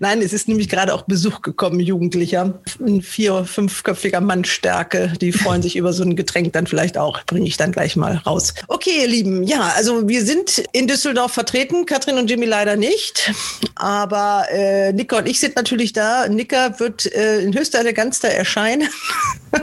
Nein, 0.00 0.20
es 0.20 0.34
ist 0.34 0.48
nämlich 0.48 0.68
gerade 0.68 0.92
auch 0.92 1.02
Besuch 1.02 1.40
gekommen, 1.40 1.80
Jugendlicher. 1.80 2.60
Ein 2.78 3.00
vier-, 3.00 3.46
fünfköpfiger 3.46 4.20
Mannstärke. 4.20 5.14
Die 5.18 5.32
freuen 5.32 5.62
sich 5.62 5.76
über 5.76 5.94
so 5.94 6.02
ein 6.02 6.14
Getränk 6.14 6.52
dann 6.52 6.66
vielleicht 6.66 6.98
auch. 6.98 7.22
Bringe 7.24 7.46
ich 7.48 7.56
dann 7.56 7.72
gleich 7.72 7.96
mal 7.96 8.16
raus. 8.18 8.52
Okay, 8.68 9.00
ihr 9.00 9.08
Lieben. 9.08 9.44
Ja, 9.44 9.72
also 9.76 10.06
wir 10.06 10.26
sind 10.26 10.62
in 10.72 10.86
Düsseldorf 10.86 11.32
vertreten. 11.32 11.86
Katrin 11.86 12.18
und 12.18 12.28
Jimmy 12.28 12.44
leider 12.44 12.76
nicht. 12.76 13.32
Aber 13.76 14.44
äh, 14.50 14.92
Nicker 14.92 15.16
und 15.16 15.26
ich 15.26 15.40
sind 15.40 15.56
natürlich 15.56 15.94
da. 15.94 16.28
Nicker 16.28 16.78
wird 16.80 17.10
äh, 17.14 17.40
in 17.40 17.56
höchster 17.58 17.78
Eleganz 17.80 18.20
da 18.20 18.28
erscheinen. 18.28 18.88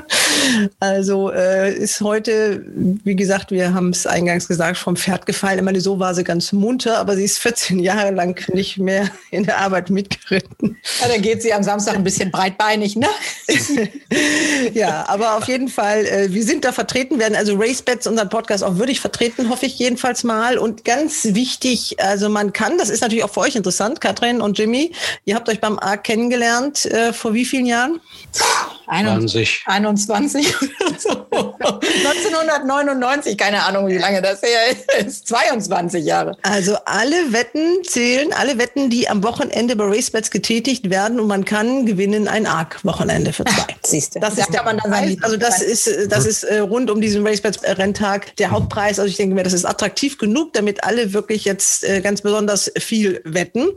Also 0.80 1.31
äh, 1.31 1.73
ist 1.73 2.01
heute, 2.01 2.65
wie 2.76 3.15
gesagt, 3.15 3.51
wir 3.51 3.73
haben 3.73 3.89
es 3.89 4.07
eingangs 4.07 4.47
gesagt, 4.47 4.77
vom 4.77 4.95
Pferd 4.95 5.26
gefallen. 5.26 5.59
Ich 5.59 5.63
meine, 5.63 5.81
so 5.81 5.99
war 5.99 6.13
sie 6.13 6.23
ganz 6.23 6.51
munter, 6.51 6.97
aber 6.97 7.15
sie 7.15 7.23
ist 7.23 7.38
14 7.39 7.80
Jahre 7.91 8.11
lang 8.11 8.41
nicht 8.53 8.77
mehr 8.77 9.09
in 9.30 9.43
der 9.43 9.59
Arbeit 9.59 9.89
mitgeritten. 9.89 10.77
Ja, 11.01 11.07
dann 11.07 11.22
geht 11.22 11.41
sie 11.41 11.53
am 11.53 11.63
Samstag 11.63 11.95
ein 11.95 12.03
bisschen 12.03 12.31
breitbeinig, 12.31 12.95
ne? 12.95 13.07
ja, 14.73 15.05
aber 15.07 15.38
auf 15.38 15.47
jeden 15.47 15.68
Fall, 15.68 16.05
äh, 16.05 16.34
wir 16.34 16.43
sind 16.43 16.65
da 16.65 16.72
vertreten, 16.72 17.19
werden 17.19 17.35
also 17.35 17.55
RaceBets, 17.55 18.07
unseren 18.07 18.30
Podcast 18.30 18.63
auch 18.63 18.77
würdig 18.77 18.99
vertreten, 18.99 19.49
hoffe 19.49 19.65
ich 19.65 19.77
jedenfalls 19.80 20.23
mal. 20.23 20.57
Und 20.57 20.85
ganz 20.85 21.26
wichtig, 21.31 21.97
also 21.99 22.30
man 22.30 22.53
kann, 22.53 22.77
das 22.77 22.89
ist 22.89 23.01
natürlich 23.01 23.23
auch 23.23 23.34
für 23.34 23.41
euch 23.41 23.55
interessant, 23.55 24.01
Katrin 24.01 24.41
und 24.41 24.57
Jimmy, 24.57 24.91
ihr 25.26 25.35
habt 25.35 25.49
euch 25.49 25.61
beim 25.61 25.80
A 25.80 25.97
kennengelernt, 25.97 26.85
äh, 26.85 27.13
vor 27.13 27.34
wie 27.34 27.45
vielen 27.45 27.65
Jahren? 27.65 27.99
20. 28.91 29.63
21 29.65 30.55
oder 30.61 30.99
so. 30.99 31.27
1999, 31.61 33.38
keine 33.38 33.63
Ahnung, 33.63 33.88
wie 33.88 33.97
lange 33.97 34.22
das 34.22 34.41
her 34.41 34.59
ist. 35.05 35.27
22 35.27 36.03
Jahre. 36.03 36.38
Also 36.41 36.76
alle 36.85 37.31
Wetten 37.31 37.84
zählen, 37.84 38.34
alle 38.34 38.57
Wetten, 38.57 38.89
die 38.89 39.07
am 39.07 39.23
Wochenende 39.23 39.76
bei 39.76 39.85
RaceBets 39.85 40.30
getätigt 40.30 40.89
werden 40.89 41.19
und 41.19 41.27
man 41.27 41.45
kann 41.45 41.85
gewinnen 41.85 42.27
ein 42.27 42.45
ARC-Wochenende 42.45 43.31
für 43.34 43.45
zwei. 43.45 43.76
Siehst 43.84 44.15
du. 44.15 44.19
Das 44.19 44.35
Da 44.35 44.41
ist 44.41 44.53
der 44.53 44.57
kann 44.57 44.65
man 44.65 44.77
dann 44.77 44.91
sein. 44.91 45.18
Also 45.22 45.38
das 45.38 45.61
ist, 45.61 45.88
äh, 45.88 46.07
das 46.07 46.26
ist 46.26 46.43
äh, 46.43 46.59
rund 46.59 46.89
um 46.91 46.99
diesen 47.01 47.26
RaceBets-Renntag 47.26 48.35
der 48.38 48.51
Hauptpreis. 48.51 48.99
Also 48.99 49.09
ich 49.09 49.18
denke 49.18 49.35
mir, 49.35 49.43
das 49.43 49.53
ist 49.53 49.65
attraktiv 49.65 50.18
genug, 50.18 50.53
damit 50.53 50.84
alle 50.84 51.13
wirklich 51.13 51.45
jetzt 51.45 51.84
äh, 51.84 52.01
ganz 52.01 52.22
besonders 52.22 52.72
viel 52.77 53.22
wetten. 53.23 53.69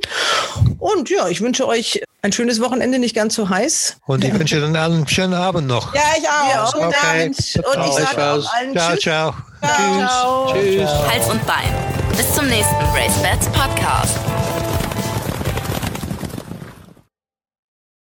Und 0.79 1.09
ja, 1.11 1.29
ich 1.29 1.41
wünsche 1.41 1.67
euch 1.67 2.03
ein 2.25 2.33
schönes 2.33 2.61
Wochenende, 2.61 2.99
nicht 2.99 3.15
ganz 3.15 3.35
so 3.35 3.51
heiß. 3.51 3.99
Und 4.07 4.25
ich 4.25 4.33
wünsche 4.33 4.57
Ihnen 4.57 4.75
schönen 5.11 5.35
Abend 5.35 5.67
noch. 5.67 5.95
Ja, 5.95 6.01
ich 6.19 6.29
auch. 6.29 6.75
Ja, 6.75 6.87
okay. 6.87 7.23
Abend. 7.23 7.37
Und 7.37 7.87
ich 7.87 7.93
sage 7.93 8.15
Ciao. 8.15 8.39
auch 8.39 8.55
allen 8.55 8.73
Ciao, 8.77 8.91
Tschüss. 8.91 9.03
ciao. 9.03 9.35
Ciao. 9.63 10.53
Tschüss. 10.53 10.91
Hals 11.09 11.31
und 11.31 11.47
Bein. 11.47 11.75
Bis 12.17 12.33
zum 12.35 12.47
nächsten 12.47 12.75
Race 12.95 13.21
Bats 13.23 13.47
Podcast. 13.49 14.19